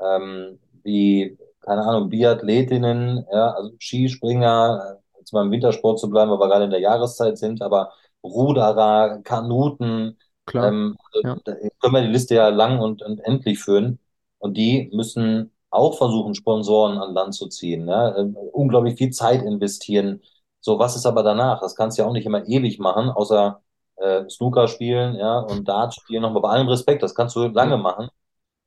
ähm, 0.00 0.58
wie, 0.82 1.38
keine 1.60 1.82
Ahnung, 1.82 2.08
Biathletinnen, 2.10 3.26
ja, 3.32 3.52
also 3.52 3.72
Skispringer, 3.78 4.98
äh, 5.16 5.18
jetzt 5.18 5.32
mal 5.32 5.44
im 5.44 5.50
Wintersport 5.52 5.98
zu 6.00 6.10
bleiben, 6.10 6.30
weil 6.30 6.38
wir 6.40 6.48
gerade 6.48 6.64
in 6.64 6.70
der 6.70 6.80
Jahreszeit 6.80 7.38
sind, 7.38 7.62
aber 7.62 7.92
Ruderer, 8.24 9.20
Kanuten, 9.22 10.18
klar. 10.46 10.72
ähm, 10.72 10.96
also 11.12 11.24
Ja, 11.24 11.38
da 11.44 11.54
können 11.80 11.94
wir 11.94 12.02
die 12.02 12.08
Liste 12.08 12.34
ja 12.34 12.48
lang 12.48 12.80
und, 12.80 13.02
und 13.02 13.20
endlich 13.20 13.58
führen. 13.60 13.98
Und 14.38 14.56
die 14.56 14.90
müssen 14.92 15.52
auch 15.70 15.96
versuchen, 15.98 16.34
Sponsoren 16.34 16.98
an 16.98 17.14
Land 17.14 17.34
zu 17.34 17.46
ziehen, 17.48 17.86
ja, 17.88 18.16
ähm, 18.16 18.36
unglaublich 18.52 18.96
viel 18.98 19.10
Zeit 19.10 19.42
investieren. 19.42 20.22
So, 20.60 20.78
was 20.78 20.96
ist 20.96 21.06
aber 21.06 21.22
danach? 21.22 21.60
Das 21.60 21.74
kannst 21.76 21.98
du 21.98 22.02
ja 22.02 22.08
auch 22.08 22.12
nicht 22.12 22.26
immer 22.26 22.46
ewig 22.46 22.78
machen, 22.78 23.08
außer 23.10 23.62
äh, 24.00 24.28
Snooker 24.30 24.68
spielen, 24.68 25.16
ja, 25.16 25.40
und 25.40 25.68
Dart 25.68 25.94
spielen, 25.94 26.22
nochmal 26.22 26.42
bei 26.42 26.50
allem 26.50 26.68
Respekt, 26.68 27.02
das 27.02 27.14
kannst 27.14 27.36
du 27.36 27.46
lange 27.48 27.76
machen, 27.78 28.08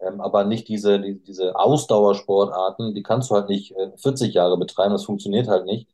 ähm, 0.01 0.21
aber 0.21 0.43
nicht 0.45 0.67
diese, 0.67 0.99
die, 1.01 1.21
diese 1.23 1.55
Ausdauersportarten, 1.55 2.93
die 2.95 3.03
kannst 3.03 3.29
du 3.31 3.35
halt 3.35 3.49
nicht 3.49 3.71
äh, 3.77 3.91
40 3.97 4.33
Jahre 4.33 4.57
betreiben, 4.57 4.93
das 4.93 5.05
funktioniert 5.05 5.47
halt 5.47 5.65
nicht, 5.65 5.89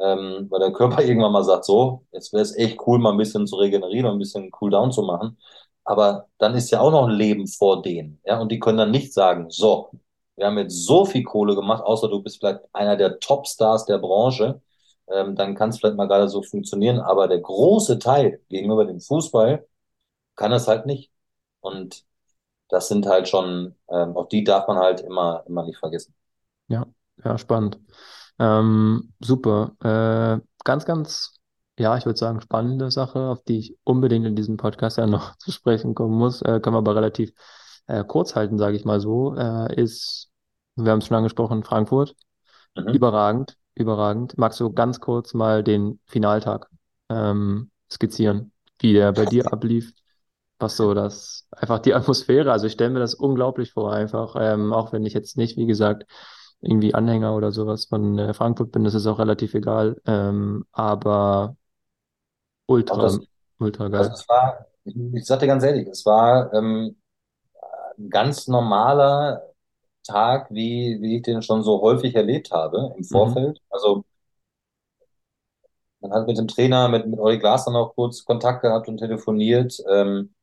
ähm, 0.00 0.46
weil 0.50 0.60
der 0.60 0.72
Körper 0.72 1.02
irgendwann 1.04 1.32
mal 1.32 1.44
sagt, 1.44 1.64
so, 1.64 2.04
jetzt 2.12 2.32
wäre 2.32 2.42
es 2.42 2.56
echt 2.56 2.78
cool, 2.86 2.98
mal 2.98 3.12
ein 3.12 3.18
bisschen 3.18 3.46
zu 3.46 3.56
regenerieren 3.56 4.06
und 4.06 4.12
ein 4.16 4.18
bisschen 4.18 4.50
Cooldown 4.50 4.92
zu 4.92 5.02
machen, 5.02 5.38
aber 5.84 6.28
dann 6.38 6.54
ist 6.54 6.70
ja 6.70 6.80
auch 6.80 6.90
noch 6.92 7.08
ein 7.08 7.14
Leben 7.16 7.46
vor 7.46 7.82
denen, 7.82 8.20
ja, 8.24 8.40
und 8.40 8.50
die 8.52 8.58
können 8.58 8.78
dann 8.78 8.90
nicht 8.90 9.12
sagen, 9.14 9.50
so, 9.50 9.90
wir 10.36 10.46
haben 10.46 10.58
jetzt 10.58 10.86
so 10.86 11.04
viel 11.04 11.22
Kohle 11.24 11.54
gemacht, 11.54 11.82
außer 11.84 12.08
du 12.08 12.22
bist 12.22 12.38
vielleicht 12.38 12.60
einer 12.72 12.96
der 12.96 13.18
Topstars 13.20 13.84
der 13.86 13.98
Branche, 13.98 14.60
ähm, 15.08 15.36
dann 15.36 15.54
kann 15.54 15.70
es 15.70 15.78
vielleicht 15.78 15.96
mal 15.96 16.08
gerade 16.08 16.28
so 16.28 16.42
funktionieren. 16.42 17.00
Aber 17.00 17.28
der 17.28 17.40
große 17.40 17.98
Teil 17.98 18.40
gegenüber 18.48 18.84
dem 18.84 19.00
Fußball 19.00 19.66
kann 20.36 20.52
es 20.52 20.68
halt 20.68 20.86
nicht. 20.86 21.12
Und 21.60 22.04
das 22.68 22.88
sind 22.88 23.06
halt 23.06 23.28
schon, 23.28 23.76
ähm, 23.90 24.16
auch 24.16 24.28
die 24.28 24.44
darf 24.44 24.66
man 24.68 24.78
halt 24.78 25.00
immer, 25.00 25.44
immer 25.46 25.64
nicht 25.64 25.78
vergessen. 25.78 26.14
ja. 26.68 26.86
Ja, 27.24 27.38
spannend. 27.38 27.78
Ähm, 28.38 29.12
super. 29.20 29.76
Äh, 29.80 30.40
ganz, 30.64 30.84
ganz, 30.84 31.34
ja, 31.78 31.96
ich 31.96 32.06
würde 32.06 32.18
sagen, 32.18 32.40
spannende 32.40 32.90
Sache, 32.90 33.28
auf 33.28 33.42
die 33.44 33.58
ich 33.58 33.78
unbedingt 33.84 34.26
in 34.26 34.36
diesem 34.36 34.56
Podcast 34.56 34.98
ja 34.98 35.06
noch 35.06 35.36
zu 35.38 35.52
sprechen 35.52 35.94
kommen 35.94 36.16
muss. 36.16 36.42
Äh, 36.42 36.60
können 36.60 36.74
wir 36.74 36.78
aber 36.78 36.96
relativ 36.96 37.32
äh, 37.86 38.04
kurz 38.04 38.34
halten, 38.34 38.58
sage 38.58 38.76
ich 38.76 38.84
mal 38.84 39.00
so. 39.00 39.34
Äh, 39.36 39.80
ist, 39.80 40.30
wir 40.76 40.90
haben 40.90 40.98
es 40.98 41.06
schon 41.06 41.16
angesprochen, 41.16 41.64
Frankfurt. 41.64 42.16
Mhm. 42.76 42.88
Überragend, 42.88 43.56
überragend. 43.74 44.36
Magst 44.38 44.60
du 44.60 44.72
ganz 44.72 45.00
kurz 45.00 45.34
mal 45.34 45.62
den 45.62 46.00
Finaltag 46.06 46.68
ähm, 47.08 47.70
skizzieren, 47.90 48.52
wie 48.80 48.92
der 48.92 49.12
bei 49.12 49.24
dir 49.24 49.52
ablief? 49.52 49.92
Was 50.58 50.76
so 50.76 50.94
das, 50.94 51.46
einfach 51.50 51.78
die 51.80 51.94
Atmosphäre. 51.94 52.52
Also 52.52 52.66
ich 52.66 52.72
stelle 52.72 52.90
mir 52.90 53.00
das 53.00 53.14
unglaublich 53.14 53.72
vor, 53.72 53.92
einfach, 53.92 54.36
ähm, 54.38 54.72
auch 54.72 54.92
wenn 54.92 55.04
ich 55.04 55.14
jetzt 55.14 55.36
nicht, 55.36 55.56
wie 55.56 55.66
gesagt, 55.66 56.06
irgendwie 56.60 56.94
Anhänger 56.94 57.34
oder 57.34 57.50
sowas 57.50 57.86
von 57.86 58.18
äh, 58.18 58.34
Frankfurt 58.34 58.70
bin, 58.70 58.84
das 58.84 58.94
ist 58.94 59.06
auch 59.06 59.18
relativ 59.18 59.54
egal. 59.54 60.00
Ähm, 60.06 60.64
aber 60.70 61.56
ultra, 62.66 63.02
das, 63.02 63.20
ultra 63.58 63.84
also 63.84 63.96
geil. 63.96 64.10
es 64.12 64.28
war, 64.28 64.66
ich 64.84 65.26
sag 65.26 65.40
dir 65.40 65.48
ganz 65.48 65.64
ehrlich, 65.64 65.88
es 65.88 66.06
war 66.06 66.52
ähm, 66.54 66.96
ein 67.98 68.10
ganz 68.10 68.46
normaler 68.46 69.51
Tag, 70.02 70.48
wie, 70.50 70.98
wie 71.00 71.16
ich 71.16 71.22
den 71.22 71.42
schon 71.42 71.62
so 71.62 71.80
häufig 71.82 72.14
erlebt 72.14 72.50
habe 72.52 72.94
im 72.96 73.04
Mhm. 73.10 73.10
Vorfeld. 73.12 73.60
Also 73.70 74.04
man 76.00 76.12
hat 76.12 76.26
mit 76.26 76.38
dem 76.38 76.48
Trainer, 76.48 76.88
mit, 76.88 77.06
mit 77.06 77.18
Olli 77.20 77.38
Glasner 77.38 77.72
noch 77.72 77.94
kurz 77.94 78.24
Kontakt 78.24 78.62
gehabt 78.62 78.88
und 78.88 78.98
telefoniert. 78.98 79.78
Ähm, 79.90 80.34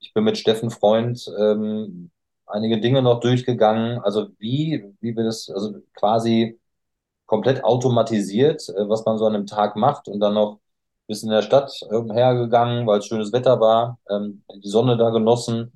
ich 0.00 0.14
bin 0.14 0.24
mit 0.24 0.38
Steffen 0.38 0.70
Freund 0.70 1.26
ähm, 1.38 2.10
einige 2.46 2.80
Dinge 2.80 3.02
noch 3.02 3.20
durchgegangen. 3.20 4.00
Also 4.00 4.28
wie, 4.38 4.84
wie 5.00 5.16
wir 5.16 5.24
das, 5.24 5.50
also 5.50 5.74
quasi 5.94 6.60
komplett 7.26 7.64
automatisiert, 7.64 8.68
äh, 8.70 8.88
was 8.88 9.04
man 9.06 9.18
so 9.18 9.26
an 9.26 9.34
einem 9.36 9.46
Tag 9.46 9.76
macht 9.76 10.08
und 10.08 10.20
dann 10.20 10.34
noch 10.34 10.54
ein 10.56 10.60
bisschen 11.08 11.30
in 11.30 11.36
der 11.36 11.42
Stadt 11.42 11.72
umhergegangen, 11.90 12.86
weil 12.86 13.00
es 13.00 13.06
schönes 13.06 13.32
Wetter 13.32 13.60
war, 13.60 13.98
ähm, 14.10 14.44
die 14.64 14.68
Sonne 14.68 14.96
da 14.98 15.10
genossen, 15.10 15.72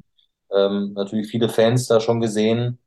ähm, 0.53 0.93
natürlich 0.95 1.28
viele 1.28 1.49
Fans 1.49 1.87
da 1.89 2.01
schon 2.01 2.20
gesehen. 2.20 2.78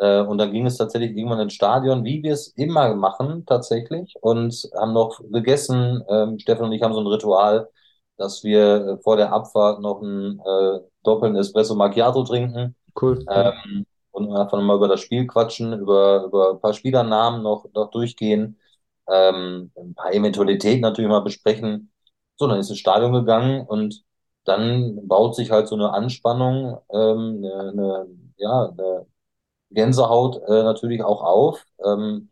Äh, 0.00 0.20
und 0.22 0.38
dann 0.38 0.52
ging 0.52 0.66
es 0.66 0.76
tatsächlich 0.76 1.16
irgendwann 1.16 1.40
ins 1.40 1.54
Stadion, 1.54 2.04
wie 2.04 2.22
wir 2.22 2.32
es 2.34 2.48
immer 2.56 2.94
machen 2.94 3.44
tatsächlich, 3.46 4.14
und 4.20 4.54
haben 4.78 4.92
noch 4.92 5.20
gegessen. 5.30 6.02
Ähm, 6.08 6.38
Stefan 6.38 6.66
und 6.66 6.72
ich 6.72 6.82
haben 6.82 6.94
so 6.94 7.00
ein 7.00 7.06
Ritual, 7.06 7.68
dass 8.16 8.44
wir 8.44 8.98
äh, 8.98 9.02
vor 9.02 9.16
der 9.16 9.32
Abfahrt 9.32 9.80
noch 9.80 10.02
einen 10.02 10.40
äh, 10.40 10.80
doppelten 11.04 11.36
Espresso 11.38 11.74
Macchiato 11.74 12.24
trinken. 12.24 12.76
Cool, 12.94 13.24
Ähm, 13.28 13.86
und 14.12 14.32
einfach 14.34 14.60
mal 14.60 14.76
über 14.76 14.88
das 14.88 15.00
Spiel 15.00 15.26
quatschen, 15.26 15.72
über, 15.78 16.24
über 16.24 16.50
ein 16.52 16.60
paar 16.60 16.74
Spielernamen 16.74 17.42
noch, 17.42 17.66
noch 17.74 17.90
durchgehen, 17.90 18.58
ähm, 19.08 19.70
ein 19.76 19.94
paar 19.94 20.12
Eventualitäten 20.12 20.80
natürlich 20.82 21.08
mal 21.10 21.20
besprechen. 21.20 21.92
So, 22.36 22.46
dann 22.46 22.58
ist 22.60 22.70
ins 22.70 22.78
Stadion 22.78 23.12
gegangen 23.12 23.66
und 23.66 24.04
dann 24.44 25.06
baut 25.08 25.36
sich 25.36 25.50
halt 25.50 25.68
so 25.68 25.74
eine 25.76 25.92
Anspannung, 25.92 26.78
ähm, 26.92 27.44
eine, 27.44 27.70
eine, 27.72 28.06
ja, 28.36 28.68
eine 28.70 29.06
Gänsehaut 29.70 30.40
äh, 30.48 30.62
natürlich 30.62 31.02
auch 31.02 31.22
auf. 31.22 31.64
Ähm, 31.84 32.30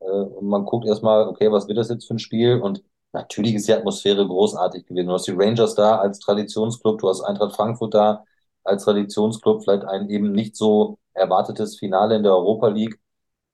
äh, 0.00 0.04
und 0.04 0.46
man 0.46 0.64
guckt 0.64 0.86
erstmal, 0.86 1.28
okay, 1.28 1.50
was 1.52 1.68
wird 1.68 1.78
das 1.78 1.88
jetzt 1.88 2.06
für 2.06 2.14
ein 2.14 2.18
Spiel? 2.18 2.60
Und 2.60 2.82
natürlich 3.12 3.54
ist 3.54 3.68
die 3.68 3.74
Atmosphäre 3.74 4.26
großartig 4.26 4.86
gewesen. 4.86 5.08
Du 5.08 5.14
hast 5.14 5.26
die 5.26 5.32
Rangers 5.32 5.74
da 5.74 5.98
als 5.98 6.20
Traditionsclub, 6.20 6.98
du 7.00 7.08
hast 7.08 7.22
Eintracht 7.22 7.56
Frankfurt 7.56 7.94
da 7.94 8.24
als 8.64 8.84
Traditionsclub, 8.84 9.62
vielleicht 9.62 9.84
ein 9.84 10.08
eben 10.10 10.32
nicht 10.32 10.56
so 10.56 10.98
erwartetes 11.14 11.78
Finale 11.78 12.16
in 12.16 12.22
der 12.22 12.32
Europa 12.32 12.68
League. 12.68 13.00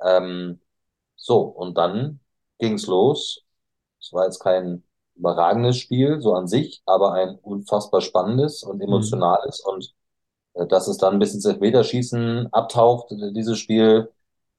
Ähm, 0.01 0.61
so, 1.17 1.41
und 1.43 1.77
dann 1.79 2.21
ging's 2.59 2.87
los. 2.87 3.45
Es 4.01 4.13
war 4.13 4.25
jetzt 4.25 4.41
kein 4.41 4.85
überragendes 5.15 5.77
Spiel, 5.77 6.21
so 6.21 6.35
an 6.35 6.49
sich, 6.49 6.83
aber 6.87 7.13
ein 7.15 7.39
unfassbar 7.43 8.01
spannendes 8.01 8.63
und 8.65 8.77
mhm. 8.77 8.83
emotionales. 8.83 9.61
Und 9.61 9.87
äh, 9.87 10.02
dass 10.69 10.89
es 10.89 10.99
dann 10.99 11.19
bis 11.19 11.35
ins 11.35 11.45
Elfmeterschießen 11.47 12.53
abtaucht, 12.53 13.13
äh, 13.13 13.33
dieses 13.33 13.59
Spiel, 13.59 14.11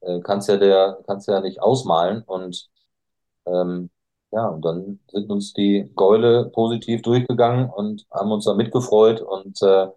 äh, 0.02 0.20
kannst 0.22 0.50
ja 0.50 0.58
der, 0.58 1.00
kannst 1.08 1.28
ja 1.28 1.40
nicht 1.42 1.62
ausmalen. 1.62 2.24
Und 2.24 2.70
ähm, 3.46 3.90
ja, 4.32 4.48
und 4.48 4.64
dann 4.66 5.00
sind 5.12 5.30
uns 5.32 5.54
die 5.54 5.92
Gäule 5.96 6.46
positiv 6.52 7.02
durchgegangen 7.04 7.70
und 7.70 8.06
haben 8.12 8.32
uns 8.32 8.46
da 8.46 8.54
mitgefreut 8.56 9.22
und 9.22 9.62
äh, 9.62 9.88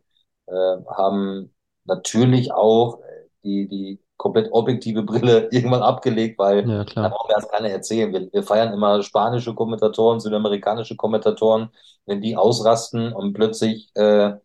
äh, 0.46 0.76
haben 0.88 1.54
natürlich 1.84 2.52
auch 2.52 3.00
die, 3.44 3.68
die 3.68 4.00
komplett 4.16 4.52
objektive 4.52 5.02
Brille 5.02 5.48
irgendwann 5.52 5.82
abgelegt, 5.82 6.38
weil 6.38 6.68
Ja, 6.68 6.84
da 7.00 7.08
brauchen 7.08 7.28
wir 7.30 7.36
erst 7.36 7.50
keiner 7.50 7.70
erzählen. 7.70 8.12
Wir, 8.12 8.32
wir 8.32 8.42
feiern 8.42 8.72
immer 8.74 9.02
spanische 9.02 9.54
Kommentatoren, 9.54 10.20
südamerikanische 10.20 10.96
Kommentatoren, 10.96 11.70
wenn 12.06 12.20
die 12.20 12.36
ausrasten 12.36 13.12
und 13.12 13.32
plötzlich 13.34 13.90
äh, 13.94 14.30
äh, 14.30 14.36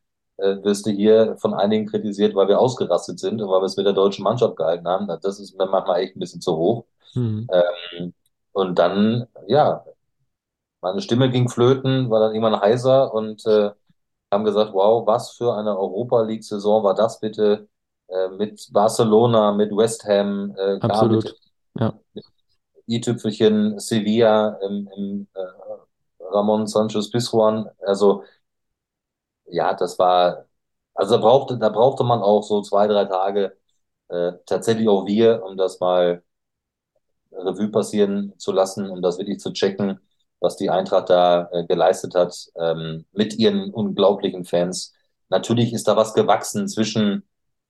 wirst 0.63 0.85
du 0.85 0.91
hier 0.91 1.35
von 1.37 1.53
einigen 1.53 1.85
kritisiert, 1.85 2.35
weil 2.35 2.47
wir 2.47 2.59
ausgerastet 2.59 3.19
sind 3.19 3.41
und 3.41 3.49
weil 3.49 3.61
wir 3.61 3.65
es 3.65 3.77
mit 3.77 3.85
der 3.85 3.93
deutschen 3.93 4.23
Mannschaft 4.23 4.55
gehalten 4.55 4.87
haben. 4.87 5.07
Das 5.21 5.39
ist 5.39 5.57
mir 5.57 5.67
manchmal 5.67 6.01
echt 6.01 6.15
ein 6.15 6.19
bisschen 6.19 6.41
zu 6.41 6.57
hoch. 6.57 6.85
Mhm. 7.13 7.47
Ähm, 7.51 8.13
und 8.53 8.79
dann, 8.79 9.27
ja, 9.47 9.85
meine 10.81 11.01
Stimme 11.01 11.29
ging 11.29 11.47
flöten, 11.47 12.09
war 12.09 12.19
dann 12.19 12.33
irgendwann 12.33 12.59
heiser 12.59 13.13
und 13.13 13.45
äh, 13.45 13.71
haben 14.31 14.43
gesagt, 14.43 14.73
wow, 14.73 15.05
was 15.05 15.31
für 15.31 15.53
eine 15.53 15.77
Europa 15.77 16.21
League-Saison 16.23 16.83
war 16.83 16.95
das 16.95 17.19
bitte 17.19 17.67
äh, 18.07 18.29
mit 18.29 18.69
Barcelona, 18.71 19.51
mit 19.51 19.75
West 19.75 20.05
Ham, 20.05 20.51
äh, 20.57 20.79
klar, 20.79 20.81
mit, 20.81 20.91
Absolut. 20.91 21.35
Ja, 21.79 21.93
mit 22.13 22.25
i-Tüpfelchen 22.87 23.79
Sevilla 23.79 24.57
im, 24.67 24.89
im 24.95 25.27
äh, 25.33 25.39
Ramon 26.31 26.67
Sanchez 26.67 27.09
Pizjuan. 27.09 27.69
Also 27.85 28.23
ja, 29.51 29.73
das 29.73 29.99
war, 29.99 30.45
also 30.93 31.15
da 31.17 31.21
brauchte, 31.21 31.57
da 31.57 31.69
brauchte 31.69 32.03
man 32.03 32.21
auch 32.21 32.43
so 32.43 32.61
zwei, 32.61 32.87
drei 32.87 33.05
Tage, 33.05 33.57
äh, 34.09 34.33
tatsächlich 34.45 34.87
auch 34.89 35.05
wir, 35.07 35.43
um 35.45 35.57
das 35.57 35.79
mal 35.79 36.23
Revue 37.31 37.69
passieren 37.69 38.33
zu 38.37 38.51
lassen, 38.51 38.89
um 38.89 39.01
das 39.01 39.17
wirklich 39.17 39.39
zu 39.39 39.51
checken, 39.53 39.99
was 40.39 40.57
die 40.57 40.69
Eintracht 40.69 41.09
da 41.09 41.49
äh, 41.51 41.65
geleistet 41.65 42.15
hat 42.15 42.35
ähm, 42.59 43.05
mit 43.11 43.35
ihren 43.37 43.73
unglaublichen 43.73 44.43
Fans. 44.45 44.93
Natürlich 45.29 45.73
ist 45.73 45.87
da 45.87 45.95
was 45.95 46.13
gewachsen 46.13 46.67
zwischen 46.67 47.23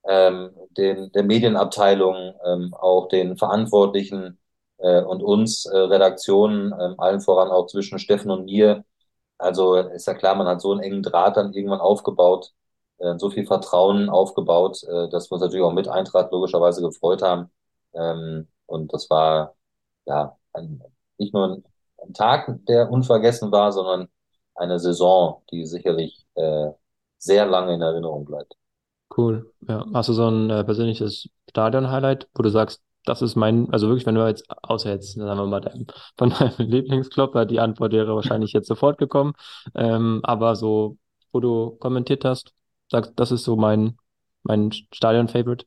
ähm, 0.07 0.51
den, 0.77 1.11
der 1.11 1.23
Medienabteilung, 1.23 2.33
ähm, 2.45 2.73
auch 2.73 3.07
den 3.09 3.37
Verantwortlichen 3.37 4.39
äh, 4.77 5.01
und 5.01 5.21
uns 5.21 5.65
äh, 5.65 5.77
Redaktionen, 5.77 6.73
ähm, 6.79 6.95
allen 6.99 7.21
voran 7.21 7.49
auch 7.49 7.67
zwischen 7.67 7.99
Steffen 7.99 8.31
und 8.31 8.45
mir. 8.45 8.83
Also 9.41 9.75
ist 9.75 10.07
ja 10.07 10.13
klar, 10.13 10.35
man 10.35 10.47
hat 10.47 10.61
so 10.61 10.71
einen 10.71 10.81
engen 10.81 11.03
Draht 11.03 11.37
dann 11.37 11.53
irgendwann 11.53 11.81
aufgebaut, 11.81 12.53
äh, 12.99 13.17
so 13.17 13.29
viel 13.29 13.45
Vertrauen 13.45 14.09
aufgebaut, 14.09 14.83
äh, 14.83 15.09
dass 15.09 15.29
wir 15.29 15.33
uns 15.35 15.41
natürlich 15.41 15.63
auch 15.63 15.73
mit 15.73 15.87
Eintracht 15.87 16.31
logischerweise 16.31 16.81
gefreut 16.81 17.21
haben. 17.21 17.51
Ähm, 17.93 18.47
und 18.67 18.93
das 18.93 19.09
war 19.09 19.55
ja 20.05 20.37
ein, 20.53 20.83
nicht 21.17 21.33
nur 21.33 21.45
ein, 21.47 21.63
ein 22.03 22.13
Tag, 22.13 22.59
der 22.67 22.91
unvergessen 22.91 23.51
war, 23.51 23.71
sondern 23.71 24.07
eine 24.55 24.79
Saison, 24.79 25.43
die 25.51 25.65
sicherlich 25.65 26.25
äh, 26.35 26.69
sehr 27.17 27.45
lange 27.45 27.73
in 27.73 27.81
Erinnerung 27.81 28.25
bleibt. 28.25 28.55
cool. 29.17 29.51
Ja. 29.67 29.85
Hast 29.93 30.09
du 30.09 30.13
so 30.13 30.27
ein 30.29 30.49
äh, 30.49 30.63
persönliches 30.63 31.29
Stadion-Highlight, 31.49 32.29
wo 32.35 32.43
du 32.43 32.49
sagst, 32.49 32.81
das 33.05 33.21
ist 33.21 33.35
mein, 33.35 33.69
also 33.71 33.87
wirklich, 33.87 34.05
wenn 34.05 34.15
du 34.15 34.25
jetzt, 34.27 34.45
außer 34.63 34.91
jetzt, 34.91 35.13
sagen 35.13 35.39
wir 35.39 35.47
mal, 35.47 35.61
dein, 35.61 35.87
von 36.17 36.29
deinem 36.31 36.53
Lieblingsclub, 36.57 37.47
die 37.47 37.59
Antwort 37.59 37.91
wäre 37.93 38.15
wahrscheinlich 38.15 38.53
jetzt 38.53 38.67
sofort 38.67 38.97
gekommen, 38.97 39.33
ähm, 39.75 40.21
aber 40.23 40.55
so, 40.55 40.97
wo 41.31 41.39
du 41.39 41.71
kommentiert 41.79 42.25
hast, 42.25 42.53
sagst, 42.91 43.13
das 43.15 43.31
ist 43.31 43.43
so 43.43 43.55
mein, 43.55 43.97
mein 44.43 44.71
Stadion-Favorite. 44.93 45.65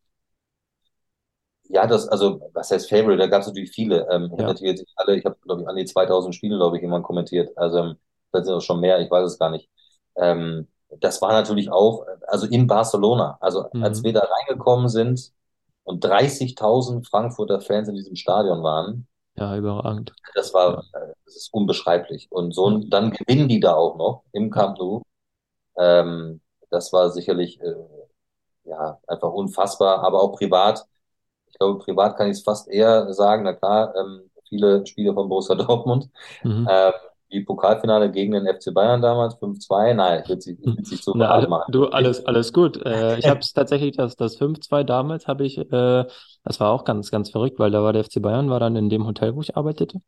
Ja, 1.68 1.87
das, 1.87 2.07
also, 2.09 2.41
was 2.53 2.70
heißt 2.70 2.89
Favorite? 2.91 3.16
Da 3.18 3.26
gab 3.26 3.41
es 3.41 3.47
natürlich 3.49 3.70
viele. 3.72 4.07
Ähm, 4.11 4.26
ich 4.26 4.39
habe 4.39 4.45
Ja. 4.45 4.49
natürlich 4.53 4.78
jetzt 4.80 4.93
alle, 4.97 5.16
ich 5.16 5.24
habe, 5.24 5.37
glaube 5.43 5.62
ich, 5.62 5.68
an 5.68 5.76
die 5.76 5.85
2000 5.87 6.35
Spiele, 6.35 6.57
glaube 6.57 6.76
ich, 6.76 6.82
jemand 6.82 7.05
kommentiert. 7.05 7.57
Also, 7.57 7.78
ähm, 7.78 7.97
das 8.32 8.45
sind 8.47 8.55
auch 8.55 8.61
schon 8.61 8.80
mehr, 8.80 9.01
ich 9.01 9.11
weiß 9.11 9.24
es 9.26 9.39
gar 9.39 9.51
nicht. 9.51 9.68
Ähm, 10.16 10.68
das 11.01 11.22
war 11.22 11.32
natürlich 11.32 11.70
auch, 11.70 12.05
also 12.26 12.47
in 12.47 12.66
Barcelona. 12.66 13.39
Also, 13.41 13.66
als 13.78 14.03
wir 14.03 14.12
Mhm. 14.12 14.12
da 14.12 14.20
reingekommen 14.20 14.89
sind 14.89 15.32
und 15.85 16.05
30.000 16.05 17.07
Frankfurter 17.09 17.61
Fans 17.61 17.89
in 17.89 17.95
diesem 17.97 18.16
Stadion 18.16 18.62
waren, 18.62 19.07
Ja, 19.37 19.57
überragend. 19.57 20.16
das 20.35 20.53
Ja, 20.66 20.74
war, 20.74 20.85
äh, 20.93 21.12
das 21.24 21.37
ist 21.37 21.53
unbeschreiblich. 21.53 22.30
Und 22.30 22.53
so, 22.55 22.70
ja, 22.70 22.80
dann 22.89 23.11
gewinnen 23.12 23.49
die 23.49 23.61
da 23.61 23.74
auch 23.74 23.97
noch 23.97 24.24
im 24.32 24.51
ja. 24.55 24.64
Camp 24.64 24.78
Nou. 24.78 25.03
Ähm, 25.78 26.41
das 26.70 26.93
war 26.93 27.11
sicherlich, 27.11 27.61
äh, 27.62 27.74
ja, 28.64 29.01
einfach 29.07 29.32
unfassbar, 29.32 30.01
aber 30.05 30.22
auch 30.22 30.32
privat. 30.37 30.87
Ich 31.49 31.59
glaube, 31.59 31.80
privat 31.85 32.16
kann 32.16 32.28
ich 32.30 32.39
es 32.39 32.45
fast 32.45 32.68
eher 32.68 33.12
sagen. 33.14 33.45
Na 33.45 33.55
klar, 33.55 33.95
ähm, 33.97 34.30
viele 34.49 34.87
Spiele 34.87 35.14
von 35.14 35.28
Borussia 35.28 35.55
Dortmund. 35.57 36.11
Mhm. 36.43 36.68
Ähm, 36.68 36.93
wie 37.35 37.45
Pokalfinale 37.45 38.11
gegen 38.11 38.32
den 38.32 38.47
FC 38.47 38.72
Bayern 38.72 39.03
damals, 39.03 39.35
5-2. 39.37 39.95
Nein, 39.95 40.22
ich 40.22 40.28
will 40.28 40.39
es 40.39 40.91
nicht 40.91 41.05
zu 41.05 41.12
Na, 41.16 41.30
alle, 41.30 41.49
machen. 41.49 41.70
du, 41.72 41.87
alles, 41.87 42.24
alles 42.24 42.53
gut. 42.53 42.76
Äh, 42.85 43.18
ich 43.18 43.26
habe 43.26 43.41
es 43.41 43.53
tatsächlich, 43.53 43.97
das, 43.97 44.16
das 44.16 44.39
5-2 44.39 44.85
damals 44.85 45.26
habe 45.26 45.45
ich, 45.45 45.59
äh, 45.59 46.05
das 46.45 46.61
war 46.61 46.70
auch 46.70 46.85
ganz, 46.85 47.11
ganz 47.11 47.30
verrückt, 47.30 47.59
weil 47.59 47.70
da 47.70 47.82
war 47.82 47.93
der 47.93 48.05
FC 48.05 48.22
Bayern, 48.22 48.51
war 48.51 48.61
dann 48.61 48.76
in 48.76 48.89
dem 48.89 49.07
Hotel, 49.07 49.35
wo 49.35 49.43
ich 49.43 49.57
arbeitete. 49.57 50.01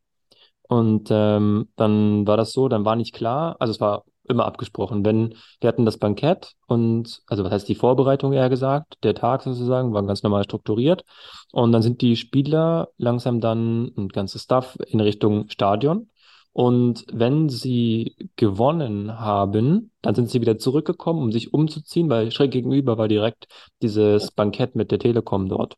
Und 0.67 1.09
ähm, 1.11 1.69
dann 1.75 2.27
war 2.27 2.37
das 2.37 2.51
so, 2.51 2.67
dann 2.67 2.85
war 2.85 2.95
nicht 2.95 3.13
klar, 3.13 3.55
also 3.59 3.71
es 3.71 3.79
war 3.79 4.03
immer 4.27 4.45
abgesprochen, 4.45 5.05
wenn 5.05 5.35
wir 5.61 5.69
hatten 5.69 5.85
das 5.85 5.97
Bankett 5.97 6.53
und, 6.67 7.21
also 7.27 7.43
was 7.45 7.51
heißt 7.51 7.69
die 7.69 7.75
Vorbereitung 7.75 8.33
eher 8.33 8.49
gesagt, 8.49 8.95
der 9.03 9.15
Tag 9.15 9.43
sozusagen 9.43 9.93
war 9.93 10.03
ganz 10.03 10.23
normal 10.23 10.43
strukturiert 10.43 11.05
und 11.53 11.71
dann 11.71 11.81
sind 11.81 12.01
die 12.01 12.17
Spieler 12.17 12.89
langsam 12.97 13.39
dann 13.39 13.87
und 13.89 14.11
ganze 14.13 14.39
Staff 14.39 14.77
in 14.87 14.99
Richtung 14.99 15.49
Stadion 15.49 16.09
und 16.57 17.05
wenn 17.13 17.49
sie 17.49 18.15
gewonnen 18.35 19.19
haben, 19.19 19.91
dann 20.01 20.15
sind 20.15 20.31
sie 20.31 20.41
wieder 20.41 20.57
zurückgekommen, 20.57 21.21
um 21.21 21.31
sich 21.31 21.53
umzuziehen, 21.53 22.09
weil 22.09 22.31
schräg 22.31 22.49
gegenüber 22.49 22.97
war 22.97 23.07
direkt 23.07 23.47
dieses 23.83 24.31
Bankett 24.31 24.75
mit 24.75 24.89
der 24.89 24.97
Telekom 24.97 25.49
dort. 25.49 25.77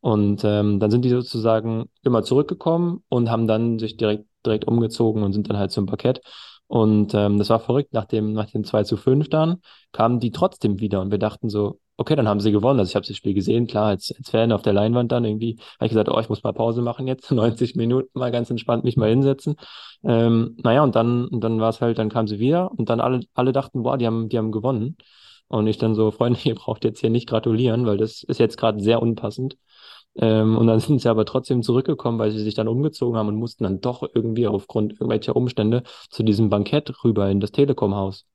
Und 0.00 0.42
ähm, 0.44 0.80
dann 0.80 0.90
sind 0.90 1.04
die 1.04 1.10
sozusagen 1.10 1.90
immer 2.02 2.24
zurückgekommen 2.24 3.04
und 3.08 3.30
haben 3.30 3.46
dann 3.46 3.78
sich 3.78 3.96
direkt, 3.98 4.26
direkt 4.44 4.66
umgezogen 4.66 5.22
und 5.22 5.32
sind 5.32 5.48
dann 5.48 5.58
halt 5.58 5.70
zum 5.70 5.86
Parkett. 5.86 6.20
Und 6.66 7.14
ähm, 7.14 7.38
das 7.38 7.48
war 7.50 7.60
verrückt. 7.60 7.92
Nach 7.92 8.06
dem, 8.06 8.32
nach 8.32 8.50
dem 8.50 8.64
2 8.64 8.82
zu 8.82 8.96
5 8.96 9.28
dann 9.28 9.62
kamen 9.92 10.18
die 10.18 10.32
trotzdem 10.32 10.80
wieder 10.80 11.02
und 11.02 11.12
wir 11.12 11.18
dachten 11.18 11.48
so, 11.48 11.78
okay, 11.96 12.16
dann 12.16 12.28
haben 12.28 12.40
sie 12.40 12.52
gewonnen. 12.52 12.78
Also 12.78 12.90
ich 12.90 12.96
habe 12.96 13.06
das 13.06 13.16
Spiel 13.16 13.34
gesehen, 13.34 13.66
klar, 13.66 13.86
als, 13.86 14.14
als 14.16 14.30
Fan 14.30 14.52
auf 14.52 14.62
der 14.62 14.72
Leinwand 14.72 15.12
dann 15.12 15.24
irgendwie, 15.24 15.56
habe 15.76 15.86
ich 15.86 15.90
gesagt, 15.90 16.08
oh, 16.08 16.18
ich 16.20 16.28
muss 16.28 16.42
mal 16.42 16.52
Pause 16.52 16.82
machen 16.82 17.06
jetzt, 17.06 17.30
90 17.32 17.76
Minuten 17.76 18.18
mal 18.18 18.30
ganz 18.30 18.50
entspannt 18.50 18.84
mich 18.84 18.96
mal 18.96 19.10
hinsetzen. 19.10 19.56
Ähm, 20.04 20.56
naja, 20.62 20.82
und 20.82 20.94
dann, 20.96 21.26
und 21.26 21.40
dann 21.42 21.60
war 21.60 21.70
es 21.70 21.80
halt, 21.80 21.98
dann 21.98 22.10
kamen 22.10 22.28
sie 22.28 22.38
wieder 22.38 22.70
und 22.72 22.90
dann 22.90 23.00
alle, 23.00 23.20
alle 23.34 23.52
dachten, 23.52 23.82
boah, 23.82 23.96
die 23.98 24.06
haben, 24.06 24.28
die 24.28 24.38
haben 24.38 24.52
gewonnen. 24.52 24.96
Und 25.48 25.66
ich 25.66 25.78
dann 25.78 25.94
so, 25.94 26.10
Freunde, 26.12 26.40
ihr 26.44 26.54
braucht 26.54 26.84
jetzt 26.84 27.00
hier 27.00 27.10
nicht 27.10 27.28
gratulieren, 27.28 27.86
weil 27.86 27.96
das 27.98 28.22
ist 28.22 28.38
jetzt 28.40 28.58
gerade 28.58 28.80
sehr 28.80 29.00
unpassend. 29.02 29.56
Ähm, 30.16 30.56
und 30.56 30.66
dann 30.66 30.80
sind 30.80 31.00
sie 31.00 31.08
aber 31.08 31.24
trotzdem 31.24 31.62
zurückgekommen, 31.62 32.18
weil 32.18 32.30
sie 32.30 32.40
sich 32.40 32.54
dann 32.54 32.68
umgezogen 32.68 33.18
haben 33.18 33.28
und 33.28 33.36
mussten 33.36 33.64
dann 33.64 33.80
doch 33.80 34.02
irgendwie 34.14 34.46
aufgrund 34.46 34.92
irgendwelcher 34.92 35.36
Umstände 35.36 35.82
zu 36.10 36.22
diesem 36.22 36.50
Bankett 36.50 37.04
rüber 37.04 37.30
in 37.30 37.40
das 37.40 37.52
Telekom-Haus 37.52 38.26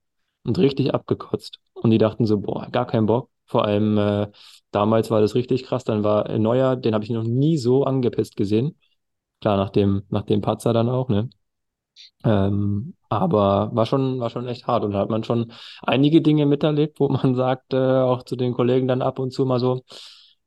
und 0.45 0.57
richtig 0.57 0.93
abgekotzt. 0.93 1.59
Und 1.73 1.91
die 1.91 1.97
dachten 1.97 2.25
so, 2.25 2.39
boah, 2.39 2.67
gar 2.71 2.85
keinen 2.87 3.07
Bock. 3.07 3.29
Vor 3.51 3.65
allem 3.65 3.97
äh, 3.97 4.27
damals 4.71 5.11
war 5.11 5.21
das 5.21 5.35
richtig 5.35 5.65
krass. 5.65 5.83
Dann 5.83 6.03
war 6.03 6.29
Neuer, 6.39 6.75
den 6.77 6.93
habe 6.93 7.03
ich 7.03 7.09
noch 7.11 7.23
nie 7.23 7.57
so 7.57 7.83
angepisst 7.83 8.37
gesehen. 8.37 8.79
Klar, 9.41 9.57
nach 9.57 9.69
dem, 9.71 10.03
nach 10.09 10.23
dem 10.23 10.41
Patzer 10.41 10.73
dann 10.73 10.89
auch, 10.89 11.09
ne? 11.09 11.29
Ähm, 12.23 12.95
aber 13.09 13.71
war 13.73 13.85
schon, 13.85 14.19
war 14.19 14.29
schon 14.29 14.47
echt 14.47 14.67
hart 14.67 14.83
und 14.83 14.91
da 14.91 14.99
hat 14.99 15.09
man 15.09 15.23
schon 15.23 15.51
einige 15.81 16.21
Dinge 16.21 16.45
miterlebt, 16.45 16.99
wo 16.99 17.09
man 17.09 17.35
sagt, 17.35 17.73
äh, 17.73 17.77
auch 17.77 18.23
zu 18.23 18.35
den 18.35 18.53
Kollegen 18.53 18.87
dann 18.87 19.01
ab 19.01 19.19
und 19.19 19.31
zu 19.33 19.45
mal 19.45 19.59
so, 19.59 19.83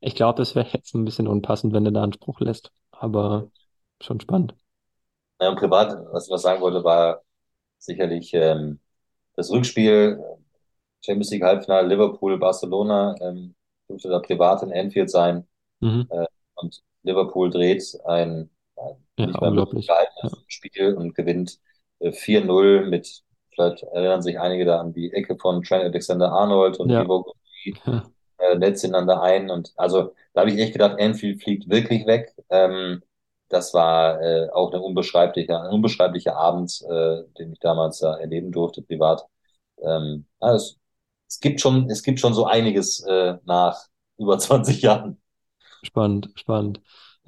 ich 0.01 0.15
glaube, 0.15 0.39
das 0.39 0.55
wäre 0.55 0.69
jetzt 0.73 0.95
ein 0.95 1.05
bisschen 1.05 1.29
unpassend, 1.29 1.73
wenn 1.75 1.85
du 1.85 1.93
da 1.93 2.03
einen 2.03 2.13
Spruch 2.13 2.41
lässt. 2.41 2.73
Aber 2.93 3.51
schon 4.01 4.21
spannend. 4.21 4.55
Ja, 5.41 5.55
privat, 5.55 5.93
was 6.13 6.27
ich 6.27 6.33
was 6.33 6.43
sagen 6.43 6.61
wollte, 6.61 6.85
war 6.85 7.23
sicherlich 7.79 8.33
ähm, 8.35 8.81
das 9.37 9.51
Rückspiel, 9.51 10.21
Champions 11.05 11.31
League 11.31 11.43
Halbfinale 11.43 11.89
Liverpool, 11.89 12.39
Barcelona, 12.39 13.15
ähm, 13.21 13.55
dürfte 13.89 14.09
da 14.09 14.19
privat 14.21 14.63
in 14.63 14.73
Anfield 14.73 15.11
sein. 15.11 15.47
Mhm. 15.81 16.07
Äh, 16.11 16.27
und 16.57 16.83
Liverpool 17.03 17.51
dreht 17.51 17.85
ein, 18.07 18.51
ein 18.77 18.97
Ja, 19.19 19.39
unglaublich. 19.39 19.87
Ja, 19.87 20.31
Spiel 20.49 20.95
und 20.95 21.15
gewinnt 21.15 21.59
äh, 22.01 22.11
4-0 22.11 22.87
mit, 22.87 23.23
vielleicht 23.55 23.83
erinnern 23.83 24.23
sich 24.23 24.41
einige 24.41 24.65
da 24.65 24.81
an 24.81 24.93
die 24.93 25.13
Ecke 25.13 25.37
von 25.37 25.63
Trent 25.63 25.85
Alexander-Arnold 25.85 26.79
und 26.79 26.91
ja, 26.91 27.03
Divock 27.03 27.35
äh, 28.39 28.55
netzt 28.57 28.85
ineinander 28.85 29.23
ein. 29.23 29.51
Und 29.51 29.73
also 29.77 30.15
da 30.33 30.41
habe 30.41 30.51
ich 30.51 30.59
echt 30.59 30.73
gedacht, 30.73 31.01
Anfield 31.01 31.43
fliegt 31.43 31.69
wirklich 31.69 32.07
weg. 32.07 32.35
Ähm, 32.49 33.03
das 33.49 33.75
war 33.75 34.21
äh, 34.23 34.49
auch 34.51 34.73
ein 34.73 34.81
unbeschreiblicher, 34.81 35.63
ein 35.63 35.71
unbeschreiblicher 35.71 36.37
Abend, 36.37 36.83
äh, 36.89 37.23
den 37.39 37.53
ich 37.53 37.61
damals 37.61 37.99
da 37.99 38.17
erleben 38.17 38.51
durfte, 38.53 38.83
privat. 38.83 39.27
Ähm, 39.83 40.27
ja, 40.41 40.59
es, 41.35 41.41
gibt 41.41 41.61
schon, 41.61 41.91
es 41.91 42.03
gibt 42.03 42.21
schon 42.21 42.35
so 42.35 42.47
einiges 42.47 43.01
äh, 43.01 43.37
nach 43.45 43.87
über 44.19 44.39
20 44.39 44.83
Jahren. 44.83 45.21
spannend, 45.83 46.31
spannend. 46.35 46.81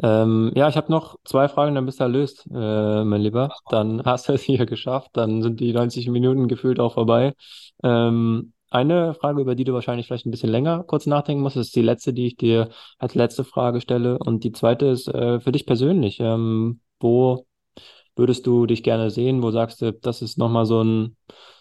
Ähm, 0.03 0.53
ja, 0.55 0.69
ich 0.69 0.77
habe 0.77 0.91
noch 0.93 1.17
zwei 1.25 1.49
Fragen, 1.49 1.75
dann 1.75 1.87
bist 1.87 2.01
du 2.01 2.05
erlöst, 2.05 2.47
äh, 2.53 3.05
mein 3.05 3.23
Lieber. 3.23 3.57
Dann 3.69 4.05
hast 4.05 4.29
du 4.29 4.33
es 4.35 4.43
hier 4.43 4.67
geschafft. 4.67 5.11
Dann 5.15 5.43
sind 5.43 5.61
die 5.61 5.73
90 5.73 6.09
Minuten 6.09 6.49
gefühlt 6.49 6.81
auch 6.81 6.95
vorbei. 6.95 7.35
Ähm, 7.83 8.53
eine 8.71 9.15
Frage, 9.15 9.41
über 9.41 9.55
die 9.55 9.65
du 9.65 9.73
wahrscheinlich 9.73 10.07
vielleicht 10.07 10.27
ein 10.27 10.31
bisschen 10.31 10.51
länger 10.51 10.85
kurz 10.85 11.07
nachdenken 11.07 11.43
musst, 11.43 11.57
ist 11.57 11.75
die 11.77 11.83
letzte, 11.83 12.13
die 12.13 12.27
ich 12.27 12.37
dir 12.37 12.69
als 12.99 13.15
letzte 13.15 13.45
Frage 13.45 13.81
stelle. 13.81 14.19
Und 14.19 14.45
die 14.45 14.53
zweite 14.53 14.87
ist 14.87 15.09
äh, 15.09 15.41
für 15.41 15.53
dich 15.53 15.67
persönlich. 15.67 16.19
Ähm, 16.21 16.81
wo 17.01 17.47
würdest 18.17 18.47
du 18.47 18.67
dich 18.67 18.83
gerne 18.83 19.11
sehen? 19.11 19.43
Wo 19.43 19.51
sagst 19.51 19.83
du, 19.83 19.93
das 19.93 20.23
ist 20.23 20.39
nochmal 20.39 20.67
so 20.67 20.83
ein, 20.83 21.17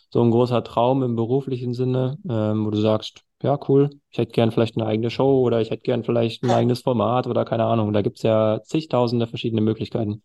so 0.10 0.22
ein 0.24 0.32
großer 0.32 0.64
Traum 0.64 1.04
im 1.04 1.16
beruflichen 1.16 1.74
Sinne, 1.74 2.18
ähm, 2.30 2.66
wo 2.66 2.72
du 2.72 2.80
sagst, 2.80 3.22
ja, 3.44 3.60
cool, 3.70 3.90
ich 4.10 4.18
hätte 4.18 4.32
gern 4.32 4.52
vielleicht 4.52 4.78
eine 4.78 4.86
eigene 4.88 5.10
Show 5.10 5.42
oder 5.42 5.62
ich 5.62 5.70
hätte 5.72 5.84
gern 5.84 6.04
vielleicht 6.04 6.44
ein 6.44 6.52
eigenes 6.52 6.82
Format 6.82 7.28
oder 7.28 7.46
keine 7.46 7.66
Ahnung. 7.66 7.94
Da 7.94 8.02
gibt's 8.02 8.24
ja 8.24 8.62
zigtausende 8.64 9.28
verschiedene 9.28 9.62
Möglichkeiten. 9.62 10.24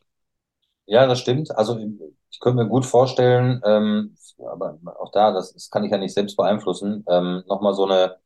Ja, 0.86 1.06
das 1.06 1.20
stimmt. 1.20 1.50
Also 1.56 1.78
ich 2.30 2.40
könnte 2.40 2.62
mir 2.62 2.68
gut 2.68 2.84
vorstellen, 2.86 3.60
ähm, 3.64 4.16
aber 4.38 4.78
auch 4.98 5.10
da, 5.12 5.32
das, 5.32 5.52
das 5.52 5.70
kann 5.70 5.84
ich 5.84 5.92
ja 5.92 5.98
nicht 5.98 6.14
selbst 6.14 6.36
beeinflussen, 6.36 7.04
ähm, 7.08 7.44
nochmal 7.48 7.74
so 7.74 7.84
eine 7.84 8.16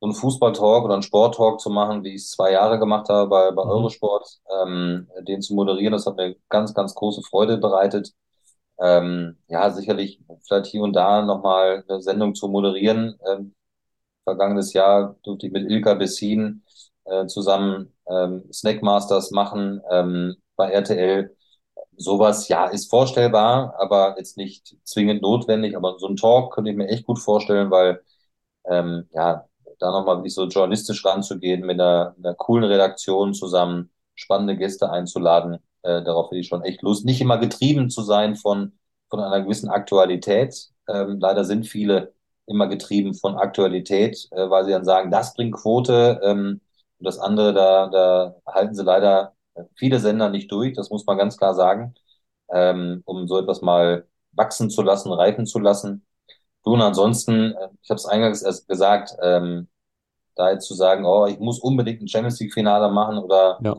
so 0.00 0.06
einen 0.06 0.14
Fußballtalk 0.14 0.84
oder 0.84 0.94
einen 0.94 1.02
Sporttalk 1.02 1.60
zu 1.60 1.70
machen, 1.70 2.04
wie 2.04 2.10
ich 2.10 2.22
es 2.22 2.30
zwei 2.32 2.52
Jahre 2.52 2.78
gemacht 2.78 3.08
habe 3.08 3.28
bei, 3.30 3.50
bei 3.52 3.62
Mhm. 3.62 3.66
Eurosport, 3.66 4.40
ähm, 4.62 5.08
den 5.26 5.42
zu 5.42 5.54
moderieren, 5.54 5.92
das 5.92 6.06
hat 6.06 6.16
mir 6.16 6.36
ganz, 6.50 6.74
ganz 6.74 6.94
große 6.94 7.22
Freude 7.22 7.58
bereitet. 7.58 8.12
Ähm, 8.80 9.38
ja, 9.48 9.70
sicherlich 9.70 10.20
vielleicht 10.46 10.66
hier 10.66 10.82
und 10.82 10.92
da 10.94 11.22
nochmal 11.22 11.84
eine 11.88 12.02
Sendung 12.02 12.34
zu 12.34 12.48
moderieren. 12.48 13.18
Ähm, 13.28 13.54
vergangenes 14.24 14.72
Jahr 14.72 15.16
durfte 15.24 15.46
ich 15.46 15.52
mit 15.52 15.70
Ilka 15.70 15.94
Bessin 15.94 16.64
äh, 17.04 17.26
zusammen 17.26 17.92
ähm, 18.08 18.44
Snackmasters 18.52 19.30
machen 19.32 19.80
ähm, 19.90 20.36
bei 20.56 20.70
RTL. 20.72 21.36
Sowas, 21.96 22.48
ja, 22.48 22.66
ist 22.66 22.90
vorstellbar, 22.90 23.74
aber 23.78 24.16
jetzt 24.18 24.36
nicht 24.36 24.76
zwingend 24.84 25.22
notwendig. 25.22 25.76
Aber 25.76 25.98
so 25.98 26.08
ein 26.08 26.16
Talk 26.16 26.54
könnte 26.54 26.70
ich 26.70 26.76
mir 26.76 26.88
echt 26.88 27.06
gut 27.06 27.18
vorstellen, 27.18 27.70
weil 27.70 28.02
ähm, 28.66 29.08
ja, 29.12 29.46
da 29.78 29.90
nochmal 29.92 30.16
wirklich 30.18 30.34
so 30.34 30.46
journalistisch 30.46 31.04
ranzugehen, 31.04 31.62
mit 31.66 31.80
einer, 31.80 32.14
einer 32.18 32.34
coolen 32.34 32.64
Redaktion 32.64 33.34
zusammen 33.34 33.90
spannende 34.14 34.56
Gäste 34.56 34.90
einzuladen. 34.90 35.58
Äh, 35.86 36.02
darauf 36.04 36.30
hätte 36.30 36.40
ich 36.40 36.48
schon 36.48 36.62
echt 36.64 36.82
Lust. 36.82 37.04
Nicht 37.04 37.20
immer 37.20 37.38
getrieben 37.38 37.90
zu 37.90 38.02
sein 38.02 38.36
von, 38.36 38.72
von 39.10 39.20
einer 39.20 39.42
gewissen 39.42 39.68
Aktualität. 39.70 40.70
Ähm, 40.88 41.18
leider 41.20 41.44
sind 41.44 41.66
viele 41.66 42.14
immer 42.46 42.68
getrieben 42.68 43.14
von 43.14 43.36
Aktualität, 43.36 44.28
äh, 44.32 44.50
weil 44.50 44.64
sie 44.64 44.72
dann 44.72 44.84
sagen, 44.84 45.10
das 45.10 45.34
bringt 45.34 45.54
Quote. 45.54 46.20
Ähm, 46.22 46.60
und 46.98 47.06
das 47.06 47.18
andere, 47.18 47.52
da, 47.54 47.88
da 47.88 48.36
halten 48.46 48.74
sie 48.74 48.82
leider 48.84 49.34
viele 49.74 49.98
Sender 50.00 50.28
nicht 50.30 50.50
durch, 50.52 50.74
das 50.74 50.90
muss 50.90 51.06
man 51.06 51.18
ganz 51.18 51.36
klar 51.36 51.54
sagen, 51.54 51.94
ähm, 52.52 53.02
um 53.06 53.26
so 53.28 53.38
etwas 53.38 53.62
mal 53.62 54.06
wachsen 54.32 54.70
zu 54.70 54.82
lassen, 54.82 55.12
reifen 55.12 55.46
zu 55.46 55.58
lassen. 55.58 56.06
Du 56.64 56.72
und 56.74 56.82
ansonsten, 56.82 57.52
äh, 57.52 57.68
ich 57.82 57.90
habe 57.90 57.96
es 57.98 58.06
eingangs 58.06 58.42
erst 58.42 58.68
gesagt, 58.68 59.16
ähm, 59.22 59.68
da 60.36 60.50
jetzt 60.50 60.66
zu 60.66 60.74
sagen, 60.74 61.04
oh, 61.06 61.26
ich 61.26 61.38
muss 61.38 61.60
unbedingt 61.60 62.02
ein 62.02 62.08
Champions 62.08 62.40
League-Finale 62.40 62.90
machen 62.90 63.18
oder 63.18 63.58
ja, 63.62 63.76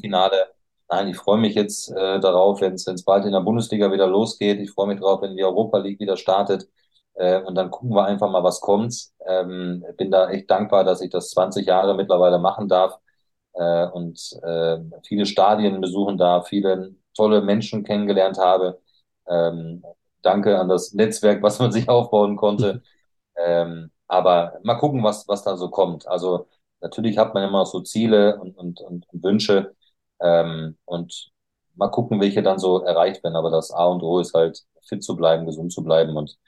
Finale. 0.00 0.48
Nein, 0.90 1.08
ich 1.08 1.16
freue 1.18 1.36
mich 1.38 1.54
jetzt 1.54 1.90
äh, 1.90 2.18
darauf, 2.18 2.60
wenn 2.62 2.72
es 2.74 3.04
bald 3.04 3.26
in 3.26 3.32
der 3.32 3.40
Bundesliga 3.40 3.92
wieder 3.92 4.06
losgeht. 4.06 4.58
Ich 4.60 4.70
freue 4.70 4.86
mich 4.88 5.00
darauf, 5.00 5.20
wenn 5.20 5.36
die 5.36 5.44
Europa 5.44 5.78
League 5.78 6.00
wieder 6.00 6.16
startet. 6.16 6.66
Äh, 7.14 7.42
und 7.42 7.54
dann 7.56 7.70
gucken 7.70 7.90
wir 7.94 8.06
einfach 8.06 8.30
mal, 8.30 8.42
was 8.42 8.60
kommt. 8.62 9.10
Ähm, 9.26 9.84
bin 9.98 10.10
da 10.10 10.30
echt 10.30 10.50
dankbar, 10.50 10.84
dass 10.84 11.02
ich 11.02 11.10
das 11.10 11.30
20 11.30 11.66
Jahre 11.66 11.94
mittlerweile 11.94 12.38
machen 12.38 12.68
darf 12.68 12.98
äh, 13.54 13.86
und 13.88 14.18
äh, 14.42 14.78
viele 15.06 15.26
Stadien 15.26 15.80
besuchen 15.82 16.16
darf, 16.18 16.48
viele 16.48 16.94
tolle 17.14 17.42
Menschen 17.42 17.84
kennengelernt 17.84 18.38
habe. 18.38 18.80
Ähm, 19.28 19.84
danke 20.22 20.58
an 20.58 20.68
das 20.68 20.94
Netzwerk, 20.94 21.42
was 21.42 21.58
man 21.58 21.72
sich 21.72 21.88
aufbauen 21.88 22.36
konnte. 22.36 22.82
Ähm, 23.36 23.90
aber 24.08 24.58
mal 24.64 24.76
gucken, 24.76 25.02
was, 25.04 25.28
was 25.28 25.42
da 25.44 25.56
so 25.56 25.70
kommt. 25.70 26.06
Also 26.08 26.46
natürlich 26.80 27.18
hat 27.18 27.34
man 27.34 27.44
immer 27.48 27.66
so 27.66 27.80
Ziele 27.80 28.38
und, 28.40 28.56
und, 28.56 28.80
und 28.80 29.06
Wünsche 29.12 29.74
ähm, 30.20 30.78
und 30.84 31.30
mal 31.74 31.88
gucken, 31.90 32.20
welche 32.20 32.42
dann 32.42 32.58
so 32.58 32.80
erreicht 32.82 33.22
werden. 33.24 33.36
Aber 33.36 33.50
das 33.50 33.70
A 33.72 33.86
und 33.86 34.02
O 34.02 34.20
ist 34.20 34.34
halt 34.34 34.64
fit 34.88 35.02
zu 35.04 35.16
bleiben, 35.16 35.46
gesund 35.46 35.72
zu 35.72 35.82
bleiben 35.84 36.16
und 36.16 36.38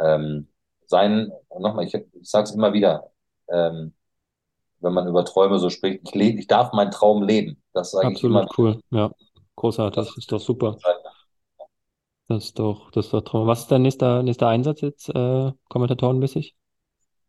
ähm, 0.00 0.48
sein, 0.86 1.32
nochmal, 1.58 1.84
ich, 1.86 1.94
ich 1.94 2.08
sage 2.30 2.44
es 2.44 2.52
immer 2.52 2.72
wieder, 2.72 3.10
ähm, 3.48 3.94
wenn 4.80 4.92
man 4.94 5.08
über 5.08 5.24
Träume 5.24 5.58
so 5.58 5.70
spricht, 5.70 6.02
ich, 6.14 6.14
ich 6.38 6.46
darf 6.48 6.72
meinen 6.72 6.90
Traum 6.90 7.22
leben. 7.24 7.62
Das 7.72 7.92
sage 7.92 8.12
ich 8.12 8.24
immer 8.26 8.46
absolut 8.46 8.58
cool. 8.58 8.80
Ja, 8.90 9.10
Das 9.92 10.06
großartig, 10.06 10.08
ist 10.08 10.18
ist 10.18 10.32
doch 10.32 10.40
super. 10.40 10.82
Das 12.28 12.44
ist 12.46 12.58
doch, 12.58 12.90
das 12.92 13.06
ist 13.06 13.12
doch 13.12 13.20
traumhaft. 13.22 13.48
Was 13.50 13.60
ist 13.64 13.70
dein 13.72 13.82
nächster, 13.82 14.22
nächster 14.22 14.48
Einsatz 14.48 14.80
jetzt, 14.80 15.08
äh, 15.10 15.52
kommentatorenmäßig? 15.68 16.54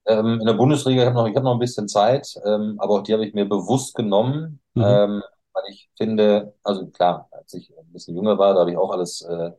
Ähm, 0.05 0.39
in 0.39 0.45
der 0.47 0.53
Bundesliga, 0.53 1.01
ich 1.03 1.07
habe 1.07 1.15
noch, 1.15 1.27
ich 1.27 1.35
hab 1.35 1.43
noch 1.43 1.53
ein 1.53 1.59
bisschen 1.59 1.87
Zeit, 1.87 2.33
ähm, 2.45 2.75
aber 2.79 2.95
auch 2.95 3.03
die 3.03 3.13
habe 3.13 3.25
ich 3.25 3.33
mir 3.33 3.45
bewusst 3.45 3.95
genommen, 3.95 4.59
Mhm, 4.75 5.01
ähm, 5.05 5.21
weil 5.53 5.63
ich 5.69 5.89
finde, 5.97 6.53
also 6.63 6.87
klar, 6.87 7.27
als 7.31 7.53
ich 7.53 7.71
ein 7.77 7.91
bisschen 7.93 8.15
jünger 8.15 8.37
war, 8.37 8.53
da 8.53 8.61
habe 8.61 8.71
ich 8.71 8.77
auch 8.77 8.91
alles 8.91 9.21
äh, 9.23 9.51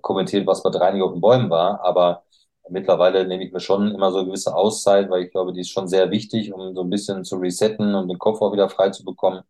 kommentiert, 0.00 0.46
was 0.46 0.62
bei 0.62 0.70
Dreieinigen 0.70 1.06
auf 1.06 1.12
den 1.12 1.20
Bäumen 1.20 1.50
war, 1.50 1.80
aber 1.84 2.24
mittlerweile 2.68 3.26
nehme 3.26 3.44
ich 3.44 3.52
mir 3.52 3.60
schon 3.60 3.94
immer 3.94 4.10
so 4.10 4.18
eine 4.18 4.26
gewisse 4.28 4.54
Auszeit, 4.54 5.10
weil 5.10 5.24
ich 5.24 5.30
glaube, 5.30 5.52
die 5.52 5.60
ist 5.60 5.70
schon 5.70 5.88
sehr 5.88 6.10
wichtig, 6.10 6.52
um 6.52 6.74
so 6.74 6.82
ein 6.82 6.90
bisschen 6.90 7.24
zu 7.24 7.36
resetten 7.36 7.94
und 7.94 8.08
den 8.08 8.18
Kopf 8.18 8.40
auch 8.40 8.52
wieder 8.52 8.68
frei 8.68 8.90
zu 8.90 9.04
bekommen. 9.04 9.42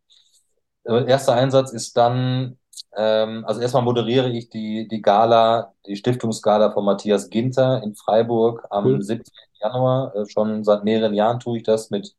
Äh, 0.83 1.05
Erster 1.07 1.33
Einsatz 1.35 1.71
ist 1.71 1.95
dann, 1.97 2.57
ähm, 2.95 3.45
also 3.45 3.61
erstmal 3.61 3.83
moderiere 3.83 4.29
ich 4.29 4.49
die, 4.49 4.87
die 4.87 5.01
Gala, 5.01 5.73
die 5.85 5.95
Stiftungsgala 5.95 6.71
von 6.71 6.85
Matthias 6.85 7.29
Ginter 7.29 7.81
in 7.83 7.95
Freiburg 7.95 8.65
am 8.69 8.85
cool. 8.85 9.01
17. 9.01 9.33
Januar. 9.61 10.15
Äh, 10.15 10.25
schon 10.27 10.63
seit 10.63 10.83
mehreren 10.83 11.13
Jahren 11.13 11.39
tue 11.39 11.57
ich 11.57 11.63
das 11.63 11.89
mit 11.89 12.15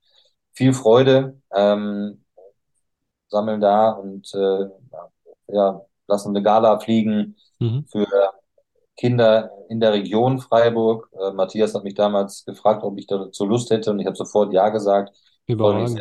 viel 0.54 0.72
Freude, 0.72 1.40
ähm, 1.52 2.23
sammeln 3.34 3.60
da 3.60 3.90
und 3.92 4.32
äh, 4.34 4.68
ja, 5.48 5.82
lassen 6.08 6.30
eine 6.30 6.42
Gala 6.42 6.78
fliegen 6.80 7.36
Mhm. 7.60 7.84
für 7.88 8.06
Kinder 8.96 9.50
in 9.68 9.80
der 9.80 9.92
Region 9.92 10.38
Freiburg. 10.40 11.08
Äh, 11.20 11.32
Matthias 11.32 11.74
hat 11.74 11.84
mich 11.84 11.94
damals 11.94 12.44
gefragt, 12.44 12.82
ob 12.84 12.98
ich 12.98 13.06
dazu 13.06 13.46
Lust 13.46 13.70
hätte 13.70 13.90
und 13.92 14.00
ich 14.00 14.06
habe 14.06 14.16
sofort 14.16 14.52
Ja 14.52 14.68
gesagt. 14.70 15.16
Überragend. 15.46 15.98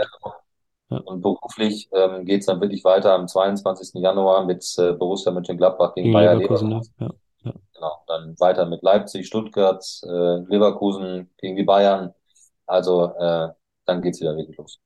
Ja, 0.90 1.00
Und 1.00 1.22
beruflich 1.22 1.90
ähm, 1.94 2.26
geht 2.26 2.42
es 2.42 2.46
dann 2.48 2.62
wirklich 2.62 2.84
weiter 2.84 3.14
am 3.14 3.28
22. 3.28 4.02
Januar 4.02 4.46
mit 4.46 4.64
äh, 4.78 4.94
Borussia 4.94 5.32
Mönchengladbach 5.32 5.96
gegen 5.96 6.12
Bayer 6.14 6.36
Leverkusen, 6.36 6.70
ne? 6.70 6.76
Leverkusen. 6.76 6.94
Ja, 7.00 7.52
ja. 7.52 7.54
Genau. 7.74 8.04
Dann 8.08 8.40
weiter 8.40 8.66
mit 8.68 8.84
Leipzig, 8.84 9.28
Stuttgart, 9.28 9.84
äh, 10.04 10.38
Leverkusen 10.48 11.30
gegen 11.38 11.56
die 11.56 11.64
Bayern. 11.64 12.14
Also 12.68 13.14
äh, 13.18 13.50
dann 13.86 14.02
geht's 14.02 14.22
wieder 14.22 14.38
wirklich 14.38 14.58
los. 14.58 14.80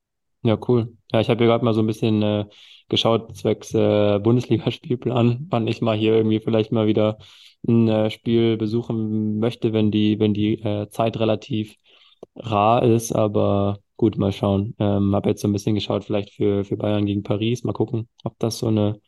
Ja, 0.44 0.58
cool. 0.68 0.96
Ja, 1.12 1.20
ich 1.20 1.30
habe 1.30 1.40
hier 1.40 1.48
gerade 1.48 1.66
mal 1.66 1.74
so 1.74 1.82
ein 1.82 1.88
bisschen 1.88 2.22
äh, 2.22 2.46
geschaut, 2.90 3.36
zwecks 3.36 3.74
äh, 3.74 4.20
Bundesliga-Spielplan, 4.20 5.48
wann 5.50 5.68
ich 5.68 5.82
mal 5.82 5.98
hier 5.98 6.14
irgendwie 6.16 6.40
vielleicht 6.40 6.72
mal 6.72 6.88
wieder 6.88 7.18
ein 7.68 7.88
äh, 7.90 8.10
Spiel 8.12 8.56
besuchen 8.58 9.40
möchte, 9.40 9.74
wenn 9.74 9.92
die, 9.92 10.20
wenn 10.20 10.34
die 10.34 10.54
äh, 10.62 10.90
Zeit 10.90 11.18
relativ 11.20 11.76
rar 12.36 12.84
ist, 12.84 13.12
aber 13.14 13.80
gut, 13.98 14.18
mal 14.18 14.32
schauen. 14.32 14.76
Ähm, 14.80 15.16
habe 15.16 15.30
jetzt 15.30 15.42
so 15.42 15.48
ein 15.48 15.54
bisschen 15.54 15.76
geschaut, 15.76 16.06
vielleicht 16.06 16.32
für, 16.34 16.64
für 16.64 16.78
Bayern 16.78 17.06
gegen 17.06 17.24
Paris, 17.24 17.64
mal 17.64 17.74
gucken, 17.74 18.08
ob 18.24 18.38
das 18.40 18.60
so 18.60 18.68
eine, 18.68 19.00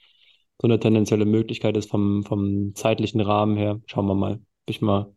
so 0.62 0.68
eine 0.68 0.80
tendenzielle 0.80 1.26
Möglichkeit 1.26 1.78
ist 1.78 1.90
vom, 1.90 2.24
vom 2.24 2.76
zeitlichen 2.76 3.22
Rahmen 3.22 3.56
her. 3.58 3.82
Schauen 3.88 4.08
wir 4.08 4.16
mal. 4.16 4.36
Bin 4.38 4.44
ich 4.68 4.82
mal 4.82 5.14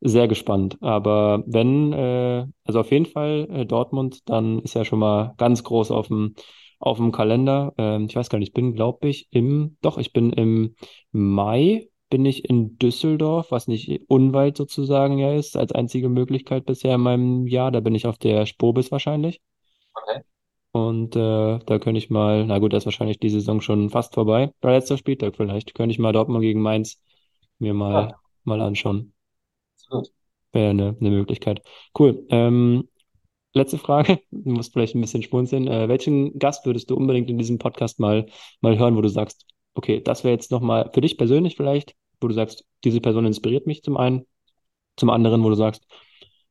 sehr 0.00 0.28
gespannt. 0.28 0.78
Aber 0.82 1.42
wenn, 1.46 1.92
äh, 1.92 2.46
also 2.64 2.80
auf 2.80 2.90
jeden 2.90 3.06
Fall 3.06 3.48
äh, 3.50 3.66
Dortmund, 3.66 4.28
dann 4.28 4.60
ist 4.60 4.74
ja 4.74 4.84
schon 4.84 4.98
mal 4.98 5.34
ganz 5.38 5.64
groß 5.64 5.90
auf 5.90 6.08
dem, 6.08 6.34
auf 6.78 6.98
dem 6.98 7.12
Kalender. 7.12 7.74
Ähm, 7.78 8.06
ich 8.08 8.16
weiß 8.16 8.28
gar 8.28 8.38
nicht, 8.38 8.48
ich 8.48 8.54
bin, 8.54 8.74
glaube 8.74 9.08
ich, 9.08 9.28
im, 9.30 9.76
doch, 9.82 9.98
ich 9.98 10.12
bin 10.12 10.32
im 10.32 10.76
Mai, 11.12 11.88
bin 12.10 12.24
ich 12.24 12.48
in 12.48 12.78
Düsseldorf, 12.78 13.50
was 13.50 13.68
nicht 13.68 14.02
unweit 14.08 14.56
sozusagen 14.56 15.18
ja 15.18 15.34
ist, 15.34 15.56
als 15.56 15.72
einzige 15.72 16.08
Möglichkeit 16.08 16.66
bisher 16.66 16.94
in 16.94 17.00
meinem 17.00 17.46
Jahr. 17.46 17.72
Da 17.72 17.80
bin 17.80 17.94
ich 17.94 18.06
auf 18.06 18.18
der 18.18 18.46
Spobis 18.46 18.92
wahrscheinlich. 18.92 19.40
Okay. 19.96 20.22
Und 20.72 21.16
äh, 21.16 21.58
da 21.60 21.78
könnte 21.78 21.98
ich 21.98 22.10
mal, 22.10 22.44
na 22.46 22.58
gut, 22.58 22.72
da 22.72 22.76
ist 22.76 22.84
wahrscheinlich 22.84 23.18
die 23.18 23.30
Saison 23.30 23.60
schon 23.60 23.88
fast 23.90 24.14
vorbei. 24.14 24.52
Letzter 24.62 24.98
Spieltag 24.98 25.36
vielleicht. 25.36 25.74
Könnte 25.74 25.92
ich 25.92 25.98
mal 25.98 26.12
Dortmund 26.12 26.42
gegen 26.42 26.60
Mainz 26.60 27.02
mir 27.58 27.72
mal, 27.74 28.08
Ja, 28.08 28.20
mal 28.44 28.60
anschauen. 28.60 29.14
Absolut. 29.86 30.12
Wäre 30.52 30.70
eine, 30.70 30.96
eine 31.00 31.10
Möglichkeit. 31.10 31.62
Cool. 31.98 32.24
Ähm, 32.30 32.88
letzte 33.52 33.78
Frage. 33.78 34.20
Du 34.30 34.50
musst 34.52 34.72
vielleicht 34.72 34.94
ein 34.94 35.00
bisschen 35.00 35.22
schmunzeln. 35.22 35.66
Äh, 35.68 35.88
welchen 35.88 36.38
Gast 36.38 36.66
würdest 36.66 36.90
du 36.90 36.96
unbedingt 36.96 37.30
in 37.30 37.38
diesem 37.38 37.58
Podcast 37.58 38.00
mal, 38.00 38.26
mal 38.60 38.78
hören, 38.78 38.96
wo 38.96 39.00
du 39.00 39.08
sagst, 39.08 39.46
okay, 39.74 40.00
das 40.00 40.24
wäre 40.24 40.34
jetzt 40.34 40.50
nochmal 40.50 40.90
für 40.94 41.00
dich 41.00 41.18
persönlich 41.18 41.56
vielleicht, 41.56 41.94
wo 42.20 42.28
du 42.28 42.34
sagst, 42.34 42.64
diese 42.84 43.00
Person 43.00 43.26
inspiriert 43.26 43.66
mich 43.66 43.82
zum 43.82 43.96
einen, 43.96 44.26
zum 44.96 45.10
anderen, 45.10 45.44
wo 45.44 45.50
du 45.50 45.54
sagst, 45.56 45.86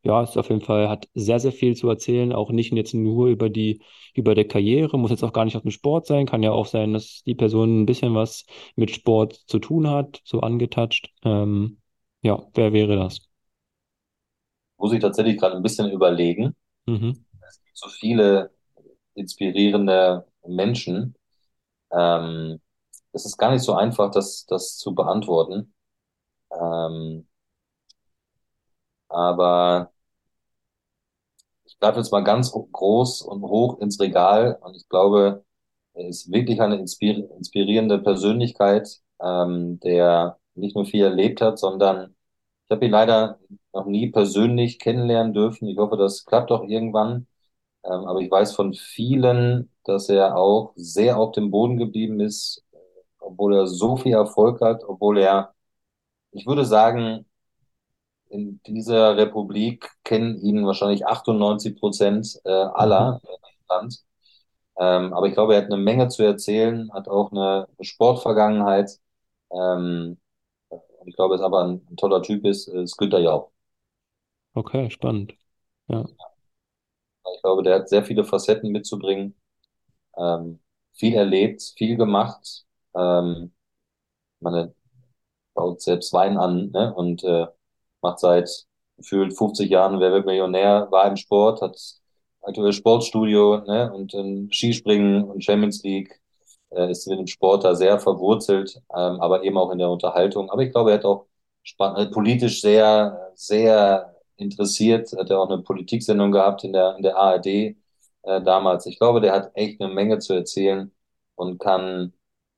ja, 0.04 0.22
ist 0.22 0.38
auf 0.38 0.50
jeden 0.50 0.62
Fall, 0.62 0.88
hat 0.88 1.10
sehr, 1.16 1.40
sehr 1.40 1.52
viel 1.52 1.76
zu 1.76 1.90
erzählen, 1.90 2.32
auch 2.32 2.52
nicht 2.52 2.72
jetzt 2.74 2.94
nur 2.94 3.28
über 3.28 3.50
die, 3.50 3.82
über 4.14 4.36
der 4.36 4.48
Karriere, 4.48 5.00
muss 5.00 5.10
jetzt 5.10 5.24
auch 5.24 5.34
gar 5.34 5.46
nicht 5.46 5.56
auf 5.58 5.64
dem 5.64 5.72
Sport 5.72 6.06
sein, 6.06 6.28
kann 6.28 6.44
ja 6.44 6.52
auch 6.52 6.68
sein, 6.68 6.94
dass 6.94 7.24
die 7.26 7.34
Person 7.36 7.82
ein 7.82 7.86
bisschen 7.88 8.14
was 8.14 8.46
mit 8.76 8.92
Sport 8.92 9.34
zu 9.48 9.58
tun 9.60 9.90
hat, 9.90 10.22
so 10.24 10.42
angetatscht. 10.42 11.10
Ähm, 11.24 11.80
ja, 12.26 12.44
wer 12.56 12.74
wäre 12.74 12.96
das? 12.96 13.20
Muss 14.78 14.94
ich 14.94 15.00
tatsächlich 15.00 15.38
gerade 15.38 15.56
ein 15.56 15.62
bisschen 15.62 15.92
überlegen. 15.92 16.56
Mhm. 16.88 17.24
Es 17.48 17.62
gibt 17.64 17.78
so 17.78 17.90
viele 17.90 18.52
inspirierende 19.14 20.26
Menschen. 20.48 21.16
Ähm, 21.92 22.60
es 23.12 23.26
ist 23.26 23.38
gar 23.38 23.52
nicht 23.52 23.62
so 23.62 23.74
einfach, 23.76 24.10
das, 24.10 24.48
das 24.48 24.76
zu 24.78 24.96
beantworten. 24.96 25.72
Ähm, 26.52 27.28
aber 29.08 29.92
ich 31.64 31.78
greife 31.80 32.00
jetzt 32.00 32.12
mal 32.12 32.24
ganz 32.24 32.52
groß 32.52 33.22
und 33.22 33.44
hoch 33.44 33.80
ins 33.82 34.00
Regal 34.00 34.58
und 34.62 34.76
ich 34.76 34.90
glaube, 34.90 35.46
er 35.94 36.08
ist 36.08 36.32
wirklich 36.32 36.60
eine 36.60 36.78
inspir 36.78 37.30
inspirierende 37.38 38.00
Persönlichkeit, 38.00 39.00
ähm, 39.22 39.80
der 39.82 40.40
nicht 40.56 40.76
nur 40.76 40.86
viel 40.86 41.04
erlebt 41.04 41.42
hat, 41.42 41.60
sondern 41.60 42.16
ich 42.66 42.72
habe 42.72 42.86
ihn 42.86 42.92
leider 42.92 43.40
noch 43.74 43.86
nie 43.86 44.10
persönlich 44.12 44.80
kennenlernen 44.80 45.34
dürfen. 45.34 45.68
Ich 45.68 45.78
hoffe, 45.78 45.98
das 45.98 46.26
klappt 46.26 46.52
auch 46.52 46.64
irgendwann. 46.64 47.28
Ähm, 47.84 47.92
aber 48.08 48.22
ich 48.22 48.32
weiß 48.32 48.56
von 48.56 48.74
vielen, 48.74 49.72
dass 49.86 50.10
er 50.10 50.38
auch 50.38 50.74
sehr 50.76 51.18
auf 51.20 51.34
dem 51.34 51.52
Boden 51.52 51.78
geblieben 51.78 52.20
ist, 52.22 52.64
obwohl 53.20 53.56
er 53.56 53.68
so 53.68 53.98
viel 53.98 54.14
Erfolg 54.14 54.62
hat, 54.62 54.84
obwohl 54.86 55.20
er, 55.20 55.54
ich 56.32 56.48
würde 56.48 56.66
sagen, 56.66 57.26
in 58.30 58.60
dieser 58.68 59.18
Republik 59.18 59.90
kennen 60.04 60.38
ihn 60.42 60.66
wahrscheinlich 60.66 61.06
98 61.06 61.78
Prozent 61.80 62.40
äh, 62.46 62.50
Mhm. 62.80 63.20
aller 63.22 63.22
im 63.24 63.66
Land. 63.70 64.04
Ähm, 64.80 65.14
aber 65.14 65.28
ich 65.28 65.34
glaube, 65.34 65.56
er 65.56 65.64
hat 65.64 65.72
eine 65.72 65.82
Menge 65.82 66.10
zu 66.10 66.24
erzählen, 66.24 66.92
hat 66.94 67.08
auch 67.10 67.32
eine 67.32 67.68
Sportvergangenheit. 67.82 69.00
Ähm, 69.52 70.20
ich 71.06 71.16
glaube, 71.16 71.36
er 71.36 71.38
ist 71.40 71.44
aber 71.46 71.64
ein, 71.66 71.86
ein 71.92 71.98
toller 71.98 72.22
Typ 72.24 72.46
ist, 72.46 72.68
ist 72.68 72.98
Günther 72.98 73.20
Jauch. 73.20 73.52
Okay, 74.54 74.90
spannend. 74.90 75.38
Ja, 75.88 76.10
Ich 77.36 77.42
glaube, 77.42 77.64
der 77.64 77.76
hat 77.76 77.90
sehr 77.90 78.04
viele 78.06 78.24
Facetten 78.24 78.72
mitzubringen, 78.72 79.36
ähm, 80.18 80.60
viel 80.94 81.16
erlebt, 81.16 81.62
viel 81.78 81.98
gemacht. 81.98 82.66
Ähm, 82.96 83.54
meine, 84.40 84.76
baut 85.56 85.82
selbst 85.82 86.14
Wein 86.14 86.38
an, 86.38 86.72
ne? 86.72 86.94
Und 86.96 87.24
äh, 87.24 87.48
macht 88.02 88.20
seit 88.20 88.50
gefühlt 88.98 89.38
50 89.38 89.70
Jahren 89.72 90.00
Wer 90.00 90.12
wird 90.14 90.26
Millionär, 90.26 90.90
war 90.92 91.08
im 91.08 91.18
Sport, 91.18 91.62
hat 91.62 91.78
aktuell 92.42 92.74
Sportstudio, 92.74 93.60
ne? 93.68 93.94
Und 93.94 94.14
ähm, 94.16 94.50
Skispringen 94.52 95.24
und 95.26 95.44
Champions 95.44 95.84
League 95.84 96.22
äh, 96.76 96.92
ist 96.92 97.08
mit 97.08 97.20
dem 97.20 97.28
Sport 97.28 97.64
da 97.64 97.76
sehr 97.76 98.00
verwurzelt, 98.00 98.78
ähm, 98.96 99.20
aber 99.22 99.44
eben 99.44 99.58
auch 99.58 99.72
in 99.72 99.80
der 99.80 99.90
Unterhaltung. 99.90 100.50
Aber 100.50 100.62
ich 100.64 100.72
glaube, 100.72 100.92
er 100.92 100.98
hat 100.98 101.06
auch 101.06 101.28
spann- 101.64 101.96
äh, 101.98 102.08
politisch 102.08 102.62
sehr, 102.62 103.32
sehr 103.36 104.16
interessiert, 104.38 105.12
hat 105.18 105.30
er 105.30 105.40
auch 105.40 105.50
eine 105.50 105.62
Politiksendung 105.64 106.32
gehabt 106.32 106.64
in 106.64 106.74
der, 106.74 106.96
in 106.98 107.04
der 107.04 107.18
ARD 107.18 107.78
äh, 108.24 108.42
damals. 108.42 108.86
Ich 108.86 108.98
glaube, 109.00 109.22
der 109.22 109.34
hat 109.34 109.52
echt 109.56 109.82
eine 109.82 109.94
Menge 109.94 110.20
zu 110.20 110.34
erzählen 110.34 110.92
und 111.36 111.60
kann 111.60 112.14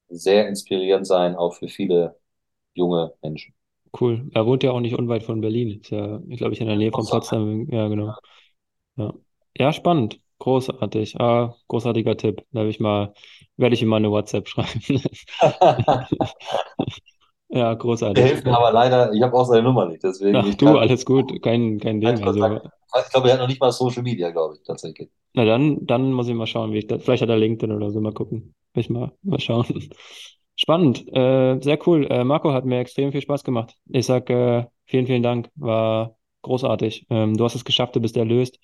sehr 0.10 0.48
inspirierend 0.48 1.06
sein, 1.08 1.36
auch 1.36 1.54
für 1.56 1.68
viele 1.68 2.18
junge 2.76 3.14
Menschen. 3.22 3.54
cool. 4.00 4.30
Er 4.34 4.46
wohnt 4.46 4.64
ja 4.64 4.72
auch 4.72 4.80
nicht 4.80 4.96
unweit 4.98 5.24
von 5.24 5.42
Berlin. 5.42 5.80
Ist 5.82 5.90
ja, 5.92 6.22
ich 6.28 6.38
glaube, 6.38 6.54
ich 6.54 6.62
in 6.62 6.68
der 6.68 6.76
Nähe 6.76 6.92
von 6.92 7.08
Potsdam. 7.08 7.08
Potsdam. 7.08 7.68
Ja, 7.70 7.88
genau. 7.88 8.18
Ja, 8.98 9.14
ja 9.58 9.74
spannend. 9.74 10.22
Großartig. 10.40 11.20
Ah, 11.20 11.56
großartiger 11.68 12.16
Tipp. 12.18 12.44
Da 12.52 12.66
ich 12.66 12.80
mal, 12.80 13.14
werde 13.58 13.74
ich 13.76 13.82
ihm 13.82 13.90
mal 13.90 13.98
eine 13.98 14.12
WhatsApp 14.12 14.48
schreiben. 14.50 14.82
Ja, 17.50 17.74
Der 18.16 18.24
großartig. 18.24 18.26
hilft 18.26 18.44
mir 18.46 18.54
aber 18.58 18.72
leider, 18.74 19.14
ich 19.14 19.22
habe 19.22 19.34
auch 19.38 19.46
seine 19.46 19.64
Nummer 19.64 19.86
nicht, 19.86 20.04
deswegen 20.04 20.42
Ach 20.42 20.46
ich 20.46 20.58
du, 20.58 20.78
alles 20.78 21.06
gut. 21.06 21.42
Kein, 21.42 21.80
kein 21.82 22.00
Ding. 22.02 22.24
Also, 22.24 22.40
Kontakt. 22.40 22.68
Ich 23.06 23.12
glaube, 23.12 23.28
er 23.30 23.34
hat 23.36 23.40
noch 23.42 23.48
nicht 23.48 23.60
mal 23.62 23.72
Social 23.72 24.04
Media, 24.04 24.32
glaube 24.32 24.56
ich, 24.56 24.64
tatsächlich. 24.64 25.10
na 25.34 25.46
dann, 25.46 25.86
dann 25.86 26.12
muss 26.14 26.28
ich 26.28 26.34
mal 26.36 26.48
schauen, 26.48 26.74
wie 26.74 26.80
ich 26.80 26.88
das, 26.88 27.04
vielleicht 27.04 27.22
hat 27.22 27.30
er 27.30 27.38
LinkedIn 27.38 27.76
oder 27.76 27.92
so, 27.92 28.02
mal 28.02 28.14
gucken. 28.14 28.56
Will 28.74 28.82
ich 28.82 28.90
mal, 28.90 29.12
mal 29.24 29.40
schauen. 29.40 29.66
Spannend. 30.56 31.08
Äh, 31.14 31.60
sehr 31.62 31.80
cool. 31.88 32.08
Äh, 32.10 32.24
Marco 32.24 32.52
hat 32.54 32.66
mir 32.66 32.80
extrem 32.80 33.12
viel 33.12 33.22
Spaß 33.22 33.44
gemacht. 33.44 33.76
Ich 33.90 34.06
sag, 34.08 34.30
äh, 34.30 34.66
vielen, 34.86 35.06
vielen 35.06 35.22
Dank. 35.24 35.50
War 35.56 36.18
großartig. 36.42 37.06
Ähm, 37.10 37.38
du 37.38 37.44
hast 37.46 37.56
es 37.56 37.66
geschafft, 37.66 37.96
du 37.96 38.02
bist 38.02 38.18
erlöst. 38.18 38.58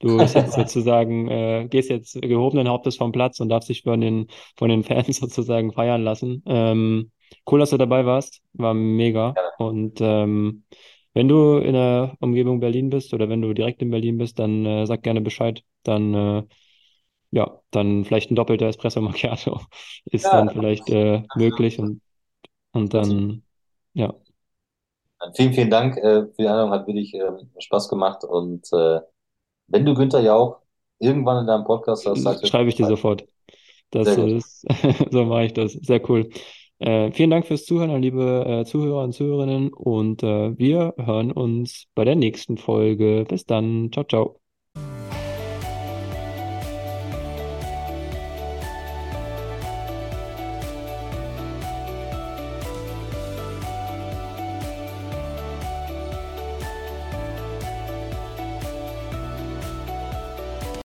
Du 0.00 0.26
sitzt 0.26 0.54
sozusagen, 0.54 1.28
äh, 1.28 1.66
gehst 1.68 1.90
jetzt 1.90 2.20
gehobenen 2.22 2.68
Hauptes 2.68 2.96
vom 2.96 3.12
Platz 3.12 3.40
und 3.40 3.48
darfst 3.48 3.68
dich 3.68 3.82
von 3.82 4.00
den, 4.00 4.28
von 4.56 4.68
den 4.68 4.84
Fans 4.84 5.16
sozusagen 5.18 5.72
feiern 5.72 6.02
lassen. 6.04 6.42
Ähm, 6.46 7.10
cool, 7.50 7.60
dass 7.60 7.70
du 7.70 7.78
dabei 7.78 8.06
warst. 8.06 8.42
War 8.52 8.74
mega. 8.74 9.40
Und 9.56 9.98
ähm, 10.00 10.64
wenn 11.14 11.28
du 11.28 11.58
in 11.58 11.72
der 11.74 12.16
Umgebung 12.20 12.60
Berlin 12.60 12.90
bist 12.90 13.12
oder 13.14 13.28
wenn 13.28 13.42
du 13.42 13.52
direkt 13.54 13.82
in 13.82 13.90
Berlin 13.90 14.18
bist, 14.18 14.38
dann 14.38 14.64
äh, 14.66 14.86
sag 14.86 15.02
gerne 15.02 15.20
Bescheid. 15.20 15.62
Dann, 15.82 16.14
äh, 16.14 16.42
ja, 17.30 17.60
dann 17.70 18.04
vielleicht 18.04 18.30
ein 18.30 18.36
doppelter 18.36 18.66
Espresso 18.68 19.00
Macchiato 19.02 19.60
ist 20.06 20.32
Ja, 20.32 20.32
dann 20.32 20.50
vielleicht 20.50 20.90
äh, 20.90 21.24
möglich 21.34 21.78
und, 21.78 22.02
und 22.72 22.94
dann, 22.94 23.44
ja. 23.94 24.14
vielen, 25.34 25.52
vielen 25.54 25.70
Dank 25.70 25.96
äh, 25.96 26.22
für 26.26 26.32
die 26.38 26.46
Einladung, 26.48 26.72
hat 26.72 26.86
wirklich 26.86 27.14
äh, 27.14 27.30
Spaß 27.60 27.88
gemacht. 27.88 28.24
Und 28.24 28.66
äh, 28.72 29.00
wenn 29.68 29.84
du 29.84 29.94
Günther 29.94 30.20
Jauch 30.20 30.58
irgendwann 30.98 31.42
in 31.42 31.46
deinem 31.46 31.64
Podcast 31.64 32.06
hast, 32.06 32.24
du 32.24 32.46
Schreibe 32.46 32.68
ich 32.68 32.74
dir 32.74 32.86
sofort. 32.86 33.24
Das 33.90 34.16
ist, 34.16 34.66
so 35.10 35.24
mache 35.24 35.46
ich 35.46 35.52
das. 35.54 35.72
Sehr 35.72 36.08
cool. 36.10 36.28
Äh, 36.78 37.10
vielen 37.12 37.30
Dank 37.30 37.46
fürs 37.46 37.64
Zuhören, 37.64 38.00
liebe 38.00 38.44
äh, 38.46 38.64
Zuhörer 38.64 39.02
und 39.02 39.12
Zuhörerinnen. 39.12 39.72
Und 39.72 40.22
äh, 40.22 40.56
wir 40.58 40.94
hören 40.98 41.32
uns 41.32 41.86
bei 41.94 42.04
der 42.04 42.16
nächsten 42.16 42.58
Folge. 42.58 43.24
Bis 43.28 43.46
dann. 43.46 43.90
Ciao, 43.92 44.04
ciao. 44.04 44.47